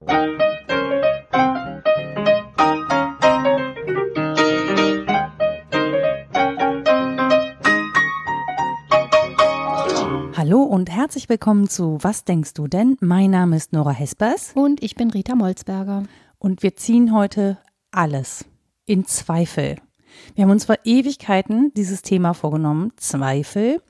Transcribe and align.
Hallo 0.00 0.12
und 10.62 10.88
herzlich 10.88 11.28
willkommen 11.28 11.68
zu 11.68 11.98
Was 12.00 12.24
denkst 12.24 12.54
du 12.54 12.66
denn? 12.66 12.96
Mein 13.00 13.30
Name 13.32 13.56
ist 13.56 13.74
Nora 13.74 13.90
Hespers. 13.90 14.52
Und 14.54 14.82
ich 14.82 14.94
bin 14.94 15.10
Rita 15.10 15.34
Molzberger. 15.34 16.04
Und 16.38 16.62
wir 16.62 16.76
ziehen 16.76 17.14
heute 17.14 17.58
alles 17.90 18.46
in 18.86 19.04
Zweifel. 19.04 19.76
Wir 20.34 20.44
haben 20.44 20.50
uns 20.50 20.64
vor 20.64 20.76
Ewigkeiten 20.84 21.74
dieses 21.74 22.00
Thema 22.00 22.32
vorgenommen, 22.32 22.92
Zweifel, 22.96 23.82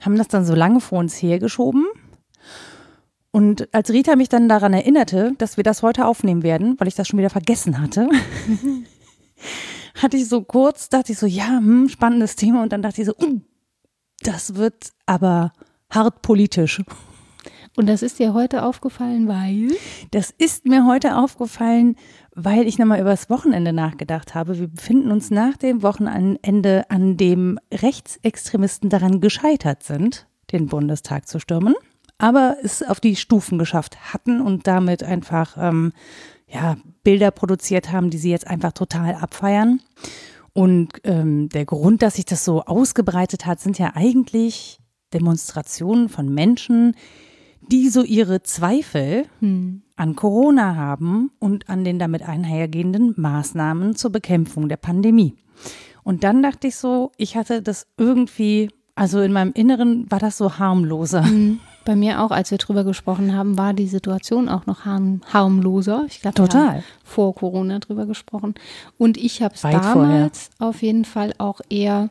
haben 0.00 0.18
das 0.18 0.26
dann 0.26 0.44
so 0.44 0.56
lange 0.56 0.80
vor 0.80 0.98
uns 0.98 1.22
hergeschoben. 1.22 1.86
Und 3.32 3.72
als 3.74 3.90
Rita 3.90 4.14
mich 4.14 4.28
dann 4.28 4.48
daran 4.48 4.74
erinnerte, 4.74 5.32
dass 5.38 5.56
wir 5.56 5.64
das 5.64 5.82
heute 5.82 6.06
aufnehmen 6.06 6.42
werden, 6.42 6.78
weil 6.78 6.86
ich 6.86 6.94
das 6.94 7.08
schon 7.08 7.18
wieder 7.18 7.30
vergessen 7.30 7.80
hatte, 7.80 8.08
hatte 9.94 10.18
ich 10.18 10.28
so 10.28 10.42
kurz, 10.42 10.90
dachte 10.90 11.12
ich 11.12 11.18
so, 11.18 11.26
ja, 11.26 11.56
hm, 11.58 11.88
spannendes 11.88 12.36
Thema. 12.36 12.62
Und 12.62 12.72
dann 12.72 12.82
dachte 12.82 13.00
ich 13.00 13.06
so, 13.06 13.14
uh, 13.16 13.40
das 14.20 14.54
wird 14.56 14.92
aber 15.06 15.52
hart 15.90 16.20
politisch. 16.20 16.82
Und 17.74 17.88
das 17.88 18.02
ist 18.02 18.18
dir 18.18 18.34
heute 18.34 18.64
aufgefallen, 18.64 19.28
weil? 19.28 19.70
Das 20.10 20.30
ist 20.30 20.66
mir 20.66 20.84
heute 20.84 21.16
aufgefallen, 21.16 21.96
weil 22.34 22.66
ich 22.66 22.78
nochmal 22.78 23.00
über 23.00 23.10
das 23.10 23.30
Wochenende 23.30 23.72
nachgedacht 23.72 24.34
habe. 24.34 24.58
Wir 24.58 24.68
befinden 24.68 25.10
uns 25.10 25.30
nach 25.30 25.56
dem 25.56 25.82
Wochenende, 25.82 26.90
an 26.90 27.16
dem 27.16 27.58
Rechtsextremisten 27.72 28.90
daran 28.90 29.22
gescheitert 29.22 29.84
sind, 29.84 30.26
den 30.52 30.66
Bundestag 30.66 31.26
zu 31.26 31.38
stürmen, 31.38 31.74
aber 32.18 32.56
es 32.62 32.82
auf 32.82 33.00
die 33.00 33.16
Stufen 33.16 33.58
geschafft 33.58 34.12
hatten 34.12 34.40
und 34.40 34.66
damit 34.66 35.02
einfach 35.02 35.56
ähm, 35.58 35.92
ja, 36.46 36.76
Bilder 37.02 37.30
produziert 37.30 37.90
haben, 37.90 38.10
die 38.10 38.18
sie 38.18 38.30
jetzt 38.30 38.46
einfach 38.46 38.72
total 38.72 39.14
abfeiern. 39.14 39.80
Und 40.52 40.92
ähm, 41.04 41.48
der 41.48 41.64
Grund, 41.64 42.02
dass 42.02 42.14
sich 42.14 42.26
das 42.26 42.44
so 42.44 42.62
ausgebreitet 42.62 43.46
hat, 43.46 43.60
sind 43.60 43.78
ja 43.78 43.92
eigentlich 43.94 44.78
Demonstrationen 45.14 46.08
von 46.08 46.28
Menschen, 46.32 46.94
die 47.60 47.88
so 47.88 48.02
ihre 48.02 48.42
Zweifel 48.42 49.26
hm. 49.40 49.82
an 49.96 50.16
Corona 50.16 50.74
haben 50.74 51.30
und 51.38 51.68
an 51.68 51.84
den 51.84 51.98
damit 51.98 52.22
einhergehenden 52.22 53.14
Maßnahmen 53.16 53.94
zur 53.96 54.10
Bekämpfung 54.10 54.68
der 54.68 54.76
Pandemie. 54.76 55.34
Und 56.02 56.24
dann 56.24 56.42
dachte 56.42 56.66
ich 56.66 56.76
so, 56.76 57.12
ich 57.16 57.36
hatte 57.36 57.62
das 57.62 57.86
irgendwie, 57.96 58.68
also 58.94 59.20
in 59.20 59.32
meinem 59.32 59.52
Inneren 59.52 60.10
war 60.10 60.18
das 60.18 60.36
so 60.36 60.58
harmloser. 60.58 61.24
Hm. 61.24 61.60
Bei 61.84 61.96
mir 61.96 62.20
auch, 62.22 62.30
als 62.30 62.50
wir 62.50 62.58
drüber 62.58 62.84
gesprochen 62.84 63.34
haben, 63.34 63.58
war 63.58 63.74
die 63.74 63.86
Situation 63.86 64.48
auch 64.48 64.66
noch 64.66 64.84
harm, 64.84 65.20
harmloser. 65.32 66.04
Ich 66.08 66.20
glaube, 66.20 66.34
Total. 66.36 66.82
vor 67.04 67.34
Corona 67.34 67.78
drüber 67.78 68.06
gesprochen. 68.06 68.54
Und 68.98 69.16
ich 69.16 69.42
habe 69.42 69.54
es 69.54 69.62
damals 69.62 69.92
vorher. 69.92 70.30
auf 70.58 70.82
jeden 70.82 71.04
Fall 71.04 71.34
auch 71.38 71.60
eher 71.68 72.08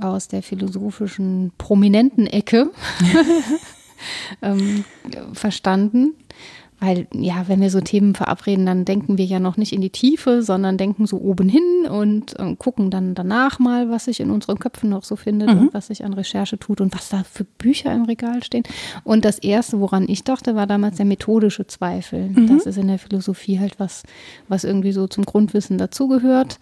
aus 0.00 0.28
der 0.28 0.42
philosophischen 0.42 1.52
prominenten 1.58 2.26
Ecke 2.26 2.70
ähm, 4.42 4.84
verstanden. 5.32 6.14
Weil, 6.80 7.06
ja, 7.12 7.44
wenn 7.46 7.60
wir 7.60 7.70
so 7.70 7.80
Themen 7.80 8.14
verabreden, 8.14 8.64
dann 8.64 8.84
denken 8.84 9.18
wir 9.18 9.24
ja 9.26 9.38
noch 9.38 9.56
nicht 9.58 9.72
in 9.72 9.82
die 9.82 9.90
Tiefe, 9.90 10.42
sondern 10.42 10.78
denken 10.78 11.06
so 11.06 11.18
oben 11.20 11.48
hin 11.48 11.86
und 11.90 12.38
äh, 12.38 12.56
gucken 12.56 12.90
dann 12.90 13.14
danach 13.14 13.58
mal, 13.58 13.90
was 13.90 14.06
sich 14.06 14.20
in 14.20 14.30
unseren 14.30 14.58
Köpfen 14.58 14.88
noch 14.88 15.04
so 15.04 15.16
findet 15.16 15.50
mhm. 15.50 15.58
und 15.58 15.74
was 15.74 15.88
sich 15.88 16.04
an 16.04 16.14
Recherche 16.14 16.58
tut 16.58 16.80
und 16.80 16.94
was 16.94 17.10
da 17.10 17.22
für 17.22 17.44
Bücher 17.44 17.92
im 17.92 18.04
Regal 18.04 18.42
stehen. 18.42 18.64
Und 19.04 19.24
das 19.24 19.38
Erste, 19.38 19.78
woran 19.80 20.08
ich 20.08 20.24
dachte, 20.24 20.54
war 20.54 20.66
damals 20.66 20.96
der 20.96 21.06
methodische 21.06 21.66
Zweifel. 21.66 22.30
Mhm. 22.30 22.46
Das 22.46 22.66
ist 22.66 22.78
in 22.78 22.88
der 22.88 22.98
Philosophie 22.98 23.60
halt 23.60 23.78
was, 23.78 24.02
was 24.48 24.64
irgendwie 24.64 24.92
so 24.92 25.06
zum 25.06 25.24
Grundwissen 25.24 25.76
dazugehört 25.76 26.58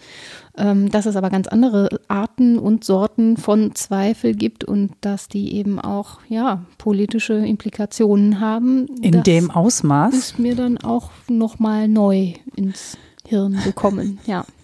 ähm, 0.59 0.91
dass 0.91 1.07
es 1.07 1.17
aber 1.17 1.31
ganz 1.31 1.47
andere 1.47 1.89
Arten 2.09 2.59
und 2.59 2.85
Sorten 2.85 3.37
von 3.37 3.75
Zweifel 3.75 4.35
gibt 4.35 4.65
und 4.65 4.93
dass 5.01 5.29
die 5.29 5.55
eben 5.55 5.81
auch 5.81 6.19
ja 6.29 6.65
politische 6.77 7.35
Implikationen 7.35 8.41
haben. 8.41 8.87
In 9.01 9.23
dem 9.23 9.51
Ausmaß 9.51 10.15
ist 10.15 10.39
mir 10.39 10.57
dann 10.57 10.79
auch 10.79 11.11
noch 11.29 11.59
mal 11.59 11.89
neu 11.89 12.35
ins 12.57 12.99
Hirn 13.27 13.59
gekommen. 13.65 14.19
Ja. 14.27 14.45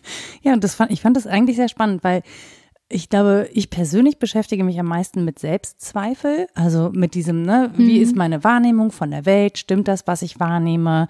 Ja, 0.43 0.53
und 0.53 0.63
das 0.63 0.75
fand 0.75 0.91
ich 0.91 1.01
fand 1.01 1.17
das 1.17 1.27
eigentlich 1.27 1.57
sehr 1.57 1.71
spannend, 1.71 2.05
weil 2.05 2.23
ich 2.89 3.09
glaube, 3.09 3.49
ich 3.53 3.71
persönlich 3.71 4.19
beschäftige 4.19 4.62
mich 4.62 4.78
am 4.78 4.87
meisten 4.87 5.25
mit 5.25 5.39
Selbstzweifel, 5.39 6.47
also 6.55 6.91
mit 6.93 7.15
diesem, 7.15 7.43
ne, 7.43 7.71
wie 7.77 7.97
mhm. 7.97 8.03
ist 8.03 8.15
meine 8.15 8.45
Wahrnehmung 8.45 8.93
von 8.93 9.11
der 9.11 9.25
Welt? 9.25 9.59
Stimmt 9.59 9.89
das, 9.89 10.06
was 10.06 10.22
ich 10.22 10.39
wahrnehme? 10.39 11.09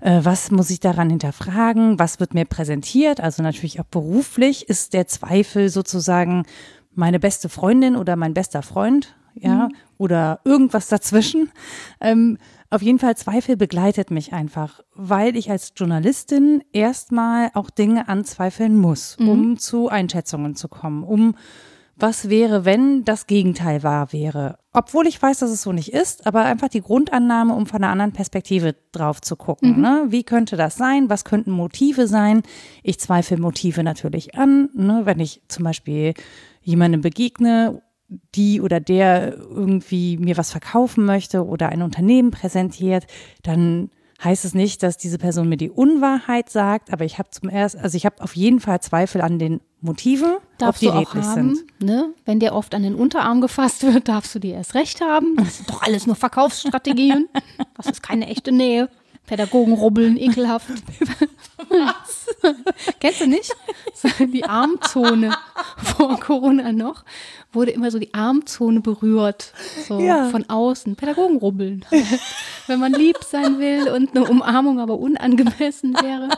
Äh, 0.00 0.20
was 0.22 0.50
muss 0.50 0.70
ich 0.70 0.80
daran 0.80 1.08
hinterfragen? 1.10 1.98
Was 1.98 2.20
wird 2.20 2.34
mir 2.34 2.44
präsentiert? 2.44 3.20
Also 3.20 3.42
natürlich 3.42 3.80
auch 3.80 3.86
beruflich 3.86 4.68
ist 4.68 4.92
der 4.92 5.06
Zweifel 5.06 5.70
sozusagen 5.70 6.44
meine 6.94 7.18
beste 7.18 7.48
Freundin 7.48 7.96
oder 7.96 8.16
mein 8.16 8.34
bester 8.34 8.62
Freund, 8.62 9.16
ja, 9.34 9.68
mhm. 9.68 9.74
oder 9.98 10.40
irgendwas 10.44 10.88
dazwischen. 10.88 11.50
Ähm, 12.00 12.38
auf 12.74 12.82
jeden 12.82 12.98
Fall 12.98 13.16
Zweifel 13.16 13.56
begleitet 13.56 14.10
mich 14.10 14.32
einfach, 14.32 14.80
weil 14.96 15.36
ich 15.36 15.48
als 15.48 15.72
Journalistin 15.76 16.64
erstmal 16.72 17.50
auch 17.54 17.70
Dinge 17.70 18.08
anzweifeln 18.08 18.76
muss, 18.76 19.16
mhm. 19.18 19.28
um 19.28 19.58
zu 19.58 19.88
Einschätzungen 19.88 20.56
zu 20.56 20.66
kommen, 20.66 21.04
um 21.04 21.36
was 21.96 22.28
wäre, 22.28 22.64
wenn 22.64 23.04
das 23.04 23.28
Gegenteil 23.28 23.84
wahr 23.84 24.12
wäre. 24.12 24.58
Obwohl 24.72 25.06
ich 25.06 25.22
weiß, 25.22 25.38
dass 25.38 25.50
es 25.50 25.62
so 25.62 25.70
nicht 25.70 25.92
ist, 25.92 26.26
aber 26.26 26.44
einfach 26.44 26.66
die 26.66 26.80
Grundannahme, 26.80 27.54
um 27.54 27.66
von 27.66 27.84
einer 27.84 27.92
anderen 27.92 28.10
Perspektive 28.10 28.74
drauf 28.90 29.20
zu 29.20 29.36
gucken. 29.36 29.76
Mhm. 29.76 29.80
Ne? 29.80 30.04
Wie 30.08 30.24
könnte 30.24 30.56
das 30.56 30.74
sein? 30.74 31.08
Was 31.08 31.24
könnten 31.24 31.52
Motive 31.52 32.08
sein? 32.08 32.42
Ich 32.82 32.98
zweifle 32.98 33.36
Motive 33.36 33.84
natürlich 33.84 34.34
an. 34.34 34.70
Ne? 34.74 35.02
Wenn 35.04 35.20
ich 35.20 35.42
zum 35.46 35.62
Beispiel 35.62 36.14
jemandem 36.60 37.02
begegne 37.02 37.82
die 38.34 38.60
oder 38.60 38.80
der 38.80 39.36
irgendwie 39.36 40.16
mir 40.16 40.36
was 40.36 40.50
verkaufen 40.50 41.04
möchte 41.04 41.44
oder 41.44 41.68
ein 41.68 41.82
Unternehmen 41.82 42.30
präsentiert, 42.30 43.06
dann 43.42 43.90
heißt 44.22 44.44
es 44.44 44.54
nicht, 44.54 44.82
dass 44.82 44.96
diese 44.96 45.18
Person 45.18 45.48
mir 45.48 45.56
die 45.56 45.70
Unwahrheit 45.70 46.50
sagt, 46.50 46.92
aber 46.92 47.04
ich 47.04 47.18
habe 47.18 47.30
zum 47.30 47.48
ersten, 47.48 47.80
also 47.80 47.96
ich 47.96 48.06
habe 48.06 48.22
auf 48.22 48.36
jeden 48.36 48.60
Fall 48.60 48.80
Zweifel 48.80 49.20
an 49.20 49.38
den 49.38 49.60
Motiven, 49.80 50.36
darfst 50.58 50.82
ob 50.82 50.92
die 50.92 50.98
redlich 50.98 51.24
sind. 51.24 51.64
Ne? 51.80 52.14
Wenn 52.24 52.40
dir 52.40 52.54
oft 52.54 52.74
an 52.74 52.82
den 52.82 52.94
Unterarm 52.94 53.40
gefasst 53.40 53.82
wird, 53.82 54.08
darfst 54.08 54.34
du 54.34 54.38
die 54.38 54.50
erst 54.50 54.74
recht 54.74 55.00
haben. 55.00 55.36
Das 55.36 55.58
sind 55.58 55.68
doch 55.68 55.82
alles 55.82 56.06
nur 56.06 56.16
Verkaufsstrategien. 56.16 57.28
Das 57.76 57.86
ist 57.86 58.02
keine 58.02 58.28
echte 58.28 58.52
Nähe. 58.52 58.88
Pädagogen 59.26 59.72
rubbeln, 59.72 60.16
ekelhaft. 60.16 60.68
Was? 61.68 62.54
Kennst 63.00 63.22
du 63.22 63.26
nicht? 63.26 63.52
Die 64.32 64.44
Armzone 64.44 65.34
vor 65.76 66.20
Corona 66.20 66.72
noch 66.72 67.04
wurde 67.54 67.70
immer 67.70 67.90
so 67.90 67.98
die 67.98 68.12
Armzone 68.14 68.80
berührt, 68.80 69.52
so 69.86 70.00
ja. 70.00 70.28
von 70.28 70.48
außen. 70.48 70.96
Pädagogen 70.96 71.38
rubbeln. 71.38 71.84
Wenn 72.66 72.80
man 72.80 72.92
lieb 72.92 73.18
sein 73.28 73.58
will 73.58 73.88
und 73.88 74.16
eine 74.16 74.24
Umarmung 74.24 74.80
aber 74.80 74.98
unangemessen 74.98 75.94
wäre. 75.94 76.28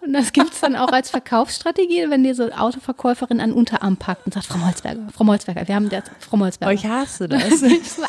Und 0.00 0.12
das 0.12 0.32
gibt 0.32 0.52
es 0.52 0.60
dann 0.60 0.76
auch 0.76 0.92
als 0.92 1.10
Verkaufsstrategie, 1.10 2.06
wenn 2.08 2.24
dir 2.24 2.34
so 2.34 2.50
Autoverkäuferin 2.50 3.40
an 3.40 3.50
den 3.50 3.56
Unterarm 3.56 3.96
packt 3.96 4.26
und 4.26 4.34
sagt, 4.34 4.46
Frau 4.46 4.58
Molzberger, 4.58 5.06
Frau 5.12 5.24
Molzberger, 5.24 5.68
wir 5.68 5.74
haben 5.74 5.88
das, 5.88 6.04
Frau 6.18 6.36
Molzberger. 6.36 6.72
Ich 6.72 6.86
hasse 6.86 7.28
das. 7.28 7.62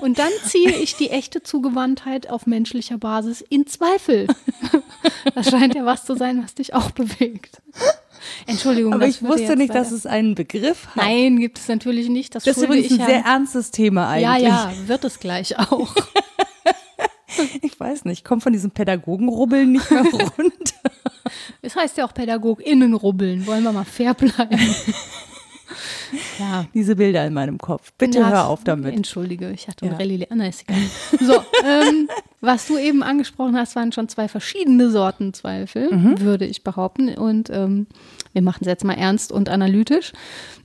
Und 0.00 0.18
dann 0.18 0.32
ziehe 0.44 0.70
ich 0.70 0.96
die 0.96 1.10
echte 1.10 1.42
Zugewandtheit 1.42 2.28
auf 2.28 2.46
menschlicher 2.46 2.98
Basis 2.98 3.40
in 3.40 3.66
Zweifel. 3.66 4.26
Das 5.34 5.50
scheint 5.50 5.76
ja 5.76 5.84
was 5.84 6.04
zu 6.04 6.16
sein, 6.16 6.42
was 6.42 6.54
dich 6.56 6.74
auch 6.74 6.90
bewegt. 6.90 7.62
Entschuldigung. 8.46 8.92
Aber 8.92 9.06
ich 9.06 9.22
wusste 9.22 9.56
nicht, 9.56 9.74
dass 9.74 9.92
es 9.92 10.06
einen 10.06 10.34
Begriff 10.34 10.86
hat. 10.88 10.96
Nein, 10.96 11.38
gibt 11.38 11.58
es 11.58 11.68
natürlich 11.68 12.08
nicht. 12.08 12.34
Das, 12.34 12.44
das 12.44 12.56
ist 12.56 12.62
übrigens 12.62 12.92
ein 12.92 13.00
ja. 13.00 13.06
sehr 13.06 13.24
ernstes 13.24 13.70
Thema 13.70 14.08
eigentlich. 14.08 14.48
Ja, 14.48 14.70
ja, 14.70 14.72
wird 14.86 15.04
es 15.04 15.20
gleich 15.20 15.58
auch. 15.58 15.94
ich 17.62 17.78
weiß 17.78 18.04
nicht, 18.04 18.24
kommt 18.24 18.42
von 18.42 18.52
diesem 18.52 18.70
Pädagogenrubbeln 18.70 19.72
nicht 19.72 19.90
mehr 19.90 20.02
runter. 20.12 20.90
Es 21.62 21.76
heißt 21.76 21.96
ja 21.96 22.04
auch 22.04 22.14
PädagogInnenrubbeln. 22.14 23.46
Wollen 23.46 23.62
wir 23.62 23.72
mal 23.72 23.84
fair 23.84 24.14
bleiben. 24.14 24.58
Ja. 26.38 26.66
Diese 26.74 26.96
Bilder 26.96 27.26
in 27.26 27.34
meinem 27.34 27.58
Kopf. 27.58 27.92
Bitte 27.98 28.18
ja, 28.18 28.28
hör 28.28 28.48
auf 28.48 28.64
damit. 28.64 28.94
Entschuldige, 28.94 29.50
ich 29.50 29.68
hatte 29.68 29.86
ja. 29.86 29.92
Rallye. 29.92 30.26
Ah, 30.30 30.46
ist 30.46 30.64
egal. 30.68 30.80
So, 31.20 31.34
ähm, 31.64 32.08
was 32.40 32.66
du 32.66 32.76
eben 32.78 33.02
angesprochen 33.02 33.56
hast, 33.56 33.76
waren 33.76 33.92
schon 33.92 34.08
zwei 34.08 34.28
verschiedene 34.28 34.90
Sorten 34.90 35.32
Zweifel, 35.32 35.94
mhm. 35.94 36.20
würde 36.20 36.44
ich 36.44 36.64
behaupten. 36.64 37.14
Und 37.14 37.50
ähm, 37.50 37.86
wir 38.32 38.42
machen 38.42 38.58
es 38.62 38.66
jetzt 38.66 38.84
mal 38.84 38.94
ernst 38.94 39.32
und 39.32 39.48
analytisch. 39.48 40.12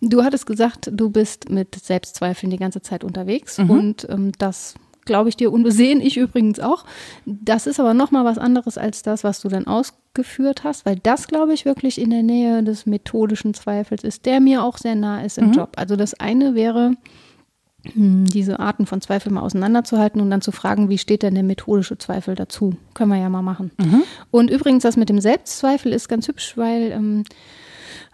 Du 0.02 0.24
hattest 0.24 0.46
gesagt, 0.46 0.90
du 0.92 1.10
bist 1.10 1.50
mit 1.50 1.76
Selbstzweifeln 1.76 2.50
die 2.50 2.58
ganze 2.58 2.82
Zeit 2.82 3.04
unterwegs 3.04 3.58
mhm. 3.58 3.70
und 3.70 4.08
ähm, 4.10 4.32
das 4.38 4.76
glaube 5.08 5.30
ich 5.30 5.36
dir 5.36 5.52
unbesehen, 5.52 6.00
ich 6.02 6.18
übrigens 6.18 6.60
auch. 6.60 6.86
Das 7.26 7.66
ist 7.66 7.80
aber 7.80 7.96
nochmal 7.96 8.26
was 8.26 8.38
anderes 8.38 8.78
als 8.78 9.02
das, 9.02 9.24
was 9.24 9.42
du 9.42 9.50
dann 9.50 9.66
ausgeführt 9.66 10.64
hast, 10.64 10.86
weil 10.86 10.98
das, 10.98 11.28
glaube 11.28 11.54
ich, 11.54 11.66
wirklich 11.66 12.00
in 12.00 12.12
der 12.12 12.22
Nähe 12.22 12.62
des 12.62 12.86
methodischen 12.86 13.56
Zweifels 13.56 14.04
ist, 14.04 14.28
der 14.28 14.40
mir 14.40 14.64
auch 14.64 14.78
sehr 14.78 14.96
nah 14.96 15.22
ist 15.22 15.40
im 15.40 15.48
mhm. 15.48 15.54
Job. 15.54 15.72
Also 15.78 15.96
das 15.96 16.14
eine 16.14 16.54
wäre, 16.54 16.94
hm, 17.94 18.26
diese 18.26 18.60
Arten 18.60 18.86
von 18.86 19.02
Zweifel 19.02 19.32
mal 19.32 19.42
auseinanderzuhalten 19.42 20.22
und 20.22 20.30
dann 20.30 20.42
zu 20.42 20.52
fragen, 20.52 20.90
wie 20.90 20.98
steht 20.98 21.24
denn 21.24 21.34
der 21.34 21.44
methodische 21.44 21.98
Zweifel 21.98 22.36
dazu? 22.36 22.76
Können 22.94 23.12
wir 23.12 23.18
ja 23.18 23.30
mal 23.30 23.42
machen. 23.42 23.72
Mhm. 23.78 24.04
Und 24.32 24.52
übrigens, 24.52 24.84
das 24.84 24.98
mit 24.98 25.10
dem 25.10 25.20
Selbstzweifel 25.20 25.92
ist 25.94 26.08
ganz 26.08 26.28
hübsch, 26.28 26.58
weil 26.58 26.92
ähm, 26.92 27.24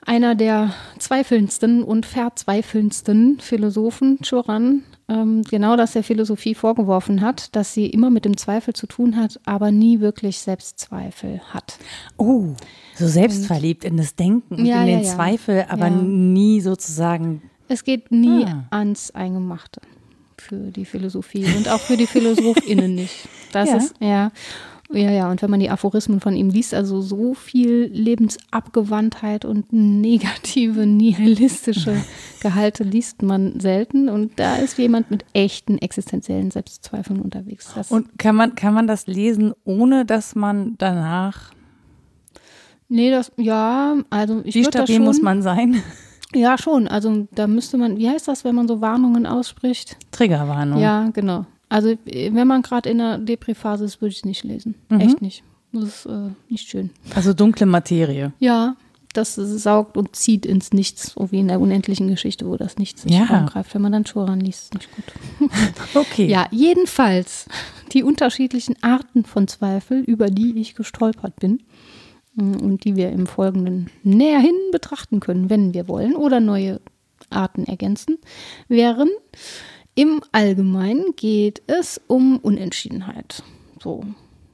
einer 0.05 0.35
der 0.35 0.73
zweifelndsten 0.99 1.83
und 1.83 2.05
verzweifelndsten 2.05 3.39
Philosophen, 3.39 4.19
Choran, 4.27 4.83
ähm, 5.09 5.43
genau 5.43 5.75
das 5.75 5.93
der 5.93 6.03
Philosophie 6.03 6.55
vorgeworfen 6.55 7.21
hat, 7.21 7.55
dass 7.55 7.73
sie 7.73 7.87
immer 7.87 8.09
mit 8.09 8.25
dem 8.25 8.37
Zweifel 8.37 8.73
zu 8.73 8.87
tun 8.87 9.15
hat, 9.17 9.39
aber 9.45 9.71
nie 9.71 9.99
wirklich 9.99 10.39
Selbstzweifel 10.39 11.41
hat. 11.53 11.77
Oh, 12.17 12.47
so 12.95 13.07
selbstverliebt 13.07 13.83
in 13.83 13.97
das 13.97 14.15
Denken 14.15 14.55
und 14.55 14.65
Ja, 14.65 14.81
in 14.81 14.87
den 14.87 15.03
ja. 15.03 15.15
Zweifel, 15.15 15.65
aber 15.69 15.87
Ja. 15.87 15.95
nie 15.95 16.61
sozusagen. 16.61 17.41
Es 17.67 17.83
geht 17.83 18.11
nie 18.11 18.45
Ah. 18.45 18.65
ans 18.71 19.11
Eingemachte 19.11 19.81
für 20.37 20.71
die 20.71 20.85
Philosophie 20.85 21.45
und 21.55 21.69
auch 21.69 21.79
für 21.79 21.97
die 21.97 22.07
PhilosophInnen 22.07 22.93
nicht. 22.95 23.27
Das 23.51 23.69
Ja. 23.69 23.75
ist, 23.77 23.95
ja. 23.99 24.31
Ja, 24.93 25.09
ja, 25.09 25.31
und 25.31 25.41
wenn 25.41 25.49
man 25.49 25.59
die 25.59 25.71
Aphorismen 25.71 26.19
von 26.19 26.35
ihm 26.35 26.49
liest, 26.49 26.73
also 26.73 27.01
so 27.01 27.33
viel 27.33 27.89
Lebensabgewandtheit 27.91 29.43
und 29.43 29.73
negative, 29.73 30.85
nihilistische 30.85 31.95
Gehalte 32.41 32.83
liest 32.83 33.23
man 33.23 33.59
selten. 33.59 34.07
Und 34.07 34.39
da 34.39 34.57
ist 34.57 34.77
jemand 34.77 35.09
mit 35.09 35.25
echten 35.33 35.79
existenziellen 35.79 36.51
Selbstzweifeln 36.51 37.21
unterwegs. 37.21 37.71
Das, 37.73 37.91
Und 37.91 38.19
kann 38.19 38.35
man, 38.35 38.53
kann 38.53 38.75
man 38.75 38.85
das 38.85 39.07
lesen, 39.07 39.53
ohne 39.63 40.05
dass 40.05 40.35
man 40.35 40.75
danach. 40.77 41.51
nee, 42.87 43.09
das, 43.09 43.31
ja, 43.37 43.95
also 44.11 44.41
ich 44.43 44.53
Wie 44.53 44.63
stabil 44.63 44.99
muss 44.99 45.21
man 45.21 45.41
sein? 45.41 45.81
Ja, 46.35 46.57
schon. 46.57 46.87
Also 46.87 47.27
da 47.35 47.45
müsste 47.45 47.77
man, 47.77 47.97
wie 47.97 48.09
heißt 48.09 48.27
das, 48.27 48.43
wenn 48.43 48.55
man 48.55 48.67
so 48.67 48.81
Warnungen 48.81 49.27
ausspricht? 49.27 49.97
Triggerwarnung. 50.09 50.79
Ja, 50.79 51.09
genau. 51.13 51.45
Also 51.73 51.89
äh, 52.05 52.31
wenn 52.33 52.47
man 52.47 52.61
gerade 52.61 52.87
in 52.91 52.99
der 52.99 53.17
Depri-Phase 53.17 53.83
ist, 53.85 53.99
würde 53.99 54.11
ich 54.11 54.17
es 54.19 54.25
nicht 54.25 54.43
lesen. 54.43 54.75
Mhm. 54.89 54.99
Echt 54.99 55.21
nicht. 55.23 55.43
Das 55.71 55.83
ist 55.83 56.05
äh, 56.05 56.29
nicht 56.49 56.69
schön. 56.69 56.91
Also 57.15 57.33
dunkle 57.33 57.65
Materie. 57.65 58.31
Ja, 58.37 58.75
das 59.13 59.33
saugt 59.35 59.97
und 59.97 60.15
zieht 60.15 60.45
ins 60.45 60.71
Nichts, 60.71 61.13
so 61.13 61.31
wie 61.31 61.39
in 61.39 61.47
der 61.47 61.59
unendlichen 61.59 62.07
Geschichte, 62.09 62.45
wo 62.47 62.57
das 62.57 62.77
Nichts 62.77 63.01
sich 63.01 63.11
Ja. 63.11 63.25
vorgreift. 63.25 63.73
Wenn 63.73 63.81
man 63.81 63.91
dann 63.91 64.03
Choran 64.03 64.39
liest, 64.39 64.65
ist 64.65 64.73
nicht 64.75 64.89
gut. 64.95 65.49
Okay. 65.95 66.27
Ja, 66.27 66.45
jedenfalls 66.51 67.47
die 67.91 68.03
unterschiedlichen 68.03 68.75
Arten 68.83 69.25
von 69.25 69.47
Zweifel, 69.47 70.01
über 70.01 70.27
die 70.29 70.53
ich 70.59 70.75
gestolpert 70.75 71.39
bin 71.39 71.63
mm, 72.35 72.55
und 72.57 72.85
die 72.85 72.95
wir 72.95 73.09
im 73.09 73.25
Folgenden 73.25 73.89
näherhin 74.03 74.55
betrachten 74.71 75.19
können, 75.19 75.49
wenn 75.49 75.73
wir 75.73 75.87
wollen, 75.87 76.15
oder 76.15 76.39
neue 76.39 76.81
Arten 77.31 77.65
ergänzen, 77.65 78.19
wären 78.67 79.09
im 79.95 80.21
Allgemeinen 80.31 81.15
geht 81.15 81.61
es 81.67 82.01
um 82.07 82.37
Unentschiedenheit. 82.39 83.43
So, 83.81 84.03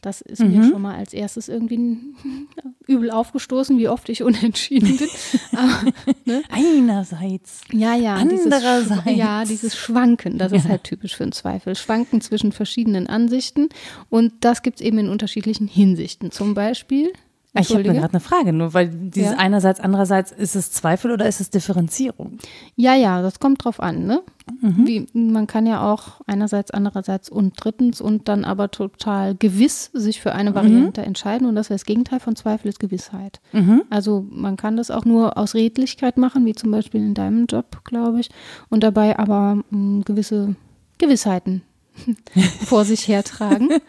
das 0.01 0.21
ist 0.21 0.39
mir 0.41 0.63
schon 0.63 0.81
mal 0.81 0.95
als 0.95 1.13
erstes 1.13 1.50
irgendwie 1.50 1.97
übel 2.88 3.12
aufgestoßen, 3.12 3.77
wie 3.77 3.89
oft 3.89 4.07
ich 4.09 4.24
unentschieden 4.24 4.97
bin. 4.97 5.07
Aber, 5.57 5.91
ne? 6.25 6.41
Einerseits. 6.50 7.62
Ja, 7.71 7.95
ja. 7.95 8.24
Dieses, 8.24 8.45
Andererseits. 8.51 9.01
Schw- 9.06 9.12
ja, 9.12 9.44
dieses 9.45 9.75
Schwanken, 9.77 10.38
das 10.38 10.51
ist 10.51 10.68
halt 10.68 10.83
typisch 10.86 11.15
für 11.15 11.24
einen 11.24 11.31
Zweifel. 11.33 11.75
Schwanken 11.75 12.21
zwischen 12.21 12.51
verschiedenen 12.51 13.07
Ansichten. 13.07 13.69
Und 14.09 14.33
das 14.42 14.62
gibt 14.62 14.80
es 14.80 14.85
eben 14.85 15.00
in 15.00 15.09
unterschiedlichen 15.09 15.68
Hinsichten. 15.68 16.31
Zum 16.31 16.53
Beispiel. 16.53 17.12
Ich 17.57 17.71
habe 17.73 17.81
gerade 17.83 18.09
eine 18.11 18.19
Frage, 18.19 18.53
nur 18.53 18.75
weil 18.75 18.89
dieses 18.89 19.31
Ja. 19.31 19.37
einerseits, 19.37 19.79
andererseits, 19.79 20.31
ist 20.31 20.55
es 20.55 20.71
Zweifel 20.71 21.11
oder 21.11 21.27
ist 21.27 21.41
es 21.41 21.49
Differenzierung? 21.49 22.37
Ja, 22.75 22.93
ja, 22.93 23.23
das 23.23 23.39
kommt 23.39 23.65
drauf 23.65 23.79
an, 23.79 24.05
ne? 24.05 24.21
Mhm. 24.61 24.87
Wie, 24.87 25.07
man 25.13 25.47
kann 25.47 25.65
ja 25.65 25.91
auch 25.91 26.21
einerseits, 26.27 26.69
andererseits 26.69 27.27
und 27.27 27.53
drittens 27.57 28.01
und 28.01 28.27
dann 28.27 28.45
aber 28.45 28.69
total 28.69 29.33
gewiss 29.35 29.89
sich 29.93 30.21
für 30.21 30.29
Mhm. 30.29 30.35
eine 30.35 30.55
Variante 30.55 31.01
entscheiden. 31.01 31.47
Und 31.47 31.55
das 31.55 31.69
wäre 31.71 31.75
das 31.79 31.85
Gegenteil 31.85 32.19
von 32.19 32.35
Zweifel, 32.35 32.67
ist 32.67 32.79
Gewissheit. 32.79 33.39
Mhm. 33.51 33.81
Also 33.89 34.25
man 34.29 34.55
kann 34.55 34.77
das 34.77 34.91
auch 34.91 35.05
nur 35.05 35.35
aus 35.37 35.55
Redlichkeit 35.55 36.17
machen, 36.17 36.45
wie 36.45 36.53
zum 36.53 36.69
Beispiel 36.69 37.01
in 37.01 37.15
deinem 37.15 37.47
Job, 37.47 37.83
glaube 37.83 38.19
ich, 38.19 38.29
und 38.69 38.83
dabei 38.83 39.17
aber 39.17 39.57
mh, 39.71 40.03
gewisse 40.05 40.55
Gewissheiten 40.99 41.63
vor 42.63 42.85
sich 42.85 43.07
hertragen. 43.07 43.69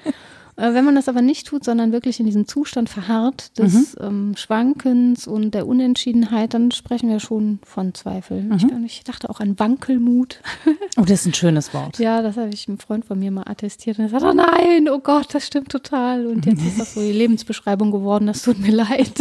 Äh, 0.60 0.74
Wenn 0.74 0.84
man 0.84 0.94
das 0.94 1.08
aber 1.08 1.22
nicht 1.22 1.46
tut, 1.46 1.64
sondern 1.64 1.92
wirklich 1.92 2.20
in 2.20 2.26
diesem 2.26 2.46
Zustand 2.46 2.88
verharrt 2.88 3.58
des 3.58 3.96
ähm, 4.00 4.34
Schwankens 4.36 5.26
und 5.26 5.52
der 5.52 5.66
Unentschiedenheit, 5.66 6.54
dann 6.54 6.70
sprechen 6.70 7.08
wir 7.08 7.20
schon 7.20 7.60
von 7.64 7.94
Zweifel. 7.94 8.48
Ich, 8.56 8.66
ich 8.84 9.04
dachte 9.04 9.30
auch 9.30 9.40
an 9.40 9.58
Wankelmut. 9.58 10.40
Oh, 10.96 11.02
das 11.02 11.20
ist 11.20 11.26
ein 11.26 11.34
schönes 11.34 11.72
Wort. 11.72 11.98
Ja, 11.98 12.20
das 12.20 12.36
habe 12.36 12.50
ich 12.52 12.68
einem 12.68 12.78
Freund 12.78 13.04
von 13.04 13.18
mir 13.18 13.30
mal 13.30 13.44
attestiert. 13.46 13.98
Und 13.98 14.06
er 14.06 14.10
sagt, 14.10 14.24
oh 14.24 14.34
nein, 14.34 14.88
oh 14.90 14.98
Gott, 14.98 15.32
das 15.32 15.46
stimmt 15.46 15.70
total. 15.70 16.26
Und 16.26 16.44
jetzt 16.46 16.62
ist 16.62 16.80
das 16.80 16.94
so 16.94 17.00
die 17.00 17.12
Lebensbeschreibung 17.12 17.90
geworden, 17.92 18.26
das 18.26 18.42
tut 18.42 18.58
mir 18.58 18.72
leid. 18.74 19.12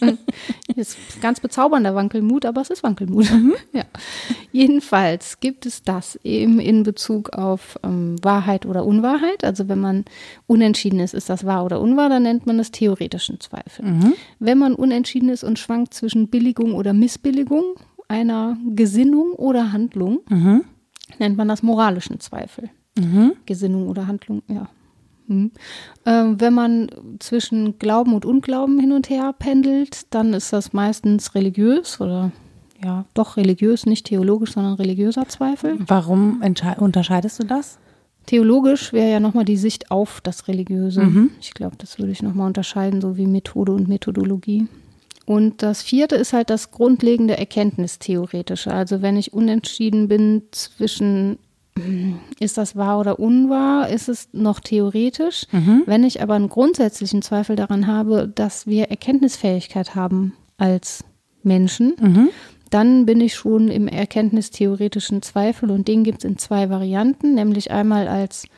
ist 0.76 0.98
ganz 1.20 1.40
bezaubernder 1.40 1.94
Wankelmut, 1.94 2.44
aber 2.44 2.60
es 2.60 2.70
ist 2.70 2.82
Wankelmut. 2.82 3.26
Ja. 3.72 3.84
Jedenfalls 4.52 5.40
gibt 5.40 5.66
es 5.66 5.82
das 5.82 6.16
eben 6.24 6.60
in 6.60 6.82
Bezug 6.82 7.30
auf 7.30 7.78
ähm, 7.82 8.16
Wahrheit 8.22 8.66
oder 8.66 8.84
Unwahrheit. 8.84 9.44
Also 9.44 9.68
wenn 9.68 9.80
man 9.80 10.04
unentschieden 10.46 10.83
ist, 10.92 11.14
ist 11.14 11.30
das 11.30 11.44
wahr 11.44 11.64
oder 11.64 11.80
unwahr, 11.80 12.08
dann 12.08 12.22
nennt 12.24 12.46
man 12.46 12.58
das 12.58 12.70
theoretischen 12.70 13.40
Zweifel. 13.40 13.84
Wenn 14.38 14.58
man 14.58 14.74
unentschieden 14.74 15.28
ist 15.28 15.44
und 15.44 15.58
schwankt 15.58 15.94
zwischen 15.94 16.28
Billigung 16.28 16.74
oder 16.74 16.92
Missbilligung 16.92 17.62
einer 18.08 18.56
Gesinnung 18.74 19.32
oder 19.32 19.72
Handlung, 19.72 20.20
nennt 21.18 21.36
man 21.36 21.48
das 21.48 21.62
moralischen 21.62 22.20
Zweifel. 22.20 22.70
Gesinnung 23.46 23.88
oder 23.88 24.06
Handlung, 24.06 24.42
ja. 24.48 24.68
Hm. 25.26 25.52
Ähm, 26.04 26.40
wenn 26.40 26.52
man 26.52 26.88
zwischen 27.18 27.78
Glauben 27.78 28.12
und 28.14 28.26
Unglauben 28.26 28.78
hin 28.78 28.92
und 28.92 29.08
her 29.08 29.34
pendelt, 29.38 30.12
dann 30.12 30.34
ist 30.34 30.52
das 30.52 30.72
meistens 30.72 31.34
religiös 31.34 32.00
oder 32.00 32.30
ja, 32.82 33.06
doch 33.14 33.38
religiös, 33.38 33.86
nicht 33.86 34.06
theologisch, 34.06 34.52
sondern 34.52 34.74
religiöser 34.74 35.26
Zweifel. 35.26 35.78
Warum 35.86 36.42
unterscheidest 36.78 37.38
du 37.38 37.44
das? 37.44 37.78
Theologisch 38.26 38.92
wäre 38.92 39.10
ja 39.10 39.20
nochmal 39.20 39.44
die 39.44 39.56
Sicht 39.56 39.90
auf 39.90 40.20
das 40.20 40.48
Religiöse. 40.48 41.02
Ich 41.40 41.52
glaube, 41.54 41.76
das 41.78 41.98
würde 41.98 42.12
ich 42.12 42.22
nochmal 42.22 42.46
unterscheiden, 42.46 43.00
so 43.00 43.16
wie 43.16 43.26
Methode 43.26 43.72
und 43.72 43.88
Methodologie. 43.88 44.66
Und 45.26 45.62
das 45.62 45.82
vierte 45.82 46.16
ist 46.16 46.32
halt 46.32 46.50
das 46.50 46.70
grundlegende 46.70 47.36
Erkenntnistheoretische. 47.36 48.72
Also 48.72 49.00
wenn 49.02 49.16
ich 49.16 49.32
unentschieden 49.32 50.08
bin 50.08 50.42
zwischen, 50.50 51.38
ist 52.40 52.58
das 52.58 52.76
wahr 52.76 53.00
oder 53.00 53.18
unwahr, 53.18 53.88
ist 53.88 54.08
es 54.08 54.28
noch 54.32 54.60
theoretisch. 54.60 55.46
Wenn 55.86 56.04
ich 56.04 56.22
aber 56.22 56.34
einen 56.34 56.48
grundsätzlichen 56.50 57.22
Zweifel 57.22 57.56
daran 57.56 57.86
habe, 57.86 58.30
dass 58.34 58.66
wir 58.66 58.90
Erkenntnisfähigkeit 58.90 59.94
haben 59.94 60.34
als 60.58 61.04
Menschen, 61.42 62.30
dann 62.74 63.06
bin 63.06 63.20
ich 63.20 63.36
schon 63.36 63.68
im 63.68 63.86
erkenntnistheoretischen 63.86 65.22
Zweifel 65.22 65.70
und 65.70 65.86
den 65.86 66.02
gibt 66.02 66.18
es 66.18 66.24
in 66.24 66.38
zwei 66.38 66.70
Varianten, 66.70 67.34
nämlich 67.34 67.70
einmal 67.70 68.08
als 68.08 68.48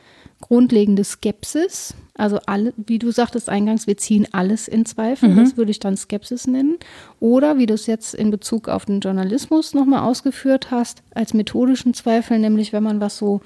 grundlegende 0.41 1.05
Skepsis, 1.05 1.93
also 2.15 2.39
alle, 2.47 2.73
wie 2.79 2.99
du 2.99 3.11
sagtest 3.11 3.51
eingangs, 3.51 3.87
wir 3.87 3.99
ziehen 3.99 4.27
alles 4.33 4.69
in 4.69 4.87
Zweifel, 4.87 5.35
das 5.37 5.59
würde 5.59 5.71
ich 5.71 5.81
dann 5.81 5.99
Skepsis 5.99 6.47
nennen, 6.47 6.79
oder 7.21 7.59
wie 7.59 7.67
du 7.67 7.75
es 7.75 7.87
jetzt 7.87 8.15
in 8.15 8.31
Bezug 8.31 8.69
auf 8.69 8.87
den 8.87 9.01
Journalismus 9.01 9.75
nochmal 9.75 10.01
ausgeführt 10.01 10.71
hast, 10.71 11.03
als 11.15 11.35
methodischen 11.35 11.93
Zweifel, 11.93 12.39
nämlich 12.39 12.73
wenn 12.73 12.83
man 12.83 13.01
was 13.01 13.19
so 13.19 13.43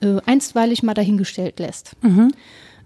äh, 0.00 0.16
einstweilig 0.24 0.82
mal 0.82 0.94
dahingestellt 0.94 1.58
lässt. 1.58 1.92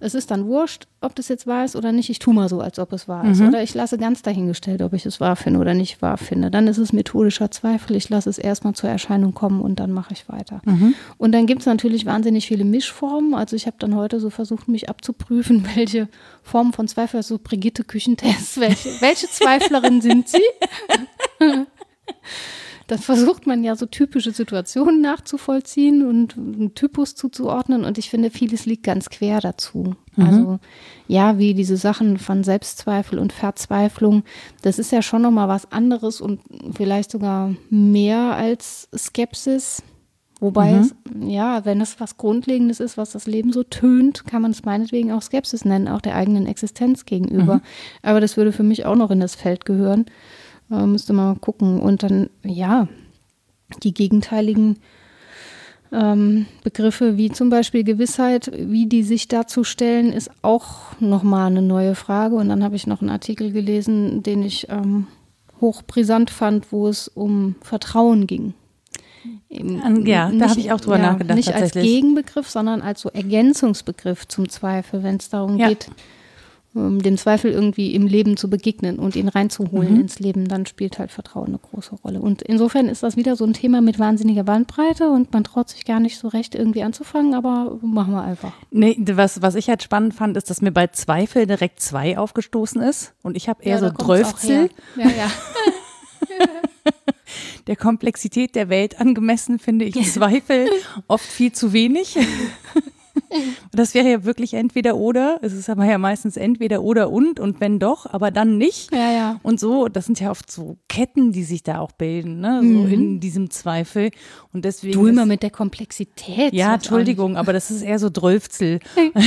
Es 0.01 0.15
ist 0.15 0.31
dann 0.31 0.47
wurscht, 0.47 0.87
ob 1.01 1.15
das 1.15 1.29
jetzt 1.29 1.47
wahr 1.47 1.65
ist 1.65 1.77
oder 1.77 1.93
nicht. 1.93 2.11
Ich 2.11 2.19
tue 2.19 2.35
mal 2.35 2.49
so, 2.49 2.61
als 2.61 2.79
ob 2.79 2.93
es 2.93 3.07
wahr 3.09 3.25
ist. 3.31 3.41
Oder 3.41 3.63
ich 3.63 3.75
lasse 3.75 3.99
ganz 3.99 4.23
dahingestellt, 4.23 4.83
ob 4.83 4.93
ich 4.93 5.07
es 5.07 5.21
wahr 5.21 5.37
finde 5.37 5.61
oder 5.61 5.75
nicht 5.75 6.03
wahr 6.03 6.17
finde. 6.17 6.51
Dann 6.51 6.67
ist 6.67 6.79
es 6.79 6.93
methodischer 6.93 7.51
Zweifel. 7.51 7.97
Ich 7.97 8.09
lasse 8.09 8.31
es 8.31 8.39
erstmal 8.39 8.75
zur 8.75 8.91
Erscheinung 8.91 9.35
kommen 9.35 9.61
und 9.61 9.81
dann 9.81 9.93
mache 9.93 10.13
ich 10.13 10.29
weiter. 10.29 10.63
Und 11.19 11.33
dann 11.33 11.47
gibt 11.47 11.61
es 11.61 11.67
natürlich 11.67 12.07
wahnsinnig 12.07 12.47
viele 12.47 12.65
Mischformen. 12.65 13.35
Also 13.35 13.57
ich 13.57 13.67
habe 13.67 13.77
dann 13.79 13.95
heute 13.95 14.21
so 14.21 14.31
versucht, 14.31 14.69
mich 14.69 14.89
abzuprüfen, 14.89 15.67
welche 15.75 16.09
Formen 16.43 16.73
von 16.73 16.89
Zweifel, 16.89 17.19
also 17.19 17.39
Brigitte 17.43 17.85
Küchentests, 17.85 18.59
welche, 18.59 18.89
welche 19.01 19.29
Zweiflerin 19.29 20.01
sind 20.01 20.29
sie? 20.29 20.43
dann 22.91 22.99
versucht 22.99 23.47
man 23.47 23.63
ja 23.63 23.77
so 23.77 23.87
typische 23.87 24.33
Situationen 24.33 25.01
nachzuvollziehen 25.01 26.05
und 26.05 26.37
einen 26.37 26.75
Typus 26.75 27.15
zuzuordnen. 27.15 27.85
Und 27.85 27.99
ich 27.99 28.11
finde, 28.11 28.31
vieles 28.31 28.67
liegt 28.67 28.83
ganz 28.83 29.11
quer 29.11 29.41
dazu. 29.41 29.95
Also 30.17 30.59
ja, 31.07 31.39
wie 31.39 31.55
diese 31.55 31.77
Sachen 31.77 32.19
von 32.19 32.43
Selbstzweifel 32.43 33.21
und 33.21 33.33
Verzweiflung, 33.33 34.25
das 34.63 34.81
ist 34.81 34.91
ja 34.91 35.03
schon 35.03 35.23
nochmal 35.23 35.47
was 35.47 35.71
anderes 35.71 36.21
und 36.21 36.41
vielleicht 36.75 37.13
sogar 37.13 37.55
mehr 37.71 38.35
als 38.35 38.89
Skepsis. 38.97 39.85
Wobei 40.41 40.73
es, 40.73 40.95
ja, 41.21 41.65
wenn 41.65 41.81
es 41.81 42.01
was 42.01 42.17
Grundlegendes 42.17 42.81
ist, 42.81 42.97
was 42.97 43.13
das 43.13 43.27
Leben 43.27 43.53
so 43.53 43.63
tönt, 43.63 44.27
kann 44.27 44.43
man 44.43 44.51
es 44.51 44.65
meinetwegen 44.65 45.13
auch 45.13 45.23
Skepsis 45.23 45.65
nennen, 45.65 45.87
auch 45.87 46.01
der 46.01 46.17
eigenen 46.17 46.47
Existenz 46.47 47.05
gegenüber. 47.05 47.61
Aber 48.03 48.21
das 48.21 48.37
würde 48.37 48.51
für 48.51 48.63
mich 48.63 48.85
auch 48.85 48.97
noch 48.97 49.11
in 49.11 49.21
das 49.21 49.37
Feld 49.37 49.65
gehören. 49.65 50.07
Äh, 50.71 50.87
müsste 50.87 51.13
man 51.13 51.35
mal 51.35 51.41
gucken. 51.41 51.81
Und 51.81 52.03
dann, 52.03 52.31
ja, 52.45 52.89
die 53.83 53.95
gegenteiligen 53.95 54.77
Ähm, 55.93 56.47
Begriffe 56.63 57.17
wie 57.17 57.33
zum 57.33 57.51
Beispiel 57.51 57.83
Gewissheit, 57.83 58.53
wie 58.55 58.87
die 58.87 59.03
sich 59.03 59.27
dazu 59.27 59.65
stellen, 59.65 60.13
ist 60.13 60.31
auch 60.41 60.97
nochmal 61.01 61.49
eine 61.49 61.63
neue 61.63 61.97
Frage. 61.97 62.37
Und 62.37 62.49
dann 62.49 62.63
habe 62.63 62.77
ich 62.77 62.87
noch 62.87 63.01
einen 63.01 63.11
Artikel 63.11 63.51
gelesen, 63.51 64.23
den 64.23 64.45
ich 64.45 64.69
ähm, 64.69 65.09
hochbrisant 65.61 66.31
fand, 66.31 66.71
wo 66.71 66.87
es 66.87 67.09
um 67.09 67.57
Vertrauen 67.61 68.29
ging. 68.29 68.55
Im, 69.49 70.07
ja, 70.07 70.29
nicht, 70.29 70.41
da 70.41 70.51
habe 70.51 70.61
ich 70.61 70.71
auch 70.71 70.81
drüber 70.81 70.99
ja, 70.99 71.11
nachgedacht. 71.11 71.37
Nicht 71.37 71.53
als 71.53 71.73
Gegenbegriff, 71.73 72.49
sondern 72.49 72.83
als 72.83 73.01
so 73.01 73.09
Ergänzungsbegriff 73.09 74.29
zum 74.29 74.49
Zweifel, 74.49 75.03
wenn 75.03 75.17
es 75.17 75.29
darum 75.29 75.59
ja. 75.59 75.71
geht, 75.71 75.91
um 76.75 77.03
dem 77.03 77.17
Zweifel 77.19 77.51
irgendwie 77.51 77.95
im 77.95 78.07
Leben 78.07 78.37
zu 78.37 78.49
begegnen 78.49 78.99
und 78.99 79.17
ihn 79.17 79.29
reinzuholen 79.29 79.95
mhm. 79.95 80.01
ins 80.03 80.21
Leben, 80.21 80.47
dann 80.47 80.67
spielt 80.67 80.99
halt 80.99 81.11
Vertrauen 81.11 81.49
eine 81.49 81.59
große 81.59 81.97
Rolle. 81.97 82.21
Und 82.21 82.43
insofern 82.43 82.89
ist 82.89 83.03
das 83.03 83.17
wieder 83.17 83.35
so 83.37 83.45
ein 83.45 83.53
Thema 83.53 83.81
mit 83.81 83.99
wahnsinniger 83.99 84.45
Bandbreite 84.45 85.11
und 85.11 85.33
man 85.33 85.45
traut 85.45 85.69
sich 85.69 85.85
gar 85.85 85.99
nicht 85.99 86.19
so 86.19 86.29
recht 86.29 86.55
irgendwie 86.55 86.83
anzufangen, 86.83 87.35
aber 87.35 87.79
machen 87.83 88.13
wir 88.13 88.23
einfach. 88.23 88.53
Nee, 88.71 88.97
was, 89.13 89.43
was 89.43 89.57
ich 89.57 89.69
halt 89.69 89.83
spannend 89.83 90.15
fand, 90.15 90.37
ist, 90.37 90.49
dass 90.49 90.63
mir 90.63 90.73
bei 90.73 90.87
Zweifel 90.87 91.47
direkt 91.47 91.81
zwei 91.81 92.17
aufgestoßen 92.17 92.81
ist 92.83 93.15
und 93.23 93.37
ich 93.37 93.49
habe 93.49 93.63
eher 93.63 93.81
ja, 93.81 93.89
so 93.89 93.91
Drölfzel. 93.91 94.71
Ja, 94.97 95.09
ja. 95.09 95.31
der 97.67 97.77
Komplexität 97.77 98.55
der 98.55 98.69
Welt 98.69 99.01
angemessen 99.01 99.59
finde 99.59 99.85
ich 99.87 100.13
Zweifel 100.13 100.69
oft 101.09 101.25
viel 101.25 101.53
zu 101.53 101.73
wenig. 101.73 102.17
Das 103.73 103.95
wäre 103.95 104.11
ja 104.11 104.25
wirklich 104.25 104.55
entweder 104.55 104.97
oder. 104.97 105.39
Es 105.43 105.53
ist 105.53 105.71
aber 105.71 105.85
ja 105.85 105.99
meistens 105.99 106.37
entweder 106.37 106.83
oder 106.83 107.11
und 107.11 107.41
und 107.41 107.61
wenn 107.61 107.79
doch, 107.79 108.07
aber 108.07 108.31
dann 108.31 108.59
nicht. 108.59 108.93
Ja, 108.93 109.13
ja. 109.13 109.41
Und 109.43 109.61
so, 109.61 109.89
das 109.89 110.07
sind 110.07 110.21
ja 110.21 110.31
oft 110.31 110.51
so 110.51 110.77
Ketten, 110.89 111.33
die 111.33 111.45
sich 111.45 111.63
da 111.63 111.79
auch 111.79 111.93
bilden, 111.93 112.41
ne? 112.41 112.61
So 112.63 112.67
mhm. 112.69 112.93
in 112.93 113.21
diesem 113.21 113.51
Zweifel. 113.51 114.11
Und 114.53 114.65
deswegen. 114.65 114.95
Du 114.95 115.07
immer 115.07 115.27
mit 115.27 115.43
der 115.43 115.51
Komplexität. 115.51 116.53
Ja, 116.53 116.75
Entschuldigung, 116.75 117.37
aber 117.37 117.53
das 117.53 117.71
ist 117.71 117.83
eher 117.83 117.99
so 117.99 118.11
Drölfzel. 118.11 118.81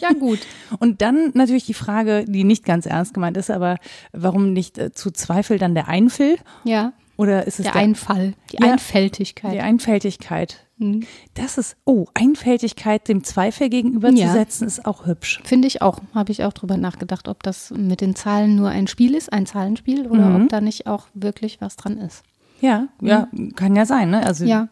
Ja, 0.00 0.12
gut. 0.12 0.40
Und 0.78 1.02
dann 1.02 1.30
natürlich 1.34 1.66
die 1.66 1.74
Frage, 1.74 2.24
die 2.26 2.44
nicht 2.44 2.64
ganz 2.64 2.86
ernst 2.86 3.14
gemeint 3.14 3.36
ist, 3.36 3.50
aber 3.50 3.76
warum 4.12 4.52
nicht 4.52 4.78
äh, 4.78 4.92
zu 4.92 5.10
Zweifel 5.10 5.58
dann 5.58 5.74
der 5.74 5.88
Einfil? 5.88 6.38
Ja. 6.64 6.92
Oder 7.16 7.46
ist 7.46 7.60
es 7.60 7.64
der, 7.64 7.72
der 7.72 7.82
Einfall, 7.82 8.34
die 8.50 8.62
ja, 8.62 8.72
Einfältigkeit? 8.72 9.52
Die 9.52 9.60
Einfältigkeit. 9.60 10.63
Mhm. 10.78 11.04
Das 11.34 11.58
ist, 11.58 11.76
oh, 11.84 12.06
Einfältigkeit 12.14 13.08
dem 13.08 13.24
Zweifel 13.24 13.68
gegenüberzusetzen, 13.68 14.64
ja. 14.64 14.68
ist 14.68 14.86
auch 14.86 15.06
hübsch. 15.06 15.40
Finde 15.44 15.68
ich 15.68 15.82
auch. 15.82 16.00
Habe 16.14 16.32
ich 16.32 16.44
auch 16.44 16.52
drüber 16.52 16.76
nachgedacht, 16.76 17.28
ob 17.28 17.42
das 17.42 17.70
mit 17.70 18.00
den 18.00 18.14
Zahlen 18.14 18.56
nur 18.56 18.68
ein 18.70 18.86
Spiel 18.86 19.14
ist, 19.14 19.32
ein 19.32 19.46
Zahlenspiel, 19.46 20.06
oder 20.06 20.30
mhm. 20.30 20.44
ob 20.44 20.48
da 20.48 20.60
nicht 20.60 20.86
auch 20.86 21.06
wirklich 21.14 21.60
was 21.60 21.76
dran 21.76 21.98
ist. 21.98 22.22
Ja, 22.60 22.88
mhm. 23.00 23.08
ja, 23.08 23.28
kann 23.56 23.76
ja 23.76 23.86
sein. 23.86 24.10
Ne? 24.10 24.24
Also 24.24 24.44
ja, 24.44 24.68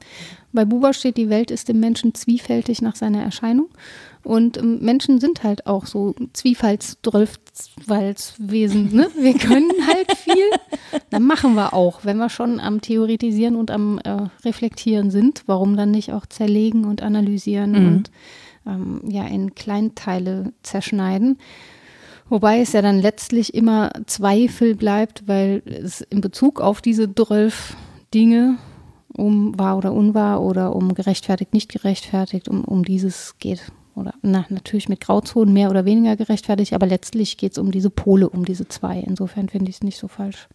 bei 0.53 0.65
Buber 0.65 0.93
steht, 0.93 1.17
die 1.17 1.31
Welt 1.31 1.51
ist 1.51 1.69
dem 1.69 1.81
Menschen 1.81 2.15
zwiefältig 2.15 2.83
nach 2.83 2.97
seiner 2.97 3.23
Erscheinung. 3.23 3.69
Und 4.23 4.57
ähm, 4.57 4.79
Menschen 4.81 5.19
sind 5.19 5.43
halt 5.43 5.67
auch 5.67 5.87
so 5.87 6.15
Zwiefaltswesen. 6.33 8.95
Ne? 8.95 9.09
Wir 9.17 9.35
können 9.35 9.73
halt 9.87 10.17
viel. 10.17 10.45
Dann 11.11 11.25
machen 11.25 11.55
wir 11.55 11.75
auch, 11.75 12.05
wenn 12.05 12.19
wir 12.19 12.29
schon 12.29 12.61
am 12.61 12.81
Theoretisieren 12.81 13.57
und 13.57 13.71
am 13.71 13.99
äh, 13.99 14.29
Reflektieren 14.45 15.11
sind. 15.11 15.43
Warum 15.47 15.77
dann 15.77 15.91
nicht 15.91 16.13
auch 16.13 16.27
zerlegen 16.27 16.85
und 16.85 17.03
analysieren 17.03 17.73
mhm. 17.73 17.89
und 17.89 18.11
ähm, 18.67 19.01
ja 19.09 19.25
in 19.25 19.55
Kleinteile 19.55 20.53
zerschneiden? 20.63 21.39
Wobei 22.29 22.61
es 22.61 22.73
ja 22.73 22.83
dann 22.83 23.01
letztlich 23.01 23.55
immer 23.55 23.91
Zweifel 24.07 24.77
bleibt, 24.77 25.27
weil 25.27 25.63
es 25.67 26.01
in 26.01 26.21
Bezug 26.21 26.61
auf 26.61 26.81
diese 26.81 27.13
12 27.13 27.77
Dinge 28.15 28.59
um 29.17 29.59
wahr 29.59 29.79
oder 29.79 29.93
unwahr 29.93 30.43
oder 30.43 30.75
um 30.75 30.95
gerechtfertigt, 30.95 31.53
nicht 31.55 31.71
gerechtfertigt, 31.71 32.49
um, 32.49 32.65
um 32.65 32.85
dieses 32.85 33.39
geht 33.39 33.73
oder 33.95 34.15
na, 34.23 34.47
natürlich 34.49 34.89
mit 34.89 35.01
Grauzonen 35.01 35.53
mehr 35.53 35.71
oder 35.71 35.85
weniger 35.85 36.17
gerechtfertigt, 36.17 36.73
aber 36.73 36.87
letztlich 36.87 37.37
geht 37.37 37.53
es 37.53 37.59
um 37.59 37.71
diese 37.71 37.91
Pole, 37.91 38.29
um 38.29 38.45
diese 38.45 38.67
zwei. 38.69 38.99
Insofern 39.01 39.49
finde 39.49 39.71
ich 39.71 39.77
es 39.77 39.83
nicht 39.83 39.99
so 39.99 40.09
falsch. 40.09 40.49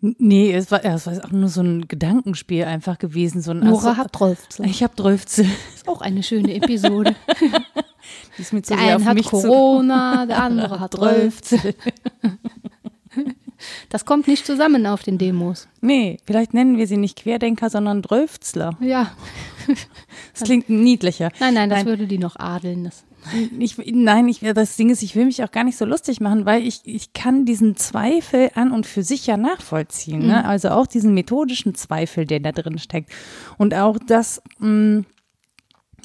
Nee, 0.00 0.52
es 0.52 0.70
war, 0.70 0.84
es 0.84 1.06
war 1.06 1.24
auch 1.24 1.30
nur 1.30 1.48
so 1.48 1.62
ein 1.62 1.88
Gedankenspiel 1.88 2.64
einfach 2.64 2.98
gewesen. 2.98 3.40
So 3.40 3.52
ein 3.52 3.60
Nora 3.60 3.96
hat 3.96 4.08
Drölfzel. 4.12 4.66
Ich 4.66 4.82
habe 4.82 4.94
Drölfzel. 4.94 5.46
Ist 5.74 5.88
auch 5.88 6.02
eine 6.02 6.22
schöne 6.22 6.54
Episode. 6.54 7.16
Die 8.36 8.42
ist 8.42 8.52
mit 8.52 8.66
so 8.66 8.74
der 8.74 8.96
eine 8.96 9.04
hat 9.04 9.24
Corona, 9.24 10.26
der 10.26 10.42
andere 10.42 10.80
hat 10.80 10.94
Drölfzel. 10.98 11.74
Das 13.88 14.04
kommt 14.04 14.28
nicht 14.28 14.46
zusammen 14.46 14.86
auf 14.86 15.02
den 15.02 15.18
Demos. 15.18 15.68
Nee, 15.80 16.18
vielleicht 16.24 16.54
nennen 16.54 16.76
wir 16.76 16.86
sie 16.86 16.96
nicht 16.96 17.16
Querdenker, 17.16 17.70
sondern 17.70 18.02
Drölfzler. 18.02 18.76
Ja. 18.80 19.12
Das 20.32 20.44
klingt 20.44 20.68
niedlicher. 20.70 21.30
Nein, 21.40 21.54
nein, 21.54 21.70
das 21.70 21.80
nein. 21.80 21.86
würde 21.86 22.06
die 22.06 22.18
noch 22.18 22.36
adeln. 22.36 22.84
Das. 22.84 23.04
Ich, 23.58 23.76
nein, 23.78 24.28
ich, 24.28 24.40
das 24.40 24.76
Ding 24.76 24.90
ist, 24.90 25.02
ich 25.02 25.16
will 25.16 25.24
mich 25.24 25.42
auch 25.42 25.50
gar 25.50 25.64
nicht 25.64 25.76
so 25.76 25.84
lustig 25.84 26.20
machen, 26.20 26.46
weil 26.46 26.64
ich, 26.64 26.82
ich 26.84 27.12
kann 27.12 27.44
diesen 27.44 27.74
Zweifel 27.76 28.50
an 28.54 28.70
und 28.70 28.86
für 28.86 29.02
sich 29.02 29.26
ja 29.26 29.36
nachvollziehen. 29.36 30.20
Ne? 30.20 30.24
Mhm. 30.24 30.30
Ne? 30.30 30.44
Also 30.44 30.70
auch 30.70 30.86
diesen 30.86 31.14
methodischen 31.14 31.74
Zweifel, 31.74 32.26
der 32.26 32.40
da 32.40 32.52
drin 32.52 32.78
steckt. 32.78 33.10
Und 33.58 33.74
auch 33.74 33.98
das, 34.06 34.42
mh, 34.58 34.68
mm, 34.68 35.06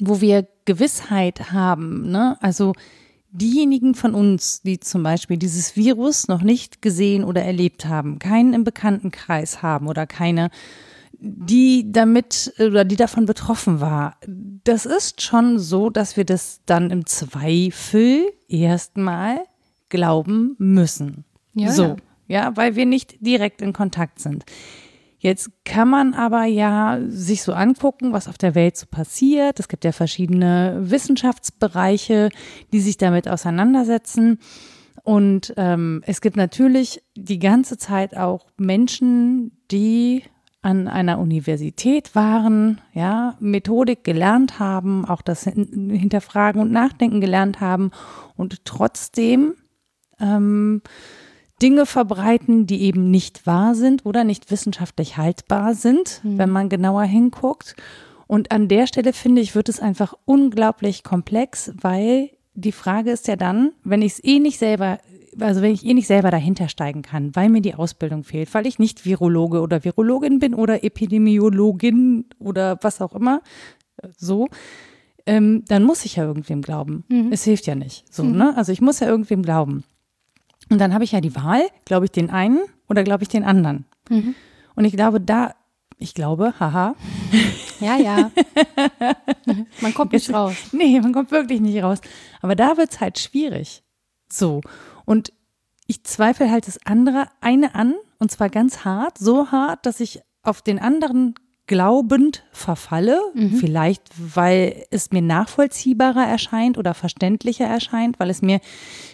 wo 0.00 0.20
wir 0.20 0.48
Gewissheit 0.64 1.52
haben. 1.52 2.10
Ne? 2.10 2.36
Also 2.40 2.72
diejenigen 3.32 3.94
von 3.94 4.14
uns, 4.14 4.62
die 4.62 4.78
zum 4.78 5.02
Beispiel 5.02 5.38
dieses 5.38 5.74
Virus 5.74 6.28
noch 6.28 6.42
nicht 6.42 6.82
gesehen 6.82 7.24
oder 7.24 7.42
erlebt 7.42 7.86
haben, 7.86 8.18
keinen 8.18 8.52
im 8.52 8.62
Bekanntenkreis 8.62 9.62
haben 9.62 9.88
oder 9.88 10.06
keine, 10.06 10.50
die 11.18 11.90
damit 11.90 12.52
oder 12.58 12.84
die 12.84 12.96
davon 12.96 13.26
betroffen 13.26 13.80
war, 13.80 14.16
das 14.64 14.86
ist 14.86 15.22
schon 15.22 15.58
so, 15.58 15.88
dass 15.88 16.16
wir 16.16 16.24
das 16.24 16.60
dann 16.66 16.90
im 16.90 17.06
Zweifel 17.06 18.32
erstmal 18.48 19.40
glauben 19.88 20.54
müssen. 20.58 21.24
Ja, 21.54 21.72
so, 21.72 21.82
ja. 21.82 21.96
ja, 22.28 22.56
weil 22.56 22.76
wir 22.76 22.86
nicht 22.86 23.16
direkt 23.20 23.62
in 23.62 23.72
Kontakt 23.72 24.20
sind. 24.20 24.44
Jetzt 25.22 25.52
kann 25.64 25.88
man 25.88 26.14
aber 26.14 26.46
ja 26.46 26.98
sich 27.06 27.44
so 27.44 27.52
angucken, 27.52 28.12
was 28.12 28.26
auf 28.26 28.38
der 28.38 28.56
Welt 28.56 28.76
so 28.76 28.86
passiert. 28.86 29.60
Es 29.60 29.68
gibt 29.68 29.84
ja 29.84 29.92
verschiedene 29.92 30.78
Wissenschaftsbereiche, 30.80 32.30
die 32.72 32.80
sich 32.80 32.98
damit 32.98 33.28
auseinandersetzen. 33.28 34.40
Und 35.04 35.54
ähm, 35.58 36.02
es 36.06 36.22
gibt 36.22 36.36
natürlich 36.36 37.04
die 37.16 37.38
ganze 37.38 37.78
Zeit 37.78 38.16
auch 38.16 38.48
Menschen, 38.56 39.52
die 39.70 40.24
an 40.60 40.88
einer 40.88 41.20
Universität 41.20 42.16
waren, 42.16 42.80
ja, 42.92 43.36
Methodik 43.38 44.02
gelernt 44.02 44.58
haben, 44.58 45.04
auch 45.04 45.22
das 45.22 45.44
Hinterfragen 45.44 46.60
und 46.60 46.72
Nachdenken 46.72 47.20
gelernt 47.20 47.60
haben 47.60 47.92
und 48.36 48.64
trotzdem 48.64 49.54
ähm, 50.18 50.82
Dinge 51.62 51.86
verbreiten, 51.86 52.66
die 52.66 52.82
eben 52.82 53.10
nicht 53.10 53.46
wahr 53.46 53.74
sind 53.74 54.04
oder 54.04 54.24
nicht 54.24 54.50
wissenschaftlich 54.50 55.16
haltbar 55.16 55.74
sind, 55.74 56.20
mhm. 56.24 56.38
wenn 56.38 56.50
man 56.50 56.68
genauer 56.68 57.04
hinguckt. 57.04 57.76
Und 58.26 58.50
an 58.50 58.66
der 58.66 58.86
Stelle 58.86 59.12
finde 59.12 59.40
ich, 59.40 59.54
wird 59.54 59.68
es 59.68 59.78
einfach 59.78 60.14
unglaublich 60.24 61.04
komplex, 61.04 61.72
weil 61.80 62.30
die 62.54 62.72
Frage 62.72 63.10
ist 63.10 63.28
ja 63.28 63.36
dann, 63.36 63.72
wenn 63.84 64.02
ich 64.02 64.12
es 64.12 64.24
eh 64.24 64.38
nicht 64.38 64.58
selber, 64.58 64.98
also 65.38 65.62
wenn 65.62 65.72
ich 65.72 65.86
eh 65.86 65.94
nicht 65.94 66.06
selber 66.06 66.30
dahinter 66.30 66.68
steigen 66.68 67.02
kann, 67.02 67.34
weil 67.36 67.48
mir 67.48 67.62
die 67.62 67.74
Ausbildung 67.74 68.24
fehlt, 68.24 68.52
weil 68.54 68.66
ich 68.66 68.78
nicht 68.78 69.04
Virologe 69.04 69.60
oder 69.60 69.84
Virologin 69.84 70.38
bin 70.38 70.54
oder 70.54 70.82
Epidemiologin 70.84 72.26
oder 72.38 72.78
was 72.82 73.00
auch 73.00 73.14
immer, 73.14 73.40
so, 74.16 74.48
ähm, 75.26 75.64
dann 75.68 75.84
muss 75.84 76.04
ich 76.04 76.16
ja 76.16 76.24
irgendwem 76.24 76.62
glauben. 76.62 77.04
Mhm. 77.08 77.28
Es 77.30 77.44
hilft 77.44 77.66
ja 77.66 77.74
nicht. 77.74 78.12
So, 78.12 78.24
mhm. 78.24 78.36
ne? 78.36 78.56
Also 78.56 78.72
ich 78.72 78.80
muss 78.80 79.00
ja 79.00 79.06
irgendwem 79.06 79.42
glauben. 79.42 79.84
Und 80.72 80.78
dann 80.78 80.94
habe 80.94 81.04
ich 81.04 81.12
ja 81.12 81.20
die 81.20 81.36
Wahl, 81.36 81.68
glaube 81.84 82.06
ich 82.06 82.12
den 82.12 82.30
einen 82.30 82.60
oder 82.88 83.04
glaube 83.04 83.22
ich 83.24 83.28
den 83.28 83.44
anderen. 83.44 83.84
Mhm. 84.08 84.34
Und 84.74 84.86
ich 84.86 84.94
glaube, 84.94 85.20
da, 85.20 85.54
ich 85.98 86.14
glaube, 86.14 86.54
haha. 86.58 86.94
Ja, 87.80 87.96
ja. 87.96 88.30
man 89.80 89.92
kommt 89.92 90.12
nicht 90.12 90.32
raus. 90.32 90.54
Nee, 90.70 91.00
man 91.00 91.12
kommt 91.12 91.32
wirklich 91.32 91.60
nicht 91.60 91.82
raus. 91.82 91.98
Aber 92.40 92.54
da 92.54 92.76
wird 92.76 92.92
es 92.92 93.00
halt 93.00 93.18
schwierig. 93.18 93.82
So. 94.28 94.60
Und 95.04 95.32
ich 95.88 96.04
zweifle 96.04 96.48
halt 96.48 96.68
das 96.68 96.78
andere 96.86 97.26
eine 97.40 97.74
an, 97.74 97.94
und 98.20 98.30
zwar 98.30 98.50
ganz 98.50 98.84
hart, 98.84 99.18
so 99.18 99.50
hart, 99.50 99.84
dass 99.84 99.98
ich 99.98 100.20
auf 100.44 100.62
den 100.62 100.78
anderen 100.78 101.34
glaubend 101.66 102.44
verfalle, 102.50 103.20
mhm. 103.34 103.56
vielleicht 103.56 104.02
weil 104.18 104.84
es 104.90 105.12
mir 105.12 105.22
nachvollziehbarer 105.22 106.26
erscheint 106.26 106.76
oder 106.76 106.92
verständlicher 106.92 107.66
erscheint, 107.66 108.18
weil 108.18 108.30
es 108.30 108.42
mir 108.42 108.60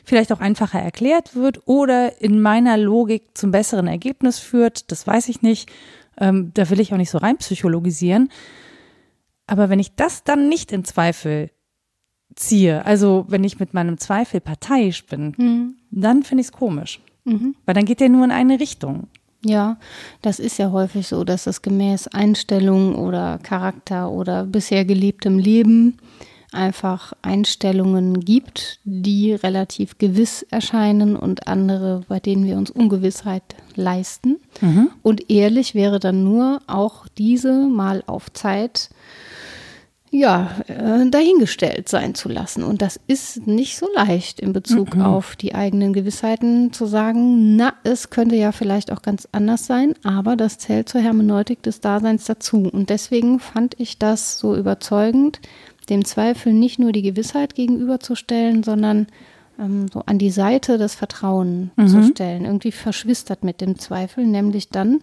vielleicht 0.04 0.32
auch 0.32 0.40
einfacher 0.40 0.80
erklärt 0.80 1.34
wird 1.34 1.66
oder 1.66 2.20
in 2.22 2.40
meiner 2.40 2.78
Logik 2.78 3.36
zum 3.36 3.50
besseren 3.50 3.86
Ergebnis 3.86 4.38
führt, 4.38 4.90
das 4.90 5.06
weiß 5.06 5.28
ich 5.28 5.42
nicht. 5.42 5.70
Ähm, 6.18 6.50
da 6.54 6.68
will 6.70 6.80
ich 6.80 6.92
auch 6.92 6.96
nicht 6.96 7.10
so 7.10 7.18
rein 7.18 7.36
psychologisieren. 7.36 8.30
Aber 9.46 9.68
wenn 9.68 9.78
ich 9.78 9.94
das 9.94 10.24
dann 10.24 10.48
nicht 10.48 10.72
in 10.72 10.84
Zweifel 10.84 11.50
ziehe, 12.34 12.84
also 12.84 13.24
wenn 13.28 13.44
ich 13.44 13.58
mit 13.58 13.74
meinem 13.74 13.98
Zweifel 13.98 14.40
parteiisch 14.40 15.06
bin, 15.06 15.34
mhm. 15.36 15.76
dann 15.90 16.22
finde 16.22 16.40
ich 16.40 16.48
es 16.48 16.52
komisch. 16.52 17.00
Mhm. 17.24 17.54
Weil 17.66 17.74
dann 17.74 17.84
geht 17.84 18.00
der 18.00 18.08
nur 18.08 18.24
in 18.24 18.30
eine 18.30 18.58
Richtung. 18.58 19.08
Ja, 19.44 19.76
das 20.20 20.40
ist 20.40 20.58
ja 20.58 20.72
häufig 20.72 21.06
so, 21.06 21.22
dass 21.22 21.46
es 21.46 21.62
gemäß 21.62 22.08
Einstellung 22.08 22.96
oder 22.96 23.38
Charakter 23.42 24.10
oder 24.10 24.44
bisher 24.44 24.84
gelebtem 24.84 25.38
Leben 25.38 25.98
einfach 26.52 27.12
Einstellungen 27.22 28.20
gibt, 28.20 28.80
die 28.84 29.34
relativ 29.34 29.98
gewiss 29.98 30.44
erscheinen 30.50 31.14
und 31.14 31.46
andere, 31.46 32.02
bei 32.08 32.20
denen 32.20 32.46
wir 32.46 32.56
uns 32.56 32.70
Ungewissheit 32.70 33.42
leisten. 33.74 34.36
Mhm. 34.60 34.90
Und 35.02 35.30
ehrlich 35.30 35.74
wäre 35.74 36.00
dann 36.00 36.24
nur 36.24 36.60
auch 36.66 37.06
diese 37.18 37.52
mal 37.68 38.02
auf 38.06 38.32
Zeit 38.32 38.88
ja, 40.10 40.50
äh, 40.68 41.08
dahingestellt 41.10 41.88
sein 41.88 42.14
zu 42.14 42.28
lassen. 42.28 42.62
Und 42.62 42.82
das 42.82 42.98
ist 43.06 43.46
nicht 43.46 43.76
so 43.76 43.86
leicht 43.94 44.40
in 44.40 44.52
Bezug 44.52 44.96
mhm. 44.96 45.02
auf 45.02 45.36
die 45.36 45.54
eigenen 45.54 45.92
Gewissheiten 45.92 46.72
zu 46.72 46.86
sagen, 46.86 47.56
na, 47.56 47.74
es 47.84 48.10
könnte 48.10 48.36
ja 48.36 48.52
vielleicht 48.52 48.90
auch 48.90 49.02
ganz 49.02 49.28
anders 49.32 49.66
sein, 49.66 49.94
aber 50.04 50.36
das 50.36 50.58
zählt 50.58 50.88
zur 50.88 51.00
Hermeneutik 51.00 51.62
des 51.62 51.80
Daseins 51.80 52.24
dazu. 52.24 52.68
Und 52.72 52.90
deswegen 52.90 53.38
fand 53.38 53.78
ich 53.78 53.98
das 53.98 54.38
so 54.38 54.56
überzeugend, 54.56 55.40
dem 55.90 56.04
Zweifel 56.04 56.52
nicht 56.52 56.78
nur 56.78 56.92
die 56.92 57.02
Gewissheit 57.02 57.54
gegenüberzustellen, 57.54 58.62
sondern 58.62 59.06
ähm, 59.58 59.88
so 59.92 60.02
an 60.06 60.18
die 60.18 60.30
Seite 60.30 60.78
des 60.78 60.94
Vertrauens 60.94 61.70
mhm. 61.76 61.88
zu 61.88 62.02
stellen. 62.04 62.44
Irgendwie 62.44 62.72
verschwistert 62.72 63.44
mit 63.44 63.60
dem 63.60 63.78
Zweifel, 63.78 64.26
nämlich 64.26 64.68
dann, 64.70 65.00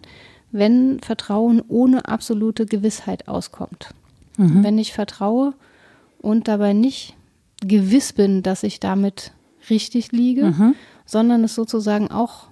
wenn 0.52 1.00
Vertrauen 1.00 1.62
ohne 1.68 2.08
absolute 2.08 2.66
Gewissheit 2.66 3.28
auskommt. 3.28 3.90
Mhm. 4.36 4.62
Wenn 4.64 4.78
ich 4.78 4.92
vertraue 4.92 5.54
und 6.18 6.48
dabei 6.48 6.72
nicht 6.72 7.16
gewiss 7.60 8.12
bin, 8.12 8.42
dass 8.42 8.62
ich 8.62 8.80
damit 8.80 9.32
richtig 9.70 10.12
liege, 10.12 10.46
mhm. 10.46 10.74
sondern 11.04 11.44
es 11.44 11.54
sozusagen 11.54 12.10
auch, 12.10 12.48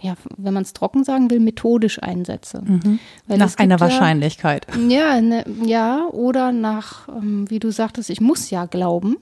ja, 0.00 0.14
wenn 0.36 0.54
man 0.54 0.62
es 0.62 0.72
trocken 0.72 1.04
sagen 1.04 1.30
will, 1.30 1.40
methodisch 1.40 2.02
einsetze. 2.02 2.62
Mhm. 2.64 2.98
nach 3.26 3.56
einer 3.56 3.80
Wahrscheinlichkeit. 3.80 4.66
Ja, 4.88 5.20
ne, 5.20 5.44
ja, 5.64 6.06
oder 6.10 6.52
nach, 6.52 7.08
ähm, 7.08 7.50
wie 7.50 7.58
du 7.58 7.70
sagtest, 7.70 8.10
ich 8.10 8.20
muss 8.20 8.50
ja 8.50 8.66
glauben. 8.66 9.16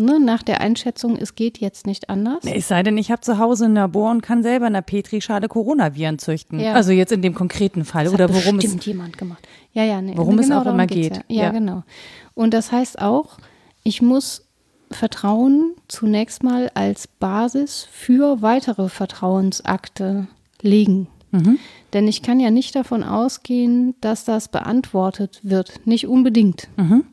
Ne, 0.00 0.20
nach 0.20 0.44
der 0.44 0.60
Einschätzung, 0.60 1.16
es 1.16 1.34
geht 1.34 1.58
jetzt 1.58 1.84
nicht 1.84 2.08
anders. 2.08 2.44
Es 2.44 2.68
sei 2.68 2.84
denn, 2.84 2.96
ich 2.98 3.10
habe 3.10 3.20
zu 3.20 3.38
Hause 3.38 3.64
ein 3.64 3.74
Labor 3.74 4.12
und 4.12 4.22
kann 4.22 4.44
selber 4.44 4.68
in 4.68 4.74
der 4.74 4.82
Petrischale 4.82 5.48
Coronaviren 5.48 6.20
züchten. 6.20 6.60
Ja. 6.60 6.74
Also 6.74 6.92
jetzt 6.92 7.10
in 7.10 7.20
dem 7.20 7.34
konkreten 7.34 7.84
Fall. 7.84 8.04
Das 8.04 8.14
oder 8.14 8.24
hat 8.24 8.32
worum 8.32 8.58
bestimmt 8.58 8.78
es 8.78 8.86
jemand 8.86 9.18
gemacht. 9.18 9.48
Ja, 9.72 9.82
ja, 9.82 10.00
nee. 10.00 10.12
Worum 10.14 10.36
genau 10.36 10.60
es 10.60 10.66
auch 10.66 10.70
immer 10.70 10.86
geht. 10.86 11.16
Ja. 11.16 11.22
Ja, 11.26 11.42
ja, 11.42 11.50
genau. 11.50 11.82
Und 12.34 12.54
das 12.54 12.70
heißt 12.70 13.02
auch, 13.02 13.38
ich 13.82 14.00
muss 14.00 14.46
Vertrauen 14.92 15.74
zunächst 15.88 16.44
mal 16.44 16.70
als 16.74 17.08
Basis 17.08 17.88
für 17.90 18.40
weitere 18.40 18.88
Vertrauensakte 18.88 20.28
legen. 20.62 21.08
Mhm. 21.32 21.58
Denn 21.92 22.06
ich 22.06 22.22
kann 22.22 22.38
ja 22.38 22.52
nicht 22.52 22.76
davon 22.76 23.02
ausgehen, 23.02 23.96
dass 24.00 24.24
das 24.24 24.46
beantwortet 24.46 25.40
wird. 25.42 25.86
Nicht 25.86 26.06
unbedingt. 26.06 26.68
Mhm. 26.76 27.04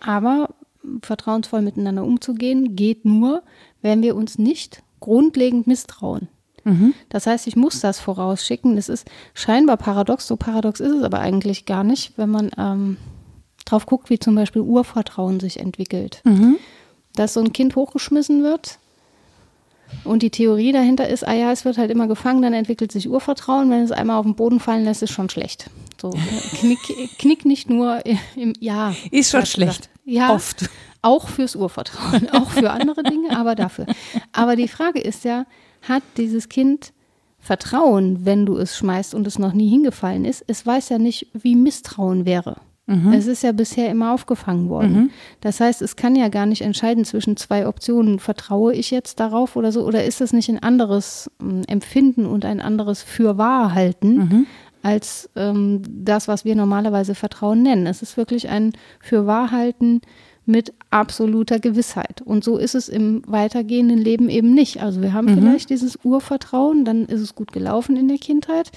Aber 0.00 0.48
vertrauensvoll 1.02 1.62
miteinander 1.62 2.04
umzugehen, 2.04 2.76
geht 2.76 3.04
nur, 3.04 3.42
wenn 3.82 4.02
wir 4.02 4.16
uns 4.16 4.38
nicht 4.38 4.82
grundlegend 5.00 5.66
misstrauen. 5.66 6.28
Mhm. 6.64 6.94
Das 7.08 7.26
heißt, 7.26 7.46
ich 7.46 7.56
muss 7.56 7.80
das 7.80 8.00
vorausschicken. 8.00 8.76
Das 8.76 8.88
ist 8.88 9.08
scheinbar 9.34 9.76
paradox, 9.76 10.26
so 10.26 10.36
paradox 10.36 10.80
ist 10.80 10.92
es 10.92 11.02
aber 11.02 11.20
eigentlich 11.20 11.64
gar 11.64 11.84
nicht, 11.84 12.18
wenn 12.18 12.30
man 12.30 12.50
ähm, 12.58 12.96
drauf 13.64 13.86
guckt, 13.86 14.10
wie 14.10 14.18
zum 14.18 14.34
Beispiel 14.34 14.62
Urvertrauen 14.62 15.38
sich 15.38 15.60
entwickelt. 15.60 16.22
Mhm. 16.24 16.56
Dass 17.14 17.34
so 17.34 17.40
ein 17.40 17.52
Kind 17.52 17.76
hochgeschmissen 17.76 18.42
wird 18.42 18.78
und 20.04 20.22
die 20.22 20.30
Theorie 20.30 20.72
dahinter 20.72 21.08
ist, 21.08 21.26
ah 21.26 21.34
ja, 21.34 21.52
es 21.52 21.64
wird 21.64 21.78
halt 21.78 21.90
immer 21.90 22.06
gefangen, 22.06 22.42
dann 22.42 22.52
entwickelt 22.52 22.92
sich 22.92 23.08
Urvertrauen. 23.08 23.70
Wenn 23.70 23.82
es 23.82 23.92
einmal 23.92 24.18
auf 24.18 24.24
den 24.24 24.36
Boden 24.36 24.60
fallen 24.60 24.84
lässt, 24.84 25.02
ist 25.02 25.12
schon 25.12 25.28
schlecht. 25.28 25.70
So, 26.00 26.10
knick, 26.60 27.18
knick 27.18 27.44
nicht 27.44 27.70
nur 27.70 28.04
im 28.36 28.52
Ja. 28.60 28.94
Ist 29.10 29.30
schon 29.30 29.46
schlecht. 29.46 29.88
Ja, 30.04 30.32
oft. 30.32 30.68
Auch 31.02 31.28
fürs 31.28 31.56
Urvertrauen, 31.56 32.30
auch 32.32 32.50
für 32.50 32.70
andere 32.70 33.02
Dinge, 33.02 33.36
aber 33.36 33.54
dafür. 33.54 33.86
Aber 34.32 34.56
die 34.56 34.68
Frage 34.68 35.00
ist 35.00 35.24
ja, 35.24 35.46
hat 35.82 36.02
dieses 36.16 36.48
Kind 36.48 36.92
Vertrauen, 37.38 38.24
wenn 38.24 38.44
du 38.44 38.56
es 38.56 38.76
schmeißt 38.76 39.14
und 39.14 39.26
es 39.26 39.38
noch 39.38 39.52
nie 39.52 39.68
hingefallen 39.68 40.24
ist? 40.24 40.44
Es 40.48 40.66
weiß 40.66 40.88
ja 40.88 40.98
nicht, 40.98 41.28
wie 41.32 41.54
Misstrauen 41.54 42.24
wäre. 42.26 42.56
Mhm. 42.86 43.12
Es 43.12 43.26
ist 43.26 43.42
ja 43.42 43.52
bisher 43.52 43.90
immer 43.90 44.12
aufgefangen 44.12 44.68
worden. 44.68 44.92
Mhm. 44.92 45.10
Das 45.40 45.60
heißt, 45.60 45.82
es 45.82 45.96
kann 45.96 46.14
ja 46.14 46.28
gar 46.28 46.46
nicht 46.46 46.62
entscheiden 46.62 47.04
zwischen 47.04 47.36
zwei 47.36 47.66
Optionen. 47.66 48.20
Vertraue 48.20 48.72
ich 48.74 48.90
jetzt 48.90 49.18
darauf 49.18 49.56
oder 49.56 49.72
so? 49.72 49.84
Oder 49.84 50.04
ist 50.04 50.20
es 50.20 50.32
nicht 50.32 50.48
ein 50.48 50.62
anderes 50.62 51.30
äh, 51.42 51.70
Empfinden 51.70 52.26
und 52.26 52.44
ein 52.44 52.60
anderes 52.60 53.02
Fürwahrhalten 53.02 54.16
mhm. 54.16 54.46
als 54.82 55.28
ähm, 55.34 55.82
das, 55.88 56.28
was 56.28 56.44
wir 56.44 56.54
normalerweise 56.54 57.16
Vertrauen 57.16 57.62
nennen? 57.62 57.86
Es 57.86 58.02
ist 58.02 58.16
wirklich 58.16 58.48
ein 58.48 58.72
Fürwahrhalten 59.00 60.00
mit 60.46 60.72
absoluter 60.90 61.58
Gewissheit. 61.58 62.22
Und 62.22 62.44
so 62.44 62.56
ist 62.56 62.76
es 62.76 62.88
im 62.88 63.22
weitergehenden 63.26 63.98
Leben 63.98 64.28
eben 64.28 64.54
nicht. 64.54 64.80
Also 64.80 65.02
wir 65.02 65.12
haben 65.12 65.26
mhm. 65.26 65.34
vielleicht 65.34 65.70
dieses 65.70 65.98
Urvertrauen, 66.04 66.84
dann 66.84 67.06
ist 67.06 67.20
es 67.20 67.34
gut 67.34 67.52
gelaufen 67.52 67.96
in 67.96 68.06
der 68.08 68.18
Kindheit. 68.18 68.70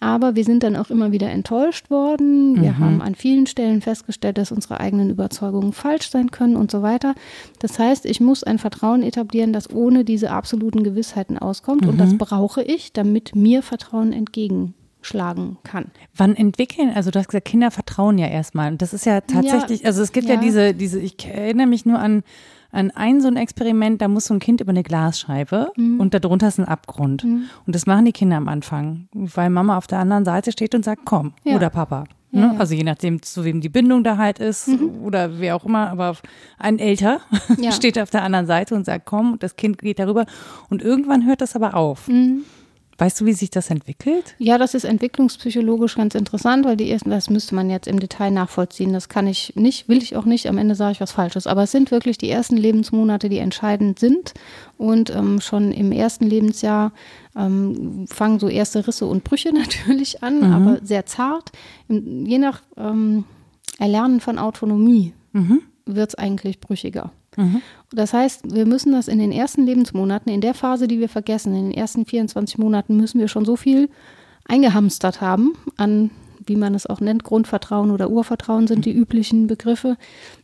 Aber 0.00 0.36
wir 0.36 0.44
sind 0.44 0.62
dann 0.62 0.76
auch 0.76 0.90
immer 0.90 1.10
wieder 1.10 1.28
enttäuscht 1.28 1.90
worden. 1.90 2.62
Wir 2.62 2.70
mhm. 2.70 2.78
haben 2.78 3.02
an 3.02 3.16
vielen 3.16 3.48
Stellen 3.48 3.80
festgestellt, 3.80 4.38
dass 4.38 4.52
unsere 4.52 4.78
eigenen 4.78 5.10
Überzeugungen 5.10 5.72
falsch 5.72 6.08
sein 6.08 6.30
können 6.30 6.54
und 6.54 6.70
so 6.70 6.82
weiter. 6.82 7.16
Das 7.58 7.80
heißt, 7.80 8.06
ich 8.06 8.20
muss 8.20 8.44
ein 8.44 8.58
Vertrauen 8.58 9.02
etablieren, 9.02 9.52
das 9.52 9.74
ohne 9.74 10.04
diese 10.04 10.30
absoluten 10.30 10.84
Gewissheiten 10.84 11.36
auskommt. 11.36 11.82
Mhm. 11.82 11.88
Und 11.88 11.98
das 11.98 12.12
mhm. 12.12 12.18
brauche 12.18 12.62
ich, 12.62 12.92
damit 12.92 13.34
mir 13.34 13.64
Vertrauen 13.64 14.12
entgegen 14.12 14.74
schlagen 15.08 15.58
kann. 15.64 15.86
Wann 16.14 16.36
entwickeln, 16.36 16.92
also 16.94 17.10
du 17.10 17.18
hast 17.18 17.28
gesagt, 17.28 17.46
Kinder 17.46 17.70
vertrauen 17.70 18.18
ja 18.18 18.26
erstmal. 18.26 18.70
Und 18.70 18.82
das 18.82 18.92
ist 18.92 19.06
ja 19.06 19.20
tatsächlich, 19.20 19.80
ja, 19.80 19.86
also 19.86 20.02
es 20.02 20.12
gibt 20.12 20.28
ja. 20.28 20.34
ja, 20.34 20.40
diese, 20.40 20.74
diese, 20.74 21.00
ich 21.00 21.26
erinnere 21.26 21.66
mich 21.66 21.86
nur 21.86 21.98
an, 21.98 22.22
an 22.70 22.90
ein 22.90 23.20
so 23.20 23.28
ein 23.28 23.36
Experiment, 23.36 24.02
da 24.02 24.08
muss 24.08 24.26
so 24.26 24.34
ein 24.34 24.40
Kind 24.40 24.60
über 24.60 24.70
eine 24.70 24.82
Glasscheibe 24.82 25.72
mhm. 25.76 25.98
und 25.98 26.12
darunter 26.14 26.48
ist 26.48 26.58
ein 26.58 26.66
Abgrund. 26.66 27.24
Mhm. 27.24 27.44
Und 27.66 27.74
das 27.74 27.86
machen 27.86 28.04
die 28.04 28.12
Kinder 28.12 28.36
am 28.36 28.48
Anfang, 28.48 29.08
weil 29.12 29.50
Mama 29.50 29.76
auf 29.78 29.86
der 29.86 29.98
anderen 29.98 30.24
Seite 30.24 30.52
steht 30.52 30.74
und 30.74 30.84
sagt, 30.84 31.02
komm, 31.04 31.32
ja. 31.44 31.56
oder 31.56 31.70
Papa. 31.70 32.04
Ne? 32.30 32.54
Also 32.58 32.74
je 32.74 32.82
nachdem, 32.82 33.22
zu 33.22 33.44
wem 33.44 33.62
die 33.62 33.70
Bindung 33.70 34.04
da 34.04 34.18
halt 34.18 34.38
ist 34.38 34.68
mhm. 34.68 35.02
oder 35.02 35.40
wer 35.40 35.56
auch 35.56 35.64
immer, 35.64 35.88
aber 35.88 36.16
ein 36.58 36.78
Älter 36.78 37.20
steht 37.70 37.98
auf 37.98 38.10
der 38.10 38.22
anderen 38.22 38.46
Seite 38.46 38.74
und 38.74 38.84
sagt, 38.84 39.06
komm, 39.06 39.32
und 39.32 39.42
das 39.42 39.56
Kind 39.56 39.78
geht 39.78 39.98
darüber. 39.98 40.26
Und 40.68 40.82
irgendwann 40.82 41.24
hört 41.26 41.40
das 41.40 41.56
aber 41.56 41.74
auf. 41.74 42.06
Weißt 43.00 43.20
du, 43.20 43.26
wie 43.26 43.32
sich 43.32 43.50
das 43.50 43.70
entwickelt? 43.70 44.34
Ja, 44.38 44.58
das 44.58 44.74
ist 44.74 44.82
entwicklungspsychologisch 44.82 45.94
ganz 45.94 46.16
interessant, 46.16 46.64
weil 46.64 46.76
die 46.76 46.90
ersten, 46.90 47.10
das 47.10 47.30
müsste 47.30 47.54
man 47.54 47.70
jetzt 47.70 47.86
im 47.86 48.00
Detail 48.00 48.32
nachvollziehen. 48.32 48.92
Das 48.92 49.08
kann 49.08 49.28
ich 49.28 49.54
nicht, 49.54 49.88
will 49.88 50.02
ich 50.02 50.16
auch 50.16 50.24
nicht. 50.24 50.48
Am 50.48 50.58
Ende 50.58 50.74
sage 50.74 50.92
ich 50.92 51.00
was 51.00 51.12
Falsches. 51.12 51.46
Aber 51.46 51.62
es 51.62 51.70
sind 51.70 51.92
wirklich 51.92 52.18
die 52.18 52.28
ersten 52.28 52.56
Lebensmonate, 52.56 53.28
die 53.28 53.38
entscheidend 53.38 54.00
sind. 54.00 54.34
Und 54.76 55.14
ähm, 55.14 55.40
schon 55.40 55.70
im 55.70 55.92
ersten 55.92 56.26
Lebensjahr 56.26 56.92
ähm, 57.36 58.06
fangen 58.08 58.40
so 58.40 58.48
erste 58.48 58.84
Risse 58.84 59.06
und 59.06 59.22
Brüche 59.22 59.52
natürlich 59.54 60.24
an, 60.24 60.38
mhm. 60.40 60.52
aber 60.52 60.78
sehr 60.84 61.06
zart. 61.06 61.52
Je 61.88 62.38
nach 62.38 62.62
ähm, 62.76 63.24
Erlernen 63.78 64.18
von 64.18 64.40
Autonomie 64.40 65.14
mhm. 65.32 65.62
wird 65.86 66.08
es 66.08 66.14
eigentlich 66.16 66.58
brüchiger. 66.58 67.12
Mhm. 67.38 67.62
Das 67.92 68.12
heißt, 68.12 68.54
wir 68.54 68.66
müssen 68.66 68.92
das 68.92 69.08
in 69.08 69.18
den 69.18 69.32
ersten 69.32 69.64
Lebensmonaten, 69.64 70.30
in 70.30 70.40
der 70.40 70.54
Phase, 70.54 70.88
die 70.88 71.00
wir 71.00 71.08
vergessen, 71.08 71.54
in 71.54 71.70
den 71.70 71.78
ersten 71.78 72.04
24 72.04 72.58
Monaten 72.58 72.96
müssen 72.96 73.20
wir 73.20 73.28
schon 73.28 73.44
so 73.44 73.56
viel 73.56 73.88
eingehamstert 74.46 75.20
haben 75.20 75.52
an, 75.76 76.10
wie 76.46 76.56
man 76.56 76.74
es 76.74 76.86
auch 76.86 77.00
nennt, 77.00 77.24
Grundvertrauen 77.24 77.90
oder 77.90 78.10
Urvertrauen 78.10 78.66
sind 78.66 78.84
die 78.84 78.92
üblichen 78.92 79.46
Begriffe, 79.46 79.96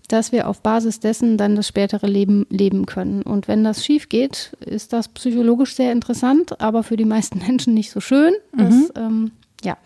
dass 0.09 0.33
wir 0.33 0.49
auf 0.49 0.61
Basis 0.61 1.01
dessen 1.01 1.39
dann 1.39 1.57
das 1.57 1.67
spätere 1.67 2.07
Leben 2.07 2.47
leben 2.51 2.87
können. 2.87 3.23
Und 3.23 3.49
wenn 3.49 3.65
das 3.65 3.85
schief 3.85 4.09
geht, 4.09 4.53
ist 4.61 4.93
das 4.93 5.09
psychologisch 5.09 5.75
sehr 5.75 5.93
interessant, 5.93 6.61
aber 6.61 6.83
für 6.83 6.97
die 6.97 7.07
meisten 7.07 7.39
Menschen 7.47 7.75
nicht 7.75 7.91
so 7.91 8.01
schön. 8.01 8.35
Das 8.57 8.75
mhm. 8.75 8.91
ähm, 8.97 9.31
ja, 9.65 9.79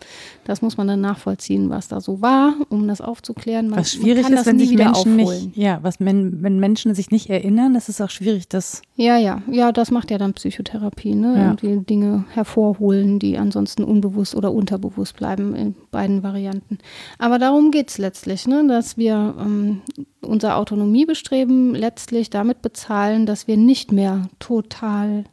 das 0.43 0.61
muss 0.61 0.77
man 0.77 0.87
dann 0.87 1.01
nachvollziehen, 1.01 1.69
was 1.69 1.87
da 1.87 2.01
so 2.01 2.21
war, 2.21 2.55
um 2.69 2.87
das 2.87 3.01
aufzuklären. 3.01 3.69
Man, 3.69 3.79
was 3.79 3.93
schwierig 3.93 4.29
ist, 4.29 4.45
wenn 4.45 4.59
sich 4.59 4.75
Menschen 4.75 5.15
nicht, 5.15 5.55
ja, 5.55 5.79
was 5.81 5.99
wenn, 5.99 6.43
wenn 6.43 6.59
Menschen 6.59 6.93
sich 6.93 7.11
nicht 7.11 7.29
erinnern, 7.29 7.73
das 7.73 7.87
ist 7.87 8.01
auch 8.01 8.09
schwierig, 8.09 8.49
das. 8.49 8.81
Ja, 8.95 9.17
ja, 9.17 9.41
ja, 9.49 9.71
das 9.71 9.91
macht 9.91 10.11
ja 10.11 10.17
dann 10.17 10.33
Psychotherapie, 10.33 11.15
ne? 11.15 11.35
Ja. 11.35 11.49
Irgendwie 11.51 11.85
Dinge 11.85 12.25
hervorholen, 12.31 13.19
die 13.19 13.37
ansonsten 13.37 13.83
unbewusst 13.83 14.35
oder 14.35 14.51
unterbewusst 14.51 15.15
bleiben 15.15 15.55
in 15.55 15.75
beiden 15.91 16.23
Varianten. 16.23 16.79
Aber 17.17 17.39
darum 17.39 17.71
geht 17.71 17.89
es 17.89 17.97
letztlich, 17.97 18.47
ne? 18.47 18.65
dass 18.67 18.97
wir 18.97 19.35
ähm, 19.39 19.81
unser 20.21 20.57
Autonomiebestreben 20.57 21.73
letztlich 21.73 22.29
damit 22.29 22.61
bezahlen, 22.61 23.25
dass 23.25 23.47
wir 23.47 23.55
nicht 23.55 23.91
mehr 23.91 24.29
total, 24.39 25.23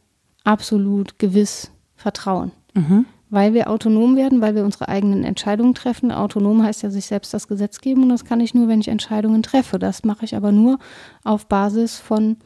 absolut, 0.43 1.19
gewiss 1.19 1.71
vertrauen. 1.95 2.51
Mhm 2.73 3.05
weil 3.29 3.53
wir 3.53 3.69
autonom 3.69 4.15
werden, 4.15 4.41
weil 4.41 4.55
wir 4.55 4.63
unsere 4.63 4.87
eigenen 4.87 5.23
Entscheidungen 5.23 5.73
treffen. 5.73 6.11
Autonom 6.11 6.63
heißt 6.63 6.83
ja 6.83 6.89
sich 6.89 7.05
selbst 7.05 7.33
das 7.33 7.47
Gesetz 7.47 7.81
geben 7.81 8.03
und 8.03 8.09
das 8.09 8.25
kann 8.25 8.39
ich 8.39 8.53
nur, 8.53 8.67
wenn 8.67 8.79
ich 8.79 8.87
Entscheidungen 8.87 9.43
treffe. 9.43 9.79
Das 9.79 10.03
mache 10.03 10.25
ich 10.25 10.35
aber 10.35 10.51
nur 10.51 10.79
auf 11.23 11.47
Basis 11.47 11.97
von 11.97 12.37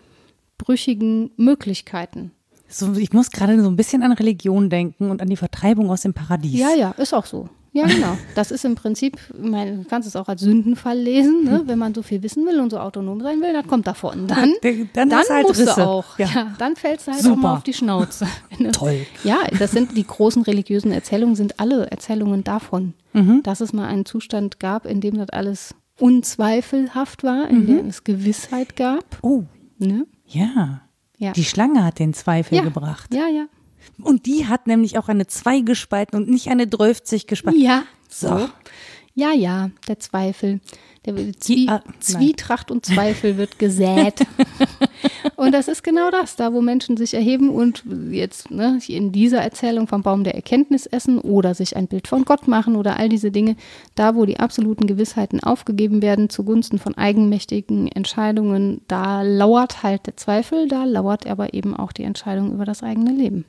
brüchigen 0.57 1.31
Möglichkeiten. 1.37 2.31
So, 2.67 2.93
ich 2.93 3.11
muss 3.11 3.31
gerade 3.31 3.61
so 3.61 3.69
ein 3.69 3.75
bisschen 3.75 4.01
an 4.01 4.13
Religion 4.13 4.69
denken 4.69 5.11
und 5.11 5.21
an 5.21 5.29
die 5.29 5.35
Vertreibung 5.35 5.89
aus 5.91 6.01
dem 6.01 6.13
Paradies. 6.13 6.59
Ja, 6.59 6.73
ja, 6.73 6.91
ist 6.91 7.13
auch 7.13 7.25
so. 7.25 7.49
Ja, 7.73 7.85
genau. 7.85 8.17
Das 8.35 8.51
ist 8.51 8.65
im 8.65 8.75
Prinzip, 8.75 9.17
mein, 9.37 9.83
du 9.83 9.89
kannst 9.89 10.05
es 10.05 10.17
auch 10.17 10.27
als 10.27 10.41
Sündenfall 10.41 10.97
lesen, 10.97 11.45
ne? 11.45 11.63
wenn 11.67 11.79
man 11.79 11.93
so 11.93 12.01
viel 12.01 12.21
wissen 12.21 12.45
will 12.45 12.59
und 12.59 12.69
so 12.69 12.79
autonom 12.79 13.21
sein 13.21 13.39
will, 13.39 13.53
dann 13.53 13.65
kommt 13.65 13.87
davon. 13.87 14.27
Dann, 14.27 14.53
dann, 14.93 15.09
dann 15.09 15.23
halt 15.29 15.47
musst 15.47 15.61
Risse. 15.61 15.75
du 15.75 15.87
auch. 15.87 16.19
Ja. 16.19 16.27
Ja. 16.27 16.53
dann 16.57 16.75
fällst 16.75 17.07
du 17.07 17.13
halt 17.13 17.21
Super. 17.21 17.33
auch 17.33 17.37
mal 17.41 17.53
auf 17.55 17.63
die 17.63 17.73
Schnauze. 17.73 18.27
Toll. 18.73 19.05
Ja, 19.23 19.37
das 19.57 19.71
sind 19.71 19.95
die 19.95 20.05
großen 20.05 20.41
religiösen 20.43 20.91
Erzählungen, 20.91 21.35
sind 21.35 21.61
alle 21.61 21.89
Erzählungen 21.89 22.43
davon, 22.43 22.93
Mhm. 23.13 23.41
dass 23.43 23.61
es 23.61 23.71
mal 23.73 23.87
einen 23.87 24.05
Zustand 24.05 24.59
gab, 24.59 24.85
in 24.85 24.99
dem 25.01 25.17
das 25.17 25.29
alles 25.29 25.73
unzweifelhaft 25.99 27.23
war, 27.23 27.45
Mhm. 27.51 27.55
in 27.57 27.67
dem 27.67 27.87
es 27.87 28.03
Gewissheit 28.03 28.75
gab. 28.75 29.05
Oh, 29.21 29.43
Ne? 29.77 30.05
ja. 30.27 30.81
Ja. 31.17 31.31
Die 31.33 31.43
Schlange 31.45 31.83
hat 31.83 31.99
den 31.99 32.13
Zweifel 32.15 32.55
ja. 32.57 32.63
gebracht. 32.63 33.13
Ja, 33.13 33.27
ja. 33.27 33.45
Und 34.03 34.25
die 34.25 34.47
hat 34.47 34.67
nämlich 34.67 34.97
auch 34.97 35.07
eine 35.07 35.27
zweigespalten 35.27 36.19
und 36.19 36.29
nicht 36.29 36.47
eine 36.49 36.67
drölfzig 36.67 37.27
gespalten. 37.27 37.61
Ja. 37.61 37.83
So. 38.09 38.49
Ja, 39.13 39.33
ja, 39.33 39.71
der 39.87 39.99
Zweifel. 39.99 40.61
Der 41.05 41.15
Zwie 41.39 41.67
ah, 41.67 41.81
nein. 41.83 41.95
Zwietracht 41.99 42.71
und 42.71 42.85
Zweifel 42.85 43.37
wird 43.37 43.59
gesät. 43.59 44.21
und 45.41 45.53
das 45.53 45.67
ist 45.67 45.83
genau 45.83 46.11
das, 46.11 46.35
da 46.35 46.53
wo 46.53 46.61
Menschen 46.61 46.97
sich 46.97 47.15
erheben 47.15 47.49
und 47.49 47.83
jetzt 48.11 48.51
ne, 48.51 48.77
in 48.87 49.11
dieser 49.11 49.39
Erzählung 49.39 49.87
vom 49.87 50.03
Baum 50.03 50.23
der 50.23 50.35
Erkenntnis 50.35 50.85
essen 50.85 51.17
oder 51.17 51.55
sich 51.55 51.75
ein 51.75 51.87
Bild 51.87 52.07
von 52.07 52.25
Gott 52.25 52.47
machen 52.47 52.75
oder 52.75 52.97
all 52.97 53.09
diese 53.09 53.31
Dinge, 53.31 53.55
da 53.95 54.13
wo 54.13 54.25
die 54.25 54.39
absoluten 54.39 54.85
Gewissheiten 54.85 55.39
aufgegeben 55.41 56.03
werden 56.03 56.29
zugunsten 56.29 56.77
von 56.77 56.95
eigenmächtigen 56.95 57.87
Entscheidungen, 57.87 58.81
da 58.87 59.23
lauert 59.23 59.81
halt 59.81 60.05
der 60.05 60.15
Zweifel, 60.15 60.67
da 60.67 60.83
lauert 60.83 61.25
aber 61.25 61.55
eben 61.55 61.75
auch 61.75 61.91
die 61.91 62.03
Entscheidung 62.03 62.53
über 62.53 62.65
das 62.65 62.83
eigene 62.83 63.11
Leben. 63.11 63.45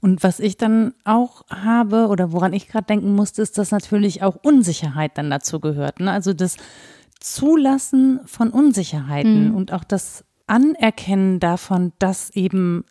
Und 0.00 0.24
was 0.24 0.40
ich 0.40 0.56
dann 0.56 0.94
auch 1.04 1.44
habe 1.48 2.08
oder 2.08 2.32
woran 2.32 2.54
ich 2.54 2.66
gerade 2.66 2.86
denken 2.86 3.14
musste, 3.14 3.42
ist, 3.42 3.56
dass 3.56 3.70
natürlich 3.70 4.20
auch 4.24 4.34
Unsicherheit 4.42 5.16
dann 5.16 5.30
dazu 5.30 5.60
gehört. 5.60 6.00
Ne? 6.00 6.10
Also 6.10 6.32
das 6.32 6.56
Zulassen 7.20 8.18
von 8.24 8.50
Unsicherheiten 8.50 9.54
und 9.54 9.72
auch 9.72 9.84
das 9.84 10.24
Anerkennen 10.46 11.40
davon, 11.40 11.92
dass 11.98 12.30
eben 12.30 12.84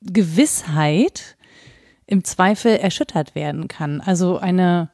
Gewissheit 0.00 1.36
im 2.06 2.24
Zweifel 2.24 2.76
erschüttert 2.76 3.34
werden 3.34 3.68
kann. 3.68 4.00
Also 4.00 4.38
eine, 4.38 4.90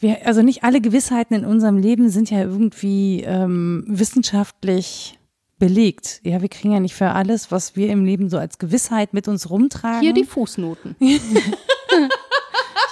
wir, 0.00 0.26
also 0.26 0.42
nicht 0.42 0.64
alle 0.64 0.80
Gewissheiten 0.80 1.34
in 1.34 1.44
unserem 1.44 1.78
Leben 1.78 2.10
sind 2.10 2.30
ja 2.30 2.40
irgendwie 2.40 3.22
ähm, 3.22 3.84
wissenschaftlich 3.86 5.18
belegt. 5.58 6.20
Ja, 6.22 6.40
wir 6.40 6.48
kriegen 6.48 6.72
ja 6.72 6.80
nicht 6.80 6.94
für 6.94 7.10
alles, 7.10 7.50
was 7.50 7.74
wir 7.74 7.88
im 7.90 8.04
Leben 8.04 8.30
so 8.30 8.38
als 8.38 8.58
Gewissheit 8.58 9.14
mit 9.14 9.26
uns 9.26 9.50
rumtragen. 9.50 10.00
Hier 10.00 10.12
die 10.12 10.24
Fußnoten. 10.24 10.94
ich 11.00 11.20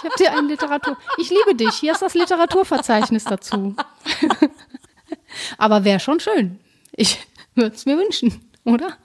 habe 0.02 0.14
dir 0.18 0.36
ein 0.36 0.48
Literatur. 0.48 0.96
Ich 1.18 1.30
liebe 1.30 1.54
dich. 1.54 1.74
Hier 1.76 1.92
ist 1.92 2.02
das 2.02 2.14
Literaturverzeichnis 2.14 3.24
dazu. 3.24 3.76
Aber 5.58 5.84
wäre 5.84 6.00
schon 6.00 6.18
schön. 6.18 6.58
Ich 6.92 7.18
würde 7.56 7.74
es 7.74 7.86
mir 7.86 7.96
wünschen, 7.96 8.32
oder? 8.64 8.96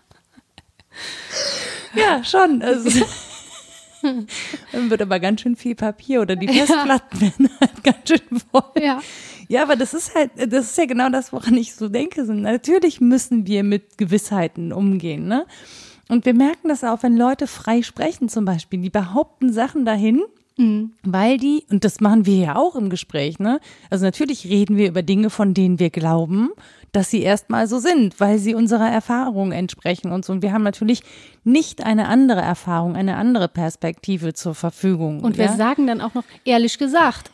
Ja, 1.95 2.23
schon. 2.23 2.61
Also, 2.61 3.05
dann 4.01 4.89
wird 4.89 5.01
aber 5.01 5.19
ganz 5.19 5.41
schön 5.41 5.55
viel 5.55 5.75
Papier 5.75 6.21
oder 6.21 6.35
die 6.35 6.47
Festplatten 6.47 7.21
werden 7.21 7.49
halt 7.59 7.83
ganz 7.83 8.07
schön 8.07 8.39
voll. 8.51 8.83
Ja. 8.83 9.01
Ja, 9.47 9.63
aber 9.63 9.75
das 9.75 9.93
ist 9.93 10.15
halt, 10.15 10.31
das 10.37 10.71
ist 10.71 10.77
ja 10.77 10.85
genau 10.85 11.09
das, 11.09 11.33
woran 11.33 11.57
ich 11.57 11.75
so 11.75 11.89
denke. 11.89 12.23
Natürlich 12.23 13.01
müssen 13.01 13.45
wir 13.47 13.63
mit 13.63 13.97
Gewissheiten 13.97 14.71
umgehen, 14.71 15.27
ne? 15.27 15.45
Und 16.07 16.25
wir 16.25 16.33
merken 16.33 16.69
das 16.69 16.83
auch, 16.83 17.03
wenn 17.03 17.17
Leute 17.17 17.47
frei 17.47 17.81
sprechen 17.83 18.29
zum 18.29 18.45
Beispiel, 18.45 18.79
die 18.81 18.89
behaupten 18.89 19.51
Sachen 19.51 19.85
dahin, 19.85 20.21
weil 21.03 21.37
die, 21.37 21.65
und 21.71 21.83
das 21.83 22.01
machen 22.01 22.25
wir 22.25 22.35
ja 22.35 22.55
auch 22.55 22.75
im 22.75 22.89
Gespräch, 22.89 23.39
ne? 23.39 23.59
Also 23.89 24.05
natürlich 24.05 24.45
reden 24.47 24.77
wir 24.77 24.89
über 24.89 25.01
Dinge, 25.01 25.29
von 25.29 25.53
denen 25.53 25.79
wir 25.79 25.89
glauben, 25.89 26.49
dass 26.91 27.09
sie 27.09 27.21
erstmal 27.21 27.67
so 27.67 27.79
sind, 27.79 28.19
weil 28.19 28.37
sie 28.37 28.53
unserer 28.53 28.89
Erfahrung 28.89 29.53
entsprechen 29.53 30.11
und 30.11 30.25
so. 30.25 30.33
Und 30.33 30.41
wir 30.41 30.51
haben 30.53 30.63
natürlich 30.63 31.01
nicht 31.43 31.83
eine 31.83 32.07
andere 32.07 32.41
Erfahrung, 32.41 32.95
eine 32.95 33.15
andere 33.15 33.47
Perspektive 33.47 34.33
zur 34.33 34.53
Verfügung. 34.53 35.21
Und 35.21 35.37
wir 35.37 35.45
ja? 35.45 35.55
sagen 35.55 35.87
dann 35.87 36.01
auch 36.01 36.13
noch 36.13 36.25
ehrlich 36.43 36.77
gesagt. 36.77 37.31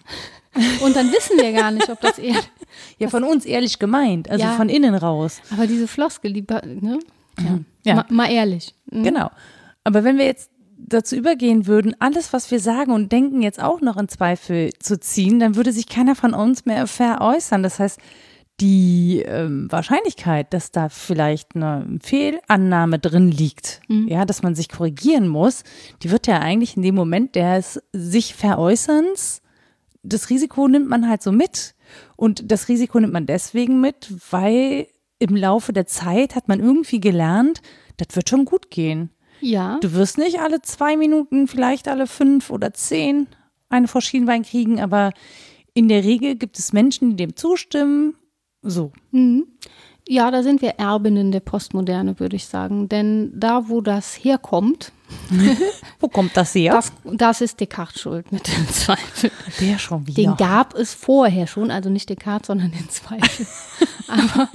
Und 0.81 0.95
dann 0.95 1.11
wissen 1.11 1.37
wir 1.37 1.51
gar 1.53 1.71
nicht, 1.71 1.89
ob 1.89 1.99
das 2.01 2.19
ehrlich. 2.19 2.49
ja, 2.99 3.09
von 3.09 3.23
uns 3.23 3.45
ehrlich 3.45 3.79
gemeint, 3.79 4.29
also 4.29 4.43
Ja. 4.43 4.51
von 4.53 4.69
innen 4.69 4.95
raus. 4.95 5.41
Aber 5.51 5.67
diese 5.67 5.87
Floskel, 5.87 6.33
die, 6.33 6.41
ne? 6.41 6.99
Ja. 7.39 7.59
Ja. 7.83 7.95
Mal, 7.95 8.05
mal 8.09 8.31
ehrlich. 8.31 8.73
Mhm. 8.89 9.03
Genau. 9.03 9.29
Aber 9.83 10.03
wenn 10.03 10.17
wir 10.17 10.25
jetzt 10.25 10.49
dazu 10.77 11.15
übergehen 11.15 11.67
würden, 11.67 11.95
alles, 11.99 12.33
was 12.33 12.49
wir 12.51 12.59
sagen 12.59 12.91
und 12.91 13.11
denken, 13.11 13.41
jetzt 13.41 13.61
auch 13.61 13.81
noch 13.81 13.97
in 13.97 14.07
Zweifel 14.07 14.71
zu 14.79 14.99
ziehen, 14.99 15.39
dann 15.39 15.55
würde 15.55 15.71
sich 15.71 15.87
keiner 15.87 16.15
von 16.15 16.33
uns 16.33 16.65
mehr 16.65 16.87
veräußern. 16.87 17.63
Das 17.63 17.79
heißt, 17.79 17.99
die 18.59 19.23
ähm, 19.25 19.71
Wahrscheinlichkeit, 19.71 20.53
dass 20.53 20.71
da 20.71 20.89
vielleicht 20.89 21.55
eine 21.55 21.99
Fehlannahme 22.01 22.97
drin 22.97 23.29
liegt, 23.29 23.81
ja, 24.07 24.25
dass 24.25 24.41
man 24.41 24.55
sich 24.55 24.69
korrigieren 24.69 25.27
muss, 25.27 25.63
die 26.01 26.09
wird 26.09 26.25
ja 26.25 26.39
eigentlich 26.39 26.75
in 26.75 26.81
dem 26.81 26.95
Moment 26.95 27.35
des 27.35 27.79
sich 27.93 28.33
Veräußerns, 28.33 29.41
das 30.03 30.29
Risiko 30.29 30.67
nimmt 30.67 30.89
man 30.89 31.07
halt 31.07 31.21
so 31.21 31.31
mit. 31.31 31.75
Und 32.15 32.51
das 32.51 32.67
Risiko 32.67 32.99
nimmt 32.99 33.13
man 33.13 33.25
deswegen 33.25 33.79
mit, 33.79 34.11
weil 34.31 34.87
im 35.19 35.35
Laufe 35.35 35.73
der 35.73 35.87
Zeit 35.87 36.35
hat 36.35 36.47
man 36.47 36.59
irgendwie 36.59 36.99
gelernt, 36.99 37.61
das 37.97 38.15
wird 38.15 38.29
schon 38.29 38.45
gut 38.45 38.69
gehen. 38.69 39.11
Ja. 39.41 39.79
Du 39.81 39.93
wirst 39.93 40.17
nicht 40.17 40.39
alle 40.39 40.61
zwei 40.61 40.97
Minuten, 40.97 41.47
vielleicht 41.47 41.87
alle 41.87 42.07
fünf 42.07 42.49
oder 42.49 42.73
zehn 42.73 43.27
eine 43.69 43.87
vor 43.87 44.01
Schienbein 44.01 44.43
kriegen, 44.43 44.79
aber 44.79 45.11
in 45.73 45.89
der 45.89 46.03
Regel 46.03 46.35
gibt 46.35 46.57
es 46.57 46.73
Menschen, 46.73 47.11
die 47.11 47.15
dem 47.17 47.35
zustimmen. 47.35 48.15
So. 48.61 48.91
Ja, 50.07 50.31
da 50.31 50.41
sind 50.41 50.61
wir 50.61 50.71
Erbinnen 50.71 51.31
der 51.31 51.41
Postmoderne, 51.41 52.19
würde 52.19 52.37
ich 52.37 52.45
sagen. 52.45 52.87
Denn 52.87 53.31
da, 53.35 53.67
wo 53.67 53.81
das 53.81 54.15
herkommt, 54.15 54.91
Wo 55.99 56.07
kommt 56.07 56.35
das 56.35 56.53
her? 56.55 56.73
das, 56.73 56.91
das 57.03 57.41
ist 57.41 57.59
Descartes 57.59 58.01
schuld 58.01 58.31
mit 58.31 58.47
dem 58.47 58.67
Zweifel. 58.67 59.31
der 59.59 59.79
schon 59.79 60.05
wieder. 60.07 60.21
Den 60.21 60.35
gab 60.35 60.73
es 60.75 60.93
vorher 60.93 61.47
schon, 61.47 61.71
also 61.71 61.89
nicht 61.89 62.09
Descartes, 62.09 62.47
sondern 62.47 62.71
den 62.71 62.89
Zweifel. 62.89 63.47
Aber 64.07 64.49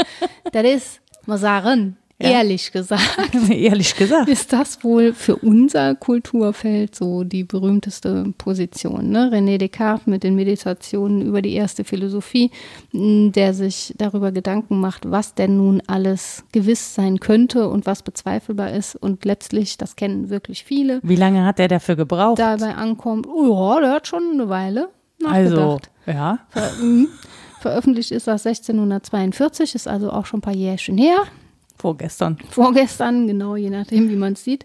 das 0.52 0.64
ist, 0.64 1.00
mal 1.26 1.38
sagen, 1.38 1.96
Ja. 2.20 2.30
ehrlich 2.30 2.72
gesagt, 2.72 3.30
Ehrlich 3.48 3.94
gesagt. 3.94 4.28
ist 4.28 4.52
das 4.52 4.82
wohl 4.82 5.12
für 5.12 5.36
unser 5.36 5.94
Kulturfeld 5.94 6.96
so 6.96 7.22
die 7.22 7.44
berühmteste 7.44 8.34
Position. 8.36 9.10
Ne? 9.10 9.30
René 9.32 9.56
Descartes 9.56 10.06
mit 10.08 10.24
den 10.24 10.34
Meditationen 10.34 11.22
über 11.22 11.42
die 11.42 11.52
erste 11.52 11.84
Philosophie, 11.84 12.50
der 12.92 13.54
sich 13.54 13.94
darüber 13.98 14.32
Gedanken 14.32 14.80
macht, 14.80 15.08
was 15.08 15.34
denn 15.36 15.58
nun 15.58 15.80
alles 15.86 16.42
gewiss 16.50 16.94
sein 16.96 17.20
könnte 17.20 17.68
und 17.68 17.86
was 17.86 18.02
bezweifelbar 18.02 18.72
ist. 18.72 18.96
Und 18.96 19.24
letztlich, 19.24 19.78
das 19.78 19.94
kennen 19.94 20.28
wirklich 20.28 20.64
viele, 20.64 20.98
Wie 21.04 21.14
lange 21.14 21.44
hat 21.44 21.60
der 21.60 21.68
dafür 21.68 21.94
gebraucht? 21.94 22.40
dabei 22.40 22.74
ankommt, 22.74 23.28
oh 23.28 23.74
ja, 23.74 23.80
der 23.80 23.90
hat 23.92 24.08
schon 24.08 24.24
eine 24.32 24.48
Weile 24.48 24.88
also, 25.24 25.54
nachgedacht. 25.56 25.90
ja. 26.06 26.38
Ver 26.48 26.70
mhm. 26.82 27.08
Veröffentlicht 27.60 28.10
ist 28.12 28.26
das 28.26 28.44
1642, 28.46 29.74
ist 29.74 29.86
also 29.88 30.10
auch 30.12 30.26
schon 30.26 30.38
ein 30.38 30.42
paar 30.42 30.54
Jährchen 30.54 30.98
her. 30.98 31.18
Vorgestern. 31.78 32.38
Vorgestern, 32.50 33.26
genau, 33.26 33.56
je 33.56 33.70
nachdem, 33.70 34.08
wie 34.10 34.16
man 34.16 34.32
es 34.32 34.44
sieht. 34.44 34.64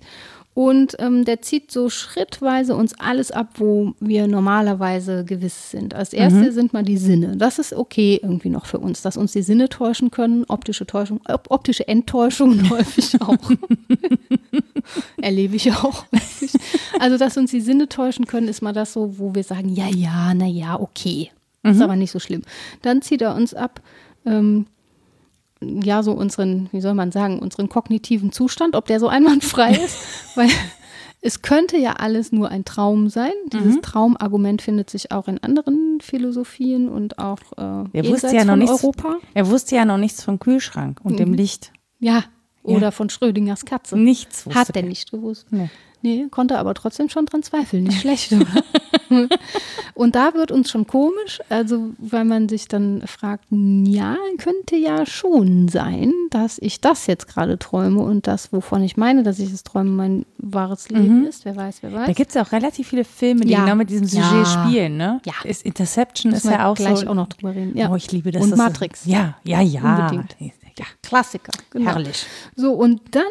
Und 0.56 0.96
ähm, 1.00 1.26
der 1.26 1.42
zieht 1.42 1.72
so 1.72 1.90
schrittweise 1.90 2.76
uns 2.76 2.94
alles 3.00 3.32
ab, 3.32 3.56
wo 3.56 3.94
wir 4.00 4.28
normalerweise 4.28 5.26
gewiss 5.26 5.72
sind. 5.72 5.96
Als 5.96 6.14
erste 6.14 6.52
sind 6.52 6.74
mal 6.74 6.84
die 6.84 6.98
Sinne. 6.98 7.38
Das 7.38 7.58
ist 7.58 7.74
okay 7.74 8.20
irgendwie 8.22 8.50
noch 8.50 8.68
für 8.68 8.78
uns, 8.78 9.02
dass 9.02 9.18
uns 9.18 9.32
die 9.32 9.42
Sinne 9.42 9.68
täuschen 9.68 10.12
können. 10.12 10.46
Optische 10.48 10.86
Täuschung, 10.86 11.22
op 11.28 11.48
optische 11.50 11.88
Enttäuschungen 11.88 12.70
häufig 12.70 13.20
auch. 13.20 13.52
Erlebe 15.22 15.56
ich 15.56 15.72
auch. 15.72 16.06
Also, 17.00 17.18
dass 17.18 17.36
uns 17.36 17.50
die 17.50 17.62
Sinne 17.62 17.90
täuschen 17.90 18.28
können, 18.28 18.48
ist 18.48 18.62
mal 18.62 18.74
das 18.74 18.94
so, 18.94 19.18
wo 19.18 19.34
wir 19.34 19.44
sagen, 19.44 19.70
ja, 19.70 19.88
ja, 19.88 20.36
na 20.36 20.46
ja, 20.46 20.80
okay. 20.80 21.32
Ist 21.64 21.82
aber 21.82 21.96
nicht 21.96 22.12
so 22.12 22.20
schlimm. 22.20 22.42
Dann 22.82 23.02
zieht 23.02 23.22
er 23.22 23.36
uns 23.36 23.54
ab, 23.54 23.82
ähm, 24.26 24.66
ja, 25.82 26.04
so 26.04 26.12
unseren, 26.12 26.70
wie 26.72 26.82
soll 26.82 26.94
man 26.94 27.12
sagen, 27.12 27.40
unseren 27.40 27.70
kognitiven 27.70 28.32
Zustand, 28.32 28.76
ob 28.76 28.86
der 28.86 29.00
so 29.00 29.08
einwandfrei 29.08 29.72
ist, 29.86 29.98
weil 30.36 30.50
es 31.22 31.42
könnte 31.42 31.78
ja 31.78 31.94
alles 31.94 32.32
nur 32.32 32.50
ein 32.50 32.66
Traum 32.66 33.08
sein. 33.08 33.32
Dieses 33.52 33.80
Traumargument 33.82 34.62
findet 34.62 34.90
sich 34.90 35.12
auch 35.12 35.28
in 35.30 35.42
anderen 35.42 36.00
Philosophien 36.02 36.90
und 36.90 37.18
auch 37.18 37.40
äh, 37.58 37.86
Er 37.94 38.08
wusste 38.08 38.36
ja 38.36 38.44
noch 38.44 38.52
von 38.52 38.60
nichts. 38.60 38.84
Europa. 38.84 39.16
Er 39.34 39.48
wusste 39.48 39.76
ja 39.76 39.86
noch 39.86 39.98
nichts 39.98 40.24
vom 40.24 40.40
Kühlschrank 40.40 41.00
und 41.04 41.20
dem 41.20 41.34
Licht. 41.34 41.72
Ja, 42.00 42.26
oder 42.64 42.92
von 42.92 43.10
Schrödingers 43.10 43.66
Katze. 43.66 43.98
Nichts 43.98 44.46
wusste 44.46 44.60
Hat 44.60 44.76
er 44.76 44.84
nicht 44.84 45.12
gewusst. 45.12 45.48
Nee. 45.52 45.70
Nee, 46.04 46.28
konnte 46.30 46.60
aber 46.60 46.74
trotzdem 46.74 47.08
schon 47.08 47.26
dran 47.26 47.44
zweifeln. 47.44 47.86
Nicht 47.86 48.02
schlecht, 48.02 48.34
oder? 48.34 48.46
Und 49.96 50.16
da 50.16 50.34
wird 50.34 50.52
uns 50.52 50.70
schon 50.70 50.86
komisch, 50.86 51.40
also 51.48 51.92
weil 51.98 52.26
man 52.26 52.50
sich 52.50 52.68
dann 52.68 53.04
fragt, 53.08 53.46
ja, 53.52 54.18
könnte 54.38 54.76
ja 54.76 55.06
schon 55.06 55.70
sein, 55.70 56.12
dass 56.30 56.58
ich 56.60 56.82
das 56.82 57.08
jetzt 57.08 57.28
gerade 57.28 57.60
träume 57.60 58.02
und 58.02 58.26
das, 58.26 58.52
wovon 58.52 58.84
ich 58.84 58.98
meine, 58.98 59.22
dass 59.22 59.38
ich 59.38 59.54
es 59.54 59.64
träume, 59.64 59.92
mein 59.92 60.26
wahres 60.40 60.90
Leben 60.90 61.22
mhm. 61.22 61.26
ist. 61.26 61.46
Wer 61.46 61.56
weiß, 61.56 61.84
wer 61.84 61.94
weiß. 61.94 62.08
Da 62.08 62.14
gibt 62.14 62.30
es 62.30 62.36
ja 62.36 62.44
auch 62.44 62.52
relativ 62.52 62.88
viele 62.88 63.06
Filme, 63.06 63.42
die 63.42 63.52
ja. 63.52 63.64
genau 63.64 63.76
mit 63.76 63.90
diesem 63.90 64.08
Sujet 64.08 64.24
ja. 64.24 64.46
spielen. 64.46 64.98
Ne? 64.98 65.22
Ja. 65.26 65.34
Ist 65.44 65.64
Interception 65.64 66.34
ist 66.34 66.46
ja 66.46 66.68
auch 66.68 66.76
gleich 66.76 67.00
so. 67.00 67.08
auch 67.08 67.16
noch 67.16 67.28
drüber 67.28 67.54
reden. 67.54 67.78
Ja. 67.78 67.92
Oh, 67.92 67.96
ich 67.96 68.12
liebe 68.12 68.32
das. 68.32 68.44
Und 68.44 68.50
das 68.50 68.58
Matrix. 68.58 69.02
Ist, 69.02 69.08
ja, 69.08 69.38
ja, 69.44 69.62
ja. 69.62 70.08
Unbedingt. 70.08 70.36
Ja, 70.80 70.86
Klassiker. 71.04 71.52
Genau. 71.70 71.92
Herrlich. 71.92 72.26
So, 72.56 72.74
und 72.74 73.02
dann 73.12 73.24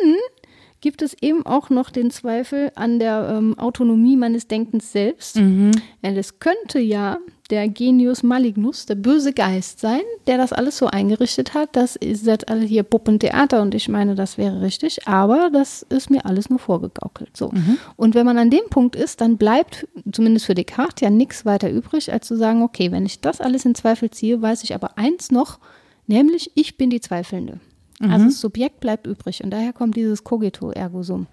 gibt 0.83 1.01
es 1.01 1.17
eben 1.23 1.47
auch 1.47 1.71
noch 1.71 1.89
den 1.89 2.11
Zweifel 2.11 2.73
an 2.75 2.99
der 2.99 3.37
ähm, 3.39 3.59
Autonomie 3.59 4.17
meines 4.17 4.49
Denkens 4.49 4.93
selbst. 4.93 5.37
Mhm. 5.37 5.71
Denn 6.03 6.17
es 6.17 6.41
könnte 6.41 6.81
ja 6.81 7.19
der 7.51 7.69
Genius 7.69 8.23
Malignus, 8.23 8.87
der 8.87 8.97
böse 8.97 9.33
Geist 9.33 9.79
sein, 9.79 10.01
der 10.27 10.39
das 10.39 10.53
alles 10.53 10.79
so 10.79 10.87
eingerichtet 10.87 11.55
hat. 11.55 11.77
Das 11.77 11.97
ist 11.97 12.27
das 12.27 12.45
alle 12.45 12.65
hier 12.65 12.83
Puppentheater 12.83 13.63
und 13.63 13.75
ich 13.75 13.89
meine, 13.89 14.15
das 14.15 14.39
wäre 14.39 14.61
richtig, 14.61 15.07
aber 15.07 15.51
das 15.53 15.83
ist 15.89 16.11
mir 16.11 16.27
alles 16.27 16.51
nur 16.51 16.59
vorgegaukelt. 16.59 17.37
So. 17.37 17.51
Mhm. 17.51 17.79
Und 17.97 18.15
wenn 18.15 18.27
man 18.27 18.39
an 18.39 18.51
dem 18.51 18.69
Punkt 18.69 18.97
ist, 18.97 19.21
dann 19.21 19.37
bleibt 19.37 19.87
zumindest 20.11 20.47
für 20.47 20.55
Descartes 20.55 21.01
ja 21.01 21.11
nichts 21.11 21.45
weiter 21.45 21.71
übrig, 21.71 22.13
als 22.13 22.27
zu 22.27 22.37
sagen, 22.37 22.63
okay, 22.63 22.91
wenn 22.91 23.07
ich 23.07 23.21
das 23.21 23.41
alles 23.41 23.65
in 23.65 23.77
Zweifel 23.77 24.11
ziehe, 24.11 24.43
weiß 24.43 24.65
ich 24.65 24.75
aber 24.75 24.99
eins 24.99 25.31
noch, 25.31 25.61
nämlich 26.09 26.51
ich 26.57 26.77
bin 26.77 26.91
die 26.91 27.01
Zweifelnde. 27.01 27.61
Also 28.11 28.25
mhm. 28.25 28.29
das 28.29 28.41
Subjekt 28.41 28.81
bleibt 28.81 29.07
übrig 29.07 29.45
und 29.45 29.51
daher 29.51 29.73
kommt 29.73 29.97
dieses 29.97 30.25
Cogito 30.25 30.71
ergo 30.71 31.03
sum. 31.03 31.27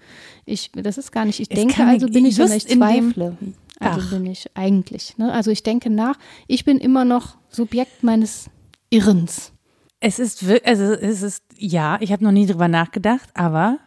Ich, 0.45 0.71
das 0.71 0.97
ist 0.97 1.11
gar 1.11 1.25
nicht, 1.25 1.39
ich 1.39 1.49
es 1.49 1.55
denke, 1.55 1.83
also 1.83 2.07
bin 2.07 2.25
ich, 2.25 2.35
sondern 2.35 2.57
ich 2.57 2.67
zweifle. 2.67 3.37
Also 3.79 4.01
Ach. 4.01 4.09
bin 4.11 4.25
ich 4.25 4.45
eigentlich. 4.55 5.17
Ne? 5.17 5.31
Also 5.31 5.51
ich 5.51 5.63
denke 5.63 5.89
nach, 5.89 6.17
ich 6.47 6.65
bin 6.65 6.77
immer 6.77 7.05
noch 7.05 7.37
Subjekt 7.49 8.03
meines 8.03 8.49
Irrens. 8.89 9.53
Es 9.99 10.19
ist 10.19 10.43
also 10.65 10.83
es 10.83 11.23
ist, 11.23 11.43
ja, 11.57 11.97
ich 12.01 12.11
habe 12.11 12.23
noch 12.23 12.31
nie 12.31 12.45
drüber 12.45 12.67
nachgedacht, 12.67 13.29
aber 13.33 13.79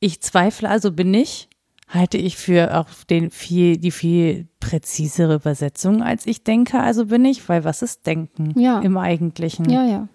ich 0.00 0.20
zweifle, 0.20 0.68
also 0.68 0.92
bin 0.92 1.14
ich, 1.14 1.48
halte 1.88 2.18
ich 2.18 2.36
für 2.36 2.78
auch 2.78 2.88
den 3.08 3.30
viel, 3.30 3.78
die 3.78 3.90
viel 3.90 4.48
präzisere 4.60 5.36
Übersetzung, 5.36 6.02
als 6.02 6.26
ich 6.26 6.44
denke, 6.44 6.80
also 6.80 7.06
bin 7.06 7.24
ich, 7.24 7.48
weil 7.48 7.64
was 7.64 7.82
ist 7.82 8.06
Denken 8.06 8.58
ja. 8.58 8.80
im 8.80 8.96
Eigentlichen? 8.96 9.70
Ja, 9.70 9.86
ja. 9.86 10.08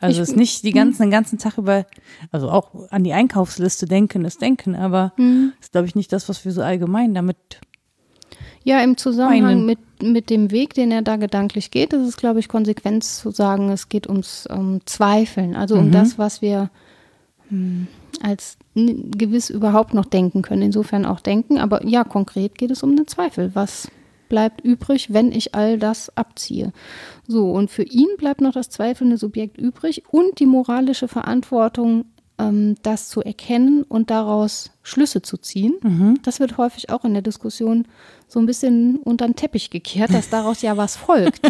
Also 0.00 0.22
es 0.22 0.30
ist 0.30 0.36
nicht 0.36 0.62
die 0.62 0.72
ganzen, 0.72 1.02
den 1.02 1.10
ganzen 1.10 1.38
Tag 1.38 1.58
über, 1.58 1.84
also 2.30 2.50
auch 2.50 2.88
an 2.90 3.02
die 3.02 3.12
Einkaufsliste 3.12 3.86
denken 3.86 4.24
ist 4.24 4.40
denken, 4.40 4.76
aber 4.76 5.12
mhm. 5.16 5.52
ist, 5.60 5.72
glaube 5.72 5.88
ich, 5.88 5.96
nicht 5.96 6.12
das, 6.12 6.28
was 6.28 6.44
wir 6.44 6.52
so 6.52 6.62
allgemein 6.62 7.14
damit. 7.14 7.36
Ja, 8.62 8.80
im 8.80 8.96
Zusammenhang 8.96 9.64
mit, 9.64 9.78
mit 10.02 10.30
dem 10.30 10.50
Weg, 10.50 10.74
den 10.74 10.92
er 10.92 11.02
da 11.02 11.16
gedanklich 11.16 11.70
geht, 11.70 11.92
ist 11.92 12.06
es, 12.06 12.16
glaube 12.16 12.38
ich, 12.38 12.48
Konsequenz 12.48 13.18
zu 13.20 13.30
sagen, 13.30 13.70
es 13.70 13.88
geht 13.88 14.08
ums 14.08 14.46
um 14.46 14.80
Zweifeln, 14.86 15.56
also 15.56 15.76
um 15.76 15.86
mhm. 15.86 15.92
das, 15.92 16.18
was 16.18 16.42
wir 16.42 16.70
hm, 17.48 17.88
als 18.22 18.56
gewiss 18.74 19.50
überhaupt 19.50 19.94
noch 19.94 20.04
denken 20.04 20.42
können. 20.42 20.62
Insofern 20.62 21.06
auch 21.06 21.20
denken, 21.20 21.58
aber 21.58 21.84
ja, 21.84 22.04
konkret 22.04 22.56
geht 22.56 22.70
es 22.70 22.82
um 22.82 22.94
den 22.94 23.06
Zweifel. 23.08 23.50
Was 23.54 23.90
bleibt 24.28 24.60
übrig, 24.60 25.12
wenn 25.12 25.32
ich 25.32 25.54
all 25.54 25.78
das 25.78 26.16
abziehe. 26.16 26.72
So, 27.26 27.50
und 27.50 27.70
für 27.70 27.82
ihn 27.82 28.08
bleibt 28.16 28.40
noch 28.40 28.52
das 28.52 28.70
zweifelnde 28.70 29.16
Subjekt 29.16 29.58
übrig 29.58 30.02
und 30.10 30.38
die 30.40 30.46
moralische 30.46 31.08
Verantwortung, 31.08 32.06
ähm, 32.38 32.76
das 32.82 33.08
zu 33.08 33.22
erkennen 33.22 33.82
und 33.82 34.10
daraus 34.10 34.70
Schlüsse 34.82 35.22
zu 35.22 35.36
ziehen. 35.36 35.74
Mhm. 35.82 36.18
Das 36.22 36.40
wird 36.40 36.56
häufig 36.56 36.90
auch 36.90 37.04
in 37.04 37.12
der 37.12 37.22
Diskussion 37.22 37.86
so 38.26 38.38
ein 38.38 38.46
bisschen 38.46 38.98
unter 38.98 39.26
den 39.26 39.36
Teppich 39.36 39.70
gekehrt, 39.70 40.14
dass 40.14 40.30
daraus 40.30 40.62
ja 40.62 40.76
was 40.76 40.96
folgt. 40.96 41.40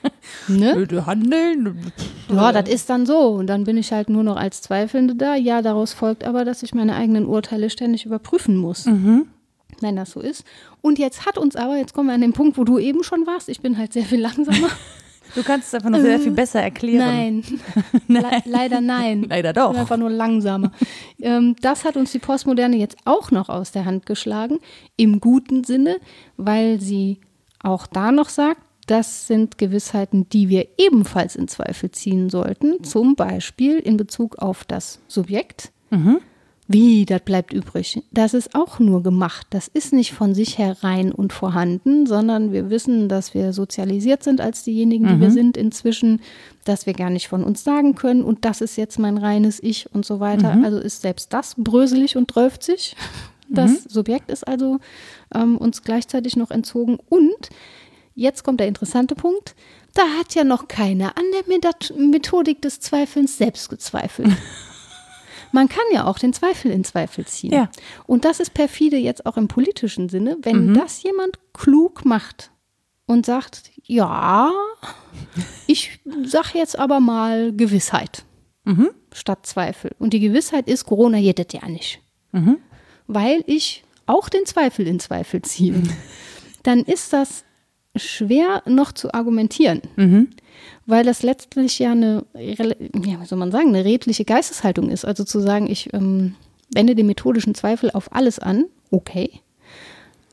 ne? 0.48 0.86
Handeln. 1.06 1.92
Ja, 2.28 2.52
das 2.52 2.68
ist 2.68 2.90
dann 2.90 3.06
so. 3.06 3.30
Und 3.30 3.46
dann 3.46 3.64
bin 3.64 3.76
ich 3.76 3.92
halt 3.92 4.10
nur 4.10 4.22
noch 4.22 4.36
als 4.36 4.62
Zweifelnde 4.62 5.14
da. 5.14 5.34
Ja, 5.34 5.62
daraus 5.62 5.92
folgt 5.92 6.24
aber, 6.24 6.44
dass 6.44 6.62
ich 6.62 6.74
meine 6.74 6.94
eigenen 6.94 7.26
Urteile 7.26 7.70
ständig 7.70 8.04
überprüfen 8.04 8.56
muss. 8.56 8.86
Mhm 8.86 9.28
wenn 9.82 9.96
das 9.96 10.12
so 10.12 10.20
ist. 10.20 10.44
Und 10.80 10.98
jetzt 10.98 11.26
hat 11.26 11.38
uns 11.38 11.56
aber, 11.56 11.76
jetzt 11.76 11.94
kommen 11.94 12.08
wir 12.08 12.14
an 12.14 12.20
den 12.20 12.32
Punkt, 12.32 12.58
wo 12.58 12.64
du 12.64 12.78
eben 12.78 13.02
schon 13.02 13.26
warst, 13.26 13.48
ich 13.48 13.60
bin 13.60 13.78
halt 13.78 13.92
sehr 13.92 14.04
viel 14.04 14.20
langsamer. 14.20 14.70
Du 15.34 15.42
kannst 15.42 15.66
es 15.66 15.74
einfach 15.74 15.90
nur 15.90 16.00
sehr 16.00 16.20
viel 16.20 16.30
besser 16.30 16.62
erklären. 16.62 16.98
Nein, 16.98 17.60
nein. 18.06 18.42
Le 18.44 18.50
leider 18.52 18.80
nein. 18.80 19.22
Leider 19.28 19.52
doch. 19.52 19.66
Ich 19.66 19.72
bin 19.72 19.80
einfach 19.80 19.96
nur 19.96 20.08
langsamer. 20.08 20.70
ähm, 21.20 21.56
das 21.60 21.84
hat 21.84 21.96
uns 21.96 22.12
die 22.12 22.20
Postmoderne 22.20 22.76
jetzt 22.76 22.96
auch 23.04 23.32
noch 23.32 23.48
aus 23.48 23.72
der 23.72 23.84
Hand 23.84 24.06
geschlagen, 24.06 24.60
im 24.96 25.20
guten 25.20 25.64
Sinne, 25.64 25.98
weil 26.36 26.80
sie 26.80 27.18
auch 27.60 27.88
da 27.88 28.12
noch 28.12 28.28
sagt, 28.28 28.60
das 28.86 29.26
sind 29.26 29.58
Gewissheiten, 29.58 30.28
die 30.28 30.48
wir 30.48 30.68
ebenfalls 30.78 31.34
in 31.34 31.48
Zweifel 31.48 31.90
ziehen 31.90 32.30
sollten, 32.30 32.84
zum 32.84 33.16
Beispiel 33.16 33.78
in 33.78 33.96
Bezug 33.96 34.38
auf 34.38 34.64
das 34.64 35.00
Subjekt. 35.08 35.72
Mhm. 35.90 36.20
Wie, 36.68 37.04
das 37.04 37.20
bleibt 37.20 37.52
übrig. 37.52 38.02
Das 38.10 38.34
ist 38.34 38.54
auch 38.56 38.80
nur 38.80 39.02
gemacht. 39.02 39.46
Das 39.50 39.68
ist 39.68 39.92
nicht 39.92 40.12
von 40.12 40.34
sich 40.34 40.58
herein 40.58 41.12
und 41.12 41.32
vorhanden, 41.32 42.06
sondern 42.06 42.52
wir 42.52 42.70
wissen, 42.70 43.08
dass 43.08 43.34
wir 43.34 43.52
sozialisiert 43.52 44.24
sind 44.24 44.40
als 44.40 44.64
diejenigen, 44.64 45.06
die 45.06 45.14
mhm. 45.14 45.20
wir 45.20 45.30
sind 45.30 45.56
inzwischen, 45.56 46.20
dass 46.64 46.86
wir 46.86 46.94
gar 46.94 47.10
nicht 47.10 47.28
von 47.28 47.44
uns 47.44 47.62
sagen 47.62 47.94
können 47.94 48.22
und 48.22 48.44
das 48.44 48.60
ist 48.60 48.76
jetzt 48.76 48.98
mein 48.98 49.16
reines 49.16 49.62
Ich 49.62 49.94
und 49.94 50.04
so 50.04 50.18
weiter. 50.18 50.56
Mhm. 50.56 50.64
Also 50.64 50.78
ist 50.78 51.02
selbst 51.02 51.32
das 51.32 51.54
bröselig 51.56 52.16
und 52.16 52.32
sich. 52.60 52.96
Das 53.48 53.70
mhm. 53.70 53.88
Subjekt 53.88 54.28
ist 54.28 54.42
also 54.48 54.80
ähm, 55.32 55.56
uns 55.56 55.84
gleichzeitig 55.84 56.34
noch 56.34 56.50
entzogen 56.50 56.98
und 57.08 57.48
jetzt 58.16 58.42
kommt 58.42 58.58
der 58.58 58.66
interessante 58.66 59.14
Punkt. 59.14 59.54
Da 59.94 60.02
hat 60.18 60.34
ja 60.34 60.42
noch 60.42 60.66
keiner 60.66 61.16
an 61.16 61.22
der 61.32 61.96
Methodik 61.96 62.60
des 62.60 62.80
Zweifelns 62.80 63.38
selbst 63.38 63.68
gezweifelt. 63.68 64.32
Man 65.52 65.68
kann 65.68 65.84
ja 65.92 66.04
auch 66.04 66.18
den 66.18 66.32
Zweifel 66.32 66.70
in 66.70 66.84
Zweifel 66.84 67.26
ziehen. 67.26 67.52
Ja. 67.52 67.70
Und 68.06 68.24
das 68.24 68.40
ist 68.40 68.54
perfide 68.54 68.96
jetzt 68.96 69.26
auch 69.26 69.36
im 69.36 69.48
politischen 69.48 70.08
Sinne, 70.08 70.36
wenn 70.42 70.70
mhm. 70.70 70.74
das 70.74 71.02
jemand 71.02 71.38
klug 71.52 72.04
macht 72.04 72.50
und 73.06 73.24
sagt, 73.24 73.70
ja, 73.82 74.52
ich 75.66 76.00
sag 76.24 76.54
jetzt 76.54 76.78
aber 76.78 77.00
mal 77.00 77.52
Gewissheit 77.52 78.24
mhm. 78.64 78.90
statt 79.12 79.46
Zweifel. 79.46 79.92
Und 79.98 80.12
die 80.12 80.20
Gewissheit 80.20 80.68
ist, 80.68 80.84
Corona 80.84 81.18
jedet 81.18 81.52
ja 81.52 81.66
nicht. 81.68 82.00
Mhm. 82.32 82.58
Weil 83.06 83.42
ich 83.46 83.84
auch 84.06 84.28
den 84.28 84.44
Zweifel 84.46 84.86
in 84.86 85.00
Zweifel 85.00 85.42
ziehe. 85.42 85.82
Dann 86.62 86.80
ist 86.80 87.12
das 87.12 87.44
schwer 87.98 88.62
noch 88.66 88.92
zu 88.92 89.12
argumentieren. 89.12 89.82
Mhm 89.96 90.28
weil 90.86 91.04
das 91.04 91.22
letztlich 91.22 91.78
ja 91.78 91.92
eine, 91.92 92.24
ja, 92.34 93.20
wie 93.20 93.26
soll 93.26 93.38
man 93.38 93.50
sagen, 93.50 93.68
eine 93.68 93.84
redliche 93.84 94.24
Geisteshaltung 94.24 94.88
ist. 94.88 95.04
Also 95.04 95.24
zu 95.24 95.40
sagen, 95.40 95.68
ich 95.68 95.92
ähm, 95.92 96.34
wende 96.72 96.94
den 96.94 97.06
methodischen 97.06 97.54
Zweifel 97.54 97.90
auf 97.90 98.14
alles 98.14 98.38
an, 98.38 98.66
okay. 98.90 99.40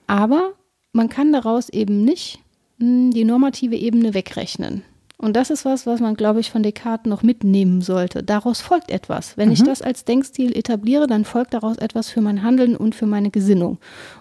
Aber 0.08 0.54
man 0.92 1.10
kann 1.10 1.34
daraus 1.34 1.70
eben 1.70 2.06
nicht 2.06 2.40
mh, 2.78 2.88
hm, 2.88 3.12
die 3.12 3.26
normative 3.26 3.76
Ebene 3.76 4.14
wegrechnen. 4.14 4.84
Und 5.18 5.38
das 5.38 5.50
ist 5.50 5.64
was, 5.64 5.86
was 5.86 6.02
man, 6.02 6.16
glaube 6.16 6.42
ich, 6.42 6.52
von 6.52 6.64
Descartes 6.64 7.10
noch 7.10 7.24
mitnehmen 7.24 7.82
sollte. 7.82 8.24
Daraus 8.24 8.60
folgt 8.60 8.92
etwas. 8.92 9.38
Wenn 9.38 9.48
mhm. 9.48 9.54
ich 9.54 9.64
das 9.64 9.82
als 9.82 10.04
Denkstil 10.04 10.56
etabliere, 10.56 11.08
dann 11.08 11.24
folgt 11.24 11.54
daraus 11.54 11.78
etwas 11.78 12.10
für 12.10 12.20
mein 12.20 12.44
Handeln 12.44 12.76
und 12.76 12.94
für 12.94 13.06
meine 13.06 13.30
Gesinnung. 13.30 13.78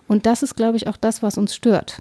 Und 0.06 0.26
das 0.26 0.44
ist, 0.44 0.54
glaube 0.54 0.76
ich, 0.76 0.86
auch 0.86 0.96
das, 0.96 1.22
was 1.22 1.38
uns 1.38 1.56
stört. 1.56 1.98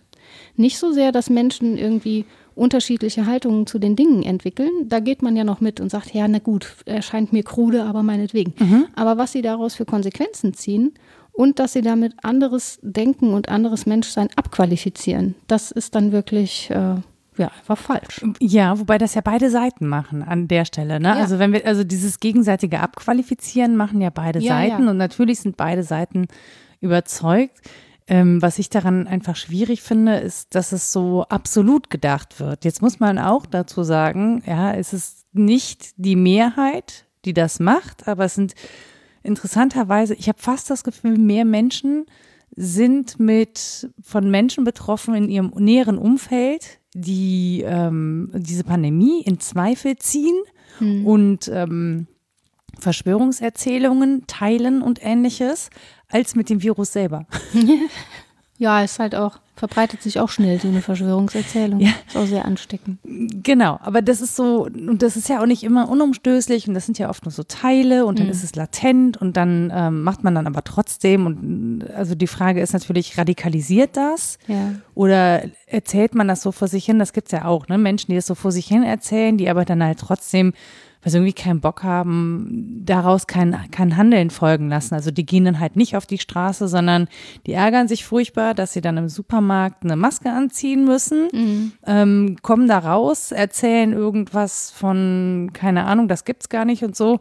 Nicht 0.55 0.77
so 0.77 0.91
sehr, 0.91 1.11
dass 1.11 1.29
Menschen 1.29 1.77
irgendwie 1.77 2.25
unterschiedliche 2.55 3.25
Haltungen 3.25 3.65
zu 3.65 3.79
den 3.79 3.95
Dingen 3.95 4.23
entwickeln, 4.23 4.69
da 4.87 4.99
geht 4.99 5.21
man 5.21 5.35
ja 5.35 5.43
noch 5.43 5.61
mit 5.61 5.79
und 5.79 5.89
sagt, 5.89 6.13
ja, 6.13 6.27
na 6.27 6.39
gut, 6.39 6.75
erscheint 6.85 7.31
mir 7.33 7.43
krude, 7.43 7.83
aber 7.83 8.03
meinetwegen. 8.03 8.53
Mhm. 8.59 8.85
Aber 8.95 9.17
was 9.17 9.31
sie 9.31 9.41
daraus 9.41 9.75
für 9.75 9.85
Konsequenzen 9.85 10.53
ziehen 10.53 10.93
und 11.31 11.59
dass 11.59 11.73
sie 11.73 11.81
damit 11.81 12.13
anderes 12.23 12.79
Denken 12.81 13.33
und 13.33 13.49
anderes 13.49 13.85
Menschsein 13.85 14.29
abqualifizieren, 14.35 15.35
das 15.47 15.71
ist 15.71 15.95
dann 15.95 16.11
wirklich 16.11 16.69
äh, 16.71 16.95
ja, 17.37 17.47
einfach 17.47 17.77
falsch. 17.77 18.21
Ja, 18.39 18.77
wobei 18.77 18.97
das 18.97 19.15
ja 19.15 19.21
beide 19.21 19.49
Seiten 19.49 19.87
machen 19.87 20.21
an 20.21 20.47
der 20.47 20.65
Stelle. 20.65 20.99
Ne? 20.99 21.07
Ja. 21.09 21.15
Also 21.15 21.39
wenn 21.39 21.53
wir, 21.53 21.65
also 21.65 21.83
dieses 21.83 22.19
gegenseitige 22.19 22.81
Abqualifizieren 22.81 23.77
machen 23.77 24.01
ja 24.01 24.09
beide 24.09 24.39
ja, 24.39 24.57
Seiten 24.57 24.83
ja. 24.83 24.91
und 24.91 24.97
natürlich 24.97 25.39
sind 25.39 25.55
beide 25.57 25.83
Seiten 25.83 26.27
überzeugt. 26.81 27.57
Ähm, 28.07 28.41
was 28.41 28.59
ich 28.59 28.69
daran 28.69 29.07
einfach 29.07 29.35
schwierig 29.35 29.81
finde, 29.81 30.17
ist, 30.17 30.55
dass 30.55 30.71
es 30.71 30.91
so 30.91 31.23
absolut 31.29 31.89
gedacht 31.89 32.39
wird. 32.39 32.65
Jetzt 32.65 32.81
muss 32.81 32.99
man 32.99 33.19
auch 33.19 33.45
dazu 33.45 33.83
sagen, 33.83 34.43
ja, 34.45 34.73
es 34.73 34.91
ist 34.91 35.25
nicht 35.33 35.93
die 35.97 36.15
Mehrheit, 36.15 37.05
die 37.25 37.33
das 37.33 37.59
macht, 37.59 38.07
aber 38.07 38.25
es 38.25 38.35
sind 38.35 38.55
interessanterweise, 39.23 40.15
ich 40.15 40.27
habe 40.27 40.39
fast 40.39 40.69
das 40.69 40.83
Gefühl, 40.83 41.17
mehr 41.17 41.45
Menschen 41.45 42.05
sind 42.55 43.19
mit 43.19 43.89
von 44.01 44.29
Menschen 44.29 44.63
betroffen 44.63 45.15
in 45.15 45.29
ihrem 45.29 45.51
näheren 45.55 45.97
Umfeld, 45.97 46.79
die 46.93 47.63
ähm, 47.65 48.31
diese 48.33 48.63
Pandemie 48.63 49.21
in 49.21 49.39
Zweifel 49.39 49.95
ziehen 49.97 50.35
hm. 50.79 51.05
und 51.05 51.49
ähm, 51.53 52.07
Verschwörungserzählungen 52.79 54.25
teilen 54.27 54.81
und 54.81 55.03
ähnliches, 55.03 55.69
als 56.11 56.35
mit 56.35 56.49
dem 56.49 56.61
Virus 56.61 56.93
selber. 56.93 57.25
Ja, 58.61 58.83
ist 58.83 58.99
halt 58.99 59.15
auch, 59.15 59.39
verbreitet 59.55 60.03
sich 60.03 60.19
auch 60.19 60.29
schnell, 60.29 60.61
so 60.61 60.67
eine 60.67 60.83
Verschwörungserzählung. 60.83 61.79
Ja. 61.79 61.93
Ist 62.07 62.15
auch 62.15 62.27
sehr 62.27 62.45
ansteckend. 62.45 62.99
Genau, 63.03 63.79
aber 63.81 64.03
das 64.03 64.21
ist 64.21 64.35
so, 64.35 64.65
und 64.65 65.01
das 65.01 65.17
ist 65.17 65.29
ja 65.29 65.41
auch 65.41 65.47
nicht 65.47 65.63
immer 65.63 65.89
unumstößlich 65.89 66.67
und 66.67 66.75
das 66.75 66.85
sind 66.85 66.99
ja 66.99 67.09
oft 67.09 67.25
nur 67.25 67.31
so 67.31 67.41
Teile 67.41 68.05
und 68.05 68.19
dann 68.19 68.27
mhm. 68.27 68.31
ist 68.31 68.43
es 68.43 68.55
latent 68.55 69.17
und 69.17 69.35
dann 69.35 69.73
ähm, 69.73 70.03
macht 70.03 70.23
man 70.23 70.35
dann 70.35 70.45
aber 70.45 70.63
trotzdem 70.63 71.25
und 71.25 71.89
also 71.95 72.13
die 72.13 72.27
Frage 72.27 72.61
ist 72.61 72.73
natürlich, 72.73 73.17
radikalisiert 73.17 73.97
das? 73.97 74.37
Ja. 74.45 74.75
Oder 74.93 75.41
erzählt 75.65 76.13
man 76.13 76.27
das 76.27 76.43
so 76.43 76.51
vor 76.51 76.67
sich 76.67 76.85
hin? 76.85 76.99
Das 76.99 77.13
gibt 77.13 77.29
es 77.29 77.31
ja 77.31 77.45
auch, 77.45 77.67
ne? 77.67 77.79
Menschen, 77.79 78.11
die 78.11 78.15
das 78.17 78.27
so 78.27 78.35
vor 78.35 78.51
sich 78.51 78.67
hin 78.67 78.83
erzählen, 78.83 79.39
die 79.39 79.49
aber 79.49 79.65
dann 79.65 79.83
halt 79.83 79.97
trotzdem 79.97 80.53
weil 81.01 81.11
sie 81.11 81.17
irgendwie 81.17 81.33
keinen 81.33 81.61
Bock 81.61 81.83
haben, 81.83 82.81
daraus 82.85 83.27
kein, 83.27 83.57
kein 83.71 83.97
Handeln 83.97 84.29
folgen 84.29 84.69
lassen. 84.69 84.93
Also 84.93 85.11
die 85.11 85.25
gehen 85.25 85.45
dann 85.45 85.59
halt 85.59 85.75
nicht 85.75 85.95
auf 85.95 86.05
die 86.05 86.17
Straße, 86.17 86.67
sondern 86.67 87.07
die 87.45 87.53
ärgern 87.53 87.87
sich 87.87 88.05
furchtbar, 88.05 88.53
dass 88.53 88.73
sie 88.73 88.81
dann 88.81 88.97
im 88.97 89.09
Supermarkt 89.09 89.83
eine 89.83 89.95
Maske 89.95 90.31
anziehen 90.31 90.85
müssen, 90.85 91.27
mhm. 91.31 91.71
ähm, 91.85 92.35
kommen 92.41 92.67
da 92.67 92.79
raus, 92.79 93.31
erzählen 93.31 93.93
irgendwas 93.93 94.71
von, 94.71 95.51
keine 95.53 95.85
Ahnung, 95.85 96.07
das 96.07 96.25
gibt's 96.25 96.49
gar 96.49 96.65
nicht 96.65 96.83
und 96.83 96.95
so 96.95 97.19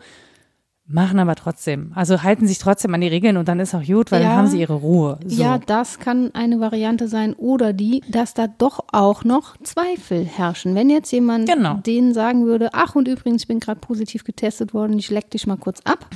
machen 0.92 1.18
aber 1.18 1.37
trotzdem. 1.37 1.92
Also 1.94 2.22
halten 2.22 2.46
sich 2.46 2.59
trotzdem 2.59 2.92
an 2.94 3.00
die 3.00 3.09
Regeln 3.09 3.37
und 3.37 3.48
dann 3.48 3.61
ist 3.61 3.74
auch 3.74 3.85
gut, 3.85 4.11
weil 4.11 4.22
ja, 4.22 4.29
dann 4.29 4.38
haben 4.38 4.46
sie 4.48 4.61
ihre 4.61 4.74
Ruhe. 4.74 5.18
So. 5.24 5.42
Ja, 5.42 5.59
das 5.59 5.98
kann 5.98 6.35
eine 6.35 6.61
Variante 6.61 7.07
sein. 7.09 7.35
Oder 7.35 7.72
die, 7.72 8.03
dass 8.09 8.35
da 8.35 8.48
doch 8.48 8.81
auch 8.92 9.24
noch 9.24 9.57
Zweifel 9.59 10.24
herrschen. 10.24 10.74
Wenn 10.74 10.90
jetzt 10.90 11.12
jemand 11.12 11.48
genau. 11.48 11.74
denen 11.74 12.12
sagen 12.12 12.44
würde, 12.44 12.70
ach 12.72 12.96
und 12.96 13.07
übrigens, 13.07 13.42
ich 13.42 13.48
bin 13.48 13.61
gerade 13.61 13.81
positiv 13.81 14.24
getestet 14.24 14.74
worden, 14.74 14.98
ich 14.98 15.11
leck 15.11 15.31
dich 15.31 15.46
mal 15.46 15.57
kurz 15.57 15.81
ab. 15.85 16.07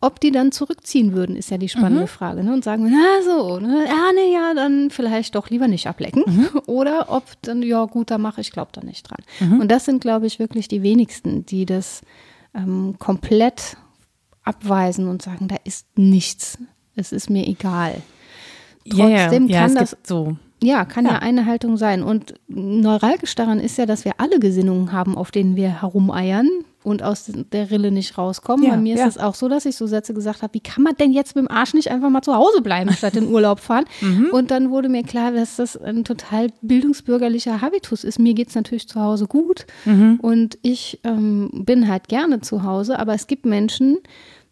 Ob 0.00 0.20
die 0.20 0.32
dann 0.32 0.52
zurückziehen 0.52 1.14
würden, 1.14 1.34
ist 1.34 1.50
ja 1.50 1.56
die 1.56 1.68
spannende 1.68 2.02
mhm. 2.02 2.08
Frage. 2.08 2.44
Ne? 2.44 2.52
Und 2.52 2.64
sagen, 2.64 2.90
na 2.90 3.22
so, 3.22 3.58
ne? 3.58 3.84
ja, 3.86 4.10
nee, 4.14 4.34
ja, 4.34 4.52
dann 4.54 4.90
vielleicht 4.90 5.34
doch 5.34 5.48
lieber 5.48 5.68
nicht 5.68 5.86
ablecken. 5.86 6.24
Mhm. 6.26 6.48
Oder 6.66 7.06
ob 7.08 7.24
dann, 7.42 7.62
ja 7.62 7.84
gut, 7.84 8.10
da 8.10 8.18
mache 8.18 8.40
ich, 8.40 8.52
glaube 8.52 8.70
da 8.72 8.82
nicht 8.82 9.08
dran. 9.08 9.20
Mhm. 9.40 9.60
Und 9.60 9.70
das 9.70 9.84
sind, 9.84 10.00
glaube 10.02 10.26
ich, 10.26 10.38
wirklich 10.38 10.68
die 10.68 10.82
wenigsten, 10.82 11.46
die 11.46 11.64
das 11.64 12.02
ähm, 12.54 12.96
komplett 12.98 13.76
abweisen 14.44 15.08
und 15.08 15.22
sagen, 15.22 15.48
da 15.48 15.56
ist 15.64 15.86
nichts. 15.96 16.58
Es 16.94 17.12
ist 17.12 17.30
mir 17.30 17.46
egal. 17.46 18.02
Trotzdem 18.88 19.48
ja, 19.48 19.60
ja, 19.60 19.66
kann 19.66 19.74
das 19.74 19.96
so. 20.02 20.36
Ja, 20.62 20.84
kann 20.84 21.06
ja. 21.06 21.12
ja. 21.12 21.18
eine 21.18 21.46
Haltung 21.46 21.76
sein. 21.76 22.02
Und 22.02 22.34
neuralgisch 22.48 23.34
daran 23.34 23.58
ist 23.58 23.78
ja, 23.78 23.86
dass 23.86 24.04
wir 24.04 24.12
alle 24.18 24.38
Gesinnungen 24.38 24.92
haben, 24.92 25.16
auf 25.16 25.30
denen 25.30 25.56
wir 25.56 25.82
herumeiern 25.82 26.48
und 26.84 27.02
aus 27.02 27.30
der 27.52 27.70
Rille 27.70 27.90
nicht 27.90 28.16
rauskommen. 28.18 28.64
Ja, 28.64 28.72
Bei 28.72 28.76
mir 28.76 28.94
ist 28.94 29.06
es 29.06 29.18
auch 29.18 29.34
so, 29.34 29.48
dass 29.48 29.64
ich 29.64 29.74
so 29.74 29.86
Sätze 29.86 30.12
gesagt 30.12 30.42
habe, 30.42 30.54
wie 30.54 30.60
kann 30.60 30.82
man 30.82 30.94
denn 30.94 31.12
jetzt 31.12 31.34
mit 31.34 31.46
dem 31.46 31.50
Arsch 31.50 31.72
nicht 31.72 31.90
einfach 31.90 32.10
mal 32.10 32.22
zu 32.22 32.34
Hause 32.34 32.60
bleiben, 32.60 32.92
statt 32.92 33.16
in 33.16 33.28
Urlaub 33.28 33.58
fahren? 33.58 33.86
mhm. 34.02 34.28
Und 34.30 34.50
dann 34.50 34.70
wurde 34.70 34.90
mir 34.90 35.02
klar, 35.02 35.32
dass 35.32 35.56
das 35.56 35.76
ein 35.76 36.04
total 36.04 36.48
bildungsbürgerlicher 36.60 37.62
Habitus 37.62 38.04
ist. 38.04 38.18
Mir 38.18 38.34
geht 38.34 38.48
es 38.48 38.54
natürlich 38.54 38.86
zu 38.86 39.00
Hause 39.00 39.26
gut 39.26 39.66
mhm. 39.86 40.18
und 40.20 40.58
ich 40.60 41.00
ähm, 41.04 41.50
bin 41.52 41.88
halt 41.88 42.08
gerne 42.08 42.42
zu 42.42 42.62
Hause, 42.62 42.98
aber 42.98 43.14
es 43.14 43.26
gibt 43.26 43.46
Menschen, 43.46 43.98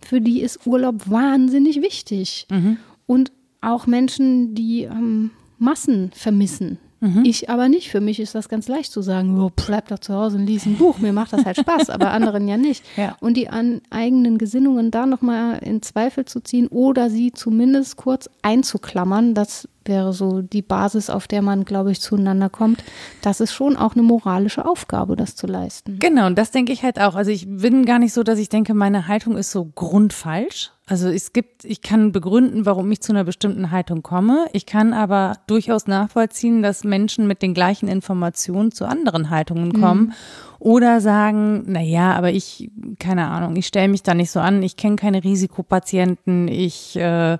für 0.00 0.20
die 0.20 0.40
ist 0.40 0.66
Urlaub 0.66 1.10
wahnsinnig 1.10 1.82
wichtig. 1.82 2.46
Mhm. 2.50 2.78
Und 3.06 3.30
auch 3.60 3.86
Menschen, 3.86 4.54
die 4.54 4.84
ähm, 4.84 5.30
Massen 5.58 6.10
vermissen. 6.14 6.78
Mhm. 7.02 7.24
Ich 7.24 7.50
aber 7.50 7.68
nicht. 7.68 7.90
Für 7.90 8.00
mich 8.00 8.20
ist 8.20 8.36
das 8.36 8.48
ganz 8.48 8.68
leicht 8.68 8.92
zu 8.92 9.02
sagen, 9.02 9.36
oh, 9.38 9.50
bleib 9.54 9.88
doch 9.88 9.98
zu 9.98 10.14
Hause 10.14 10.36
und 10.36 10.46
lies 10.46 10.66
ein 10.66 10.78
Buch. 10.78 10.98
Mir 10.98 11.12
macht 11.12 11.32
das 11.32 11.44
halt 11.44 11.56
Spaß, 11.58 11.90
aber 11.90 12.12
anderen 12.12 12.46
ja 12.46 12.56
nicht. 12.56 12.84
Ja. 12.96 13.16
Und 13.20 13.36
die 13.36 13.48
an 13.48 13.80
eigenen 13.90 14.38
Gesinnungen 14.38 14.92
da 14.92 15.04
nochmal 15.04 15.58
in 15.58 15.82
Zweifel 15.82 16.26
zu 16.26 16.40
ziehen 16.40 16.68
oder 16.68 17.10
sie 17.10 17.32
zumindest 17.32 17.96
kurz 17.96 18.30
einzuklammern, 18.42 19.34
das 19.34 19.68
wäre 19.84 20.12
so 20.12 20.42
die 20.42 20.62
Basis, 20.62 21.10
auf 21.10 21.26
der 21.26 21.42
man, 21.42 21.64
glaube 21.64 21.90
ich, 21.90 22.00
zueinander 22.00 22.48
kommt. 22.48 22.84
Das 23.20 23.40
ist 23.40 23.52
schon 23.52 23.76
auch 23.76 23.94
eine 23.94 24.04
moralische 24.04 24.64
Aufgabe, 24.64 25.16
das 25.16 25.34
zu 25.34 25.48
leisten. 25.48 25.98
Genau, 25.98 26.26
und 26.26 26.38
das 26.38 26.52
denke 26.52 26.72
ich 26.72 26.84
halt 26.84 27.00
auch. 27.00 27.16
Also 27.16 27.32
ich 27.32 27.46
bin 27.48 27.84
gar 27.84 27.98
nicht 27.98 28.12
so, 28.12 28.22
dass 28.22 28.38
ich 28.38 28.48
denke, 28.48 28.74
meine 28.74 29.08
Haltung 29.08 29.36
ist 29.36 29.50
so 29.50 29.64
grundfalsch. 29.64 30.70
Also 30.92 31.08
es 31.08 31.32
gibt, 31.32 31.64
ich 31.64 31.80
kann 31.80 32.12
begründen, 32.12 32.66
warum 32.66 32.92
ich 32.92 33.00
zu 33.00 33.12
einer 33.12 33.24
bestimmten 33.24 33.70
Haltung 33.70 34.02
komme. 34.02 34.44
Ich 34.52 34.66
kann 34.66 34.92
aber 34.92 35.38
durchaus 35.46 35.86
nachvollziehen, 35.86 36.62
dass 36.62 36.84
Menschen 36.84 37.26
mit 37.26 37.40
den 37.40 37.54
gleichen 37.54 37.88
Informationen 37.88 38.72
zu 38.72 38.84
anderen 38.84 39.30
Haltungen 39.30 39.72
kommen. 39.72 40.08
Mhm. 40.08 40.12
Oder 40.58 41.00
sagen, 41.00 41.62
na 41.64 41.80
ja, 41.80 42.12
aber 42.12 42.30
ich, 42.32 42.70
keine 42.98 43.28
Ahnung, 43.28 43.56
ich 43.56 43.68
stelle 43.68 43.88
mich 43.88 44.02
da 44.02 44.12
nicht 44.12 44.30
so 44.30 44.40
an, 44.40 44.62
ich 44.62 44.76
kenne 44.76 44.96
keine 44.96 45.24
Risikopatienten, 45.24 46.48
ich 46.48 46.94
äh, 46.96 47.38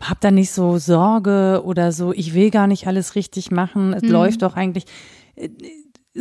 habe 0.00 0.20
da 0.20 0.30
nicht 0.30 0.52
so 0.52 0.78
Sorge 0.78 1.60
oder 1.66 1.92
so, 1.92 2.14
ich 2.14 2.32
will 2.32 2.50
gar 2.50 2.68
nicht 2.68 2.86
alles 2.86 3.16
richtig 3.16 3.50
machen, 3.50 3.92
es 3.92 4.02
mhm. 4.02 4.12
läuft 4.12 4.40
doch 4.40 4.56
eigentlich 4.56 4.86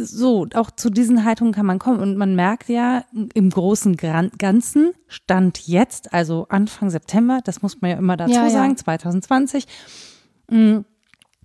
so, 0.03 0.47
auch 0.53 0.71
zu 0.71 0.89
diesen 0.89 1.23
Haltungen 1.25 1.53
kann 1.53 1.65
man 1.65 1.79
kommen. 1.79 1.99
Und 1.99 2.17
man 2.17 2.35
merkt 2.35 2.69
ja 2.69 3.03
im 3.33 3.49
großen 3.49 3.97
Ganzen, 3.97 4.91
Stand 5.07 5.67
jetzt, 5.67 6.13
also 6.13 6.47
Anfang 6.49 6.89
September, 6.89 7.39
das 7.43 7.61
muss 7.61 7.81
man 7.81 7.91
ja 7.91 7.97
immer 7.97 8.17
dazu 8.17 8.33
ja, 8.33 8.49
sagen, 8.49 8.71
ja. 8.71 8.77
2020, 8.77 9.65
mh, 10.49 10.83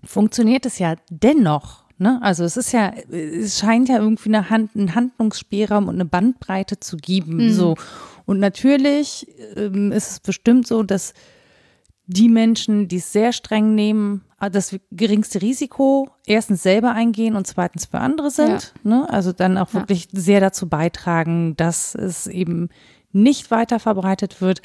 funktioniert 0.04 0.66
es 0.66 0.78
ja 0.78 0.96
dennoch. 1.10 1.84
Ne? 1.98 2.18
Also 2.22 2.44
es 2.44 2.56
ist 2.56 2.72
ja, 2.72 2.92
es 3.10 3.60
scheint 3.60 3.88
ja 3.88 3.98
irgendwie 3.98 4.30
eine 4.30 4.50
Hand, 4.50 4.74
einen 4.74 4.94
Handlungsspielraum 4.94 5.88
und 5.88 5.94
eine 5.94 6.04
Bandbreite 6.04 6.80
zu 6.80 6.96
geben. 6.96 7.36
Mhm. 7.36 7.52
So. 7.52 7.76
Und 8.24 8.40
natürlich 8.40 9.26
ähm, 9.56 9.92
ist 9.92 10.10
es 10.10 10.20
bestimmt 10.20 10.66
so, 10.66 10.82
dass 10.82 11.14
die 12.06 12.28
Menschen, 12.28 12.88
die 12.88 12.96
es 12.96 13.12
sehr 13.12 13.32
streng 13.32 13.74
nehmen, 13.74 14.24
das 14.50 14.76
geringste 14.90 15.40
Risiko 15.42 16.08
erstens 16.26 16.62
selber 16.62 16.92
eingehen 16.92 17.36
und 17.36 17.46
zweitens 17.46 17.86
für 17.86 17.98
andere 17.98 18.30
sind. 18.30 18.74
Ja. 18.82 18.90
Ne? 18.90 19.10
Also 19.10 19.32
dann 19.32 19.58
auch 19.58 19.74
wirklich 19.74 20.08
ja. 20.12 20.20
sehr 20.20 20.40
dazu 20.40 20.68
beitragen, 20.68 21.56
dass 21.56 21.94
es 21.94 22.26
eben 22.26 22.68
nicht 23.12 23.50
weiter 23.50 23.78
verbreitet 23.78 24.40
wird. 24.40 24.62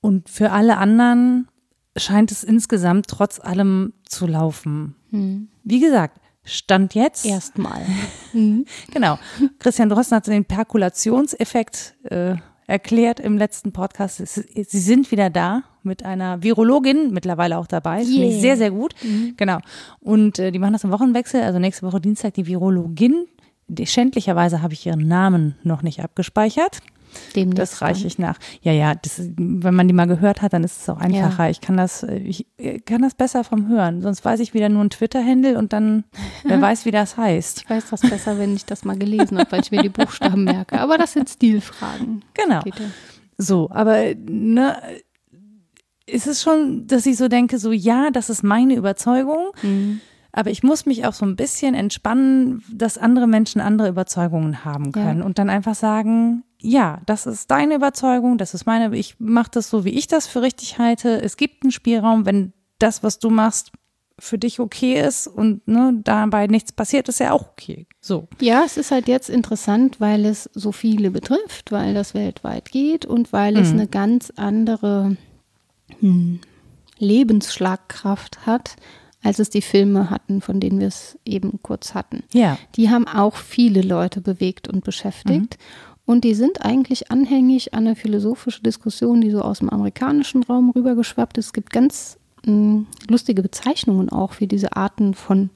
Und 0.00 0.28
für 0.28 0.52
alle 0.52 0.76
anderen 0.76 1.48
scheint 1.96 2.30
es 2.30 2.44
insgesamt 2.44 3.08
trotz 3.08 3.40
allem 3.40 3.94
zu 4.04 4.26
laufen. 4.26 4.96
Hm. 5.10 5.48
Wie 5.62 5.80
gesagt, 5.80 6.20
Stand 6.44 6.94
jetzt. 6.94 7.24
Erstmal. 7.24 7.80
Mhm. 8.32 8.66
Genau. 8.92 9.18
Christian 9.58 9.88
Drosten 9.88 10.16
hat 10.16 10.26
den 10.26 10.44
Perkulationseffekt 10.44 11.94
äh, 12.04 12.36
erklärt 12.66 13.20
im 13.20 13.38
letzten 13.38 13.72
Podcast. 13.72 14.16
Sie 14.18 14.78
sind 14.78 15.10
wieder 15.10 15.30
da 15.30 15.62
mit 15.82 16.04
einer 16.04 16.42
Virologin 16.42 17.12
mittlerweile 17.12 17.58
auch 17.58 17.66
dabei. 17.66 18.02
Yeah. 18.02 18.40
sehr, 18.40 18.56
sehr 18.56 18.70
gut. 18.70 18.94
Mhm. 19.02 19.34
Genau. 19.36 19.58
Und 20.00 20.38
äh, 20.38 20.50
die 20.50 20.58
machen 20.58 20.72
das 20.72 20.84
im 20.84 20.90
Wochenwechsel. 20.90 21.42
Also 21.42 21.58
nächste 21.58 21.86
Woche 21.86 22.00
Dienstag 22.00 22.34
die 22.34 22.46
Virologin. 22.46 23.26
Schändlicherweise 23.84 24.62
habe 24.62 24.74
ich 24.74 24.86
ihren 24.86 25.06
Namen 25.08 25.56
noch 25.62 25.82
nicht 25.82 26.00
abgespeichert. 26.00 26.80
Dem 27.36 27.54
das 27.54 27.82
reiche 27.82 28.06
ich 28.06 28.18
nach. 28.18 28.38
Ja, 28.62 28.72
ja, 28.72 28.94
das, 28.94 29.20
wenn 29.36 29.74
man 29.74 29.88
die 29.88 29.94
mal 29.94 30.06
gehört 30.06 30.42
hat, 30.42 30.52
dann 30.52 30.64
ist 30.64 30.82
es 30.82 30.88
auch 30.88 30.98
einfacher. 30.98 31.44
Ja. 31.44 31.50
Ich 31.50 31.60
kann 31.60 31.76
das, 31.76 32.02
ich 32.02 32.46
kann 32.86 33.02
das 33.02 33.14
besser 33.14 33.44
vom 33.44 33.68
Hören. 33.68 34.02
Sonst 34.02 34.24
weiß 34.24 34.40
ich 34.40 34.54
wieder 34.54 34.68
nur 34.68 34.84
ein 34.84 34.90
Twitter-Handle 34.90 35.58
und 35.58 35.72
dann, 35.72 36.04
wer 36.44 36.60
weiß, 36.60 36.84
wie 36.84 36.90
das 36.90 37.16
heißt. 37.16 37.62
Ich 37.62 37.70
weiß 37.70 37.90
das 37.90 38.00
besser, 38.00 38.38
wenn 38.38 38.54
ich 38.54 38.64
das 38.64 38.84
mal 38.84 38.96
gelesen 38.96 39.38
habe, 39.38 39.50
weil 39.52 39.60
ich 39.60 39.70
mir 39.70 39.82
die 39.82 39.88
Buchstaben 39.88 40.44
merke. 40.44 40.80
Aber 40.80 40.98
das 40.98 41.12
sind 41.12 41.28
Stilfragen. 41.28 42.22
Genau. 42.34 42.60
So, 43.36 43.68
aber 43.70 44.14
ne, 44.14 44.76
ist 46.06 46.26
es 46.26 46.42
schon, 46.42 46.86
dass 46.86 47.06
ich 47.06 47.16
so 47.16 47.28
denke, 47.28 47.58
so 47.58 47.72
ja, 47.72 48.10
das 48.10 48.30
ist 48.30 48.42
meine 48.42 48.74
Überzeugung. 48.74 49.48
Mhm. 49.62 50.00
Aber 50.36 50.50
ich 50.50 50.64
muss 50.64 50.84
mich 50.84 51.06
auch 51.06 51.12
so 51.12 51.24
ein 51.24 51.36
bisschen 51.36 51.76
entspannen, 51.76 52.64
dass 52.68 52.98
andere 52.98 53.28
Menschen 53.28 53.60
andere 53.60 53.88
Überzeugungen 53.88 54.64
haben 54.64 54.90
können 54.90 55.20
ja. 55.20 55.24
und 55.24 55.38
dann 55.38 55.48
einfach 55.48 55.76
sagen, 55.76 56.42
ja, 56.64 57.00
das 57.06 57.26
ist 57.26 57.50
deine 57.50 57.74
Überzeugung, 57.74 58.38
das 58.38 58.54
ist 58.54 58.64
meine, 58.64 58.96
ich 58.96 59.16
mache 59.20 59.50
das 59.52 59.68
so, 59.68 59.84
wie 59.84 59.90
ich 59.90 60.08
das 60.08 60.26
für 60.26 60.42
richtig 60.42 60.78
halte. 60.78 61.20
Es 61.20 61.36
gibt 61.36 61.62
einen 61.62 61.72
Spielraum, 61.72 62.24
wenn 62.24 62.52
das, 62.78 63.02
was 63.02 63.18
du 63.18 63.30
machst, 63.30 63.70
für 64.18 64.38
dich 64.38 64.60
okay 64.60 65.00
ist 65.00 65.26
und 65.26 65.66
ne, 65.66 66.00
dabei 66.04 66.46
nichts 66.46 66.72
passiert, 66.72 67.08
ist 67.08 67.20
ja 67.20 67.32
auch 67.32 67.48
okay. 67.50 67.86
So. 68.00 68.28
Ja, 68.40 68.62
es 68.64 68.76
ist 68.76 68.92
halt 68.92 69.08
jetzt 69.08 69.28
interessant, 69.28 70.00
weil 70.00 70.24
es 70.24 70.48
so 70.54 70.72
viele 70.72 71.10
betrifft, 71.10 71.72
weil 71.72 71.94
das 71.94 72.14
weltweit 72.14 72.70
geht 72.70 73.04
und 73.04 73.32
weil 73.32 73.54
mhm. 73.54 73.60
es 73.60 73.70
eine 73.72 73.86
ganz 73.88 74.32
andere 74.36 75.16
hm, 75.98 76.40
Lebensschlagkraft 76.98 78.46
hat, 78.46 78.76
als 79.22 79.40
es 79.40 79.50
die 79.50 79.62
Filme 79.62 80.10
hatten, 80.10 80.40
von 80.40 80.60
denen 80.60 80.78
wir 80.78 80.88
es 80.88 81.18
eben 81.24 81.60
kurz 81.62 81.94
hatten. 81.94 82.22
Ja. 82.32 82.56
Die 82.76 82.90
haben 82.90 83.08
auch 83.08 83.36
viele 83.36 83.82
Leute 83.82 84.20
bewegt 84.20 84.68
und 84.68 84.84
beschäftigt. 84.84 85.58
Mhm. 85.58 85.93
Und 86.06 86.24
die 86.24 86.34
sind 86.34 86.64
eigentlich 86.64 87.10
anhängig 87.10 87.72
an 87.72 87.86
eine 87.86 87.96
philosophische 87.96 88.62
Diskussion, 88.62 89.20
die 89.20 89.30
so 89.30 89.40
aus 89.40 89.60
dem 89.60 89.70
amerikanischen 89.70 90.42
Raum 90.42 90.70
rübergeschwappt 90.70 91.38
ist. 91.38 91.46
Es 91.46 91.52
gibt 91.52 91.72
ganz 91.72 92.18
mh, 92.44 92.52
hm, 92.52 92.86
lustige 93.08 93.42
Bezeichnungen 93.42 94.10
auch 94.10 94.34
für 94.34 94.46
diese 94.46 94.76
Arten 94.76 95.14
von 95.14 95.50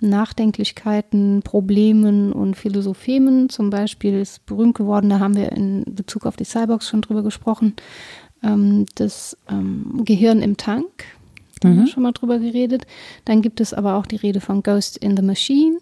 Nachdenklichkeiten, 0.00 1.42
Problemen 1.44 2.32
und 2.32 2.56
Philosophemen. 2.56 3.48
Zum 3.48 3.70
Beispiel 3.70 4.18
ist 4.18 4.44
berühmt 4.46 4.76
geworden, 4.76 5.08
da 5.08 5.20
haben 5.20 5.36
wir 5.36 5.52
in 5.52 5.84
Bezug 5.84 6.26
auf 6.26 6.36
die 6.36 6.44
Cyborgs 6.44 6.88
schon 6.88 7.02
drüber 7.02 7.22
gesprochen, 7.22 7.74
ähm, 8.42 8.86
das 8.96 9.36
ähm, 9.48 10.02
Gehirn 10.04 10.42
im 10.42 10.56
Tank. 10.56 11.04
Da 11.60 11.68
haben 11.68 11.78
wir 11.78 11.86
schon 11.86 12.02
mal 12.02 12.10
drüber 12.10 12.40
geredet. 12.40 12.88
Dann 13.24 13.40
gibt 13.40 13.60
es 13.60 13.72
aber 13.72 13.94
auch 13.94 14.06
die 14.06 14.16
Rede 14.16 14.40
von 14.40 14.64
Ghost 14.64 14.96
in 14.96 15.16
the 15.16 15.22
Machine 15.22 15.78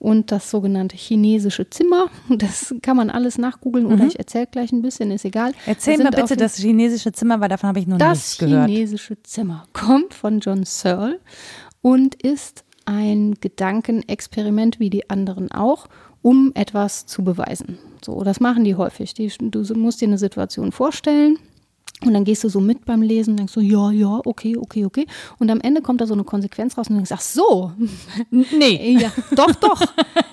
und 0.00 0.32
das 0.32 0.50
sogenannte 0.50 0.96
chinesische 0.96 1.70
Zimmer. 1.70 2.06
Das 2.28 2.74
kann 2.82 2.96
man 2.96 3.10
alles 3.10 3.38
nachgoogeln 3.38 3.86
oder 3.86 4.06
ich 4.06 4.18
erzähle 4.18 4.46
gleich 4.46 4.72
ein 4.72 4.82
bisschen, 4.82 5.10
ist 5.10 5.24
egal. 5.24 5.52
Erzähl 5.66 5.98
sind 5.98 6.10
bitte 6.16 6.36
das 6.36 6.56
chinesische 6.56 7.12
Zimmer, 7.12 7.40
weil 7.40 7.50
davon 7.50 7.68
habe 7.68 7.78
ich 7.78 7.86
noch 7.86 7.98
das 7.98 8.18
nichts 8.18 8.38
gehört. 8.38 8.68
chinesische 8.68 9.22
Zimmer 9.22 9.66
kommt 9.72 10.14
von 10.14 10.40
John 10.40 10.64
Searle 10.64 11.20
und 11.82 12.14
ist 12.14 12.64
ein 12.86 13.36
Gedankenexperiment, 13.40 14.80
wie 14.80 14.90
die 14.90 15.10
anderen 15.10 15.52
auch, 15.52 15.86
um 16.22 16.52
etwas 16.54 17.06
zu 17.06 17.22
beweisen. 17.22 17.78
So, 18.02 18.24
das 18.24 18.40
machen 18.40 18.64
die 18.64 18.74
häufig. 18.74 19.12
Die, 19.14 19.28
du 19.38 19.62
musst 19.74 20.00
dir 20.00 20.08
eine 20.08 20.18
Situation 20.18 20.72
vorstellen. 20.72 21.38
Und 22.04 22.14
dann 22.14 22.24
gehst 22.24 22.44
du 22.44 22.48
so 22.48 22.60
mit 22.60 22.84
beim 22.84 23.02
Lesen, 23.02 23.36
denkst 23.36 23.52
so, 23.52 23.60
ja, 23.60 23.90
ja, 23.90 24.20
okay, 24.24 24.56
okay, 24.56 24.84
okay. 24.86 25.06
Und 25.38 25.50
am 25.50 25.60
Ende 25.60 25.82
kommt 25.82 26.00
da 26.00 26.06
so 26.06 26.14
eine 26.14 26.24
Konsequenz 26.24 26.78
raus 26.78 26.88
und 26.88 26.94
du 26.94 26.98
denkst, 26.98 27.12
ach 27.12 27.20
so, 27.20 27.72
Nee. 28.30 28.98
ja, 29.00 29.12
doch, 29.32 29.54
doch. 29.56 29.80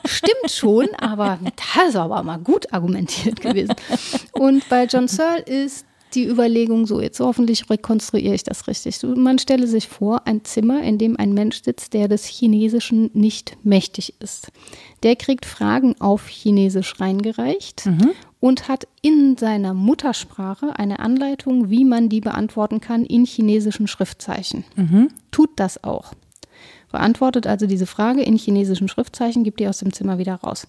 Stimmt 0.06 0.52
schon, 0.52 0.88
aber 0.98 1.40
das 1.56 1.90
ist 1.90 1.96
aber 1.96 2.24
mal 2.24 2.38
gut 2.38 2.72
argumentiert 2.74 3.42
gewesen. 3.42 3.76
Und 4.32 4.68
bei 4.70 4.86
John 4.86 5.08
Searle 5.08 5.42
ist 5.42 5.86
die 6.14 6.26
Überlegung 6.26 6.88
so, 6.88 7.02
jetzt 7.02 7.20
hoffentlich 7.20 7.70
rekonstruiere 7.70 8.34
ich 8.34 8.44
das 8.44 8.68
richtig. 8.68 8.98
Man 9.04 9.40
stelle 9.40 9.68
sich 9.68 9.90
vor, 9.90 10.26
ein 10.26 10.46
Zimmer, 10.46 10.82
in 10.82 10.98
dem 10.98 11.18
ein 11.18 11.34
Mensch 11.34 11.62
sitzt, 11.64 11.94
der 11.94 12.08
des 12.08 12.26
Chinesischen 12.26 13.12
nicht 13.14 13.58
mächtig 13.64 14.14
ist. 14.20 14.48
Der 15.04 15.16
kriegt 15.16 15.46
Fragen 15.46 16.00
auf 16.00 16.28
Chinesisch 16.28 17.00
reingereicht 17.00 17.88
und 18.40 18.68
hat 18.68 18.88
in 19.02 19.38
seiner 19.38 19.74
Muttersprache 19.74 20.78
eine 20.78 21.00
Anleitung, 21.00 21.70
wie 21.70 21.86
man 21.86 22.10
die 22.10 22.22
beantworten 22.22 22.82
kann 22.82 23.06
in 23.06 23.26
chinesischen 23.26 23.88
Schriftzeichen. 23.88 24.64
Tut 25.32 25.52
das 25.56 25.84
auch. 25.84 26.14
Beantwortet 26.92 27.48
also 27.48 27.68
diese 27.68 27.86
Frage 27.86 28.22
in 28.22 28.38
chinesischen 28.38 28.88
Schriftzeichen, 28.88 29.44
gibt 29.44 29.60
die 29.60 29.68
aus 29.68 29.80
dem 29.80 29.92
Zimmer 29.92 30.18
wieder 30.18 30.36
raus. 30.36 30.68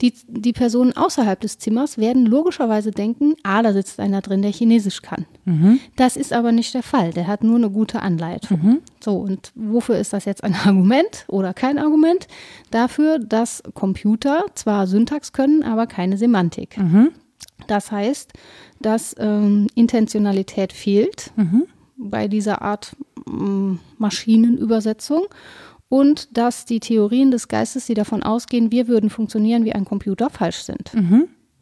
Die, 0.00 0.12
die 0.28 0.52
Personen 0.52 0.96
außerhalb 0.96 1.40
des 1.40 1.58
Zimmers 1.58 1.98
werden 1.98 2.24
logischerweise 2.24 2.92
denken, 2.92 3.34
ah, 3.42 3.62
da 3.62 3.72
sitzt 3.72 3.98
einer 3.98 4.22
drin, 4.22 4.42
der 4.42 4.52
Chinesisch 4.52 5.02
kann. 5.02 5.26
Das 5.96 6.16
ist 6.16 6.32
aber 6.32 6.52
nicht 6.52 6.72
der 6.74 6.82
Fall. 6.82 7.12
Der 7.12 7.26
hat 7.26 7.42
nur 7.42 7.56
eine 7.56 7.70
gute 7.70 8.00
Anleitung. 8.02 8.58
So, 9.02 9.16
und 9.16 9.52
wofür 9.54 9.98
ist 9.98 10.12
das 10.12 10.24
jetzt 10.24 10.44
ein 10.44 10.54
Argument 10.54 11.24
oder 11.28 11.52
kein 11.52 11.78
Argument? 11.78 12.28
Dafür, 12.70 13.18
dass 13.18 13.62
Computer 13.74 14.44
zwar 14.54 14.86
Syntax 14.86 15.32
können, 15.32 15.62
aber 15.62 15.86
keine 15.86 16.16
Semantik. 16.16 16.76
Das 17.66 17.90
heißt, 17.90 18.32
dass 18.80 19.16
ähm, 19.18 19.66
Intentionalität 19.74 20.72
fehlt 20.72 21.32
bei 21.96 22.28
dieser 22.28 22.62
Art 22.62 22.94
Maschinenübersetzung 23.98 25.26
und 25.88 26.36
dass 26.36 26.64
die 26.64 26.80
Theorien 26.80 27.30
des 27.30 27.48
Geistes, 27.48 27.86
die 27.86 27.94
davon 27.94 28.22
ausgehen, 28.22 28.72
wir 28.72 28.88
würden 28.88 29.10
funktionieren 29.10 29.64
wie 29.64 29.72
ein 29.72 29.84
Computer, 29.84 30.30
falsch 30.30 30.58
sind. 30.58 30.90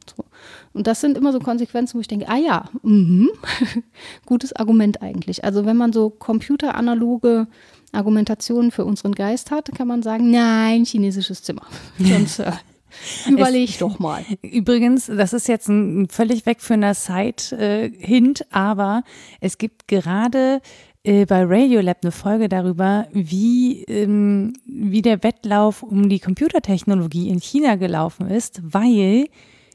So. 0.08 0.24
Und 0.72 0.86
das 0.86 1.00
sind 1.00 1.16
immer 1.16 1.32
so 1.32 1.38
Konsequenzen, 1.38 1.96
wo 1.96 2.00
ich 2.00 2.08
denke, 2.08 2.28
ah 2.28 2.36
ja, 2.36 2.68
mhm. 2.82 3.30
gutes 4.26 4.54
Argument 4.54 5.02
eigentlich. 5.02 5.44
Also 5.44 5.64
wenn 5.64 5.76
man 5.76 5.92
so 5.92 6.10
computeranaloge 6.10 7.46
Argumentationen 7.92 8.70
für 8.70 8.84
unseren 8.84 9.14
Geist 9.14 9.50
hat, 9.50 9.72
kann 9.74 9.88
man 9.88 10.02
sagen, 10.02 10.30
nein, 10.30 10.84
chinesisches 10.84 11.42
Zimmer. 11.42 11.66
Sonst 11.98 12.40
äh, 12.40 12.52
überleg 13.28 13.78
doch 13.78 13.98
mal. 13.98 14.24
Übrigens, 14.42 15.06
das 15.06 15.32
ist 15.32 15.48
jetzt 15.48 15.68
ein 15.68 16.02
ein 16.02 16.08
völlig 16.08 16.44
wegführender 16.44 16.94
Side-Hint, 16.94 18.46
aber 18.52 19.04
es 19.40 19.58
gibt 19.58 19.88
gerade 19.88 20.60
äh, 21.04 21.26
bei 21.26 21.44
Radiolab 21.44 21.98
eine 22.02 22.12
Folge 22.12 22.48
darüber, 22.48 23.06
wie, 23.12 23.84
ähm, 23.84 24.54
wie 24.66 25.02
der 25.02 25.22
Wettlauf 25.22 25.82
um 25.82 26.08
die 26.08 26.18
Computertechnologie 26.18 27.28
in 27.28 27.40
China 27.40 27.76
gelaufen 27.76 28.28
ist, 28.28 28.60
weil 28.64 29.26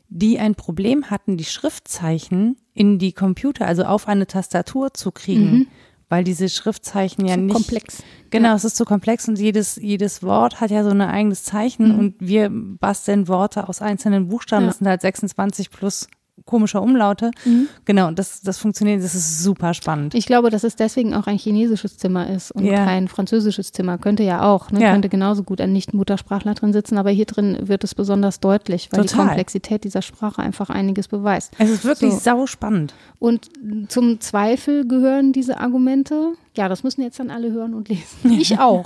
die 0.09 0.39
ein 0.39 0.55
Problem 0.55 1.11
hatten, 1.11 1.37
die 1.37 1.45
Schriftzeichen 1.45 2.57
in 2.73 2.97
die 2.97 3.13
Computer, 3.13 3.67
also 3.67 3.83
auf 3.83 4.07
eine 4.07 4.25
Tastatur 4.25 4.93
zu 4.93 5.11
kriegen, 5.11 5.67
weil 6.09 6.23
diese 6.23 6.49
Schriftzeichen 6.49 7.25
ja 7.25 7.35
Zu 7.35 7.41
nicht 7.41 7.53
komplex. 7.53 8.03
Genau, 8.31 8.55
es 8.55 8.65
ist 8.65 8.75
zu 8.75 8.85
komplex 8.85 9.27
und 9.27 9.37
jedes, 9.37 9.75
jedes 9.75 10.23
Wort 10.23 10.59
hat 10.59 10.71
ja 10.71 10.83
so 10.83 10.89
ein 10.89 11.01
eigenes 11.01 11.43
Zeichen 11.43 11.97
und 11.97 12.15
wir 12.19 12.49
basteln 12.51 13.27
Worte 13.27 13.69
aus 13.69 13.83
einzelnen 13.83 14.29
Buchstaben. 14.29 14.63
Ja. 14.63 14.69
Das 14.69 14.79
sind 14.79 14.87
halt 14.87 15.01
26 15.01 15.69
plus 15.69 16.07
komische 16.49 16.81
Umlaute. 16.81 17.31
Genau, 17.85 18.07
und 18.07 18.17
das, 18.19 18.41
das 18.41 18.57
funktioniert, 18.57 19.03
das 19.03 19.13
ist 19.15 19.43
super 19.43 19.73
spannend. 19.73 20.15
Ich 20.15 20.25
glaube, 20.25 20.49
dass 20.49 20.63
es 20.63 20.75
deswegen 20.75 21.13
auch 21.13 21.27
ein 21.27 21.37
chinesisches 21.37 21.97
Zimmer 21.97 22.29
ist 22.29 22.51
und 22.51 22.65
Ja. 22.65 22.83
kein 22.85 23.07
französisches 23.07 23.71
Zimmer. 23.71 23.97
Könnte 23.99 24.23
ja 24.23 24.41
auch, 24.43 24.71
ne? 24.71 24.81
Ja. 24.81 24.91
könnte 24.91 25.09
genauso 25.09 25.43
gut 25.43 25.61
ein 25.61 25.71
Nicht-Muttersprachler 25.73 26.55
drin 26.55 26.73
sitzen, 26.73 26.97
aber 26.97 27.11
hier 27.11 27.25
drin 27.25 27.57
wird 27.61 27.83
es 27.83 27.93
besonders 27.95 28.39
deutlich, 28.39 28.89
weil 28.91 29.03
die 29.03 29.07
Total. 29.07 29.27
Komplexität 29.27 29.83
dieser 29.83 30.01
Sprache 30.01 30.41
einfach 30.41 30.69
einiges 30.69 31.07
beweist. 31.07 31.53
Es 31.59 31.69
ist 31.69 31.85
wirklich 31.85 32.13
So. 32.13 32.19
sau 32.19 32.45
spannend. 32.47 32.93
Und 33.19 33.49
zum 33.89 34.19
Zweifel 34.19 34.87
gehören 34.87 35.31
diese 35.33 35.59
Argumente, 35.59 36.33
ja, 36.59 36.67
das 36.69 36.83
müssen 36.83 37.01
jetzt 37.01 37.19
dann 37.19 37.31
alle 37.31 37.51
hören 37.51 37.73
und 37.73 37.87
lesen. 37.89 38.03
Ich 38.39 38.59
auch. 38.59 38.85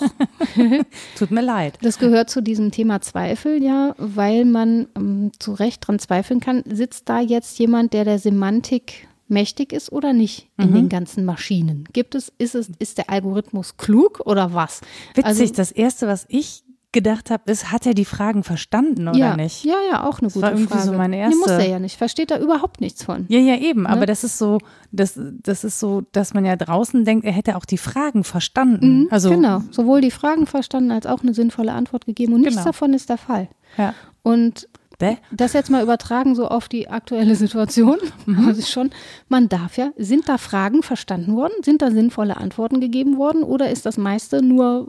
Tut 1.18 1.32
mir 1.32 1.42
leid. 1.42 1.78
Das 1.82 1.98
gehört 1.98 2.30
zu 2.30 2.42
diesem 2.42 2.70
Thema 2.72 3.02
Zweifel, 3.02 3.62
ja, 3.64 3.96
weil 3.98 4.46
man 4.46 4.88
ähm, 4.96 5.32
zu 5.40 5.54
Recht 5.54 5.88
dran 5.88 5.98
zweifeln 6.00 6.40
kann, 6.40 6.64
sitzt 6.70 7.10
da 7.10 7.20
jetzt 7.20 7.58
jemand, 7.60 7.94
der 7.94 8.06
der 8.06 8.20
Semantik 8.20 9.08
mächtig 9.28 9.74
ist 9.74 9.92
oder 9.92 10.14
nicht 10.14 10.50
in 10.58 10.70
Mhm. 10.70 10.76
den 10.76 10.90
ganzen 10.90 11.26
Maschinen? 11.26 11.86
Gibt 11.94 12.14
es, 12.14 12.32
ist 12.38 12.54
es, 12.56 12.70
ist 12.78 12.98
der 13.00 13.10
Algorithmus 13.10 13.78
klug 13.78 14.22
oder 14.26 14.54
was? 14.54 14.82
Witzig, 15.16 15.26
Also- 15.26 15.54
das 15.54 15.72
erste, 15.72 16.08
was 16.08 16.26
ich 16.30 16.64
gedacht 16.94 17.30
habe, 17.30 17.52
ist, 17.52 17.72
hat 17.72 17.86
er 17.86 17.94
die 17.94 18.06
Fragen 18.06 18.44
verstanden 18.44 19.08
oder 19.10 19.18
ja, 19.18 19.36
nicht? 19.36 19.66
Ja, 19.66 19.76
ja, 19.92 20.04
auch 20.08 20.20
eine 20.20 20.28
Das 20.28 20.34
gute 20.34 20.44
war 20.46 20.52
irgendwie 20.52 20.70
Frage. 20.74 20.84
so 20.86 20.94
meine 20.94 21.18
Nee, 21.18 21.36
muss 21.36 21.48
erste- 21.50 21.64
er 21.64 21.70
ja 21.70 21.80
nicht. 21.80 21.98
Versteht 21.98 22.32
da 22.32 22.38
überhaupt 22.40 22.80
nichts 22.80 23.04
von. 23.04 23.26
Ja, 23.28 23.40
ja, 23.40 23.56
eben. 23.58 23.84
Ne? 23.84 23.90
Aber 23.90 24.06
das 24.06 24.24
ist 24.24 24.38
so, 24.38 24.60
das, 24.92 25.20
das 25.20 25.64
ist 25.66 25.80
so, 25.80 26.04
dass 26.14 26.34
man 26.34 26.46
ja 26.46 26.56
draußen 26.56 27.04
denkt, 27.04 27.26
er 27.26 27.34
hätte 27.34 27.58
auch 27.58 27.66
die 27.66 27.78
Fragen 27.78 28.24
verstanden. 28.24 29.08
also, 29.12 29.30
genau. 29.32 29.62
Sowohl 29.72 30.00
die 30.02 30.12
Fragen 30.12 30.46
verstanden 30.46 30.92
als 30.92 31.06
auch 31.06 31.22
eine 31.24 31.34
sinnvolle 31.34 31.74
Antwort 31.74 32.06
gegeben. 32.06 32.34
Und 32.34 32.42
nichts 32.42 32.56
Genau. 32.56 32.66
davon 32.68 32.94
ist 32.94 33.10
der 33.10 33.18
Fall. 33.18 33.50
Ja. 33.78 33.94
Und 34.22 34.70
Bäh. 35.04 35.18
das 35.32 35.54
jetzt 35.54 35.70
mal 35.70 35.84
übertragen 35.84 36.36
so 36.36 36.48
auf 36.48 36.68
die 36.68 36.90
aktuelle 36.90 37.36
Situation. 37.36 37.98
Mhm. 38.26 38.50
Ist 38.50 38.70
schon, 38.70 38.92
man 39.28 39.50
darf 39.50 39.78
ja, 39.78 39.92
sind 39.98 40.30
da 40.30 40.38
Fragen 40.38 40.84
verstanden 40.84 41.36
worden? 41.36 41.54
Sind 41.64 41.82
da 41.82 41.92
sinnvolle 41.92 42.38
Antworten 42.38 42.80
gegeben 42.80 43.18
worden? 43.18 43.44
Oder 43.44 43.70
ist 43.70 43.86
das 43.86 43.98
meiste 43.98 44.42
nur 44.42 44.88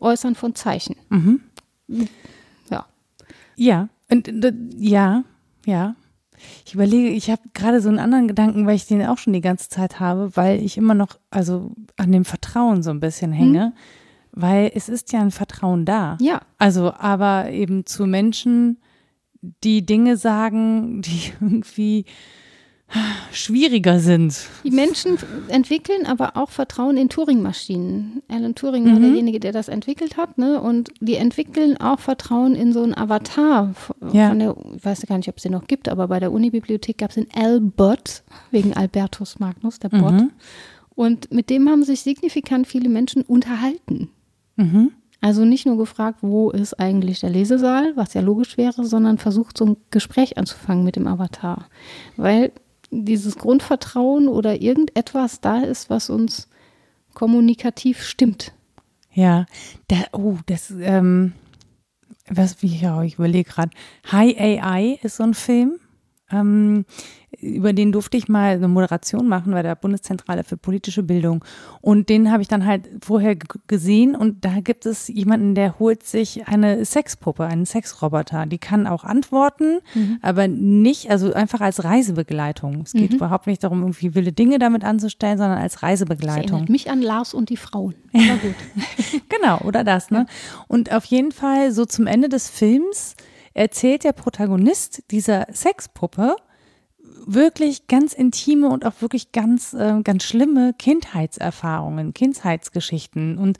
äh, 0.00 0.04
Äußern 0.04 0.34
von 0.34 0.54
Zeichen? 0.54 0.96
Mhm. 1.10 1.40
Ja. 2.70 2.86
Ja, 3.56 3.88
und 4.10 4.28
äh, 4.28 4.52
ja, 4.76 5.24
ja. 5.66 5.94
Ich 6.66 6.74
überlege, 6.74 7.10
ich 7.10 7.30
habe 7.30 7.42
gerade 7.54 7.80
so 7.80 7.88
einen 7.88 7.98
anderen 7.98 8.28
Gedanken, 8.28 8.66
weil 8.66 8.74
ich 8.74 8.86
den 8.86 9.06
auch 9.06 9.18
schon 9.18 9.32
die 9.32 9.40
ganze 9.40 9.68
Zeit 9.68 10.00
habe, 10.00 10.36
weil 10.36 10.60
ich 10.60 10.76
immer 10.76 10.94
noch, 10.94 11.18
also 11.30 11.72
an 11.96 12.10
dem 12.10 12.24
Vertrauen 12.24 12.82
so 12.82 12.90
ein 12.90 13.00
bisschen 13.00 13.32
hänge, 13.32 13.74
weil 14.32 14.72
es 14.74 14.88
ist 14.88 15.12
ja 15.12 15.20
ein 15.20 15.30
Vertrauen 15.30 15.84
da. 15.84 16.16
Ja. 16.20 16.40
Also, 16.58 16.92
aber 16.94 17.50
eben 17.50 17.86
zu 17.86 18.06
Menschen, 18.06 18.78
die 19.64 19.84
Dinge 19.84 20.16
sagen, 20.16 21.02
die 21.02 21.32
irgendwie 21.40 22.04
schwieriger 23.32 23.98
sind. 24.00 24.38
Die 24.64 24.70
Menschen 24.70 25.16
entwickeln 25.48 26.04
aber 26.04 26.36
auch 26.36 26.50
Vertrauen 26.50 26.98
in 26.98 27.08
Turing-Maschinen. 27.08 28.22
Alan 28.28 28.54
Turing 28.54 28.84
war 28.84 28.98
Mhm. 28.98 29.02
derjenige, 29.02 29.40
der 29.40 29.52
das 29.52 29.68
entwickelt 29.68 30.18
hat, 30.18 30.36
ne? 30.36 30.60
Und 30.60 30.90
die 31.00 31.14
entwickeln 31.14 31.78
auch 31.78 31.98
Vertrauen 32.00 32.54
in 32.54 32.74
so 32.74 32.82
einen 32.82 32.94
Avatar 32.94 33.70
f- 33.70 33.94
Ja. 34.12 34.28
von 34.28 34.38
der, 34.38 34.54
ich 34.76 34.84
weiß 34.84 35.06
gar 35.06 35.16
nicht, 35.16 35.28
ob 35.30 35.38
es 35.38 35.42
den 35.42 35.52
noch 35.52 35.66
gibt, 35.66 35.88
aber 35.88 36.08
bei 36.08 36.20
der 36.20 36.32
Unibibliothek 36.32 36.98
gab 36.98 37.08
es 37.10 37.14
den 37.14 37.28
Albot, 37.34 38.24
wegen 38.50 38.74
Albertus 38.74 39.38
Magnus, 39.38 39.78
der 39.78 39.88
Bot. 39.88 40.12
Mhm. 40.12 40.30
Und 40.94 41.32
mit 41.32 41.48
dem 41.48 41.70
haben 41.70 41.84
sich 41.84 42.02
signifikant 42.02 42.66
viele 42.66 42.90
Menschen 42.90 43.22
unterhalten. 43.22 44.10
Mhm. 44.56 44.90
Also 45.22 45.44
nicht 45.44 45.66
nur 45.66 45.78
gefragt, 45.78 46.18
wo 46.20 46.50
ist 46.50 46.80
eigentlich 46.80 47.20
der 47.20 47.30
Lesesaal, 47.30 47.92
was 47.94 48.12
ja 48.12 48.20
logisch 48.20 48.58
wäre, 48.58 48.84
sondern 48.84 49.18
versucht, 49.18 49.56
so 49.56 49.64
ein 49.64 49.76
Gespräch 49.90 50.36
anzufangen 50.36 50.82
mit 50.82 50.96
dem 50.96 51.06
Avatar. 51.06 51.68
Weil 52.16 52.50
dieses 52.90 53.36
Grundvertrauen 53.36 54.26
oder 54.26 54.60
irgendetwas 54.60 55.40
da 55.40 55.60
ist, 55.60 55.88
was 55.88 56.10
uns 56.10 56.48
kommunikativ 57.14 58.02
stimmt. 58.02 58.52
Ja, 59.14 59.46
da, 59.86 59.96
oh, 60.12 60.38
das, 60.46 60.72
ähm, 60.76 61.34
was, 62.28 62.60
wie, 62.60 62.76
ja, 62.76 63.02
ich 63.04 63.14
überlege 63.14 63.48
gerade. 63.48 63.70
High 64.10 64.36
AI 64.38 64.98
ist 65.02 65.18
so 65.18 65.22
ein 65.22 65.34
Film. 65.34 65.78
Ähm, 66.32 66.84
über 67.40 67.72
den 67.72 67.92
durfte 67.92 68.16
ich 68.16 68.28
mal 68.28 68.54
eine 68.54 68.68
Moderation 68.68 69.26
machen 69.26 69.52
bei 69.52 69.62
der 69.62 69.74
Bundeszentrale 69.74 70.44
für 70.44 70.56
politische 70.56 71.02
Bildung. 71.02 71.44
Und 71.80 72.08
den 72.08 72.30
habe 72.30 72.42
ich 72.42 72.48
dann 72.48 72.66
halt 72.66 72.88
vorher 73.02 73.36
gesehen 73.66 74.14
und 74.14 74.44
da 74.44 74.60
gibt 74.60 74.86
es 74.86 75.08
jemanden, 75.08 75.54
der 75.54 75.78
holt 75.78 76.02
sich 76.02 76.46
eine 76.46 76.84
Sexpuppe, 76.84 77.44
einen 77.44 77.66
Sexroboter. 77.66 78.46
Die 78.46 78.58
kann 78.58 78.86
auch 78.86 79.04
antworten, 79.04 79.80
mhm. 79.94 80.18
aber 80.20 80.46
nicht, 80.46 81.10
also 81.10 81.32
einfach 81.32 81.60
als 81.60 81.84
Reisebegleitung. 81.84 82.82
Es 82.84 82.92
geht 82.92 83.10
mhm. 83.10 83.16
überhaupt 83.16 83.46
nicht 83.46 83.64
darum, 83.64 83.80
irgendwie 83.80 84.14
wilde 84.14 84.32
Dinge 84.32 84.58
damit 84.58 84.84
anzustellen, 84.84 85.38
sondern 85.38 85.58
als 85.58 85.82
Reisebegleitung. 85.82 86.42
Das 86.42 86.50
erinnert 86.52 86.68
mich 86.68 86.90
an 86.90 87.02
Lars 87.02 87.34
und 87.34 87.48
die 87.48 87.56
Frauen. 87.56 87.94
Aber 88.12 88.36
gut. 88.36 88.54
genau, 89.28 89.58
oder 89.60 89.84
das, 89.84 90.10
ne? 90.10 90.26
Und 90.68 90.92
auf 90.92 91.04
jeden 91.06 91.32
Fall 91.32 91.72
so 91.72 91.86
zum 91.86 92.06
Ende 92.06 92.28
des 92.28 92.50
Films 92.50 93.16
erzählt 93.54 94.04
der 94.04 94.12
Protagonist 94.12 95.02
dieser 95.10 95.46
Sexpuppe, 95.52 96.36
wirklich 97.26 97.86
ganz 97.86 98.12
intime 98.12 98.68
und 98.68 98.84
auch 98.84 99.00
wirklich 99.00 99.32
ganz, 99.32 99.74
äh, 99.74 100.00
ganz 100.02 100.24
schlimme 100.24 100.74
Kindheitserfahrungen, 100.74 102.14
Kindheitsgeschichten 102.14 103.38
und 103.38 103.58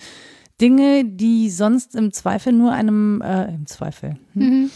Dinge, 0.61 1.05
die 1.05 1.51
sonst 1.51 1.95
im 1.95 2.13
Zweifel 2.13 2.53
nur 2.53 2.73
einem, 2.73 3.21
äh, 3.23 3.55
im 3.55 3.67
Zweifel, 3.67 4.17
hm, 4.35 4.43
mhm. 4.43 4.71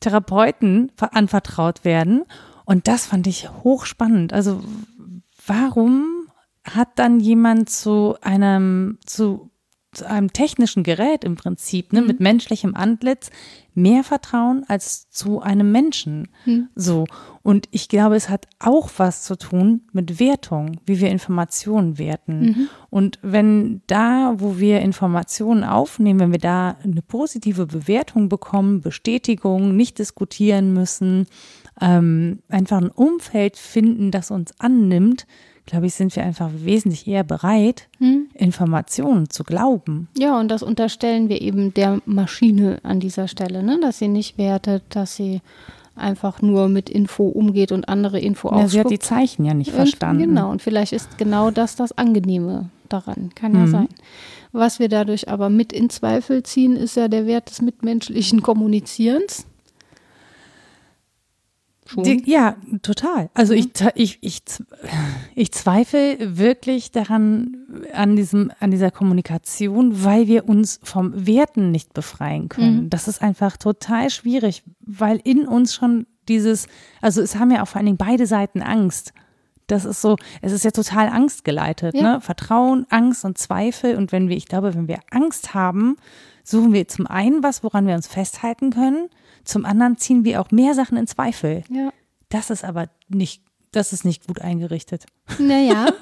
Therapeuten 0.00 0.92
anvertraut 0.98 1.84
werden. 1.84 2.24
Und 2.64 2.88
das 2.88 3.06
fand 3.06 3.26
ich 3.26 3.50
hochspannend. 3.50 4.32
Also 4.32 4.60
warum 5.46 6.28
hat 6.64 6.98
dann 6.98 7.20
jemand 7.20 7.70
zu 7.70 8.16
einem, 8.20 8.98
zu, 9.04 9.50
zu 9.92 10.08
einem 10.08 10.32
technischen 10.32 10.84
Gerät 10.84 11.22
im 11.22 11.36
Prinzip, 11.36 11.92
ne, 11.92 12.00
mhm. 12.00 12.06
mit 12.06 12.20
menschlichem 12.20 12.74
Antlitz, 12.74 13.30
mehr 13.74 14.04
Vertrauen 14.04 14.64
als 14.68 15.10
zu 15.10 15.40
einem 15.40 15.72
Menschen. 15.72 16.28
Hm. 16.44 16.68
So. 16.74 17.06
Und 17.42 17.68
ich 17.70 17.88
glaube, 17.88 18.16
es 18.16 18.28
hat 18.28 18.46
auch 18.58 18.90
was 18.98 19.22
zu 19.22 19.36
tun 19.36 19.82
mit 19.92 20.20
Wertung, 20.20 20.80
wie 20.84 21.00
wir 21.00 21.10
Informationen 21.10 21.98
werten. 21.98 22.40
Mhm. 22.40 22.68
Und 22.90 23.18
wenn 23.22 23.80
da, 23.86 24.34
wo 24.38 24.58
wir 24.58 24.80
Informationen 24.80 25.64
aufnehmen, 25.64 26.20
wenn 26.20 26.32
wir 26.32 26.38
da 26.38 26.76
eine 26.84 27.02
positive 27.02 27.66
Bewertung 27.66 28.28
bekommen, 28.28 28.82
Bestätigung, 28.82 29.74
nicht 29.74 29.98
diskutieren 29.98 30.74
müssen, 30.74 31.26
ähm, 31.80 32.40
einfach 32.48 32.78
ein 32.78 32.90
Umfeld 32.90 33.56
finden, 33.56 34.10
das 34.10 34.30
uns 34.30 34.52
annimmt, 34.60 35.26
glaube 35.66 35.86
ich, 35.86 35.94
sind 35.94 36.14
wir 36.16 36.24
einfach 36.24 36.50
wesentlich 36.54 37.06
eher 37.06 37.24
bereit, 37.24 37.88
hm. 37.98 38.26
Informationen 38.34 39.30
zu 39.30 39.44
glauben. 39.44 40.08
Ja, 40.18 40.38
und 40.38 40.48
das 40.48 40.62
unterstellen 40.62 41.28
wir 41.28 41.40
eben 41.40 41.72
der 41.74 42.00
Maschine 42.04 42.78
an 42.82 43.00
dieser 43.00 43.28
Stelle, 43.28 43.62
ne? 43.62 43.78
dass 43.80 43.98
sie 43.98 44.08
nicht 44.08 44.38
wertet, 44.38 44.82
dass 44.90 45.16
sie 45.16 45.40
einfach 45.94 46.40
nur 46.42 46.68
mit 46.68 46.88
Info 46.88 47.24
umgeht 47.24 47.70
und 47.70 47.88
andere 47.88 48.18
Info 48.18 48.50
ja, 48.50 48.66
Sie 48.66 48.80
hat 48.80 48.90
die 48.90 48.98
Zeichen 48.98 49.44
ja 49.44 49.54
nicht 49.54 49.68
und, 49.68 49.76
verstanden. 49.76 50.22
Genau, 50.22 50.50
und 50.50 50.62
vielleicht 50.62 50.92
ist 50.92 51.18
genau 51.18 51.50
das 51.50 51.76
das 51.76 51.96
Angenehme 51.96 52.70
daran. 52.88 53.30
Kann 53.34 53.54
ja 53.54 53.62
hm. 53.62 53.70
sein. 53.70 53.88
Was 54.52 54.78
wir 54.78 54.88
dadurch 54.88 55.28
aber 55.28 55.48
mit 55.48 55.72
in 55.72 55.88
Zweifel 55.90 56.42
ziehen, 56.42 56.76
ist 56.76 56.96
ja 56.96 57.08
der 57.08 57.26
Wert 57.26 57.50
des 57.50 57.62
mitmenschlichen 57.62 58.42
Kommunizierens. 58.42 59.46
Die, 61.96 62.22
ja, 62.30 62.56
total. 62.82 63.30
Also 63.34 63.54
mhm. 63.54 63.60
ich, 63.60 63.70
ich, 63.94 64.18
ich, 64.22 64.42
ich 65.34 65.52
zweifle 65.52 66.38
wirklich 66.38 66.90
daran, 66.90 67.56
an 67.92 68.16
diesem, 68.16 68.50
an 68.60 68.70
dieser 68.70 68.90
Kommunikation, 68.90 70.04
weil 70.04 70.26
wir 70.26 70.48
uns 70.48 70.80
vom 70.82 71.26
Werten 71.26 71.70
nicht 71.70 71.94
befreien 71.94 72.48
können. 72.48 72.84
Mhm. 72.84 72.90
Das 72.90 73.08
ist 73.08 73.22
einfach 73.22 73.56
total 73.56 74.10
schwierig, 74.10 74.62
weil 74.80 75.20
in 75.24 75.46
uns 75.46 75.74
schon 75.74 76.06
dieses, 76.28 76.66
also 77.00 77.20
es 77.20 77.36
haben 77.36 77.50
ja 77.50 77.62
auch 77.62 77.68
vor 77.68 77.78
allen 77.78 77.86
Dingen 77.86 77.98
beide 77.98 78.26
Seiten 78.26 78.62
Angst. 78.62 79.12
Das 79.66 79.84
ist 79.84 80.02
so, 80.02 80.16
es 80.40 80.52
ist 80.52 80.64
ja 80.64 80.70
total 80.70 81.08
angstgeleitet, 81.08 81.94
ja. 81.94 82.14
ne? 82.14 82.20
Vertrauen, 82.20 82.86
Angst 82.90 83.24
und 83.24 83.38
Zweifel. 83.38 83.96
Und 83.96 84.12
wenn 84.12 84.28
wir, 84.28 84.36
ich 84.36 84.46
glaube, 84.46 84.74
wenn 84.74 84.88
wir 84.88 84.98
Angst 85.10 85.54
haben, 85.54 85.96
suchen 86.44 86.72
wir 86.72 86.88
zum 86.88 87.06
einen 87.06 87.42
was, 87.42 87.62
woran 87.62 87.86
wir 87.86 87.94
uns 87.94 88.06
festhalten 88.06 88.70
können. 88.70 89.08
Zum 89.44 89.64
anderen 89.64 89.96
ziehen 89.96 90.24
wir 90.24 90.40
auch 90.40 90.50
mehr 90.50 90.74
Sachen 90.74 90.96
in 90.96 91.06
Zweifel. 91.06 91.62
Ja. 91.70 91.92
Das 92.28 92.50
ist 92.50 92.64
aber 92.64 92.88
nicht, 93.08 93.42
das 93.72 93.92
ist 93.92 94.04
nicht 94.04 94.26
gut 94.26 94.40
eingerichtet. 94.40 95.06
Naja. 95.38 95.86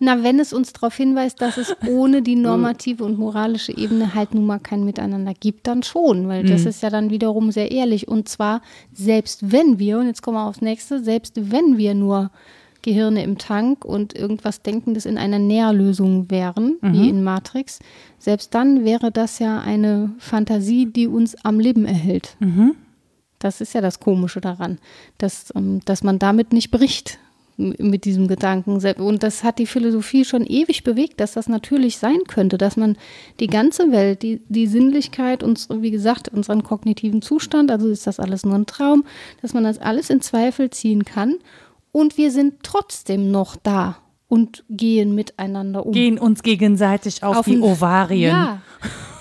Na, 0.00 0.22
wenn 0.22 0.38
es 0.38 0.52
uns 0.52 0.72
darauf 0.72 0.94
hinweist, 0.94 1.40
dass 1.42 1.56
es 1.56 1.74
ohne 1.88 2.22
die 2.22 2.36
normative 2.36 3.02
und 3.04 3.18
moralische 3.18 3.76
Ebene 3.76 4.14
halt 4.14 4.32
nun 4.32 4.46
mal 4.46 4.60
kein 4.60 4.84
Miteinander 4.84 5.34
gibt, 5.34 5.66
dann 5.66 5.82
schon, 5.82 6.28
weil 6.28 6.44
das 6.44 6.62
mhm. 6.62 6.68
ist 6.68 6.82
ja 6.82 6.90
dann 6.90 7.10
wiederum 7.10 7.50
sehr 7.50 7.72
ehrlich. 7.72 8.06
Und 8.06 8.28
zwar, 8.28 8.62
selbst 8.92 9.50
wenn 9.50 9.78
wir, 9.78 9.98
und 9.98 10.06
jetzt 10.06 10.22
kommen 10.22 10.36
wir 10.36 10.46
aufs 10.46 10.60
nächste, 10.60 11.02
selbst 11.02 11.50
wenn 11.50 11.78
wir 11.78 11.94
nur 11.94 12.30
Gehirne 12.88 13.22
im 13.22 13.36
Tank 13.36 13.84
und 13.84 14.14
irgendwas 14.14 14.62
Denkendes 14.62 15.04
in 15.04 15.18
einer 15.18 15.38
Nährlösung 15.38 16.30
wären, 16.30 16.78
mhm. 16.80 16.92
wie 16.94 17.10
in 17.10 17.22
Matrix, 17.22 17.80
selbst 18.18 18.54
dann 18.54 18.82
wäre 18.86 19.12
das 19.12 19.38
ja 19.38 19.60
eine 19.60 20.14
Fantasie, 20.18 20.86
die 20.86 21.06
uns 21.06 21.36
am 21.44 21.60
Leben 21.60 21.84
erhält. 21.84 22.36
Mhm. 22.40 22.76
Das 23.40 23.60
ist 23.60 23.74
ja 23.74 23.82
das 23.82 24.00
Komische 24.00 24.40
daran, 24.40 24.78
dass, 25.18 25.52
ähm, 25.54 25.80
dass 25.84 26.02
man 26.02 26.18
damit 26.18 26.54
nicht 26.54 26.70
bricht 26.70 27.18
mit 27.58 28.04
diesem 28.04 28.26
Gedanken. 28.26 28.80
Und 29.02 29.22
das 29.22 29.44
hat 29.44 29.58
die 29.58 29.66
Philosophie 29.66 30.24
schon 30.24 30.46
ewig 30.46 30.84
bewegt, 30.84 31.20
dass 31.20 31.32
das 31.32 31.48
natürlich 31.48 31.98
sein 31.98 32.20
könnte, 32.26 32.56
dass 32.56 32.76
man 32.76 32.96
die 33.40 33.48
ganze 33.48 33.90
Welt, 33.90 34.22
die, 34.22 34.40
die 34.48 34.68
Sinnlichkeit 34.68 35.42
und 35.42 35.68
wie 35.82 35.90
gesagt, 35.90 36.28
unseren 36.28 36.62
kognitiven 36.62 37.20
Zustand, 37.20 37.70
also 37.70 37.88
ist 37.88 38.06
das 38.06 38.20
alles 38.20 38.46
nur 38.46 38.54
ein 38.54 38.66
Traum, 38.66 39.04
dass 39.42 39.54
man 39.54 39.64
das 39.64 39.78
alles 39.78 40.08
in 40.08 40.20
Zweifel 40.20 40.70
ziehen 40.70 41.04
kann 41.04 41.34
und 41.92 42.16
wir 42.16 42.30
sind 42.30 42.62
trotzdem 42.62 43.30
noch 43.30 43.56
da 43.56 43.96
und 44.28 44.64
gehen 44.68 45.14
miteinander 45.14 45.86
um. 45.86 45.92
Gehen 45.92 46.18
uns 46.18 46.42
gegenseitig 46.42 47.22
auf, 47.22 47.38
auf 47.38 47.44
die 47.46 47.60
Ovarien. 47.60 48.30
Ja, 48.30 48.62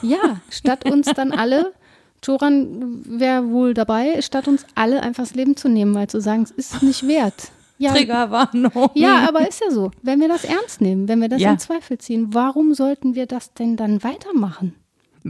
ja, 0.02 0.42
statt 0.50 0.90
uns 0.90 1.08
dann 1.14 1.32
alle, 1.32 1.74
Joran 2.24 3.04
wäre 3.06 3.50
wohl 3.50 3.74
dabei, 3.74 4.22
statt 4.22 4.48
uns 4.48 4.66
alle 4.76 5.02
einfach 5.02 5.24
das 5.24 5.36
Leben 5.36 5.56
zu 5.56 5.70
nehmen, 5.70 5.96
weil 5.96 6.08
zu 6.08 6.20
sagen, 6.20 6.44
es 6.44 6.52
ist 6.52 6.84
nicht 6.84 7.08
wert. 7.08 7.52
Ja, 7.80 7.92
Triggerwarnung. 7.92 8.90
Ja, 8.96 9.28
aber 9.28 9.48
ist 9.48 9.62
ja 9.62 9.70
so. 9.70 9.92
Wenn 10.02 10.20
wir 10.20 10.28
das 10.28 10.44
ernst 10.44 10.82
nehmen, 10.82 11.08
wenn 11.08 11.22
wir 11.22 11.30
das 11.30 11.42
ja. 11.42 11.52
in 11.52 11.60
Zweifel 11.60 12.00
ziehen, 12.00 12.34
warum 12.34 12.74
sollten 12.74 13.14
wir 13.14 13.28
das 13.28 13.54
denn 13.54 13.76
dann 13.76 14.04
weitermachen? 14.04 14.74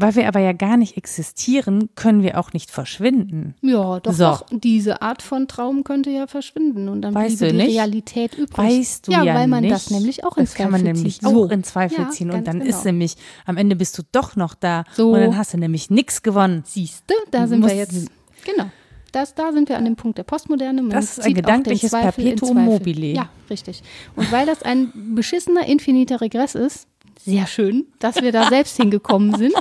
Weil 0.01 0.15
wir 0.15 0.27
aber 0.27 0.39
ja 0.39 0.53
gar 0.53 0.77
nicht 0.77 0.97
existieren, 0.97 1.89
können 1.95 2.23
wir 2.23 2.39
auch 2.39 2.53
nicht 2.53 2.71
verschwinden. 2.71 3.55
Ja, 3.61 3.99
doch, 3.99 4.13
so. 4.13 4.23
doch 4.23 4.45
diese 4.51 5.01
Art 5.01 5.21
von 5.21 5.47
Traum 5.47 5.83
könnte 5.83 6.09
ja 6.09 6.27
verschwinden 6.27 6.89
und 6.89 7.01
dann 7.01 7.13
weißt 7.13 7.39
bliebe 7.39 7.53
die 7.53 7.57
nicht? 7.57 7.77
Realität 7.77 8.35
übrig. 8.35 8.57
Weißt 8.57 9.07
du 9.07 9.11
ja, 9.11 9.23
ja 9.23 9.35
weil 9.35 9.47
man 9.47 9.61
nicht. 9.61 9.73
das 9.73 9.89
nämlich 9.89 10.23
auch 10.23 10.37
in 10.37 10.43
das 10.43 10.53
Zweifel 10.53 10.63
kann 10.63 10.71
man 10.71 10.83
nämlich 10.83 11.19
so 11.21 11.45
in 11.45 11.63
Zweifel 11.63 11.99
ja, 11.99 12.09
ziehen 12.09 12.31
und 12.31 12.47
dann 12.47 12.59
genau. 12.59 12.69
ist 12.69 12.85
nämlich 12.85 13.15
am 13.45 13.57
Ende 13.57 13.75
bist 13.75 13.97
du 13.97 14.03
doch 14.11 14.35
noch 14.35 14.53
da 14.53 14.83
so. 14.93 15.11
und 15.11 15.21
dann 15.21 15.37
hast 15.37 15.53
du 15.53 15.57
nämlich 15.57 15.89
nichts 15.89 16.21
gewonnen. 16.21 16.63
Siehst 16.65 17.03
du, 17.07 17.15
da 17.31 17.47
sind 17.47 17.65
wir 17.65 17.75
jetzt. 17.75 18.09
Genau. 18.45 18.69
Das, 19.11 19.33
da 19.33 19.51
sind 19.51 19.69
wir 19.69 19.77
an 19.77 19.85
dem 19.85 19.95
Punkt 19.95 20.17
der 20.17 20.23
Postmoderne. 20.23 20.81
Man 20.81 20.91
das 20.91 21.17
ist 21.17 21.25
ein 21.25 21.33
gedankliches 21.33 21.91
Perpetuum 21.91 22.65
mobile. 22.65 23.07
Ja, 23.07 23.29
richtig. 23.49 23.81
Und 24.15 24.31
weil 24.31 24.45
das 24.45 24.63
ein 24.63 25.15
beschissener 25.15 25.65
infiniter 25.65 26.21
Regress 26.21 26.55
ist, 26.55 26.87
sehr 27.19 27.47
schön, 27.47 27.87
dass 27.99 28.21
wir 28.21 28.31
da 28.31 28.47
selbst 28.49 28.77
hingekommen 28.77 29.35
sind 29.35 29.55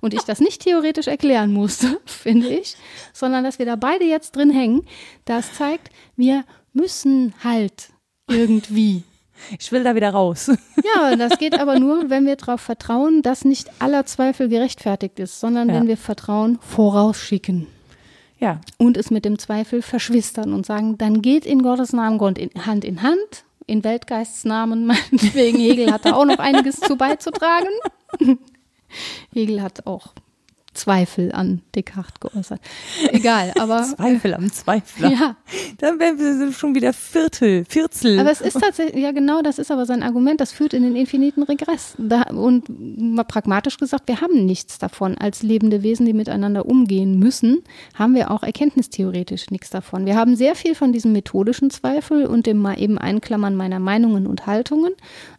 und 0.00 0.14
ich 0.14 0.22
das 0.22 0.40
nicht 0.40 0.62
theoretisch 0.62 1.06
erklären 1.06 1.52
musste, 1.52 2.00
finde 2.06 2.48
ich, 2.48 2.76
sondern 3.12 3.44
dass 3.44 3.58
wir 3.58 3.66
da 3.66 3.76
beide 3.76 4.04
jetzt 4.04 4.36
drin 4.36 4.50
hängen. 4.50 4.86
Das 5.24 5.52
zeigt, 5.54 5.90
wir 6.16 6.44
müssen 6.72 7.34
halt 7.42 7.90
irgendwie. 8.28 9.02
Ich 9.58 9.72
will 9.72 9.82
da 9.82 9.94
wieder 9.94 10.10
raus. 10.10 10.50
Ja, 10.94 11.14
das 11.16 11.38
geht 11.38 11.58
aber 11.58 11.78
nur, 11.78 12.10
wenn 12.10 12.26
wir 12.26 12.36
darauf 12.36 12.60
vertrauen, 12.60 13.22
dass 13.22 13.44
nicht 13.44 13.70
aller 13.78 14.04
Zweifel 14.04 14.48
gerechtfertigt 14.48 15.18
ist, 15.20 15.38
sondern 15.38 15.68
ja. 15.68 15.76
wenn 15.76 15.86
wir 15.86 15.96
Vertrauen 15.96 16.58
vorausschicken. 16.60 17.68
Ja. 18.40 18.60
Und 18.78 18.96
es 18.96 19.12
mit 19.12 19.24
dem 19.24 19.38
Zweifel 19.38 19.80
verschwistern 19.80 20.52
und 20.52 20.66
sagen, 20.66 20.98
dann 20.98 21.22
geht 21.22 21.46
in 21.46 21.62
Gottes 21.62 21.92
Namen 21.92 22.18
Hand 22.18 22.84
in 22.84 23.02
Hand 23.02 23.44
in 23.72 23.82
Weltgeistsnamen, 23.82 24.86
meinetwegen 25.10 25.58
Hegel 25.58 25.90
hat 25.90 26.04
da 26.04 26.14
auch 26.14 26.26
noch 26.26 26.38
einiges 26.38 26.78
zu 26.78 26.96
beizutragen. 26.96 27.70
Hegel 29.32 29.62
hat 29.62 29.86
auch 29.86 30.12
Zweifel 30.74 31.32
an 31.32 31.60
Descartes 31.74 32.20
geäußert. 32.20 32.60
Egal, 33.10 33.52
aber. 33.58 33.82
Zweifel 33.96 34.34
am 34.34 34.50
Zweifler. 34.50 35.10
Ja. 35.10 35.36
Dann 35.78 35.98
wären 35.98 36.18
wir 36.18 36.52
schon 36.52 36.74
wieder 36.74 36.92
Viertel, 36.92 37.64
Vierzel. 37.68 38.18
Aber 38.18 38.30
es 38.30 38.40
ist 38.40 38.58
tatsächlich, 38.58 39.02
ja 39.02 39.12
genau, 39.12 39.42
das 39.42 39.58
ist 39.58 39.70
aber 39.70 39.86
sein 39.86 40.02
Argument, 40.02 40.40
das 40.40 40.52
führt 40.52 40.72
in 40.72 40.82
den 40.82 40.96
infiniten 40.96 41.42
Regress. 41.42 41.94
Da, 41.98 42.22
und 42.22 42.64
mal 42.98 43.24
pragmatisch 43.24 43.76
gesagt, 43.76 44.08
wir 44.08 44.20
haben 44.20 44.46
nichts 44.46 44.78
davon. 44.78 45.18
Als 45.18 45.42
lebende 45.42 45.82
Wesen, 45.82 46.06
die 46.06 46.12
miteinander 46.12 46.66
umgehen 46.66 47.18
müssen, 47.18 47.62
haben 47.94 48.14
wir 48.14 48.30
auch 48.30 48.42
erkenntnistheoretisch 48.42 49.50
nichts 49.50 49.70
davon. 49.70 50.06
Wir 50.06 50.16
haben 50.16 50.36
sehr 50.36 50.54
viel 50.54 50.74
von 50.74 50.92
diesem 50.92 51.12
methodischen 51.12 51.70
Zweifel 51.70 52.26
und 52.26 52.46
dem 52.46 52.58
mal 52.58 52.80
eben 52.80 52.98
Einklammern 52.98 53.56
meiner 53.56 53.78
Meinungen 53.78 54.26
und 54.26 54.46
Haltungen. 54.46 54.92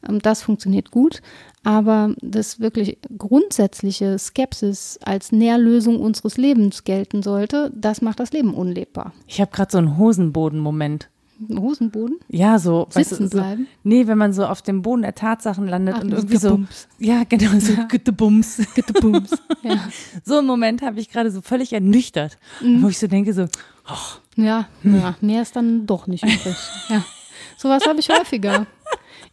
Ähm, 0.08 0.20
das 0.20 0.42
funktioniert 0.44 0.92
gut. 0.92 1.22
Aber 1.64 2.14
das 2.22 2.60
wirklich 2.60 2.98
grundsätzliche 3.18 4.20
Skepsis 4.20 5.00
als 5.04 5.32
Nährlösung 5.32 6.00
unseres 6.00 6.38
Lebens 6.38 6.84
gelten 6.84 7.24
sollte, 7.24 7.72
das 7.74 8.02
macht 8.02 8.20
das 8.20 8.32
Leben 8.34 8.54
unlebbar. 8.54 9.14
Ich 9.28 9.40
habe 9.40 9.52
gerade 9.52 9.72
so 9.72 9.78
einen 9.78 9.98
Hosenboden-Moment. 9.98 11.10
Hosenboden? 11.50 12.18
Ja, 12.30 12.60
so. 12.60 12.88
Sitzen 12.90 13.24
weißt 13.26 13.34
du, 13.34 13.38
bleiben? 13.38 13.64
So, 13.66 13.90
nee, 13.90 14.08
wenn 14.08 14.18
man 14.18 14.34
so 14.34 14.46
auf 14.46 14.62
dem 14.62 14.82
Boden 14.82 15.02
der 15.02 15.16
Tatsachen 15.16 15.68
landet 15.68 15.96
Ach, 15.98 16.04
und 16.04 16.12
irgendwie 16.12 16.38
so. 16.38 16.50
Gebums. 16.52 16.88
Ja, 17.00 17.24
genau, 17.28 17.52
so 17.60 17.74
Ja. 17.74 17.84
Güttebums. 17.86 18.62
Bums. 19.02 19.32
ja. 19.64 19.80
So 20.24 20.38
einen 20.38 20.48
Moment 20.48 20.82
habe 20.82 21.00
ich 21.00 21.10
gerade 21.10 21.32
so 21.32 21.42
völlig 21.42 21.74
ernüchtert, 21.74 22.38
Mhm. 22.62 22.84
wo 22.84 22.88
ich 22.90 23.00
so 23.00 23.08
denke, 23.08 23.34
so, 23.34 23.48
Ja, 24.36 24.68
ja, 24.84 25.16
mehr 25.22 25.42
ist 25.42 25.56
dann 25.56 25.86
doch 25.86 26.08
nicht 26.08 26.24
übrig. 26.24 26.56
Ja. 26.90 27.04
Sowas 27.58 27.86
habe 27.88 28.00
ich 28.00 28.10
häufiger. 28.10 28.66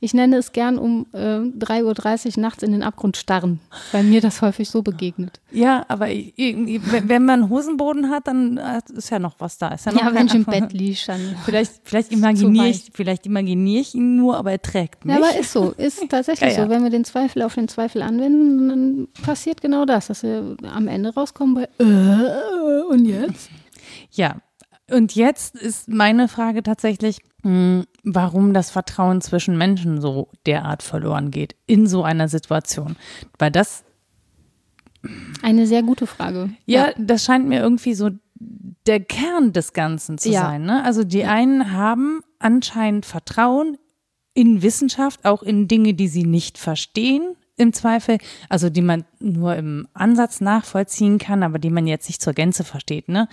Ich 0.02 0.14
nenne 0.14 0.36
es 0.38 0.52
gern 0.52 0.78
um 0.78 1.04
äh, 1.12 1.18
3.30 1.18 2.36
Uhr 2.38 2.40
nachts 2.42 2.62
in 2.62 2.72
den 2.72 2.82
Abgrund 2.82 3.18
starren, 3.18 3.60
weil 3.92 4.02
mir 4.02 4.22
das 4.22 4.40
häufig 4.40 4.70
so 4.70 4.80
begegnet. 4.82 5.40
ja, 5.50 5.84
aber 5.88 6.08
ich- 6.08 6.32
wenn 6.36 7.26
man 7.26 7.50
Hosenboden 7.50 8.08
hat, 8.08 8.26
dann 8.26 8.56
äh, 8.56 8.80
ist 8.94 9.10
ja 9.10 9.18
noch 9.18 9.34
was 9.40 9.58
da. 9.58 9.68
Ist 9.68 9.84
ja, 9.84 9.92
noch 9.92 10.00
Ja, 10.02 10.14
wenn 10.14 10.26
ich 10.26 10.34
im. 10.34 10.44
Bett 10.46 10.72
liege, 10.72 10.98
dann. 11.06 11.20
Vielleicht, 11.44 11.72
vielleicht 11.84 12.12
imaginiere 12.12 12.68
ich, 12.68 12.90
vielleicht 12.94 13.26
imaginiere 13.26 13.82
ich 13.82 13.94
ihn 13.94 14.16
nur, 14.16 14.38
aber 14.38 14.52
er 14.52 14.62
trägt 14.62 15.04
mich. 15.04 15.14
Ja, 15.14 15.22
aber 15.22 15.38
ist 15.38 15.52
so, 15.52 15.72
ist 15.72 16.02
tatsächlich 16.08 16.52
Ja, 16.52 16.56
ja. 16.60 16.64
so. 16.64 16.70
Wenn 16.70 16.82
wir 16.82 16.90
den 16.90 17.04
Zweifel 17.04 17.42
auf 17.42 17.54
den 17.54 17.68
Zweifel 17.68 18.00
anwenden, 18.00 18.68
dann 18.68 19.08
passiert 19.22 19.60
genau 19.60 19.84
das, 19.84 20.06
dass 20.06 20.22
wir 20.22 20.56
am 20.74 20.88
Ende 20.88 21.12
rauskommen 21.12 21.54
bei 21.56 21.68
äh, 21.84 22.82
und 22.88 23.04
jetzt? 23.04 23.50
Ja, 24.12 24.36
und 24.90 25.14
jetzt 25.14 25.54
ist 25.56 25.88
meine 25.88 26.26
Frage 26.26 26.62
tatsächlich, 26.62 27.18
mh, 27.42 27.84
warum 28.04 28.52
das 28.54 28.70
Vertrauen 28.70 29.20
zwischen 29.20 29.56
Menschen 29.58 30.00
so 30.00 30.28
derart 30.46 30.82
verloren 30.82 31.30
geht 31.30 31.56
in 31.66 31.86
so 31.86 32.02
einer 32.02 32.28
Situation. 32.28 32.96
Weil 33.38 33.50
das, 33.50 33.84
Eine 35.42 35.66
sehr 35.66 35.82
gute 35.82 36.06
Frage. 36.06 36.50
ja, 36.66 36.88
das 36.98 37.24
scheint 37.24 37.48
mir 37.48 37.60
irgendwie 37.60 37.94
so 37.94 38.10
der 38.86 39.00
Kern 39.00 39.52
des 39.52 39.72
Ganzen 39.72 40.18
zu 40.18 40.30
Ja. 40.30 40.42
sein. 40.42 40.64
Ne? 40.64 40.84
Also 40.84 41.04
die 41.04 41.24
einen 41.24 41.72
haben 41.72 42.20
anscheinend 42.38 43.06
Vertrauen 43.06 43.76
in 44.34 44.62
Wissenschaft, 44.62 45.24
auch 45.24 45.42
in 45.42 45.68
Dinge, 45.68 45.94
die 45.94 46.08
sie 46.08 46.24
nicht 46.24 46.56
verstehen. 46.58 47.34
Im 47.60 47.72
Zweifel, 47.72 48.18
also 48.48 48.70
die 48.70 48.80
man 48.82 49.04
nur 49.18 49.54
im 49.54 49.86
Ansatz 49.92 50.40
nachvollziehen 50.40 51.18
kann, 51.18 51.42
aber 51.42 51.58
die 51.58 51.70
man 51.70 51.86
jetzt 51.86 52.08
nicht 52.08 52.22
zur 52.22 52.32
Gänze 52.32 52.64
versteht, 52.64 53.08
ne? 53.08 53.28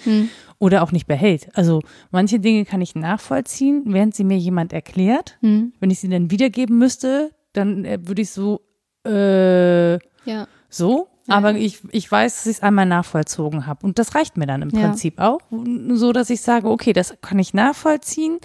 Oder 0.60 0.84
auch 0.84 0.92
nicht 0.92 1.08
behält. 1.08 1.48
Also 1.56 1.82
manche 2.12 2.40
Dinge 2.40 2.66
kann 2.66 2.82
ich 2.82 2.94
nachvollziehen, 2.96 3.84
während 3.88 4.16
sie 4.16 4.24
mir 4.26 4.38
jemand 4.38 4.74
erklärt. 4.74 5.38
Hm. 5.42 5.72
Wenn 5.80 5.90
ich 5.92 6.00
sie 6.00 6.10
dann 6.10 6.30
wiedergeben 6.30 6.78
müsste, 6.78 7.32
dann 7.54 7.86
äh, 7.86 8.00
würde 8.06 8.22
ich 8.22 8.32
so, 8.32 8.62
äh, 9.06 9.94
Ja. 10.30 10.48
so. 10.70 11.08
Aber 11.30 11.56
ich, 11.56 11.80
ich 11.92 12.10
weiß, 12.10 12.36
dass 12.38 12.46
ich 12.46 12.58
es 12.58 12.64
einmal 12.64 12.86
nachvollzogen 12.86 13.66
habe. 13.68 13.86
Und 13.86 14.00
das 14.00 14.16
reicht 14.16 14.38
mir 14.38 14.46
dann 14.48 14.62
im 14.62 14.70
Ja. 14.70 14.80
Prinzip 14.88 15.20
auch. 15.20 15.40
So, 15.90 16.14
dass 16.14 16.30
ich 16.30 16.40
sage, 16.42 16.70
okay, 16.70 16.94
das 16.94 17.16
kann 17.22 17.38
ich 17.40 17.54
nachvollziehen. 17.54 18.38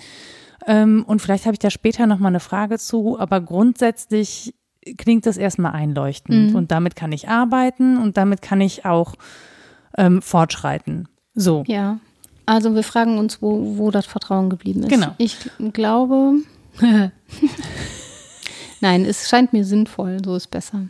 Ähm, 0.67 1.05
und 1.07 1.23
vielleicht 1.23 1.45
habe 1.47 1.55
ich 1.55 1.61
da 1.61 1.71
später 1.71 2.07
nochmal 2.09 2.31
eine 2.33 2.41
Frage 2.41 2.79
zu. 2.79 3.19
Aber 3.21 3.41
grundsätzlich 3.41 4.55
klingt 4.99 5.27
das 5.27 5.37
erstmal 5.37 5.73
einleuchtend. 5.73 6.51
Mhm. 6.51 6.57
Und 6.57 6.71
damit 6.71 6.97
kann 6.97 7.13
ich 7.13 7.29
arbeiten 7.29 7.99
und 7.99 8.17
damit 8.17 8.43
kann 8.43 8.61
ich 8.61 8.85
auch 8.85 9.15
ähm, 9.97 10.23
fortschreiten. 10.23 11.09
So. 11.35 11.65
Ja. 11.67 11.99
Also 12.47 12.75
wir 12.75 12.83
fragen 12.83 13.19
uns, 13.19 13.41
wo, 13.41 13.79
wo 13.79 13.91
das 13.91 14.07
Vertrauen 14.07 14.51
geblieben 14.51 14.83
ist. 14.83 14.91
Genau. 14.91 15.15
Ich 15.19 15.39
glaube, 15.73 16.35
nein, 18.81 19.05
es 19.05 19.29
scheint 19.29 19.53
mir 19.53 19.65
sinnvoll, 19.65 20.19
so 20.25 20.35
ist 20.35 20.51
besser, 20.51 20.87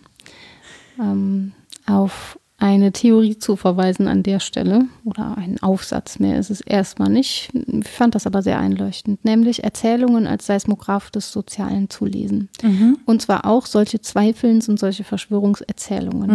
ähm, 0.99 1.53
auf 1.87 2.39
eine 2.63 2.93
Theorie 2.93 3.37
zu 3.37 3.57
verweisen 3.57 4.07
an 4.07 4.23
der 4.23 4.39
Stelle 4.39 4.87
oder 5.05 5.37
einen 5.37 5.61
Aufsatz, 5.61 6.21
mehr 6.21 6.39
ist 6.39 6.49
es 6.49 6.61
erstmal 6.61 7.11
nicht. 7.11 7.51
Ich 7.53 7.89
fand 7.89 8.15
das 8.15 8.25
aber 8.25 8.41
sehr 8.41 8.61
einleuchtend, 8.61 9.25
nämlich 9.25 9.65
Erzählungen 9.65 10.29
als 10.29 10.47
Seismograph 10.47 11.11
des 11.11 11.33
Sozialen 11.33 11.91
zu 11.91 12.05
lesen. 12.07 12.51
Und 13.05 13.21
zwar 13.21 13.47
auch 13.47 13.67
solche 13.67 14.01
Zweifelns 14.01 14.69
und 14.69 14.79
solche 14.79 15.03
Verschwörungserzählungen 15.03 16.31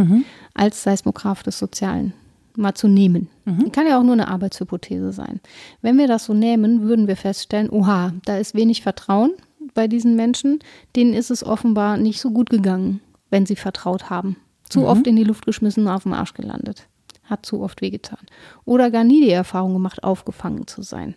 als 0.54 0.84
Seismograph 0.84 1.44
des 1.44 1.58
Sozialen 1.60 2.12
mal 2.58 2.74
zu 2.74 2.90
nehmen. 2.90 3.30
Kann 3.72 3.88
ja 3.88 3.98
auch 3.98 4.04
nur 4.04 4.14
eine 4.14 4.28
Arbeitshypothese 4.28 5.14
sein. 5.14 5.40
Wenn 5.82 5.98
wir 5.98 6.08
das 6.08 6.26
so 6.26 6.34
nehmen, 6.34 6.82
würden 6.82 7.08
wir 7.08 7.16
feststellen, 7.16 7.70
oha, 7.70 8.12
da 8.26 8.38
ist 8.38 8.54
wenig 8.54 8.82
Vertrauen 8.82 9.32
bei 9.74 9.88
diesen 9.88 10.18
Menschen. 10.18 10.60
Denen 10.98 11.14
ist 11.14 11.32
es 11.32 11.46
offenbar 11.46 11.96
nicht 11.96 12.20
so 12.20 12.32
gut 12.32 12.50
gegangen, 12.50 13.00
wenn 13.30 13.46
sie 13.46 13.56
vertraut 13.56 14.10
haben. 14.10 14.36
Zu 14.70 14.86
oft 14.86 15.08
in 15.08 15.16
die 15.16 15.24
Luft 15.24 15.46
geschmissen 15.46 15.86
und 15.88 15.94
auf 15.94 16.04
dem 16.04 16.14
Arsch 16.14 16.34
gelandet. 16.34 16.88
Hat 17.24 17.46
zu 17.46 17.62
oft 17.62 17.82
wehgetan. 17.82 18.20
Oder 18.64 18.90
gar 18.90 19.04
nie 19.04 19.20
die 19.20 19.32
Erfahrung 19.32 19.74
gemacht, 19.74 20.02
aufgefangen 20.02 20.66
zu 20.66 20.82
sein. 20.82 21.16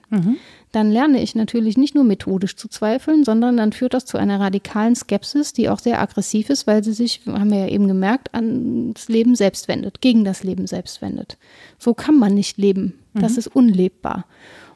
Dann 0.73 0.91
lerne 0.91 1.23
ich 1.23 1.37
natürlich 1.37 1.77
nicht 1.77 1.95
nur 1.95 2.03
methodisch 2.03 2.57
zu 2.57 2.67
zweifeln, 2.69 3.25
sondern 3.25 3.57
dann 3.57 3.73
führt 3.73 3.95
das 3.95 4.07
zu 4.07 4.19
einer 4.19 4.41
radikalen 4.41 4.97
Skepsis, 4.97 5.53
die 5.53 5.69
auch 5.69 5.79
sehr 5.79 6.01
aggressiv 6.01 6.51
ist, 6.51 6.67
weil 6.67 6.83
sie 6.83 6.93
sich, 6.95 7.21
haben 7.27 7.51
wir 7.51 7.61
ja 7.61 7.69
eben 7.69 7.87
gemerkt, 7.87 8.35
ans 8.35 9.09
Leben 9.09 9.37
selbst 9.37 9.69
wendet, 9.69 10.01
gegen 10.01 10.25
das 10.25 10.43
Leben 10.43 10.67
selbst 10.67 11.01
wendet. 11.01 11.39
So 11.79 11.95
kann 11.95 12.17
man 12.19 12.35
nicht 12.35 12.59
leben. 12.59 12.99
Das 13.15 13.37
ist 13.37 13.49
unlebbar. 13.49 14.25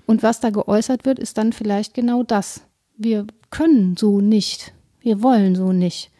Und 0.07 0.23
was 0.23 0.39
da 0.39 0.51
geäußert 0.51 1.05
wird, 1.05 1.19
ist 1.19 1.37
dann 1.39 1.53
vielleicht 1.53 1.95
genau 1.95 2.23
das. 2.23 2.63
Wir 2.97 3.27
können 3.51 3.97
so 3.97 4.21
nicht. 4.21 4.73
Wir 5.01 5.21
wollen 5.23 5.57
so 5.57 5.73
nicht. 5.73 6.11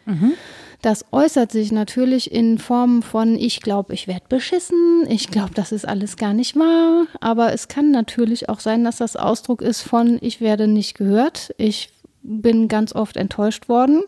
Das 0.81 1.05
äußert 1.11 1.51
sich 1.51 1.71
natürlich 1.71 2.31
in 2.31 2.57
Form 2.57 3.01
von, 3.01 3.35
ich 3.35 3.61
glaube, 3.61 3.93
ich 3.93 4.07
werde 4.07 4.25
beschissen, 4.29 5.05
ich 5.09 5.29
glaube, 5.29 5.51
das 5.53 5.71
ist 5.71 5.87
alles 5.87 6.17
gar 6.17 6.33
nicht 6.33 6.55
wahr, 6.55 7.05
aber 7.21 7.53
es 7.53 7.67
kann 7.67 7.91
natürlich 7.91 8.49
auch 8.49 8.59
sein, 8.59 8.83
dass 8.83 8.97
das 8.97 9.15
Ausdruck 9.15 9.61
ist 9.61 9.81
von, 9.81 10.17
ich 10.21 10.41
werde 10.41 10.67
nicht 10.67 10.97
gehört, 10.97 11.53
ich 11.57 11.89
bin 12.21 12.67
ganz 12.67 12.93
oft 12.93 13.17
enttäuscht 13.17 13.69
worden, 13.69 14.03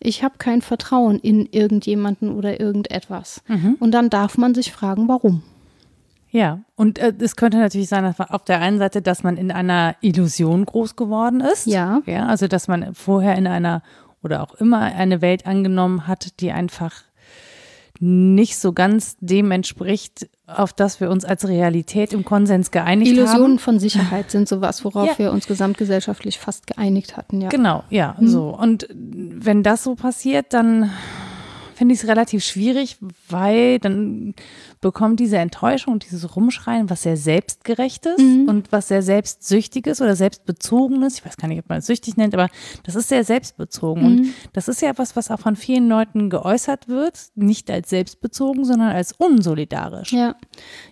ich 0.00 0.22
habe 0.22 0.36
kein 0.38 0.62
Vertrauen 0.62 1.18
in 1.18 1.46
irgendjemanden 1.46 2.30
oder 2.30 2.60
irgendetwas. 2.60 3.42
Und 3.80 3.90
dann 3.92 4.10
darf 4.10 4.38
man 4.38 4.54
sich 4.54 4.72
fragen, 4.72 5.08
warum. 5.08 5.42
Ja, 6.30 6.60
und 6.76 6.98
äh, 6.98 7.12
es 7.18 7.36
könnte 7.36 7.56
natürlich 7.58 7.88
sein, 7.88 8.04
dass 8.04 8.18
man 8.18 8.28
auf 8.28 8.44
der 8.44 8.60
einen 8.60 8.78
Seite, 8.78 9.00
dass 9.00 9.22
man 9.22 9.36
in 9.36 9.50
einer 9.50 9.96
Illusion 10.02 10.66
groß 10.66 10.94
geworden 10.94 11.40
ist. 11.40 11.66
Ja. 11.66 12.02
Ja, 12.06 12.26
also 12.26 12.48
dass 12.48 12.68
man 12.68 12.94
vorher 12.94 13.36
in 13.36 13.46
einer 13.46 13.82
oder 14.22 14.42
auch 14.42 14.54
immer 14.54 14.80
eine 14.80 15.20
Welt 15.20 15.46
angenommen 15.46 16.06
hat, 16.06 16.40
die 16.40 16.52
einfach 16.52 16.92
nicht 18.00 18.56
so 18.58 18.72
ganz 18.72 19.16
dem 19.20 19.50
entspricht, 19.50 20.28
auf 20.46 20.72
das 20.72 21.00
wir 21.00 21.10
uns 21.10 21.24
als 21.24 21.48
Realität 21.48 22.12
im 22.12 22.24
Konsens 22.24 22.70
geeinigt 22.70 23.10
Illusionen 23.10 23.42
haben. 23.52 23.58
von 23.58 23.80
Sicherheit 23.80 24.30
sind 24.30 24.48
sowas, 24.48 24.84
worauf 24.84 25.08
Ja. 25.08 25.18
wir 25.18 25.32
uns 25.32 25.48
gesamtgesellschaftlich 25.48 26.38
fast 26.38 26.68
geeinigt 26.68 27.16
hatten, 27.16 27.40
ja. 27.40 27.48
Genau, 27.48 27.82
ja, 27.90 28.16
so. 28.20 28.56
Und 28.56 28.86
wenn 28.92 29.64
das 29.64 29.82
so 29.82 29.96
passiert, 29.96 30.52
dann 30.54 30.92
finde 31.74 31.94
ich 31.94 32.02
es 32.02 32.08
relativ 32.08 32.44
schwierig, 32.44 32.98
weil 33.28 33.80
dann 33.80 34.34
bekommt 34.80 35.20
diese 35.20 35.38
Enttäuschung 35.38 35.94
und 35.94 36.04
dieses 36.04 36.36
Rumschreien 36.36 36.90
was 36.90 37.02
sehr 37.02 37.16
selbstgerechtes 37.16 38.18
und 38.18 38.70
was 38.70 38.88
sehr 38.88 39.02
selbstsüchtiges 39.02 40.00
oder 40.00 40.16
selbstbezogenes. 40.16 41.18
Ich 41.18 41.26
weiß 41.26 41.36
gar 41.36 41.48
nicht, 41.48 41.58
ob 41.58 41.68
man 41.68 41.78
es 41.78 41.86
süchtig 41.86 42.16
nennt, 42.16 42.34
aber 42.34 42.48
das 42.84 42.94
ist 42.94 43.08
sehr 43.08 43.24
selbstbezogen. 43.24 44.04
Und 44.04 44.34
das 44.52 44.68
ist 44.68 44.82
ja 44.82 44.90
etwas, 44.90 45.16
was 45.16 45.30
auch 45.30 45.40
von 45.40 45.56
vielen 45.56 45.88
Leuten 45.88 46.30
geäußert 46.30 46.88
wird, 46.88 47.18
nicht 47.34 47.70
als 47.70 47.90
selbstbezogen, 47.90 48.64
sondern 48.64 48.90
als 48.90 49.12
unsolidarisch. 49.12 50.12
Ja. 50.12 50.36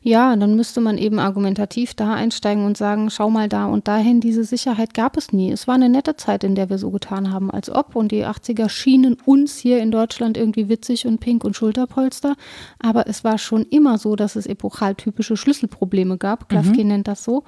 ja, 0.03 0.34
dann 0.34 0.57
müsste 0.57 0.80
man 0.80 0.99
eben 0.99 1.18
argumentativ 1.18 1.95
da 1.95 2.14
einsteigen 2.14 2.64
und 2.64 2.76
sagen, 2.76 3.11
schau 3.11 3.30
mal 3.30 3.49
da 3.49 3.66
und 3.66 3.89
dahin, 3.89 4.20
diese 4.20 4.45
Sicherheit 4.45 4.95
gab 4.95 5.16
es 5.16 5.32
nie. 5.32 5.53
Es 5.53 5.66
war 5.66 5.74
eine 5.74 5.89
nette 5.89 6.16
Zeit, 6.16 6.45
in 6.45 6.55
der 6.55 6.70
wir 6.70 6.78
so 6.78 6.91
getan 6.91 7.32
haben, 7.32 7.51
als 7.51 7.70
ob. 7.70 7.97
Und 7.97 8.12
die 8.12 8.24
80er 8.24 8.68
schienen 8.68 9.16
uns 9.24 9.57
hier 9.57 9.78
in 9.80 9.91
Deutschland 9.91 10.37
irgendwie 10.37 10.68
witzig 10.68 11.07
und 11.07 11.20
pink 11.20 11.45
und 11.45 11.57
Schulterpolster. 11.57 12.34
Aber 12.78 13.07
es 13.07 13.24
war 13.24 13.39
schon 13.39 13.64
immer 13.77 13.99
so, 13.99 14.16
dass 14.16 14.37
es 14.37 14.47
epochaltypische 14.47 15.37
Schlüsselprobleme 15.37 16.16
gab. 16.16 16.49
Klafki 16.49 16.83
nennt 16.85 17.09
das 17.09 17.22
so. 17.22 17.45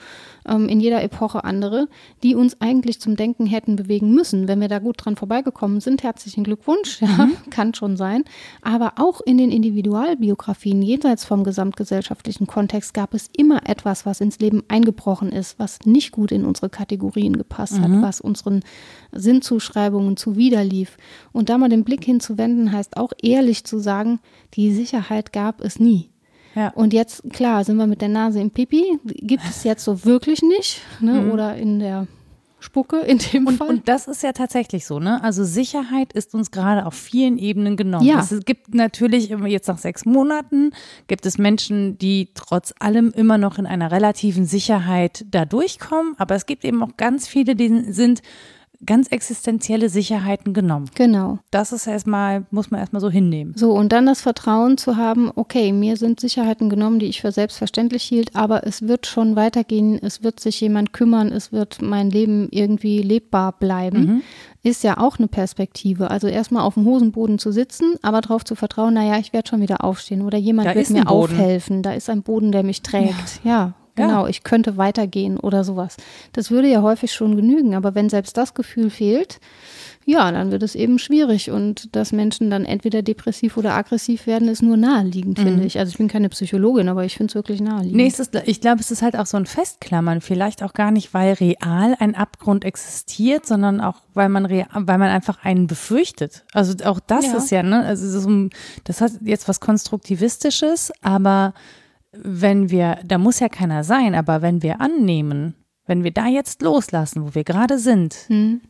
Ähm, 0.46 0.68
in 0.68 0.80
jeder 0.80 1.02
Epoche 1.02 1.44
andere, 1.44 1.88
die 2.22 2.34
uns 2.34 2.60
eigentlich 2.60 3.00
zum 3.00 3.16
Denken 3.16 3.46
hätten 3.46 3.76
bewegen 3.76 4.12
müssen. 4.12 4.46
Wenn 4.46 4.60
wir 4.60 4.68
da 4.68 4.78
gut 4.78 5.04
dran 5.04 5.16
vorbeigekommen 5.16 5.80
sind, 5.80 6.02
herzlichen 6.02 6.44
Glückwunsch. 6.44 7.00
Ja, 7.00 7.28
kann 7.50 7.74
schon 7.74 7.96
sein. 7.96 8.24
Aber 8.62 8.94
auch 8.96 9.20
in 9.20 9.38
den 9.38 9.50
Individualbiografien 9.50 10.82
jenseits 10.82 11.24
vom 11.24 11.44
gesamtgesellschaftlichen 11.44 12.46
Kontext 12.46 12.94
gab 12.94 13.14
es 13.14 13.30
immer 13.36 13.68
etwas, 13.68 14.06
was 14.06 14.20
ins 14.20 14.38
Leben 14.38 14.62
eingebrochen 14.68 15.32
ist, 15.32 15.58
was 15.58 15.80
nicht 15.84 16.12
gut 16.12 16.32
in 16.32 16.44
unsere 16.44 16.68
Kategorien 16.68 17.36
gepasst 17.36 17.80
hat, 17.80 17.90
was 18.02 18.20
unseren 18.20 18.60
Sinnzuschreibungen 19.12 20.16
zuwiderlief. 20.16 20.96
Und 21.32 21.48
da 21.48 21.58
mal 21.58 21.68
den 21.68 21.84
Blick 21.84 22.04
hinzuwenden, 22.04 22.72
heißt 22.72 22.96
auch 22.96 23.12
ehrlich 23.22 23.64
zu 23.64 23.78
sagen, 23.78 24.20
die 24.54 24.72
Sicherheit 24.72 25.32
gab 25.32 25.60
es 25.60 25.78
nie. 25.78 26.10
Ja. 26.54 26.70
Und 26.70 26.92
jetzt, 26.92 27.22
klar, 27.32 27.64
sind 27.64 27.76
wir 27.76 27.86
mit 27.86 28.00
der 28.00 28.08
Nase 28.08 28.40
im 28.40 28.50
Pipi. 28.50 28.98
Gibt 29.04 29.44
es 29.44 29.64
jetzt 29.64 29.84
so 29.84 30.04
wirklich 30.04 30.42
nicht. 30.42 30.80
Ne? 31.00 31.30
Oder 31.32 31.56
in 31.56 31.78
der 31.78 32.06
spucke 32.60 32.98
in 33.00 33.18
dem 33.18 33.46
und, 33.46 33.56
Fall. 33.56 33.68
Und 33.68 33.88
das 33.88 34.08
ist 34.08 34.22
ja 34.22 34.32
tatsächlich 34.32 34.84
so, 34.86 34.98
ne? 34.98 35.22
Also 35.22 35.44
Sicherheit 35.44 36.12
ist 36.12 36.34
uns 36.34 36.50
gerade 36.50 36.86
auf 36.86 36.94
vielen 36.94 37.38
Ebenen 37.38 37.76
genommen. 37.76 38.04
Ja. 38.04 38.20
Es 38.20 38.44
gibt 38.44 38.74
natürlich 38.74 39.28
jetzt 39.28 39.68
nach 39.68 39.78
sechs 39.78 40.04
Monaten 40.04 40.72
gibt 41.06 41.24
es 41.26 41.38
Menschen, 41.38 41.98
die 41.98 42.30
trotz 42.34 42.74
allem 42.78 43.10
immer 43.10 43.38
noch 43.38 43.58
in 43.58 43.66
einer 43.66 43.92
relativen 43.92 44.44
Sicherheit 44.44 45.24
da 45.30 45.44
durchkommen, 45.44 46.14
aber 46.18 46.34
es 46.34 46.46
gibt 46.46 46.64
eben 46.64 46.82
auch 46.82 46.96
ganz 46.96 47.28
viele, 47.28 47.54
die 47.54 47.92
sind 47.92 48.22
ganz 48.86 49.08
existenzielle 49.08 49.88
Sicherheiten 49.88 50.54
genommen. 50.54 50.86
genau. 50.94 51.38
Das 51.50 51.72
ist 51.72 51.86
erstmal, 51.86 52.46
muss 52.50 52.70
man 52.70 52.78
erstmal 52.80 53.00
so 53.00 53.10
hinnehmen. 53.10 53.52
So, 53.56 53.72
und 53.72 53.90
dann 53.92 54.06
das 54.06 54.20
Vertrauen 54.20 54.78
zu 54.78 54.96
haben, 54.96 55.30
okay, 55.34 55.72
mir 55.72 55.96
sind 55.96 56.20
Sicherheiten 56.20 56.70
genommen, 56.70 56.98
die 57.00 57.06
ich 57.06 57.20
für 57.20 57.32
selbstverständlich 57.32 58.04
hielt, 58.04 58.36
aber 58.36 58.66
es 58.66 58.82
wird 58.86 59.06
schon 59.06 59.34
weitergehen, 59.34 59.98
es 60.00 60.22
wird 60.22 60.38
sich 60.40 60.60
jemand 60.60 60.92
kümmern, 60.92 61.32
es 61.32 61.50
wird 61.52 61.82
mein 61.82 62.10
Leben 62.10 62.48
irgendwie 62.52 63.02
lebbar 63.02 63.52
bleiben, 63.58 63.98
Mhm. 64.00 64.22
ist 64.62 64.84
ja 64.84 64.98
auch 64.98 65.18
eine 65.18 65.26
Perspektive. 65.28 66.10
Also 66.10 66.28
erstmal 66.28 66.62
auf 66.62 66.74
dem 66.74 66.84
Hosenboden 66.84 67.38
zu 67.38 67.50
sitzen, 67.50 67.94
aber 68.02 68.20
darauf 68.20 68.44
zu 68.44 68.54
vertrauen, 68.54 68.94
naja, 68.94 69.18
ich 69.18 69.32
werde 69.32 69.48
schon 69.48 69.60
wieder 69.60 69.82
aufstehen 69.82 70.22
oder 70.22 70.38
jemand 70.38 70.68
Da 70.68 70.74
wird 70.76 70.90
mir 70.90 71.04
Boden. 71.04 71.08
aufhelfen, 71.34 71.82
da 71.82 71.92
ist 71.94 72.08
ein 72.10 72.22
Boden, 72.22 72.52
der 72.52 72.62
mich 72.62 72.82
trägt. 72.82 73.40
Ja. 73.44 73.74
Genau, 74.06 74.26
ich 74.26 74.42
könnte 74.42 74.76
weitergehen 74.76 75.38
oder 75.38 75.64
sowas. 75.64 75.96
Das 76.32 76.50
würde 76.50 76.68
ja 76.68 76.82
häufig 76.82 77.12
schon 77.12 77.36
genügen, 77.36 77.74
aber 77.74 77.94
wenn 77.94 78.08
selbst 78.08 78.36
das 78.36 78.54
Gefühl 78.54 78.90
fehlt, 78.90 79.40
ja, 80.08 80.32
dann 80.32 80.50
wird 80.50 80.62
es 80.62 80.74
eben 80.74 80.98
schwierig 80.98 81.50
und 81.50 81.94
dass 81.94 82.12
Menschen 82.12 82.48
dann 82.48 82.64
entweder 82.64 83.02
depressiv 83.02 83.58
oder 83.58 83.74
aggressiv 83.74 84.26
werden, 84.26 84.48
ist 84.48 84.62
nur 84.62 84.78
naheliegend, 84.78 85.38
finde 85.38 85.64
ich. 85.66 85.78
Also 85.78 85.90
ich 85.90 85.98
bin 85.98 86.08
keine 86.08 86.30
Psychologin, 86.30 86.88
aber 86.88 87.04
ich 87.04 87.14
finde 87.14 87.30
es 87.30 87.34
wirklich 87.34 87.60
naheliegend. 87.60 87.94
Nee, 87.94 88.06
ist, 88.06 88.34
ich 88.46 88.62
glaube, 88.62 88.80
es 88.80 88.90
ist 88.90 89.02
halt 89.02 89.16
auch 89.18 89.26
so 89.26 89.36
ein 89.36 89.44
Festklammern. 89.44 90.22
Vielleicht 90.22 90.62
auch 90.62 90.72
gar 90.72 90.92
nicht, 90.92 91.12
weil 91.12 91.34
real 91.34 91.94
ein 91.98 92.14
Abgrund 92.14 92.64
existiert, 92.64 93.44
sondern 93.44 93.82
auch, 93.82 93.96
weil 94.14 94.30
man, 94.30 94.46
real, 94.46 94.66
weil 94.72 94.96
man 94.96 95.10
einfach 95.10 95.44
einen 95.44 95.66
befürchtet. 95.66 96.46
Also 96.54 96.72
auch 96.86 97.00
das 97.00 97.26
Ja. 97.26 97.36
ist 97.36 97.50
ja, 97.50 97.62
ne? 97.62 97.84
Also 97.84 98.06
das, 98.06 98.24
ist 98.24 98.50
das 98.84 99.00
hat 99.02 99.12
jetzt 99.20 99.46
was 99.46 99.60
Konstruktivistisches, 99.60 100.90
aber 101.02 101.52
wenn 102.12 102.70
wir, 102.70 102.98
da 103.04 103.18
muss 103.18 103.40
ja 103.40 103.48
keiner 103.48 103.84
sein, 103.84 104.14
aber 104.14 104.42
wenn 104.42 104.62
wir 104.62 104.80
annehmen, 104.80 105.54
wenn 105.86 106.04
wir 106.04 106.10
da 106.10 106.26
jetzt 106.26 106.60
loslassen, 106.60 107.24
wo 107.24 107.34
wir 107.34 107.44
gerade 107.44 107.78
sind, 107.78 108.14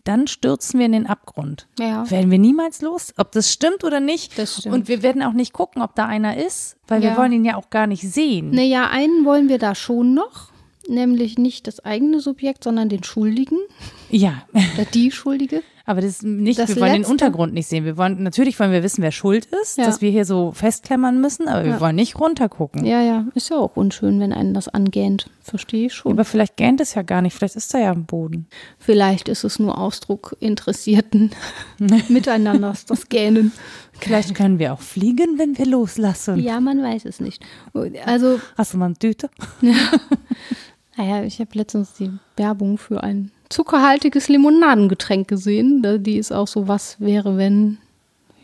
dann 0.04 0.26
stürzen 0.28 0.78
wir 0.78 0.86
in 0.86 0.92
den 0.92 1.06
Abgrund. 1.08 1.66
Hm. 1.78 1.86
Ja. 1.86 2.10
Werden 2.10 2.30
wir 2.30 2.38
niemals 2.38 2.80
los, 2.80 3.12
ob 3.16 3.32
das 3.32 3.52
stimmt 3.52 3.82
oder 3.82 3.98
nicht. 3.98 4.38
Das 4.38 4.58
stimmt. 4.58 4.74
Und 4.74 4.88
wir 4.88 5.02
werden 5.02 5.22
auch 5.22 5.32
nicht 5.32 5.52
gucken, 5.52 5.82
ob 5.82 5.96
da 5.96 6.06
einer 6.06 6.36
ist, 6.36 6.76
weil 6.86 7.02
wir 7.02 7.10
Ja. 7.10 7.16
wollen 7.16 7.32
ihn 7.32 7.44
ja 7.44 7.56
auch 7.56 7.70
gar 7.70 7.88
nicht 7.88 8.02
sehen. 8.02 8.50
Naja, 8.50 8.88
einen 8.90 9.24
wollen 9.24 9.48
wir 9.48 9.58
da 9.58 9.74
schon 9.74 10.14
noch, 10.14 10.52
nämlich 10.88 11.38
nicht 11.38 11.66
das 11.66 11.80
eigene 11.84 12.20
Subjekt, 12.20 12.62
sondern 12.62 12.88
den 12.88 13.02
Schuldigen 13.02 13.58
Ja, 14.10 14.42
oder 14.52 14.84
die 14.94 15.10
Schuldige. 15.10 15.62
Aber 15.88 16.02
das 16.02 16.10
ist 16.10 16.22
nicht, 16.22 16.58
Das 16.58 16.68
wir 16.68 16.76
wollen 16.82 16.92
den 16.92 17.00
Letzte- 17.00 17.12
Untergrund 17.12 17.54
nicht 17.54 17.66
sehen. 17.66 17.84
Wir 17.84 17.96
wollen, 17.96 18.22
natürlich 18.22 18.60
wollen 18.60 18.72
wir 18.72 18.82
wissen, 18.82 19.02
wer 19.02 19.10
schuld 19.10 19.46
ist, 19.62 19.78
Ja. 19.78 19.86
dass 19.86 20.02
wir 20.02 20.10
hier 20.10 20.24
so 20.26 20.52
festklemmern 20.52 21.20
müssen, 21.20 21.48
aber 21.48 21.64
wir 21.64 21.70
Ja. 21.72 21.80
wollen 21.80 21.96
nicht 21.96 22.20
runtergucken. 22.20 22.84
Ja, 22.84 23.00
ja, 23.02 23.24
ist 23.34 23.48
ja 23.48 23.56
auch 23.56 23.76
unschön, 23.76 24.20
wenn 24.20 24.32
einen 24.32 24.52
das 24.54 24.68
angähnt. 24.68 25.30
Verstehe 25.40 25.86
ich 25.86 25.94
schon. 25.94 26.12
Aber 26.12 26.24
vielleicht 26.26 26.56
gähnt 26.58 26.80
es 26.82 26.94
ja 26.94 27.00
gar 27.02 27.22
nicht, 27.22 27.34
vielleicht 27.34 27.56
ist 27.56 27.72
da 27.72 27.78
ja 27.78 27.90
am 27.90 28.04
Boden. 28.04 28.46
Vielleicht 28.78 29.28
ist 29.30 29.44
es 29.44 29.58
nur 29.58 29.78
Ausdruck 29.78 30.36
interessierten 30.40 31.30
Miteinanders, 32.08 32.84
das 32.84 33.08
Gähnen. 33.08 33.52
Vielleicht 33.98 34.34
können 34.34 34.58
wir 34.58 34.74
auch 34.74 34.80
fliegen, 34.80 35.38
wenn 35.38 35.56
wir 35.58 35.66
loslassen. 35.66 36.38
Ja, 36.38 36.60
man 36.60 36.82
weiß 36.82 37.04
es 37.06 37.18
nicht. 37.18 37.42
Also, 38.04 38.38
Hast 38.56 38.74
du 38.74 38.78
mal 38.78 38.84
eine 38.86 38.94
Tüte? 38.98 39.30
naja, 40.96 41.22
ich 41.24 41.38
habe 41.40 41.50
letztens 41.54 41.94
die 41.94 42.10
Werbung 42.36 42.78
für 42.78 43.02
ein 43.02 43.30
zuckerhaltiges 43.48 44.28
Limonadengetränk 44.28 45.28
gesehen. 45.28 46.02
Die 46.02 46.16
ist 46.16 46.32
auch 46.32 46.48
so, 46.48 46.68
was 46.68 47.00
wäre, 47.00 47.36
wenn, 47.36 47.78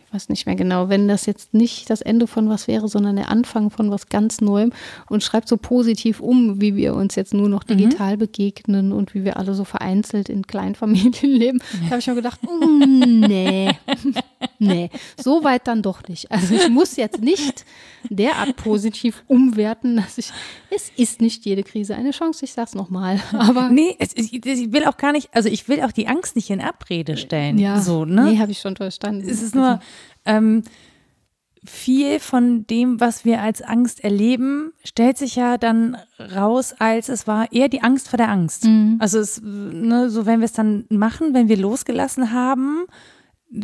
ich 0.07 0.15
weiß 0.15 0.29
nicht 0.29 0.47
mehr 0.47 0.57
genau, 0.57 0.89
wenn 0.89 1.09
das 1.09 1.27
jetzt 1.27 1.55
nicht 1.55 1.91
das 1.91 2.01
Ende 2.01 2.27
von 2.27 2.49
was 2.49 2.69
wäre, 2.69 2.89
sondern 2.89 3.17
der 3.17 3.31
Anfang 3.31 3.71
von 3.71 3.91
was 3.91 4.09
ganz 4.09 4.41
Neuem 4.41 4.73
und 5.09 5.23
schreibt 5.23 5.49
so 5.49 5.57
positiv 5.57 6.21
um, 6.21 6.61
wie 6.61 6.77
wir 6.77 6.95
uns 6.95 7.15
jetzt 7.15 7.35
nur 7.35 7.49
noch 7.49 7.65
digital 7.65 8.17
begegnen 8.17 8.93
und 8.93 9.15
wie 9.15 9.25
wir 9.25 9.37
alle 9.37 9.55
so 9.55 9.65
vereinzelt 9.65 10.29
in 10.29 10.47
Kleinfamilien 10.47 11.15
leben. 11.23 11.59
Da 11.85 11.91
habe 11.91 11.99
ich 11.99 12.07
mir 12.07 12.15
gedacht, 12.15 12.41
mm, 12.43 13.21
nee, 13.21 13.71
nee, 14.59 14.91
so 15.23 15.45
weit 15.45 15.67
dann 15.67 15.83
doch 15.83 16.07
nicht. 16.09 16.31
Also 16.31 16.55
ich 16.55 16.69
muss 16.69 16.97
jetzt 16.97 17.21
nicht 17.21 17.65
derart 18.11 18.57
positiv 18.57 19.23
umwerten, 19.27 19.97
dass 19.97 20.19
ich, 20.19 20.31
es 20.71 20.91
ist 20.97 21.21
nicht 21.21 21.45
jede 21.45 21.63
Krise 21.63 21.95
eine 21.95 22.11
Chance, 22.11 22.45
ich 22.45 22.53
sag's 22.53 22.75
nochmal, 22.75 23.21
aber 23.33 23.69
Nee, 23.71 23.97
es, 23.99 24.17
ich, 24.17 24.33
ich 24.45 24.73
will 24.73 24.85
auch 24.85 24.97
gar 24.97 25.13
nicht, 25.13 25.29
also 25.35 25.49
ich 25.49 25.69
will 25.69 25.83
auch 25.83 25.93
die 25.93 26.07
Angst 26.09 26.37
nicht 26.37 26.51
in 26.51 26.61
Abrede 26.61 27.17
stellen. 27.17 27.59
ja, 27.59 27.81
So, 27.81 28.05
ne? 28.05 28.25
nee, 28.33 28.39
habe 28.39 28.53
ich 28.53 28.59
schon 28.59 28.77
verstanden. 28.77 29.29
Es 29.29 29.43
ist 29.43 29.55
nur 29.55 29.81
ähm, 30.25 30.63
viel 31.67 32.21
von 32.21 32.67
dem, 32.67 33.01
was 33.01 33.25
wir 33.25 33.41
als 33.41 33.63
Angst 33.63 34.05
erleben, 34.05 34.73
stellt 34.85 35.17
sich 35.17 35.37
ja 35.37 35.57
dann 35.57 35.97
raus, 36.19 36.75
als 36.79 37.09
es 37.09 37.27
war 37.27 37.51
eher 37.53 37.69
die 37.71 37.83
Angst 37.83 38.09
vor 38.11 38.19
der 38.19 38.29
Angst. 38.29 38.69
Also 38.99 39.19
es, 39.19 39.41
ne, 39.43 40.11
so 40.11 40.27
wenn 40.27 40.41
wir 40.41 40.45
es 40.45 40.53
dann 40.53 40.85
machen, 40.91 41.33
wenn 41.33 41.49
wir 41.49 41.57
losgelassen 41.57 42.33
haben, 42.33 42.85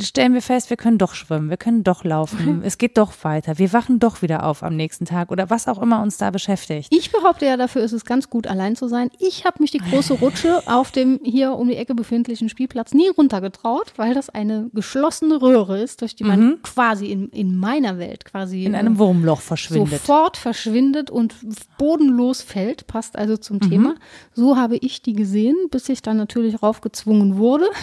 stellen 0.01 0.35
wir 0.35 0.43
fest, 0.43 0.71
wir 0.71 0.77
können 0.77 0.99
doch 0.99 1.15
schwimmen, 1.15 1.51
wir 1.51 1.57
können 1.57 1.83
doch 1.85 2.05
laufen, 2.05 2.63
es 2.65 2.79
geht 2.79 2.99
doch 2.99 3.13
weiter, 3.23 3.59
wir 3.59 3.73
wachen 3.73 3.99
doch 3.99 4.23
wieder 4.23 4.45
auf 4.47 4.63
am 4.63 4.77
nächsten 4.77 5.05
Tag 5.05 5.31
oder 5.33 5.51
was 5.51 5.67
auch 5.69 5.81
immer 5.81 6.03
uns 6.03 6.17
da 6.19 6.31
beschäftigt. 6.31 6.89
Ich 6.91 7.11
behaupte 7.11 7.47
ja, 7.47 7.57
dafür 7.57 7.83
ist 7.83 7.93
es 7.93 8.05
ganz 8.05 8.31
gut, 8.31 8.47
allein 8.47 8.77
zu 8.77 8.89
sein. 8.89 9.11
Ich 9.19 9.45
habe 9.45 9.57
mich 9.61 9.71
die 9.71 9.79
große 9.79 10.15
Rutsche 10.15 10.63
auf 10.67 10.91
dem 10.91 11.21
hier 11.25 11.53
um 11.53 11.69
die 11.69 11.77
Ecke 11.77 11.95
befindlichen 11.95 12.49
Spielplatz 12.49 12.93
nie 12.93 13.09
runtergetraut, 13.09 13.93
weil 13.97 14.15
das 14.15 14.29
eine 14.31 14.71
geschlossene 14.75 15.41
Röhre 15.41 15.81
ist, 15.81 16.01
durch 16.03 16.15
die 16.15 16.25
man 16.25 16.61
quasi 16.63 17.07
in, 17.07 17.29
in 17.31 17.57
meiner 17.57 17.99
Welt 17.99 18.25
quasi 18.25 18.65
In 18.65 18.75
einem 18.75 18.99
Wurmloch 18.99 19.41
verschwindet. 19.41 20.01
sofort 20.01 20.37
verschwindet 20.37 21.11
und 21.11 21.35
bodenlos 21.79 22.43
fällt, 22.43 22.87
passt 22.87 23.17
also 23.17 23.37
zum 23.37 23.57
Mhm. 23.57 23.69
Thema. 23.71 23.95
So 24.33 24.57
habe 24.57 24.77
ich 24.77 25.03
die 25.03 25.13
gesehen, 25.13 25.55
bis 25.71 25.89
ich 25.89 26.03
dann 26.03 26.17
natürlich 26.17 26.63
raufgezwungen 26.63 27.37
wurde. 27.37 27.67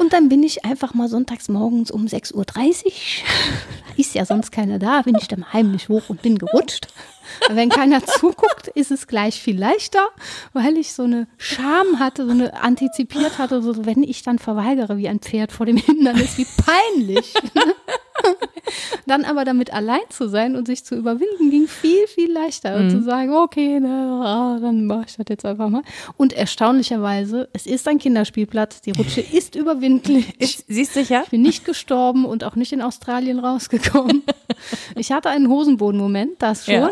Und 0.00 0.14
dann 0.14 0.30
bin 0.30 0.42
ich 0.42 0.64
einfach 0.64 0.94
mal 0.94 1.08
sonntags 1.08 1.50
morgens 1.50 1.90
um 1.90 2.06
6.30 2.06 2.34
Uhr, 2.34 2.92
ist 3.98 4.14
ja 4.14 4.24
sonst 4.24 4.50
keiner 4.50 4.78
da, 4.78 5.02
bin 5.02 5.14
ich 5.14 5.28
dann 5.28 5.52
heimlich 5.52 5.90
hoch 5.90 6.08
und 6.08 6.22
bin 6.22 6.38
gerutscht. 6.38 6.88
Wenn 7.50 7.68
keiner 7.68 8.02
zuguckt, 8.06 8.68
ist 8.68 8.90
es 8.90 9.06
gleich 9.06 9.42
viel 9.42 9.58
leichter, 9.58 10.08
weil 10.54 10.78
ich 10.78 10.94
so 10.94 11.02
eine 11.02 11.26
Scham 11.36 11.98
hatte, 11.98 12.24
so 12.24 12.32
eine 12.32 12.54
antizipiert 12.62 13.36
hatte, 13.36 13.60
so 13.60 13.84
wenn 13.84 14.02
ich 14.02 14.22
dann 14.22 14.38
verweigere 14.38 14.96
wie 14.96 15.08
ein 15.08 15.20
Pferd 15.20 15.52
vor 15.52 15.66
dem 15.66 15.76
Hindernis, 15.76 16.38
wie 16.38 16.46
peinlich. 16.56 17.34
Dann 19.06 19.24
aber 19.24 19.44
damit 19.44 19.72
allein 19.72 20.00
zu 20.10 20.28
sein 20.28 20.54
und 20.56 20.66
sich 20.66 20.84
zu 20.84 20.94
überwinden, 20.94 21.50
ging 21.50 21.66
viel, 21.66 22.06
viel 22.06 22.30
leichter. 22.32 22.76
Und 22.76 22.90
zu 22.90 23.02
sagen, 23.02 23.32
okay, 23.34 23.80
ne, 23.80 24.20
ah, 24.24 24.58
dann 24.60 24.86
mache 24.86 25.04
ich 25.08 25.16
das 25.16 25.26
jetzt 25.28 25.44
einfach 25.44 25.68
mal. 25.68 25.82
Und 26.16 26.32
erstaunlicherweise, 26.32 27.48
es 27.52 27.66
ist 27.66 27.88
ein 27.88 27.98
Kinderspielplatz, 27.98 28.80
die 28.82 28.92
Rutsche 28.92 29.20
ist 29.32 29.56
überwindlich. 29.56 30.38
Ist, 30.40 30.64
siehst 30.68 30.94
du 30.96 31.00
ja? 31.00 31.22
Ich 31.24 31.30
bin 31.30 31.42
nicht 31.42 31.64
gestorben 31.64 32.24
und 32.24 32.44
auch 32.44 32.54
nicht 32.54 32.72
in 32.72 32.82
Australien 32.82 33.38
rausgekommen. 33.38 34.22
Ich 34.96 35.10
hatte 35.10 35.30
einen 35.30 35.48
Hosenboden-Moment, 35.48 36.32
das 36.42 36.66
schon, 36.66 36.74
Ja. 36.74 36.90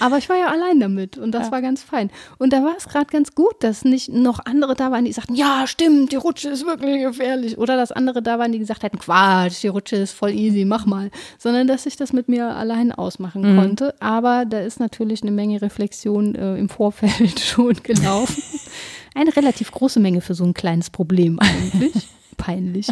aber 0.00 0.18
ich 0.18 0.28
war 0.28 0.36
ja 0.36 0.48
allein 0.48 0.80
damit 0.80 1.16
und 1.16 1.32
das 1.32 1.50
war 1.50 1.62
ganz 1.62 1.82
fein. 1.82 2.10
Und 2.36 2.52
da 2.52 2.62
war 2.62 2.74
es 2.76 2.88
gerade 2.88 3.06
ganz 3.06 3.34
gut, 3.34 3.54
dass 3.60 3.84
nicht 3.86 4.10
noch 4.10 4.40
andere 4.44 4.74
da 4.74 4.90
waren, 4.90 5.06
die 5.06 5.12
sagten, 5.12 5.34
ja, 5.34 5.66
stimmt, 5.66 6.12
die 6.12 6.16
Rutsche 6.16 6.50
ist 6.50 6.66
wirklich 6.66 7.00
gefährlich. 7.02 7.56
Oder 7.56 7.76
dass 7.76 7.90
andere 7.92 8.20
da 8.20 8.38
waren, 8.38 8.52
die 8.52 8.58
gesagt 8.58 8.82
hätten, 8.82 8.98
Quatsch, 8.98 9.62
die 9.62 9.68
Rutsche 9.68 9.96
ist 9.96 10.12
voll 10.12 10.32
easy, 10.32 10.65
mach 10.68 10.86
mal. 10.86 11.10
Sondern 11.38 11.66
dass 11.66 11.86
ich 11.86 11.96
das 11.96 12.12
mit 12.12 12.28
mir 12.28 12.54
allein 12.56 12.92
ausmachen 12.92 13.42
Mhm. 13.42 13.56
konnte. 13.58 13.94
Aber 14.00 14.44
da 14.44 14.60
ist 14.60 14.80
natürlich 14.80 15.22
eine 15.22 15.30
Menge 15.32 15.60
Reflexion 15.62 16.34
äh, 16.34 16.56
im 16.56 16.68
Vorfeld 16.68 17.40
schon 17.40 17.74
gelaufen. 17.82 18.42
Eine 19.14 19.34
relativ 19.34 19.70
große 19.72 19.98
Menge 19.98 20.20
für 20.20 20.34
so 20.34 20.44
ein 20.44 20.52
kleines 20.52 20.90
Problem 20.90 21.38
eigentlich. 21.38 21.92
Peinlich. 22.36 22.88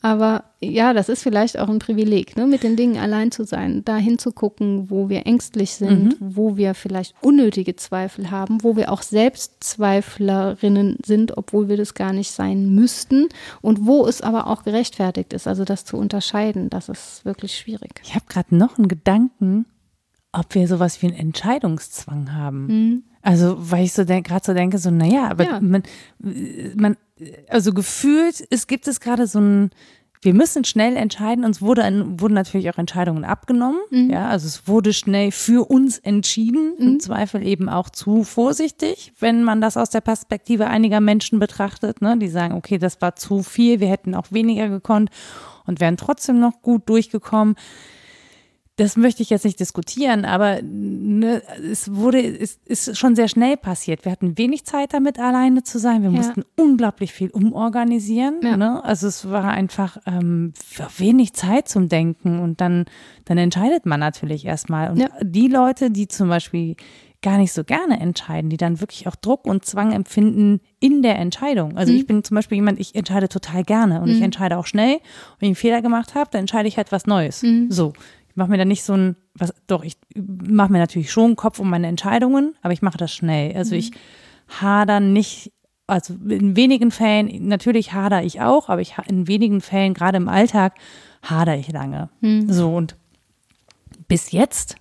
Aber 0.00 0.44
ja, 0.60 0.92
das 0.92 1.08
ist 1.08 1.22
vielleicht 1.22 1.58
auch 1.58 1.68
ein 1.68 1.78
Privileg, 1.78 2.36
ne, 2.36 2.46
mit 2.46 2.62
den 2.62 2.76
Dingen 2.76 2.96
allein 2.98 3.30
zu 3.30 3.44
sein, 3.44 3.84
da 3.84 3.96
hinzugucken, 3.96 4.90
wo 4.90 5.08
wir 5.08 5.26
ängstlich 5.26 5.72
sind, 5.72 6.16
wo 6.20 6.56
wir 6.56 6.74
vielleicht 6.74 7.14
unnötige 7.20 7.76
Zweifel 7.76 8.30
haben, 8.30 8.62
wo 8.62 8.76
wir 8.76 8.90
auch 8.92 9.02
Selbstzweiflerinnen 9.02 10.98
sind, 11.04 11.36
obwohl 11.36 11.68
wir 11.68 11.76
das 11.76 11.94
gar 11.94 12.12
nicht 12.12 12.30
sein 12.30 12.74
müssten 12.74 13.28
und 13.60 13.86
wo 13.86 14.06
es 14.06 14.20
aber 14.20 14.46
auch 14.46 14.64
gerechtfertigt 14.64 15.32
ist. 15.32 15.46
Also 15.46 15.64
das 15.64 15.84
zu 15.84 15.96
unterscheiden, 15.96 16.70
das 16.70 16.88
ist 16.88 17.24
wirklich 17.24 17.56
schwierig. 17.56 18.00
Ich 18.04 18.14
habe 18.14 18.24
gerade 18.28 18.56
noch 18.56 18.78
einen 18.78 18.88
Gedanken, 18.88 19.66
ob 20.32 20.54
wir 20.54 20.68
sowas 20.68 21.02
wie 21.02 21.08
einen 21.08 21.16
Entscheidungszwang 21.16 22.34
haben. 22.34 23.04
Also, 23.28 23.56
weil 23.58 23.84
ich 23.84 23.92
so 23.92 24.06
gerade 24.06 24.40
so 24.42 24.54
denke, 24.54 24.78
so, 24.78 24.90
naja, 24.90 25.28
aber 25.28 25.44
Ja. 25.44 25.60
man, 25.60 25.82
man, 26.74 26.96
also 27.50 27.74
gefühlt, 27.74 28.42
es 28.48 28.66
gibt 28.66 28.88
es 28.88 29.00
gerade 29.00 29.26
so 29.26 29.38
ein, 29.38 29.70
wir 30.22 30.32
müssen 30.32 30.64
schnell 30.64 30.96
entscheiden. 30.96 31.44
Uns 31.44 31.60
wurde, 31.60 31.82
wurden 32.16 32.32
natürlich 32.32 32.70
auch 32.70 32.78
Entscheidungen 32.78 33.26
abgenommen. 33.26 33.80
Mhm. 33.90 34.08
Ja, 34.08 34.28
also 34.28 34.46
es 34.46 34.66
wurde 34.66 34.94
schnell 34.94 35.30
für 35.30 35.70
uns 35.70 35.98
entschieden. 35.98 36.72
Mhm. 36.78 36.86
Im 36.86 37.00
Zweifel 37.00 37.46
eben 37.46 37.68
auch 37.68 37.90
zu 37.90 38.24
vorsichtig, 38.24 39.12
wenn 39.20 39.44
man 39.44 39.60
das 39.60 39.76
aus 39.76 39.90
der 39.90 40.00
Perspektive 40.00 40.66
einiger 40.68 41.00
Menschen 41.00 41.38
betrachtet. 41.38 42.00
Ne? 42.00 42.16
Die 42.16 42.28
sagen, 42.28 42.54
okay, 42.54 42.78
das 42.78 42.98
war 43.02 43.14
zu 43.14 43.42
viel, 43.42 43.78
wir 43.78 43.88
hätten 43.88 44.14
auch 44.14 44.32
weniger 44.32 44.70
gekonnt 44.70 45.10
und 45.66 45.80
wären 45.80 45.98
trotzdem 45.98 46.40
noch 46.40 46.62
gut 46.62 46.88
durchgekommen 46.88 47.56
das 48.78 48.96
möchte 48.96 49.24
ich 49.24 49.30
jetzt 49.30 49.44
nicht 49.44 49.58
diskutieren, 49.58 50.24
aber 50.24 50.60
ne, 50.62 51.42
es 51.68 51.92
wurde, 51.96 52.20
es 52.20 52.60
ist 52.64 52.96
schon 52.96 53.16
sehr 53.16 53.26
schnell 53.26 53.56
passiert. 53.56 54.04
Wir 54.04 54.12
hatten 54.12 54.38
wenig 54.38 54.64
Zeit 54.66 54.94
damit, 54.94 55.18
alleine 55.18 55.64
zu 55.64 55.80
sein. 55.80 56.02
Wir 56.02 56.10
ja. 56.10 56.16
mussten 56.16 56.44
unglaublich 56.56 57.12
viel 57.12 57.28
umorganisieren. 57.30 58.38
Ja. 58.40 58.56
Ne? 58.56 58.84
Also 58.84 59.08
es 59.08 59.28
war 59.28 59.48
einfach 59.48 59.98
ähm, 60.06 60.52
wenig 60.96 61.32
Zeit 61.32 61.68
zum 61.68 61.88
Denken 61.88 62.38
und 62.38 62.60
dann, 62.60 62.84
dann 63.24 63.36
entscheidet 63.36 63.84
man 63.84 63.98
natürlich 63.98 64.46
erstmal. 64.46 64.92
Und 64.92 64.98
ja. 64.98 65.08
die 65.22 65.48
Leute, 65.48 65.90
die 65.90 66.06
zum 66.06 66.28
Beispiel 66.28 66.76
gar 67.20 67.38
nicht 67.38 67.52
so 67.52 67.64
gerne 67.64 67.98
entscheiden, 67.98 68.48
die 68.48 68.56
dann 68.56 68.80
wirklich 68.80 69.08
auch 69.08 69.16
Druck 69.16 69.44
und 69.44 69.64
Zwang 69.64 69.92
empfinden 69.92 70.60
in 70.78 71.02
der 71.02 71.18
Entscheidung. 71.18 71.76
Also 71.76 71.92
mhm. 71.92 71.98
ich 71.98 72.06
bin 72.06 72.22
zum 72.22 72.36
Beispiel 72.36 72.56
jemand, 72.56 72.78
ich 72.78 72.94
entscheide 72.94 73.28
total 73.28 73.64
gerne 73.64 74.00
und 74.00 74.08
mhm. 74.08 74.14
ich 74.14 74.22
entscheide 74.22 74.56
auch 74.56 74.66
schnell. 74.66 74.94
Und 74.94 75.40
wenn 75.40 75.46
ich 75.46 75.48
einen 75.48 75.54
Fehler 75.56 75.82
gemacht 75.82 76.14
habe, 76.14 76.30
dann 76.30 76.40
entscheide 76.40 76.68
ich 76.68 76.76
halt 76.76 76.92
was 76.92 77.06
Neues. 77.06 77.42
Mhm. 77.42 77.72
So 77.72 77.92
mache 78.38 78.50
mir 78.50 78.56
da 78.56 78.64
nicht 78.64 78.84
so 78.84 78.94
ein, 78.94 79.16
was, 79.34 79.52
doch, 79.66 79.84
ich 79.84 79.98
mache 80.16 80.72
mir 80.72 80.78
natürlich 80.78 81.10
schon 81.10 81.26
einen 81.26 81.36
Kopf 81.36 81.58
um 81.58 81.68
meine 81.68 81.88
Entscheidungen, 81.88 82.54
aber 82.62 82.72
ich 82.72 82.80
mache 82.80 82.96
das 82.96 83.12
schnell. 83.12 83.54
Also 83.54 83.74
mhm. 83.74 83.80
ich 83.80 83.90
hader 84.48 85.00
nicht, 85.00 85.52
also 85.86 86.14
in 86.14 86.56
wenigen 86.56 86.90
Fällen, 86.90 87.48
natürlich 87.48 87.92
hader 87.92 88.22
ich 88.22 88.40
auch, 88.40 88.70
aber 88.70 88.80
ich 88.80 88.94
in 89.06 89.28
wenigen 89.28 89.60
Fällen, 89.60 89.92
gerade 89.92 90.16
im 90.16 90.28
Alltag, 90.28 90.74
hader 91.22 91.56
ich 91.56 91.70
lange. 91.70 92.08
Mhm. 92.20 92.50
So 92.50 92.74
und 92.74 92.96
bis 94.06 94.30
jetzt 94.30 94.76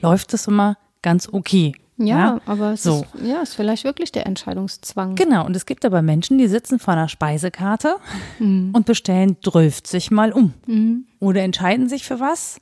läuft 0.00 0.32
es 0.32 0.46
immer 0.46 0.78
ganz 1.02 1.28
okay. 1.30 1.74
Ja, 1.98 2.06
ja, 2.06 2.40
aber 2.46 2.72
es 2.72 2.82
so. 2.84 3.04
ist, 3.14 3.26
ja, 3.26 3.42
ist 3.42 3.54
vielleicht 3.54 3.84
wirklich 3.84 4.10
der 4.10 4.24
Entscheidungszwang. 4.24 5.16
Genau, 5.16 5.44
und 5.44 5.54
es 5.54 5.66
gibt 5.66 5.84
aber 5.84 6.00
Menschen, 6.00 6.38
die 6.38 6.48
sitzen 6.48 6.78
vor 6.78 6.94
einer 6.94 7.08
Speisekarte 7.10 7.96
mhm. 8.38 8.70
und 8.72 8.86
bestellen 8.86 9.36
12 9.42 10.10
mal 10.10 10.32
um. 10.32 10.54
Mhm. 10.66 11.04
Oder 11.18 11.42
entscheiden 11.42 11.90
sich 11.90 12.04
für 12.04 12.18
was 12.18 12.58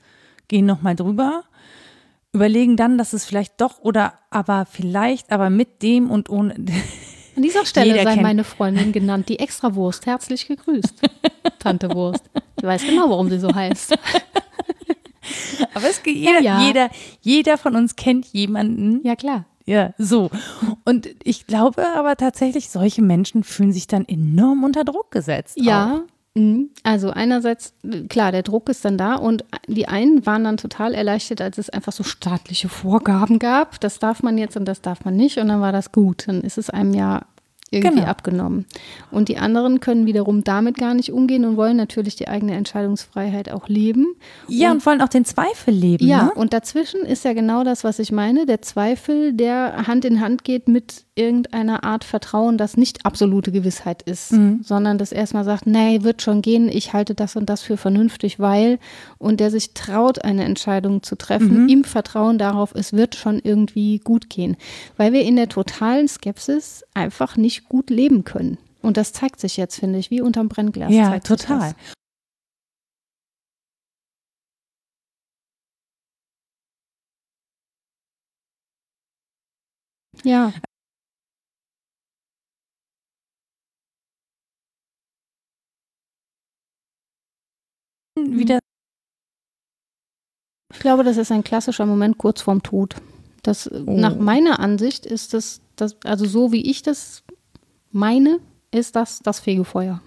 gehen 0.49 0.67
nochmal 0.67 0.97
drüber, 0.97 1.45
überlegen 2.33 2.77
dann, 2.77 2.99
dass 2.99 3.13
es 3.13 3.25
vielleicht 3.25 3.61
doch 3.61 3.81
oder 3.81 4.15
aber 4.31 4.67
vielleicht, 4.67 5.31
aber 5.31 5.51
mit 5.51 5.83
dem 5.83 6.11
und 6.11 6.29
ohne. 6.31 6.55
An 7.37 7.43
dieser 7.43 7.65
Stelle 7.65 7.95
sei 7.95 8.05
kennt. 8.05 8.23
meine 8.23 8.43
Freundin 8.43 8.91
genannt, 8.91 9.29
die 9.29 9.39
Extrawurst. 9.39 10.07
Herzlich 10.07 10.49
gegrüßt, 10.49 10.95
Tante 11.61 11.95
Wurst. 11.95 12.25
Ich 12.57 12.65
weiß 12.65 12.83
genau, 12.85 13.11
warum 13.11 13.31
sie 13.31 13.39
so 13.39 13.55
heißt. 13.55 13.97
Aber 15.75 15.89
es 15.89 16.03
geht 16.03 16.17
jeder, 16.17 16.41
ja, 16.41 16.61
ja. 16.61 16.67
jeder, 16.67 16.91
jeder 17.21 17.59
von 17.59 17.77
uns 17.77 17.95
kennt 17.95 18.27
jemanden. 18.27 19.07
Ja, 19.07 19.15
klar. 19.15 19.45
Ja, 19.67 19.93
so. 19.99 20.31
Und 20.85 21.09
ich 21.23 21.47
glaube 21.47 21.87
aber 21.95 22.17
tatsächlich, 22.17 22.71
solche 22.71 23.03
Menschen 23.03 23.45
fühlen 23.45 23.73
sich 23.73 23.87
dann 23.87 24.09
enorm 24.09 24.65
unter 24.65 24.83
Druck 24.83 25.11
gesetzt. 25.11 25.59
Ja, 25.61 25.95
auch. 25.95 26.18
Mhm. 26.39 26.71
Also 26.85 27.11
einerseits, 27.11 27.75
klar, 28.09 28.33
der 28.33 28.43
Druck 28.43 28.69
ist 28.69 28.85
dann 28.85 28.97
da 28.97 29.17
und 29.17 29.45
die 29.67 29.89
einen 29.89 30.25
waren 30.25 30.45
dann 30.45 30.57
total 30.57 30.95
erleichtert, 30.95 31.41
als 31.41 31.59
es 31.59 31.71
einfach 31.71 31.93
so 31.93 32.05
staatliche 32.05 32.69
Vorgaben 32.69 33.39
gab. 33.39 33.81
Das 33.81 33.99
darf 33.99 34.23
man 34.23 34.39
jetzt 34.39 34.57
und 34.57 34.65
das 34.65 34.81
darf 34.81 35.05
man 35.05 35.17
nicht 35.17 35.39
und 35.39 35.49
dann 35.49 35.61
war 35.61 35.73
das 35.73 35.93
gut. 35.93 36.29
Dann 36.29 36.43
ist 36.43 36.59
es 36.59 36.71
einem 36.71 36.95
ja 36.95 37.23
irgendwie 37.71 37.97
genau. 37.97 38.09
abgenommen. 38.11 38.67
Und 39.11 39.29
die 39.29 39.37
anderen 39.37 39.81
können 39.81 40.07
wiederum 40.07 40.43
damit 40.43 40.79
gar 40.79 40.95
nicht 40.95 41.13
umgehen 41.13 41.45
und 41.45 41.57
wollen 41.57 41.77
natürlich 41.77 42.17
die 42.17 42.29
eigene 42.29 42.55
Entscheidungsfreiheit 42.55 43.51
auch 43.51 43.69
leben. 43.69 44.15
Ja, 44.49 44.71
und, 44.71 44.79
und 44.79 44.87
wollen 44.87 45.03
auch 45.03 45.09
den 45.09 45.25
Zweifel 45.25 45.75
leben. 45.75 46.07
Ja, 46.07 46.25
ne? 46.25 46.35
und 46.35 46.53
dazwischen 46.53 47.03
ist 47.03 47.25
ja 47.25 47.35
genau 47.35 47.65
das, 47.65 47.85
was 47.85 47.99
ich 47.99 48.11
meine, 48.11 48.47
der 48.47 48.63
Zweifel, 48.63 49.35
der 49.35 49.87
Hand 49.87 50.05
in 50.07 50.21
Hand 50.21 50.45
geht 50.45 50.69
mit 50.69 51.05
irgendeiner 51.19 51.85
Art 51.85 52.05
Vertrauen, 52.05 52.57
das 52.57 52.77
nicht 52.77 53.05
absolute 53.05 53.51
Gewissheit 53.51 54.03
ist, 54.03 54.33
mhm. 54.33 54.61
sondern 54.63 54.99
das 54.99 55.11
erstmal 55.13 55.45
sagt, 55.45 55.67
nee, 55.67 56.03
wird 56.03 56.23
schon 56.23 56.43
gehen, 56.43 56.69
ich 56.69 56.93
halte 56.93 57.15
das 57.15 57.35
und 57.35 57.51
das 57.51 57.61
für 57.61 57.77
vernünftig, 57.77 58.39
weil, 58.39 58.79
und 59.19 59.41
der 59.41 59.51
sich 59.51 59.75
traut, 59.75 60.25
eine 60.25 60.45
Entscheidung 60.45 61.03
zu 61.03 61.17
treffen, 61.17 61.65
mhm. 61.65 61.69
im 61.69 61.85
Vertrauen 61.85 62.39
darauf, 62.39 62.73
es 62.75 62.93
wird 62.93 63.17
schon 63.17 63.41
irgendwie 63.43 63.99
gut 63.99 64.31
gehen. 64.31 64.57
Weil 64.97 65.13
wir 65.13 65.23
in 65.23 65.37
der 65.37 65.49
totalen 65.49 66.07
Skepsis 66.07 66.85
einfach 66.95 67.37
nicht 67.37 67.58
gut 67.65 67.91
leben 67.91 68.25
können. 68.25 68.59
Und 68.83 68.97
das 68.97 69.13
zeigt 69.13 69.41
sich 69.41 69.57
jetzt, 69.57 69.79
finde 69.79 69.99
ich, 69.99 70.11
wie 70.11 70.21
unterm 70.21 70.49
Brennglas. 70.49 70.93
Ja, 70.93 71.19
total. 71.21 71.75
Ja. 80.25 80.53
Wieder. 88.17 88.59
Ich 90.73 90.81
glaube, 90.81 91.05
das 91.05 91.17
ist 91.17 91.33
ein 91.33 91.45
klassischer 91.45 91.87
Moment 91.87 92.19
kurz 92.19 92.43
vorm 92.43 92.63
Tod. 92.63 92.97
Das, 93.43 93.71
oh. 93.71 93.85
Nach 93.87 94.17
meiner 94.17 94.59
Ansicht 94.61 95.07
ist 95.07 95.35
das, 95.35 95.61
das, 95.77 95.97
also 96.05 96.27
so 96.27 96.53
wie 96.53 96.69
ich 96.69 96.83
das 96.83 97.23
meine, 97.91 98.41
ist 98.71 98.97
das 98.97 99.21
das 99.21 99.41
Fegefeuer. 99.41 100.01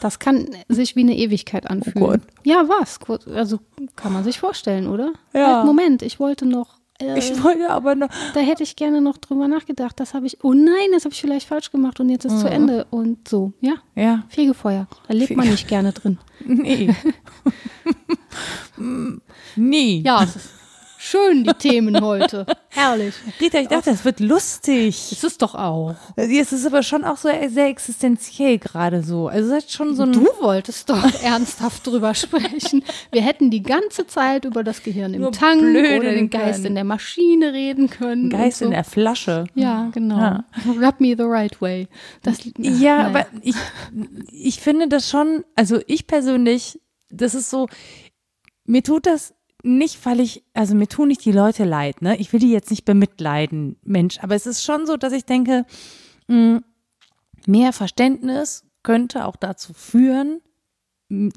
Das 0.00 0.18
kann 0.18 0.48
sich 0.68 0.94
wie 0.94 1.00
eine 1.00 1.16
Ewigkeit 1.16 1.68
anfühlen. 1.68 2.22
Oh 2.22 2.38
ja, 2.44 2.68
was? 2.68 2.98
Also 3.28 3.60
kann 3.96 4.12
man 4.12 4.24
sich 4.24 4.38
vorstellen, 4.38 4.88
oder? 4.88 5.12
Ja. 5.32 5.56
Halt, 5.56 5.66
Moment, 5.66 6.02
ich 6.02 6.20
wollte 6.20 6.46
noch. 6.46 6.78
Äh, 7.00 7.18
ich 7.18 7.42
wollte 7.42 7.70
aber 7.70 7.94
noch. 7.94 8.08
Da 8.34 8.40
hätte 8.40 8.62
ich 8.62 8.76
gerne 8.76 9.00
noch 9.00 9.16
drüber 9.16 9.48
nachgedacht. 9.48 9.98
Das 9.98 10.14
habe 10.14 10.26
ich. 10.26 10.44
Oh 10.44 10.52
nein, 10.52 10.90
das 10.92 11.04
habe 11.04 11.14
ich 11.14 11.20
vielleicht 11.20 11.48
falsch 11.48 11.70
gemacht 11.70 11.98
und 11.98 12.10
jetzt 12.10 12.26
ist 12.26 12.34
mhm. 12.34 12.38
zu 12.38 12.50
Ende. 12.50 12.86
Und 12.90 13.26
so, 13.26 13.52
ja. 13.60 13.74
Ja. 13.94 14.24
Fegefeuer. 14.28 14.86
Da 15.08 15.14
lebt 15.14 15.28
Fege 15.28 15.40
man 15.40 15.48
nicht 15.48 15.68
gerne 15.68 15.92
drin. 15.92 16.18
Nee. 16.44 16.94
nee. 19.56 20.02
Ja, 20.04 20.22
es 20.22 20.36
ist 20.36 20.50
Schön, 21.08 21.44
die 21.44 21.54
Themen 21.54 22.00
heute. 22.00 22.44
Herrlich. 22.70 23.14
Rita, 23.40 23.60
ich 23.60 23.68
dachte, 23.68 23.90
das 23.90 24.04
wird 24.04 24.18
lustig. 24.18 25.12
Ist 25.12 25.22
es 25.22 25.38
doch 25.38 25.54
auch. 25.54 25.94
Es 26.16 26.52
ist 26.52 26.66
aber 26.66 26.82
schon 26.82 27.04
auch 27.04 27.16
so 27.16 27.28
sehr 27.46 27.66
existenziell 27.68 28.58
gerade 28.58 29.04
so. 29.04 29.28
Also 29.28 29.54
es 29.54 29.66
ist 29.66 29.72
schon 29.72 29.94
so 29.94 30.02
ein 30.02 30.10
Du 30.10 30.26
wolltest 30.40 30.90
doch 30.90 31.04
ernsthaft 31.22 31.86
drüber 31.86 32.12
sprechen. 32.14 32.82
Wir 33.12 33.22
hätten 33.22 33.52
die 33.52 33.62
ganze 33.62 34.08
Zeit 34.08 34.46
über 34.46 34.64
das 34.64 34.82
Gehirn 34.82 35.14
im 35.14 35.20
Nur 35.20 35.30
Tank 35.30 35.62
oder 35.62 36.10
den 36.10 36.28
Geist 36.28 36.56
können. 36.56 36.66
in 36.66 36.74
der 36.74 36.84
Maschine 36.84 37.52
reden 37.52 37.88
können. 37.88 38.28
Geist 38.28 38.58
so. 38.58 38.64
in 38.64 38.72
der 38.72 38.82
Flasche. 38.82 39.44
Ja, 39.54 39.90
genau. 39.92 40.18
Ja. 40.18 40.44
Rub 40.66 40.98
me 40.98 41.14
the 41.16 41.22
right 41.22 41.60
way. 41.60 41.86
Das, 42.24 42.38
ja, 42.58 43.02
ach, 43.02 43.06
aber 43.06 43.26
ich, 43.42 43.54
ich 44.32 44.58
finde 44.58 44.88
das 44.88 45.08
schon, 45.08 45.44
also 45.54 45.78
ich 45.86 46.08
persönlich, 46.08 46.80
das 47.10 47.36
ist 47.36 47.48
so, 47.48 47.68
mir 48.64 48.82
tut 48.82 49.06
das 49.06 49.35
nicht, 49.66 50.04
weil 50.06 50.20
ich, 50.20 50.44
also 50.54 50.74
mir 50.74 50.86
tun 50.86 51.08
nicht 51.08 51.24
die 51.24 51.32
Leute 51.32 51.64
leid, 51.64 52.00
ne? 52.02 52.16
Ich 52.16 52.32
will 52.32 52.40
die 52.40 52.50
jetzt 52.50 52.70
nicht 52.70 52.84
bemitleiden, 52.84 53.76
Mensch, 53.82 54.18
aber 54.22 54.34
es 54.34 54.46
ist 54.46 54.64
schon 54.64 54.86
so, 54.86 54.96
dass 54.96 55.12
ich 55.12 55.24
denke, 55.24 55.66
mh, 56.28 56.36
hm, 56.36 56.64
mehr 57.46 57.72
Verständnis 57.72 58.64
könnte 58.82 59.26
auch 59.26 59.36
dazu 59.36 59.72
führen, 59.72 60.40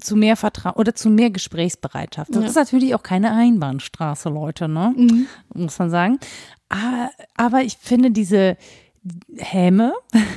zu 0.00 0.16
mehr 0.16 0.36
Vertrauen 0.36 0.74
oder 0.74 0.94
zu 0.94 1.10
mehr 1.10 1.30
Gesprächsbereitschaft. 1.30 2.34
Das 2.34 2.42
ja. 2.42 2.48
ist 2.48 2.56
natürlich 2.56 2.94
auch 2.94 3.02
keine 3.04 3.32
Einbahnstraße, 3.32 4.28
Leute, 4.28 4.68
ne? 4.68 4.92
Mhm. 4.96 5.26
Muss 5.54 5.78
man 5.78 5.90
sagen. 5.90 6.18
Aber, 6.68 7.10
aber 7.36 7.62
ich 7.62 7.76
finde 7.76 8.10
diese, 8.10 8.56
Häme. 9.38 9.94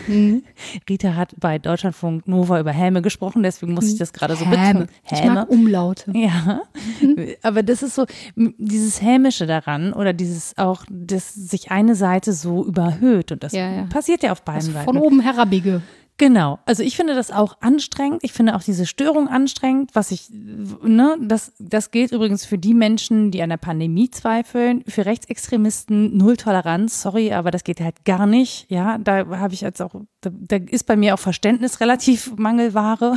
Mhm. 0.08 0.44
Rita 0.90 1.16
hat 1.16 1.36
bei 1.38 1.60
Deutschlandfunk 1.60 2.28
Nova 2.28 2.60
über 2.60 2.72
Häme 2.72 3.02
gesprochen, 3.02 3.44
deswegen 3.44 3.74
muss 3.74 3.92
ich 3.92 3.98
das 3.98 4.14
gerade 4.14 4.36
so 4.36 4.46
betonen. 4.46 4.66
Häme. 4.66 4.88
Ich 5.12 5.24
mag 5.26 5.50
Umlaute. 5.50 6.12
Ja, 6.16 6.62
mhm. 7.02 7.34
aber 7.42 7.62
das 7.62 7.84
ist 7.84 7.96
so 7.96 8.06
dieses 8.36 9.02
Hämische 9.02 9.46
daran 9.48 9.92
oder 9.92 10.14
dieses 10.14 10.58
auch, 10.58 10.86
dass 10.90 11.34
sich 11.34 11.72
eine 11.72 11.96
Seite 11.96 12.32
so 12.32 12.66
überhöht 12.66 13.32
und 13.34 13.44
das 13.44 13.52
ja, 13.52 13.70
ja. 13.70 13.84
passiert 13.86 14.24
ja 14.24 14.32
auf 14.32 14.44
beiden 14.44 14.72
Seiten. 14.72 14.86
Von 14.86 14.98
oben 14.98 15.20
herabige. 15.20 15.82
Genau. 16.18 16.60
Also 16.66 16.84
ich 16.84 16.96
finde 16.96 17.16
das 17.16 17.32
auch 17.32 17.58
anstrengend. 17.60 18.24
Ich 18.24 18.34
finde 18.34 18.56
auch 18.56 18.64
diese 18.64 18.86
Störung 18.86 19.28
anstrengend, 19.28 19.92
was 19.94 20.12
ich, 20.12 20.30
ne, 20.30 21.18
das, 21.20 21.54
das 21.58 21.92
gilt 21.92 22.12
übrigens 22.12 22.46
für 22.46 22.58
die 22.58 22.74
Menschen, 22.74 23.32
die 23.32 23.42
an 23.42 23.50
der 23.50 23.58
Pandemie 23.58 24.10
zweifeln. 24.12 24.84
Für 24.88 25.06
Rechtsextremisten 25.06 26.16
null 26.16 26.38
Toleranz. 26.38 27.02
Sorry, 27.02 27.34
aber 27.34 27.50
das 27.52 27.64
geht 27.64 27.82
halt 27.82 28.06
gar 28.06 28.28
nicht. 28.28 28.70
Ja, 28.70 28.98
da 29.00 29.26
habe 29.40 29.54
ich 29.54 29.62
jetzt 29.62 29.82
auch, 29.82 29.96
da, 30.22 30.30
da, 30.32 30.58
ist 30.58 30.86
bei 30.86 30.96
mir 30.96 31.16
auch 31.16 31.20
Verständnis 31.20 31.80
relativ 31.80 32.36
Mangelware. 32.38 33.16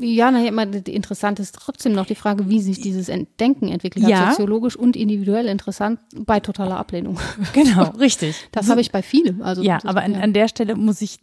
Ja, 0.00 0.30
naja, 0.30 0.48
immer 0.48 0.62
interessant 0.62 1.38
ist 1.40 1.54
trotzdem 1.54 1.92
noch 1.92 2.06
die 2.06 2.14
Frage, 2.14 2.48
wie 2.48 2.60
sich 2.60 2.80
dieses 2.80 3.10
Denken 3.40 3.68
entwickelt 3.68 4.06
Ja. 4.06 4.18
hat, 4.18 4.30
soziologisch 4.36 4.76
und 4.76 4.96
individuell 4.96 5.46
interessant 5.46 6.00
bei 6.16 6.40
totaler 6.40 6.76
Ablehnung. 6.76 7.18
Genau, 7.52 7.84
richtig. 7.98 8.36
Das 8.52 8.68
habe 8.68 8.80
ich 8.80 8.92
bei 8.92 9.02
vielem. 9.02 9.42
Also 9.42 9.62
Ja, 9.62 9.78
aber 9.84 10.02
an, 10.02 10.14
an 10.14 10.32
der 10.32 10.48
Stelle 10.48 10.74
muss 10.76 11.00
ich, 11.00 11.18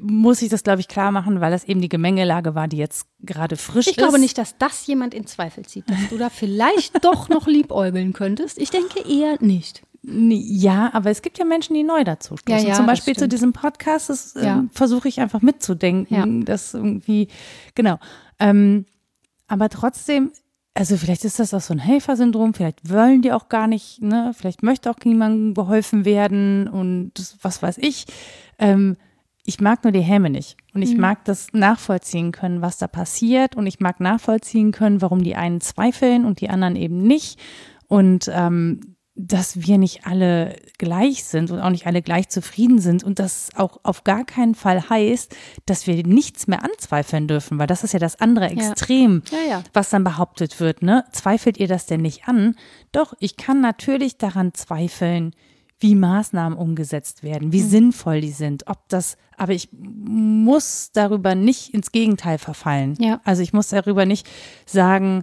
muss 0.00 0.42
ich 0.42 0.48
das, 0.48 0.62
glaube 0.62 0.80
ich, 0.80 0.88
klar 0.88 1.12
machen, 1.12 1.40
weil 1.40 1.50
das 1.50 1.64
eben 1.64 1.80
die 1.80 1.88
Gemengelage 1.88 2.54
war, 2.54 2.66
die 2.68 2.76
jetzt 2.76 3.06
gerade 3.20 3.56
frisch 3.56 3.86
ich 3.86 3.92
ist. 3.92 3.98
glaube 3.98 4.18
nicht, 4.18 4.38
dass 4.38 4.56
das 4.58 4.86
jemand 4.86 5.14
in 5.14 5.26
Zweifel 5.26 5.64
zieht, 5.64 5.88
dass 5.88 6.08
du 6.10 6.18
da 6.18 6.28
vielleicht 6.30 7.04
doch 7.04 7.28
noch 7.28 7.46
liebäugeln 7.46 8.12
könntest. 8.12 8.58
Ich 8.58 8.70
denke 8.70 9.00
eher 9.08 9.36
nicht. 9.40 9.82
Ja, 10.08 10.90
aber 10.94 11.10
es 11.10 11.20
gibt 11.20 11.38
ja 11.38 11.44
Menschen, 11.44 11.74
die 11.74 11.82
neu 11.82 12.04
dazu 12.04 12.36
stoßen. 12.36 12.62
Ja, 12.62 12.68
ja, 12.68 12.74
Zum 12.74 12.86
Beispiel 12.86 13.16
zu 13.16 13.26
diesem 13.26 13.52
Podcast, 13.52 14.08
das 14.08 14.34
Ja. 14.34 14.58
ähm, 14.58 14.70
versuche 14.72 15.08
ich 15.08 15.20
einfach 15.20 15.42
mitzudenken, 15.42 16.16
Ja. 16.40 16.44
dass 16.44 16.74
irgendwie, 16.74 17.26
genau. 17.74 17.98
Ähm, 18.38 18.86
aber 19.48 19.68
trotzdem, 19.68 20.30
also 20.74 20.96
vielleicht 20.96 21.24
ist 21.24 21.40
das 21.40 21.52
auch 21.54 21.60
so 21.60 21.74
ein 21.74 21.80
Helfersyndrom, 21.80 22.54
vielleicht 22.54 22.88
wollen 22.88 23.20
die 23.22 23.32
auch 23.32 23.48
gar 23.48 23.66
nicht, 23.66 24.00
ne, 24.00 24.32
vielleicht 24.36 24.62
möchte 24.62 24.90
auch 24.90 24.98
niemandem 25.04 25.54
geholfen 25.54 26.04
werden 26.04 26.68
und 26.68 27.10
das- 27.14 27.38
was 27.42 27.60
weiß 27.62 27.78
ich. 27.78 28.04
Ähm, 28.60 28.96
ich 29.44 29.60
mag 29.60 29.84
nur 29.84 29.92
die 29.92 30.00
Häme 30.00 30.28
nicht. 30.30 30.56
Und 30.74 30.82
ich 30.82 30.96
mag 30.96 31.24
das 31.24 31.48
nachvollziehen 31.52 32.32
können, 32.32 32.62
was 32.62 32.78
da 32.78 32.88
passiert. 32.88 33.54
Und 33.56 33.66
ich 33.68 33.78
mag 33.78 34.00
nachvollziehen 34.00 34.72
können, 34.72 35.00
warum 35.02 35.22
die 35.22 35.36
einen 35.36 35.60
zweifeln 35.60 36.24
und 36.24 36.40
die 36.40 36.50
anderen 36.50 36.74
eben 36.74 36.98
nicht. 37.02 37.38
Und 37.86 38.28
ähm, 38.34 38.95
dass 39.18 39.62
wir 39.66 39.78
nicht 39.78 40.06
alle 40.06 40.56
gleich 40.78 41.24
sind 41.24 41.50
und 41.50 41.60
auch 41.60 41.70
nicht 41.70 41.86
alle 41.86 42.02
gleich 42.02 42.28
zufrieden 42.28 42.78
sind 42.80 43.02
und 43.02 43.18
das 43.18 43.48
auch 43.56 43.80
auf 43.82 44.04
gar 44.04 44.24
keinen 44.26 44.54
Fall 44.54 44.90
heißt, 44.90 45.34
dass 45.64 45.86
wir 45.86 46.06
nichts 46.06 46.46
mehr 46.46 46.62
anzweifeln 46.62 47.26
dürfen, 47.26 47.58
weil 47.58 47.66
das 47.66 47.82
ist 47.82 47.92
ja 47.94 47.98
das 47.98 48.20
andere 48.20 48.50
Extrem, 48.50 49.22
Ja, 49.30 49.38
ja. 49.56 49.62
was 49.72 49.88
dann 49.88 50.04
behauptet 50.04 50.60
wird, 50.60 50.82
ne? 50.82 51.04
Zweifelt 51.12 51.56
ihr 51.58 51.66
das 51.68 51.86
denn 51.86 52.02
nicht 52.02 52.28
an? 52.28 52.56
Doch, 52.92 53.14
ich 53.18 53.38
kann 53.38 53.62
natürlich 53.62 54.18
daran 54.18 54.52
zweifeln, 54.52 55.34
wie 55.80 55.94
Maßnahmen 55.94 56.58
umgesetzt 56.58 57.22
werden, 57.22 57.48
Mhm. 57.48 57.52
wie 57.52 57.60
sinnvoll 57.62 58.20
die 58.20 58.30
sind, 58.32 58.66
ob 58.66 58.86
das, 58.88 59.16
aber 59.36 59.52
ich 59.52 59.68
muss 59.72 60.90
darüber 60.92 61.34
nicht 61.34 61.72
ins 61.74 61.92
Gegenteil 61.92 62.38
verfallen. 62.38 62.96
Ja. 62.98 63.20
Also 63.24 63.42
ich 63.42 63.52
muss 63.52 63.68
darüber 63.68 64.04
nicht 64.06 64.26
sagen, 64.66 65.22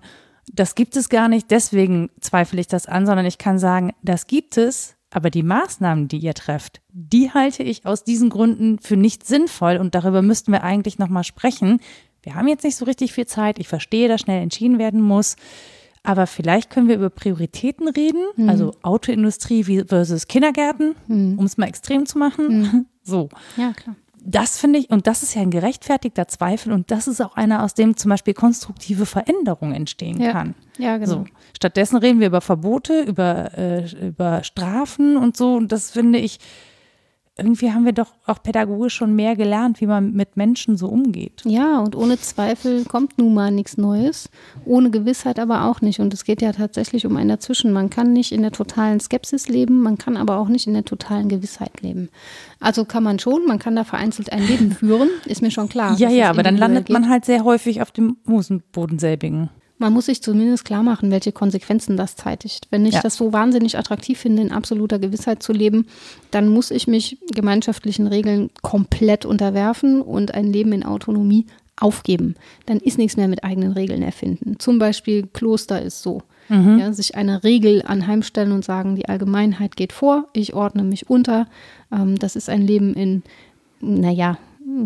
das 0.52 0.76
gibt 0.76 0.96
es 0.96 1.10
gar 1.10 1.30
nicht, 1.30 1.52
deswegen 1.52 2.10
zweifle 2.20 2.60
ich 2.60 2.68
das 2.68 2.86
an, 2.86 3.06
sondern 3.06 3.26
ich 3.26 3.38
kann 3.38 3.60
sagen, 3.60 3.94
das 4.02 4.28
gibt 4.28 4.58
es, 4.58 4.96
aber 5.10 5.30
die 5.30 5.44
Maßnahmen, 5.44 6.08
die 6.08 6.18
ihr 6.18 6.34
trefft, 6.34 6.82
die 6.90 7.32
halte 7.32 7.64
ich 7.64 7.86
aus 7.86 8.04
diesen 8.04 8.30
Gründen 8.30 8.80
für 8.80 8.98
nicht 8.98 9.26
sinnvoll 9.26 9.78
und 9.78 9.96
darüber 9.96 10.22
müssten 10.22 10.52
wir 10.52 10.64
eigentlich 10.64 10.98
nochmal 10.98 11.24
sprechen. 11.24 11.80
Wir 12.24 12.36
haben 12.36 12.48
jetzt 12.48 12.64
nicht 12.64 12.76
so 12.76 12.86
richtig 12.86 13.14
viel 13.14 13.28
Zeit. 13.28 13.60
Ich 13.60 13.68
verstehe, 13.68 14.08
dass 14.08 14.22
schnell 14.22 14.42
entschieden 14.42 14.80
werden 14.80 15.02
muss. 15.02 15.36
Aber 16.04 16.28
vielleicht 16.28 16.70
können 16.70 16.90
wir 16.90 16.96
über 16.96 17.10
Prioritäten 17.10 17.88
reden, 17.88 18.50
also 18.50 18.74
Autoindustrie 18.82 19.64
versus 19.86 20.28
Kindergärten, 20.28 20.96
um 21.38 21.46
es 21.46 21.58
mal 21.58 21.68
extrem 21.68 22.06
zu 22.06 22.18
machen. 22.18 22.88
So 23.06 23.28
Ja, 23.58 23.74
klar. 23.74 23.98
Das 24.26 24.58
finde 24.58 24.80
ich, 24.80 24.90
und 24.90 25.06
das 25.08 25.22
ist 25.24 25.36
ja 25.36 25.42
ein 25.42 25.52
gerechtfertigter 25.52 26.28
Zweifel 26.28 26.72
und 26.72 26.92
das 26.92 27.08
ist 27.08 27.22
auch 27.22 27.36
einer, 27.36 27.64
aus 27.64 27.74
dem 27.74 27.98
zum 27.98 28.10
Beispiel 28.10 28.34
konstruktive 28.34 29.06
Veränderung 29.06 29.74
entstehen 29.74 30.20
Ja. 30.22 30.32
kann. 30.32 30.56
Ja, 30.78 30.98
genau. 30.98 31.12
So. 31.12 31.26
Stattdessen 31.56 31.98
reden 31.98 32.20
wir 32.20 32.28
über 32.28 32.42
Verbote, 32.42 33.02
über, 33.02 33.58
äh, 33.58 33.86
über 34.08 34.44
Strafen 34.44 35.18
und 35.18 35.36
so. 35.38 35.56
Und 35.56 35.72
das 35.72 35.92
finde 35.92 36.20
ich, 36.20 36.40
irgendwie 37.36 37.72
haben 37.72 37.86
wir 37.86 37.94
doch 37.94 38.14
auch 38.28 38.44
pädagogisch 38.44 38.94
schon 38.94 39.16
mehr 39.16 39.36
gelernt, 39.36 39.82
wie 39.82 39.88
man 39.88 40.14
mit 40.14 40.38
Menschen 40.38 40.78
so 40.78 40.88
umgeht. 40.88 41.42
Ja, 41.46 41.80
und 41.80 41.96
ohne 41.96 42.20
Zweifel 42.20 42.86
kommt 42.86 43.18
nun 43.18 43.34
mal 43.34 43.50
nichts 43.50 43.76
Neues. 43.76 44.30
Ohne 44.66 44.92
Gewissheit 44.92 45.40
aber 45.40 45.66
auch 45.66 45.82
nicht. 45.82 46.00
Und 46.00 46.14
es 46.14 46.26
geht 46.26 46.44
ja 46.44 46.52
tatsächlich 46.52 47.08
um 47.08 47.18
ein 47.18 47.30
Dazwischen. 47.30 47.74
Man 47.74 47.90
kann 47.90 48.14
nicht 48.14 48.32
in 48.34 48.44
der 48.44 48.52
totalen 48.52 49.00
Skepsis 49.00 49.50
leben, 49.50 49.82
man 49.82 49.98
kann 49.98 50.16
aber 50.16 50.38
auch 50.38 50.48
nicht 50.48 50.68
in 50.68 50.74
der 50.74 50.86
totalen 50.86 51.28
Gewissheit 51.28 51.82
leben. 51.82 52.10
Also 52.60 52.86
kann 52.86 53.02
man 53.02 53.18
schon, 53.18 53.48
man 53.48 53.58
kann 53.58 53.76
da 53.76 53.84
vereinzelt 53.84 54.32
ein 54.32 54.46
Leben 54.46 54.72
führen, 54.72 55.10
ist 55.26 55.42
mir 55.42 55.52
schon 55.52 55.70
klar. 55.70 55.98
ja, 55.98 56.10
ja, 56.10 56.30
aber 56.30 56.44
dann 56.44 56.58
landet 56.58 56.86
geht. 56.86 56.94
man 56.94 57.10
halt 57.10 57.26
sehr 57.26 57.44
häufig 57.44 57.82
auf 57.82 57.90
dem 57.92 58.18
Hosenboden 58.28 59.00
selbigen. 59.00 59.50
Man 59.84 59.92
muss 59.92 60.06
sich 60.06 60.22
zumindest 60.24 60.64
klar 60.64 60.82
machen, 60.82 61.12
welche 61.12 61.34
Konsequenzen 61.34 61.98
das 61.98 62.16
zeitigt. 62.16 62.68
Wenn 62.72 62.86
ich 62.86 62.94
Ja. 62.94 63.02
das 63.02 63.18
so 63.18 63.34
wahnsinnig 63.34 63.78
attraktiv 63.78 64.18
finde, 64.18 64.42
in 64.42 64.54
absoluter 64.54 64.98
Gewissheit 64.98 65.44
zu 65.44 65.52
leben, 65.52 65.88
dann 66.32 66.48
muss 66.48 66.72
ich 66.72 66.88
mich 66.88 67.18
gemeinschaftlichen 67.36 68.08
Regeln 68.08 68.50
komplett 68.62 69.26
unterwerfen 69.26 70.02
und 70.02 70.34
ein 70.34 70.46
Leben 70.54 70.72
in 70.72 70.86
Autonomie 70.86 71.48
aufgeben. 71.76 72.36
Dann 72.66 72.78
ist 72.78 72.98
nichts 72.98 73.18
mehr 73.18 73.28
mit 73.28 73.44
eigenen 73.44 73.74
Regeln 73.74 74.04
erfinden. 74.04 74.56
Zum 74.58 74.80
Beispiel 74.80 75.28
Kloster 75.28 75.82
ist 75.82 76.02
so. 76.02 76.22
Ja, 76.50 76.94
sich 76.94 77.16
eine 77.16 77.44
Regel 77.44 77.84
anheimstellen 77.86 78.54
und 78.54 78.64
sagen, 78.64 78.96
die 78.96 79.10
Allgemeinheit 79.10 79.76
geht 79.76 79.92
vor, 79.92 80.30
ich 80.34 80.54
ordne 80.54 80.84
mich 80.84 81.10
unter. 81.10 81.48
Ähm, 81.92 82.18
das 82.20 82.36
ist 82.38 82.50
ein 82.50 82.62
Leben 82.62 82.94
in, 82.94 83.24
naja, 83.82 84.38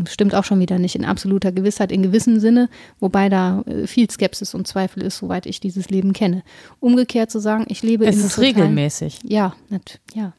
stimmt 0.10 0.36
auch 0.36 0.44
schon 0.44 0.60
wieder 0.60 0.80
nicht, 0.80 0.96
in 0.96 1.06
absoluter 1.06 1.52
Gewissheit, 1.52 1.92
in 1.92 2.04
gewissem 2.04 2.40
Sinne, 2.40 2.70
wobei 3.00 3.30
da 3.30 3.62
äh, 3.68 3.88
viel 3.88 4.10
Skepsis 4.10 4.54
und 4.54 4.68
Zweifel 4.68 5.04
ist, 5.04 5.18
soweit 5.18 5.46
ich 5.46 5.60
dieses 5.60 5.90
Leben 5.90 6.14
kenne. 6.14 6.44
Umgekehrt 6.80 7.32
zu 7.32 7.40
sagen, 7.40 7.66
ich 7.70 7.84
lebe 7.84 8.06
Es 8.06 8.16
in 8.16 8.22
ist 8.26 8.36
totalen- 8.36 8.56
regelmäßig. 8.56 9.20
Ja, 9.24 9.56
nat 9.70 10.00
ja. 10.14 10.34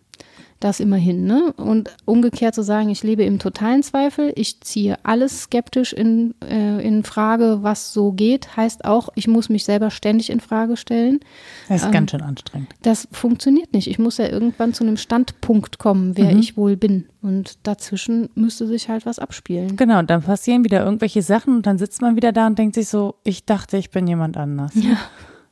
Das 0.61 0.81
immerhin, 0.81 1.25
ne? 1.25 1.53
Und 1.57 1.91
umgekehrt 2.05 2.53
zu 2.53 2.63
sagen, 2.65 2.89
ich 2.89 3.05
lebe 3.05 3.23
im 3.23 3.39
totalen 3.39 3.85
Zweifel, 3.85 4.33
ich 4.35 4.61
ziehe 4.61 4.97
alles 5.05 5.43
skeptisch 5.43 5.93
in, 5.93 6.35
äh, 6.43 6.85
in 6.85 7.05
Frage, 7.05 7.59
was 7.63 7.93
so 7.93 8.11
geht, 8.11 8.57
heißt 8.57 8.85
auch, 8.85 9.09
ich 9.15 9.29
muss 9.29 9.49
mich 9.51 9.63
selber 9.65 9.91
ständig 9.93 10.31
in 10.31 10.41
Frage 10.41 10.77
stellen. 10.77 11.21
Das 11.69 11.83
ist 11.83 11.87
Ähm, 11.87 11.93
ganz 11.93 12.11
schön 12.11 12.23
anstrengend. 12.23 12.71
Das 12.83 13.07
funktioniert 13.13 13.73
nicht. 13.73 13.87
Ich 13.87 14.01
muss 14.01 14.19
ja 14.19 14.27
irgendwann 14.29 14.75
zu 14.75 14.83
einem 14.83 14.97
Standpunkt 14.97 15.79
kommen, 15.79 16.17
wer 16.17 16.33
Mhm. 16.35 16.41
ich 16.41 16.57
wohl 16.57 16.77
bin. 16.77 17.07
Und 17.23 17.59
dazwischen 17.65 18.29
müsste 18.35 18.67
sich 18.67 18.89
halt 18.89 19.07
was 19.07 19.21
abspielen. 19.21 19.77
Genau, 19.77 20.01
und 20.01 20.11
dann 20.11 20.23
passieren 20.23 20.65
wieder 20.65 20.85
irgendwelche 20.85 21.23
Sachen 21.23 21.55
und 21.57 21.67
dann 21.67 21.79
sitzt 21.79 22.03
man 22.03 22.17
wieder 22.17 22.33
da 22.33 22.49
und 22.49 22.59
denkt 22.59 22.75
sich 22.75 22.89
so, 22.89 23.15
ich 23.23 23.45
dachte, 23.45 23.77
ich 23.77 23.91
bin 23.91 24.09
jemand 24.09 24.37
anders. 24.37 24.73
Ja. 24.75 24.97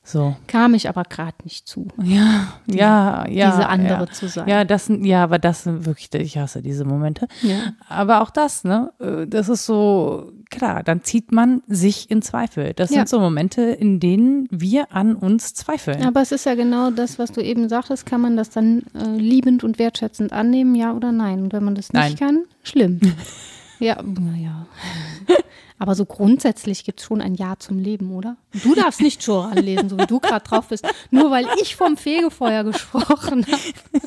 So. 0.09 0.37
Kam 0.47 0.75
ich 0.75 0.89
aber 0.89 1.03
gerade 1.03 1.35
nicht 1.43 1.67
zu, 1.67 1.89
Ja, 2.01 2.53
ja, 2.69 3.27
ja. 3.29 3.51
diese 3.51 3.69
andere 3.69 4.05
ja. 4.05 4.07
zu 4.07 4.29
sein. 4.29 4.49
Ja, 4.49 4.65
das 4.65 4.87
sind, 4.87 5.05
ja, 5.05 5.25
aber 5.25 5.41
das 5.41 5.65
sind 5.65 5.85
wirklich, 5.85 6.15
ich 6.15 6.39
hasse 6.39 6.63
diese 6.63 6.85
Momente. 6.85 7.27
Ja. 7.43 7.73
Aber 7.89 8.21
auch 8.23 8.31
das, 8.31 8.63
ne, 8.63 8.93
äh, 9.01 9.27
das 9.27 9.49
ist 9.49 9.67
so, 9.67 10.31
klar, 10.49 10.85
dann 10.85 11.03
zieht 11.03 11.33
man 11.33 11.61
sich 11.67 12.09
in 12.09 12.23
Zweifel. 12.23 12.73
Das 12.75 12.91
Ja. 12.91 12.99
sind 12.99 13.09
so 13.09 13.19
Momente, 13.19 13.63
in 13.63 13.99
denen 13.99 14.47
wir 14.53 14.93
an 14.93 15.17
uns 15.17 15.55
zweifeln. 15.55 16.05
Aber 16.07 16.21
es 16.23 16.31
ist 16.31 16.47
ja 16.47 16.55
genau 16.55 16.93
das, 16.93 17.19
was 17.19 17.33
du 17.33 17.41
eben 17.41 17.69
sagtest, 17.69 18.07
kann 18.07 18.21
man 18.21 18.37
das 18.37 18.51
dann 18.51 18.85
äh, 18.95 19.09
liebend 19.19 19.65
und 19.65 19.81
wertschätzend 19.81 20.33
annehmen, 20.33 20.77
ja 20.77 20.93
oder 20.93 21.11
nein? 21.11 21.43
Und 21.43 21.53
wenn 21.53 21.65
man 21.65 21.75
das 21.75 21.93
nicht 21.93 22.17
kann, 22.21 22.45
schlimm. 22.63 23.01
ja, 23.81 24.01
naja. 24.03 24.67
Aber 25.79 25.95
so 25.95 26.07
grundsätzlich 26.07 26.85
gibt 26.85 27.01
es 27.01 27.07
schon 27.07 27.21
ein 27.21 27.35
Ja 27.35 27.55
zum 27.59 27.79
Leben, 27.79 28.11
oder? 28.13 28.37
Du 28.63 28.75
darfst 28.75 29.01
nicht 29.01 29.23
Joran 29.27 29.59
lesen, 29.59 29.89
so 29.91 29.99
wie 29.99 30.07
du 30.07 30.21
gerade 30.21 30.43
drauf 30.45 30.69
bist, 30.69 30.87
nur 31.11 31.31
weil 31.31 31.47
ich 31.61 31.77
vom 31.77 31.97
Fegefeuer 31.97 32.65
gesprochen 32.65 33.45
habe. 33.47 34.03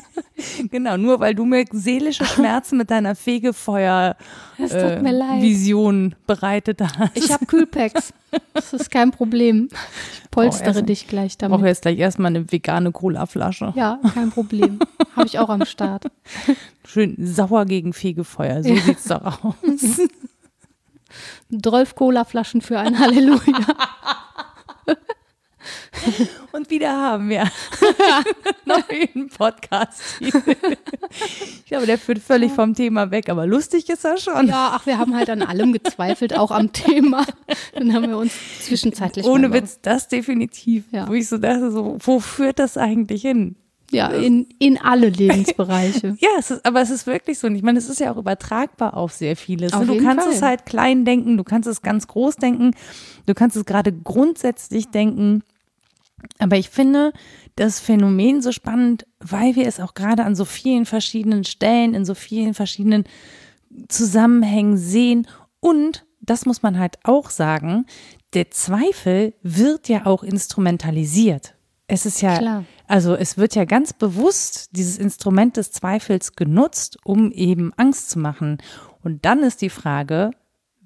Genau, 0.70 0.96
nur 0.96 1.20
weil 1.20 1.34
du 1.34 1.44
mir 1.44 1.66
seelische 1.70 2.24
Schmerzen 2.24 2.78
mit 2.78 2.90
deiner 2.90 3.14
Fegefeuer 3.14 4.16
Es 4.56 4.70
tut 4.70 5.02
mir 5.02 5.12
leid. 5.12 5.42
Vision 5.42 6.14
bereitet 6.26 6.80
hast. 6.80 7.10
Ich 7.14 7.30
habe 7.30 7.44
Kühlpacks. 7.44 8.14
Das 8.54 8.72
ist 8.72 8.90
kein 8.90 9.10
Problem. 9.10 9.68
Ich 10.24 10.30
polstere 10.30 10.70
Essen. 10.70 10.86
dich 10.86 11.08
gleich 11.08 11.32
Ich 11.32 11.38
brauche 11.38 11.50
damit. 11.50 11.66
jetzt 11.66 11.82
gleich 11.82 11.98
erstmal 11.98 12.30
eine 12.30 12.50
vegane 12.50 12.90
Colaflasche. 12.90 13.74
Ja, 13.76 13.98
kein 14.14 14.30
Problem. 14.30 14.78
Habe 15.14 15.26
ich 15.26 15.38
auch 15.38 15.50
am 15.50 15.66
Start. 15.66 16.06
Schön 16.86 17.16
sauer 17.18 17.66
gegen 17.66 17.92
Fegefeuer, 17.92 18.62
so 18.62 18.74
sieht's 18.76 19.04
doch 19.04 19.44
aus. 19.44 19.54
12 21.50 21.94
Cola-Flaschen 21.94 22.60
für 22.60 22.78
ein 22.78 22.98
Halleluja. 22.98 23.40
Und 26.52 26.70
wieder 26.70 26.96
haben 26.96 27.28
wir 27.28 27.44
neuen 28.64 29.28
Podcast. 29.28 30.00
ich 30.20 31.64
glaube, 31.66 31.86
der 31.86 31.98
führt 31.98 32.18
völlig 32.18 32.52
vom 32.52 32.74
Thema 32.74 33.10
weg, 33.10 33.28
aber 33.28 33.46
lustig 33.46 33.88
ist 33.88 34.04
er 34.04 34.16
schon. 34.16 34.48
Ja, 34.48 34.72
ach, 34.74 34.86
wir 34.86 34.98
haben 34.98 35.14
halt 35.14 35.30
an 35.30 35.42
allem 35.42 35.72
gezweifelt, 35.72 36.36
auch 36.36 36.50
am 36.50 36.72
Thema. 36.72 37.26
Dann 37.74 37.92
haben 37.92 38.08
wir 38.08 38.16
uns 38.16 38.32
zwischenzeitlich. 38.62 39.26
Ohne 39.26 39.52
Witz, 39.52 39.80
das 39.82 40.08
definitiv. 40.08 40.84
Ja. 40.90 41.06
Wo 41.08 41.12
ich 41.12 41.28
so 41.28 41.38
dachte, 41.38 41.70
so, 41.70 41.98
wo 42.00 42.20
führt 42.20 42.58
das 42.58 42.76
eigentlich 42.76 43.22
hin? 43.22 43.56
Ja, 43.90 44.08
in, 44.08 44.46
in 44.58 44.78
alle 44.78 45.08
Lebensbereiche. 45.10 46.16
Ja, 46.20 46.28
es 46.38 46.50
ist, 46.50 46.64
aber 46.64 46.80
es 46.80 46.90
ist 46.90 47.06
wirklich 47.06 47.38
so. 47.38 47.46
Und 47.46 47.56
ich 47.56 47.62
meine, 47.62 47.78
es 47.78 47.88
ist 47.88 48.00
ja 48.00 48.12
auch 48.12 48.16
übertragbar 48.16 48.96
auf 48.96 49.12
sehr 49.12 49.36
vieles. 49.36 49.72
Auf 49.72 49.86
du 49.86 49.98
kannst 49.98 50.26
Fall. 50.26 50.34
es 50.34 50.42
halt 50.42 50.66
klein 50.66 51.04
denken, 51.04 51.36
du 51.36 51.44
kannst 51.44 51.68
es 51.68 51.82
ganz 51.82 52.06
groß 52.06 52.36
denken, 52.36 52.72
du 53.26 53.34
kannst 53.34 53.56
es 53.56 53.64
gerade 53.64 53.92
grundsätzlich 53.92 54.88
denken. 54.88 55.42
Aber 56.38 56.56
ich 56.56 56.70
finde 56.70 57.12
das 57.56 57.80
Phänomen 57.80 58.42
so 58.42 58.52
spannend, 58.52 59.06
weil 59.18 59.56
wir 59.56 59.66
es 59.66 59.80
auch 59.80 59.94
gerade 59.94 60.24
an 60.24 60.34
so 60.34 60.44
vielen 60.44 60.86
verschiedenen 60.86 61.44
Stellen, 61.44 61.94
in 61.94 62.04
so 62.04 62.14
vielen 62.14 62.54
verschiedenen 62.54 63.04
Zusammenhängen 63.88 64.76
sehen 64.76 65.26
und 65.60 66.04
das 66.20 66.46
muss 66.46 66.62
man 66.62 66.78
halt 66.78 66.98
auch 67.04 67.30
sagen, 67.30 67.86
der 68.34 68.50
Zweifel 68.50 69.34
wird 69.42 69.88
ja 69.88 70.06
auch 70.06 70.22
instrumentalisiert. 70.22 71.54
Es 71.90 72.06
ist 72.06 72.20
ja, 72.22 72.38
Klar. 72.38 72.64
also 72.86 73.14
es 73.14 73.36
wird 73.38 73.54
ja 73.54 73.64
ganz 73.64 73.92
bewusst 73.92 74.70
dieses 74.72 74.98
Instrument 74.98 75.56
des 75.56 75.72
Zweifels 75.72 76.34
genutzt, 76.36 76.98
um 77.04 77.32
eben 77.32 77.72
Angst 77.76 78.10
zu 78.10 78.18
machen. 78.18 78.58
Und 79.02 79.24
dann 79.24 79.42
ist 79.42 79.62
die 79.62 79.70
Frage, 79.70 80.30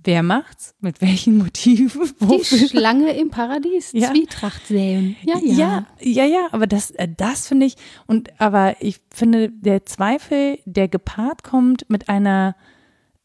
wer 0.02 0.22
macht's? 0.22 0.74
Mit 0.80 1.00
welchen 1.00 1.38
Motiven? 1.38 2.02
Die 2.20 2.26
Wofür? 2.28 2.68
Schlange 2.68 3.16
im 3.16 3.30
Paradies, 3.30 3.92
Ja. 3.92 4.10
Zwietracht 4.10 4.66
säen. 4.66 5.16
Ja, 5.22 5.38
ja. 5.42 5.54
Ja, 5.54 5.86
ja, 6.00 6.24
ja, 6.26 6.48
aber 6.52 6.66
das, 6.66 6.90
äh, 6.92 7.08
das 7.16 7.48
finde 7.48 7.66
ich, 7.66 7.76
und 8.06 8.38
aber 8.40 8.76
ich 8.80 9.00
finde, 9.12 9.48
der 9.50 9.84
Zweifel, 9.86 10.58
der 10.66 10.88
gepaart 10.88 11.42
kommt 11.42 11.88
mit 11.88 12.08
einer 12.08 12.54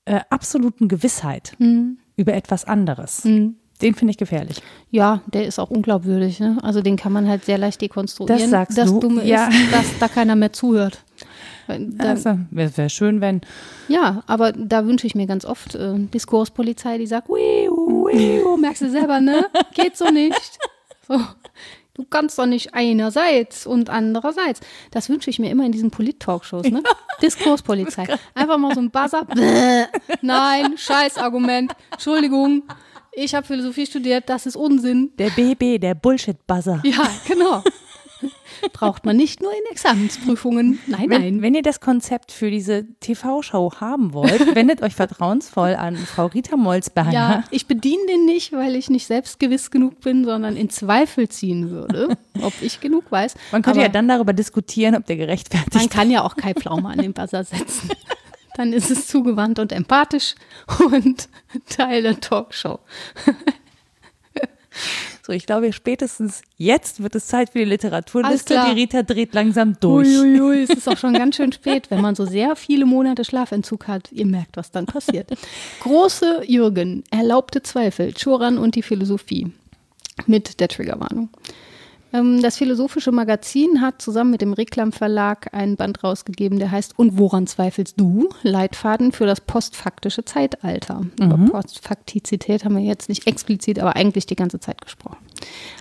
äh, 0.05 0.21
absoluten 0.29 0.87
Gewissheit 0.87 1.53
Hm. 1.59 1.99
über 2.15 2.33
etwas 2.33 2.65
anderes, 2.65 3.23
Hm. 3.25 3.57
Den 3.81 3.95
finde 3.95 4.11
ich 4.11 4.17
gefährlich. 4.17 4.61
Ja, 4.91 5.21
der 5.27 5.45
ist 5.45 5.59
auch 5.59 5.69
unglaubwürdig. 5.69 6.39
Ne? 6.39 6.57
Also 6.61 6.81
den 6.81 6.97
kann 6.97 7.13
man 7.13 7.27
halt 7.27 7.45
sehr 7.45 7.57
leicht 7.57 7.81
dekonstruieren. 7.81 8.39
Das 8.39 8.49
sagst 8.49 8.77
das 8.77 8.89
du, 8.89 8.99
Dumme 8.99 9.25
ja. 9.25 9.47
ist, 9.47 9.71
dass 9.71 9.85
da 9.99 10.07
keiner 10.07 10.35
mehr 10.35 10.51
zuhört. 10.51 11.03
Weil 11.67 11.85
Da, 11.91 12.09
Also, 12.09 12.39
wäre 12.51 12.75
wär 12.75 12.89
schön, 12.89 13.21
wenn. 13.21 13.41
Ja, 13.87 14.23
aber 14.27 14.51
da 14.51 14.85
wünsche 14.85 15.07
ich 15.07 15.15
mir 15.15 15.27
ganz 15.27 15.45
oft 15.45 15.75
äh, 15.75 15.93
Diskurspolizei, 15.97 16.97
die 16.97 17.07
sagt, 17.07 17.29
wiu, 17.29 18.07
wiu, 18.07 18.57
merkst 18.57 18.81
du 18.81 18.89
selber, 18.89 19.21
ne? 19.21 19.45
Geht 19.73 19.97
so 19.97 20.09
nicht. 20.09 20.57
So. 21.11 21.19
Du 21.95 22.05
kannst 22.07 22.37
doch 22.37 22.45
nicht 22.45 22.75
einerseits 22.75 23.65
und 23.65 23.89
andererseits. 23.89 24.61
Das 24.91 25.09
wünsche 25.09 25.31
ich 25.31 25.39
mir 25.39 25.49
immer 25.49 25.65
in 25.65 25.71
diesen 25.71 25.89
Polit-Talkshows, 25.89 26.69
ne? 26.69 26.83
Diskurspolizei. 27.21 28.07
Einfach 28.35 28.59
mal 28.59 28.75
so 28.75 28.79
ein 28.79 28.91
Buzzer. 28.91 29.25
Nein, 30.21 30.77
Scheißargument. 30.77 31.73
Entschuldigung. 31.91 32.61
Ich 33.21 33.35
habe 33.35 33.45
Philosophie 33.45 33.85
studiert, 33.85 34.29
das 34.29 34.45
ist 34.45 34.55
Unsinn. 34.55 35.11
Der 35.19 35.29
BB, 35.31 35.81
der 35.81 35.93
Bullshit-Buzzer. 35.93 36.81
Ja, 36.85 37.09
genau. 37.27 37.61
Braucht 38.73 39.05
man 39.05 39.17
nicht 39.17 39.41
nur 39.41 39.51
in 39.51 39.71
Examensprüfungen. 39.71 40.79
Nein, 40.87 41.09
Wenn, 41.09 41.21
nein. 41.21 41.41
wenn 41.41 41.53
ihr 41.53 41.61
das 41.61 41.81
Konzept 41.81 42.31
für 42.31 42.49
diese 42.49 42.85
TV-Show 43.01 43.73
haben 43.81 44.13
wollt, 44.13 44.55
wendet 44.55 44.81
euch 44.81 44.95
vertrauensvoll 44.95 45.75
an 45.75 45.97
Frau 45.97 46.27
Rita 46.27 46.55
Molzberger. 46.55 47.11
Ja, 47.11 47.43
ich 47.51 47.67
bediene 47.67 48.05
den 48.07 48.25
nicht, 48.25 48.53
weil 48.53 48.75
ich 48.77 48.89
nicht 48.89 49.05
selbstgewiss 49.05 49.69
genug 49.69 49.99
bin, 49.99 50.23
sondern 50.23 50.55
in 50.55 50.69
Zweifel 50.69 51.27
ziehen 51.27 51.71
würde, 51.71 52.17
ob 52.41 52.53
ich 52.61 52.79
genug 52.79 53.11
weiß. 53.11 53.35
Man 53.51 53.63
könnte 53.63 53.79
Aber 53.79 53.87
ja 53.87 53.91
dann 53.91 54.07
darüber 54.07 54.31
diskutieren, 54.31 54.95
ob 54.95 55.05
der 55.05 55.17
gerechtfertigt 55.17 55.75
Man 55.75 55.89
kann 55.89 56.09
ja 56.09 56.23
auch 56.23 56.37
Kai 56.37 56.53
Pflaume 56.53 56.87
an 56.87 56.99
den 56.99 57.11
Buzzer 57.11 57.43
setzen. 57.43 57.89
Dann 58.59 58.73
ist 58.73 58.91
es 58.91 59.07
zugewandt 59.07 59.57
und 59.57 59.71
empathisch 59.71 60.35
und 60.91 61.29
Teil 61.69 62.03
der 62.03 62.19
Talkshow. 62.19 62.79
So, 65.23 65.33
ich 65.33 65.45
glaube, 65.45 65.73
spätestens 65.73 66.41
jetzt 66.57 67.03
wird 67.03 67.13
es 67.13 67.27
Zeit 67.27 67.49
für 67.51 67.59
die 67.59 67.65
Literaturliste. 67.65 68.59
Die 68.67 68.79
Rita 68.79 69.03
dreht 69.03 69.33
langsam 69.33 69.77
durch. 69.79 70.07
Uiuiui, 70.07 70.63
es 70.63 70.69
ist 70.69 70.87
auch 70.87 70.97
schon 70.97 71.13
ganz 71.13 71.35
schön 71.35 71.51
spät, 71.51 71.91
wenn 71.91 72.01
man 72.01 72.15
so 72.15 72.25
sehr 72.25 72.55
viele 72.55 72.85
Monate 72.85 73.25
Schlafentzug 73.25 73.87
hat. 73.87 74.11
Ihr 74.11 74.25
merkt, 74.25 74.55
was 74.57 74.71
dann 74.71 74.85
passiert. 74.85 75.29
Große 75.81 76.43
Jürgen, 76.47 77.03
erlaubte 77.11 77.61
Zweifel, 77.61 78.13
Choran 78.13 78.57
und 78.57 78.75
die 78.75 78.83
Philosophie. 78.83 79.51
Mit 80.25 80.59
der 80.59 80.69
Triggerwarnung. 80.69 81.29
Ähm, 82.13 82.41
Das 82.41 82.57
Philosophische 82.57 83.11
Magazin 83.11 83.81
hat 83.81 84.01
zusammen 84.01 84.31
mit 84.31 84.41
dem 84.41 84.53
Reklam 84.53 84.91
Verlag 84.91 85.53
einen 85.53 85.75
Band 85.75 86.03
rausgegeben, 86.03 86.59
der 86.59 86.71
heißt 86.71 86.97
Und 86.97 87.17
woran 87.17 87.47
zweifelst 87.47 87.99
du? 87.99 88.29
Leitfaden 88.43 89.11
für 89.11 89.25
das 89.25 89.41
postfaktische 89.41 90.25
Zeitalter. 90.25 91.01
Über 91.19 91.37
Postfaktizität 91.37 92.65
haben 92.65 92.75
wir 92.75 92.83
jetzt 92.83 93.09
nicht 93.09 93.27
explizit, 93.27 93.79
aber 93.79 93.95
eigentlich 93.95 94.25
die 94.25 94.35
ganze 94.35 94.59
Zeit 94.59 94.81
gesprochen. 94.81 95.17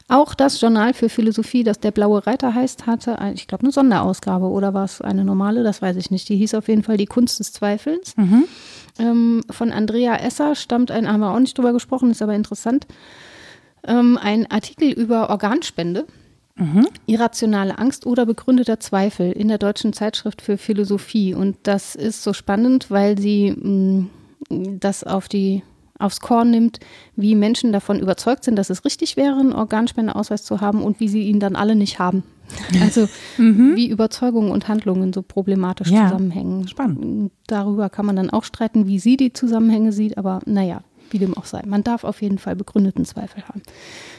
Auch 0.08 0.34
das 0.34 0.60
Journal 0.60 0.94
für 0.94 1.08
Philosophie, 1.08 1.64
das 1.64 1.80
der 1.80 1.90
Blaue 1.90 2.26
Reiter 2.26 2.54
heißt, 2.54 2.86
hatte, 2.86 3.18
ich 3.34 3.46
glaube, 3.46 3.64
eine 3.64 3.72
Sonderausgabe 3.72 4.46
oder 4.46 4.72
war 4.72 4.84
es 4.84 5.00
eine 5.00 5.24
normale, 5.24 5.62
das 5.62 5.82
weiß 5.82 5.96
ich 5.96 6.10
nicht. 6.10 6.28
Die 6.28 6.36
hieß 6.36 6.54
auf 6.54 6.68
jeden 6.68 6.82
Fall 6.82 6.96
Die 6.96 7.06
Kunst 7.06 7.40
des 7.40 7.52
Zweifelns. 7.52 8.14
Ähm, 8.98 9.42
von 9.50 9.70
Andrea 9.72 10.16
Esser 10.16 10.54
stammt 10.54 10.90
ein, 10.90 11.06
haben 11.10 11.20
wir 11.20 11.32
auch 11.32 11.38
nicht 11.38 11.56
drüber 11.56 11.72
gesprochen, 11.72 12.10
ist 12.10 12.22
aber 12.22 12.34
interessant, 12.34 12.86
ähm, 13.86 14.18
ein 14.20 14.50
Artikel 14.50 14.90
über 14.90 15.30
Organspende. 15.30 16.06
Irrationale 17.06 17.78
Angst 17.78 18.04
oder 18.04 18.26
begründeter 18.26 18.80
Zweifel 18.80 19.30
in 19.30 19.46
der 19.46 19.58
deutschen 19.58 19.92
Zeitschrift 19.92 20.42
für 20.42 20.58
Philosophie. 20.58 21.32
Und 21.32 21.56
das 21.62 21.94
ist 21.94 22.24
so 22.24 22.32
spannend, 22.32 22.90
weil 22.90 23.16
sie 23.16 23.52
mh, 23.52 24.06
das 24.80 25.04
auf 25.04 25.28
die, 25.28 25.62
aufs 26.00 26.18
Korn 26.18 26.50
nimmt, 26.50 26.80
wie 27.14 27.36
Menschen 27.36 27.70
davon 27.72 28.00
überzeugt 28.00 28.42
sind, 28.42 28.56
dass 28.56 28.70
es 28.70 28.84
richtig 28.84 29.16
wäre, 29.16 29.38
einen 29.38 29.52
Organspendeausweis 29.52 30.44
zu 30.44 30.60
haben 30.60 30.82
und 30.82 30.98
wie 30.98 31.06
sie 31.08 31.22
ihn 31.28 31.38
dann 31.38 31.54
alle 31.54 31.76
nicht 31.76 32.00
haben. 32.00 32.24
Also 32.82 33.06
wie 33.36 33.88
Überzeugungen 33.88 34.50
und 34.50 34.66
Handlungen 34.68 35.12
so 35.12 35.22
problematisch 35.22 35.90
Ja, 35.90 36.08
zusammenhängen. 36.08 36.66
spannend. 36.66 37.30
Darüber 37.46 37.88
kann 37.90 38.06
man 38.06 38.16
dann 38.16 38.30
auch 38.30 38.42
streiten, 38.42 38.86
wie 38.88 38.98
sie 38.98 39.16
die 39.18 39.32
Zusammenhänge 39.34 39.92
sieht, 39.92 40.16
aber 40.18 40.40
naja, 40.46 40.80
wie 41.12 41.18
dem 41.18 41.36
auch 41.36 41.44
sei. 41.44 41.62
Man 41.66 41.84
darf 41.84 42.04
auf 42.04 42.22
jeden 42.22 42.38
Fall 42.38 42.56
begründeten 42.56 43.04
Zweifel 43.04 43.42
haben. 43.48 43.62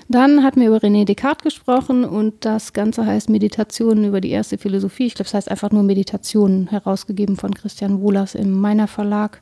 Dann 0.07 0.43
hatten 0.43 0.61
wir 0.61 0.67
über 0.67 0.77
René 0.77 1.05
Descartes 1.05 1.43
gesprochen 1.43 2.03
und 2.03 2.45
das 2.45 2.73
Ganze 2.73 3.05
heißt 3.05 3.29
Meditationen 3.29 4.05
über 4.05 4.21
die 4.21 4.31
erste 4.31 4.57
Philosophie. 4.57 5.07
Ich 5.07 5.15
glaube, 5.15 5.27
es 5.27 5.33
heißt 5.33 5.51
einfach 5.51 5.71
nur 5.71 5.83
Meditationen, 5.83 6.67
herausgegeben 6.67 7.37
von 7.37 7.53
Christian 7.53 8.01
Wohlers 8.01 8.35
im 8.35 8.51
Meiner 8.51 8.87
Verlag. 8.87 9.39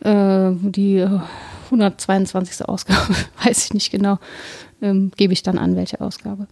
Äh, 0.00 0.52
die 0.62 0.98
äh, 0.98 1.20
122. 1.66 2.68
Ausgabe, 2.68 3.14
weiß 3.44 3.66
ich 3.66 3.74
nicht 3.74 3.90
genau, 3.90 4.18
ähm, 4.82 5.10
gebe 5.16 5.32
ich 5.32 5.42
dann 5.42 5.58
an, 5.58 5.76
welche 5.76 6.00
Ausgabe. 6.00 6.46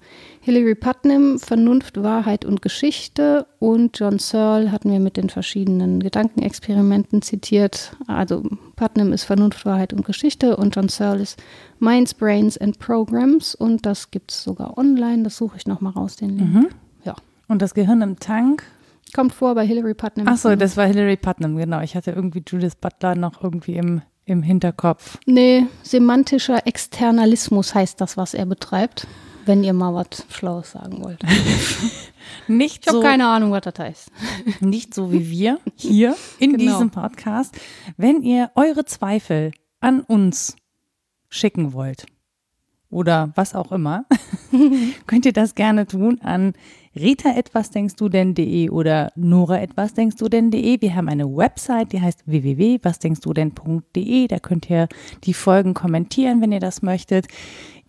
Hilary 0.45 0.75
Putnam, 0.75 1.39
Vernunft, 1.39 2.03
Wahrheit 2.03 2.45
und 2.45 2.63
Geschichte 2.63 3.47
und 3.61 3.97
John 3.97 4.19
Searle 4.19 4.73
hatten 4.73 4.91
wir 4.91 4.99
mit 4.99 5.17
den 5.17 5.31
verschiedenen 5.31 6.01
Gedankenexperimenten 6.01 7.23
zitiert. 7.23 7.97
Also 8.09 8.43
Putnam 8.75 9.13
ist 9.13 9.23
Vernunft, 9.23 9.65
Wahrheit 9.65 9.93
und 9.93 10.05
Geschichte 10.05 10.57
und 10.57 10.75
John 10.75 10.89
Searle 10.89 11.23
ist 11.23 11.41
Minds, 11.79 12.13
Brains 12.15 12.59
and 12.59 12.81
Programs 12.81 13.55
und 13.55 13.87
das 13.87 14.11
gibt 14.11 14.33
es 14.33 14.43
sogar 14.43 14.77
online, 14.77 15.23
das 15.23 15.37
suche 15.37 15.59
ich 15.59 15.67
nochmal 15.69 15.93
raus, 15.93 16.17
den 16.17 16.37
Link. 16.37 16.75
Ja, 17.05 17.15
Und 17.47 17.63
das 17.63 17.73
Gehirn 17.73 18.03
im 18.03 18.19
Tank. 18.19 18.65
kommt 19.15 19.33
vor 19.33 19.55
bei 19.55 19.65
Hilary 19.65 19.95
Putnam. 19.95 20.27
Ach 20.29 20.37
so, 20.39 20.57
das 20.57 20.77
war 20.77 20.87
Hilary 20.87 21.19
Putnam, 21.19 21.57
genau. 21.57 21.83
Ich 21.83 21.95
hatte 21.95 22.11
irgendwie 22.11 22.43
Judith 22.45 22.75
Butler 22.81 23.15
noch 23.15 23.45
irgendwie 23.45 23.77
im, 23.77 24.03
im 24.25 24.43
Hinterkopf. 24.43 25.19
Nee, 25.25 25.67
semantischer 25.85 26.67
Externalismus 26.67 27.77
heißt 27.77 28.01
das, 28.01 28.17
was 28.17 28.35
er 28.35 28.47
betreibt. 28.47 29.07
Wenn 29.45 29.65
ihr 29.65 29.73
mal 29.73 29.95
was 29.95 30.25
Schlaues 30.31 30.73
sagen 30.73 31.03
wollt. 31.03 31.21
Nicht 32.49 32.83
Ich 32.83 32.89
habe 32.89 32.99
so, 32.99 33.03
keine 33.03 33.29
Ahnung, 33.29 33.51
was 33.53 33.63
das 33.63 33.75
heißt. 33.79 34.11
nicht 34.61 34.95
so 34.95 35.13
wie 35.13 35.31
wir 35.31 35.59
hier 35.77 36.17
in 36.39 36.57
Genau. 36.57 36.73
diesem 36.73 36.91
Podcast. 36.91 37.55
Wenn 37.97 38.23
ihr 38.23 38.51
eure 38.55 38.85
Zweifel 38.85 39.53
an 39.81 40.01
uns 40.01 40.57
schicken 41.29 41.73
wollt 41.73 42.07
oder 42.91 43.33
was 43.37 43.55
auch 43.55 43.73
immer, 43.73 44.05
könnt 45.07 45.27
ihr 45.27 45.33
das 45.33 45.55
gerne 45.55 45.87
tun 45.87 46.21
an 46.23 46.55
rita 46.95 47.31
etwas 47.31 47.71
denkst 47.71 47.97
du 47.97 48.09
denn.de 48.09 48.71
oder 48.71 49.13
nora 49.17 49.61
etwas 49.61 49.95
denkst 49.95 50.17
du 50.17 50.29
denn.de. 50.29 50.81
Wir 50.81 50.95
haben 50.95 51.09
eine 51.09 51.27
Website, 51.27 51.93
die 51.93 52.01
heißt 52.01 52.25
www.wasdenkst-du-denn.de. 52.27 54.29
Da 54.29 54.39
könnt 54.39 54.71
ihr 54.71 54.89
die 55.25 55.35
Folgen 55.35 55.75
kommentieren, 55.75 56.41
wenn 56.41 56.53
ihr 56.53 56.61
das 56.61 56.83
möchtet. 56.83 57.27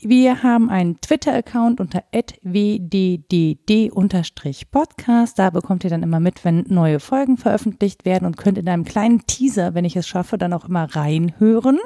Wir 0.06 0.44
haben 0.44 0.70
einen 0.70 1.00
Twitter-Account 1.00 1.80
unter 1.80 2.04
wddd-podcast. 2.42 5.40
Da 5.40 5.50
bekommt 5.50 5.86
ihr 5.86 5.90
dann 5.90 6.04
immer 6.04 6.20
mit, 6.20 6.44
wenn 6.44 6.66
neue 6.68 7.00
Folgen 7.00 7.38
veröffentlicht 7.38 8.04
werden 8.04 8.26
und 8.26 8.36
könnt 8.36 8.58
in 8.58 8.68
einem 8.68 8.84
kleinen 8.84 9.26
Teaser, 9.28 9.76
wenn 9.76 9.86
ich 9.86 9.96
es 9.96 10.06
schaffe, 10.06 10.38
dann 10.38 10.52
auch 10.52 10.66
immer 10.66 10.94
reinhören. 10.94 11.80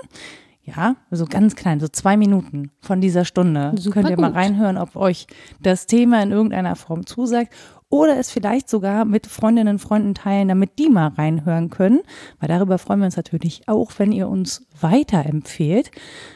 Ja, 0.64 0.96
so 1.12 1.26
ganz 1.26 1.56
klein, 1.56 1.80
so 1.80 1.88
zwei 1.88 2.18
Minuten 2.18 2.72
von 2.82 3.02
dieser 3.02 3.24
Stunde. 3.24 3.74
Super 3.78 4.02
könnt 4.02 4.10
ihr 4.10 4.20
mal 4.20 4.30
gut. 4.30 4.38
reinhören, 4.38 4.78
ob 4.78 4.96
euch 4.96 5.28
das 5.62 5.86
Thema 5.86 6.24
in 6.24 6.32
irgendeiner 6.32 6.76
Form 6.76 7.06
zusagt 7.06 7.54
oder 7.90 8.18
es 8.18 8.32
vielleicht 8.32 8.70
sogar 8.70 9.06
mit 9.06 9.28
Freundinnen 9.28 9.76
und 9.76 9.80
Freunden 9.80 10.14
teilen, 10.14 10.50
damit 10.50 10.78
die 10.78 10.90
mal 10.90 11.08
reinhören 11.08 11.70
können. 11.70 12.02
Weil 12.40 12.50
darüber 12.50 12.78
freuen 12.78 13.00
wir 13.00 13.06
uns 13.06 13.16
natürlich 13.16 13.68
auch, 13.68 13.92
wenn 13.98 14.12
ihr 14.12 14.28
uns 14.28 14.68
weiterempfehlt. 14.82 15.92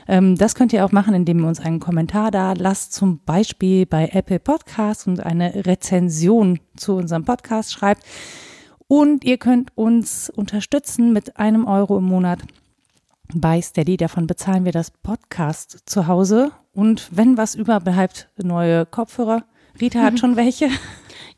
Ähm, 0.08 0.38
das 0.38 0.56
könnt 0.56 0.72
ihr 0.72 0.86
auch 0.86 0.94
machen, 0.94 1.14
indem 1.14 1.40
ihr 1.40 1.48
uns 1.48 1.60
einen 1.60 1.82
Kommentar 1.82 2.32
da 2.32 2.54
lasst, 2.54 2.94
zum 2.94 3.20
Beispiel 3.26 3.86
bei 3.86 4.10
Apple 4.14 4.40
Podcasts 4.40 5.08
und 5.08 5.20
eine 5.20 5.66
Rezension 5.66 6.60
zu 6.78 6.96
unserem 6.96 7.26
Podcast 7.26 7.74
schreibt. 7.74 8.04
Und 8.88 9.24
ihr 9.24 9.38
könnt 9.38 9.76
uns 9.76 10.30
unterstützen 10.30 11.12
mit 11.12 11.38
einem 11.38 11.66
Euro 11.66 11.98
im 11.98 12.06
Monat 12.06 12.40
bei 13.34 13.62
Steady. 13.62 13.98
Davon 13.98 14.28
bezahlen 14.28 14.66
wir 14.66 14.72
das 14.72 14.92
Podcast 14.92 15.80
zu 15.86 16.08
Hause. 16.08 16.52
Und 16.74 17.10
wenn 17.12 17.38
was 17.38 17.56
überbleibt, 17.56 18.30
neue 18.38 18.86
Kopfhörer. 18.86 19.44
Rita 19.80 20.02
hat 20.02 20.20
schon 20.20 20.36
welche. 20.36 20.70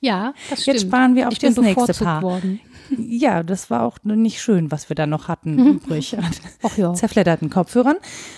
Ja, 0.04 0.34
das 0.50 0.64
stimmt. 0.64 0.76
Jetzt 0.76 0.88
sparen 0.88 1.16
wir 1.16 1.28
auf 1.28 1.34
ich 1.34 1.40
das 1.40 1.56
nächste 1.56 1.94
Paar. 2.04 2.22
worden. 2.22 2.60
ja, 2.98 3.42
das 3.42 3.70
war 3.70 3.84
auch 3.84 3.98
nicht 4.04 4.42
schön, 4.42 4.70
was 4.70 4.90
wir 4.90 4.96
da 4.96 5.08
noch 5.08 5.30
hatten 5.30 5.58
übrig 5.58 6.18
an 6.18 6.30
Ach 6.62 6.78
ja. 6.78 6.94
zerfledderten 6.94 7.50
Kopfhörern. 7.50 7.96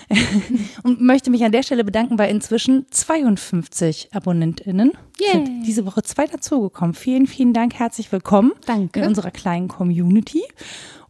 Und 0.84 1.00
möchte 1.00 1.30
mich 1.30 1.44
an 1.44 1.50
der 1.50 1.64
Stelle 1.64 1.82
bedanken 1.82 2.16
bei 2.16 2.30
inzwischen 2.30 2.86
52 2.90 4.10
AbonnentInnen. 4.12 4.92
Yay. 5.18 5.32
Sind 5.32 5.62
diese 5.66 5.84
Woche 5.86 6.04
zwei 6.04 6.26
dazugekommen. 6.26 6.94
Vielen, 6.94 7.26
vielen 7.26 7.52
Dank, 7.52 7.74
herzlich 7.74 8.12
willkommen 8.12 8.52
Danke. 8.64 9.00
in 9.00 9.06
unserer 9.08 9.32
kleinen 9.32 9.66
Community. 9.66 10.44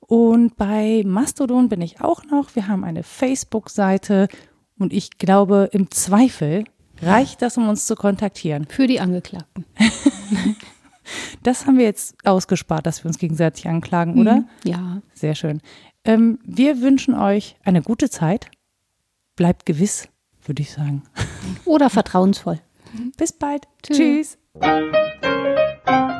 Und 0.00 0.56
bei 0.56 1.02
Mastodon 1.04 1.68
bin 1.68 1.82
ich 1.82 2.00
auch 2.00 2.24
noch. 2.24 2.54
Wir 2.54 2.66
haben 2.66 2.82
eine 2.82 3.02
Facebook-Seite 3.02 4.28
und 4.78 4.94
ich 4.94 5.18
glaube, 5.18 5.68
im 5.72 5.90
Zweifel 5.90 6.64
reicht 7.02 7.42
das, 7.42 7.56
um 7.56 7.68
uns 7.68 7.86
zu 7.86 7.94
kontaktieren. 7.94 8.66
Für 8.68 8.86
die 8.86 9.00
Angeklagten. 9.00 9.64
Das 11.42 11.66
haben 11.66 11.78
wir 11.78 11.84
jetzt 11.84 12.16
ausgespart, 12.26 12.84
dass 12.84 13.04
wir 13.04 13.08
uns 13.08 13.18
gegenseitig 13.18 13.68
anklagen, 13.68 14.18
oder? 14.18 14.44
Ja. 14.64 15.02
Sehr 15.14 15.36
schön. 15.36 15.60
Ähm, 16.04 16.40
wir 16.44 16.80
wünschen 16.80 17.14
euch 17.14 17.56
eine 17.64 17.82
gute 17.82 18.10
Zeit. 18.10 18.50
Bleibt 19.36 19.66
gewiss, 19.66 20.08
würde 20.44 20.62
ich 20.62 20.72
sagen. 20.72 21.02
Oder 21.64 21.90
vertrauensvoll. 21.90 22.60
Bis 23.16 23.32
bald. 23.32 23.68
Tschüss. 23.82 24.38
Tschüss. 24.60 26.12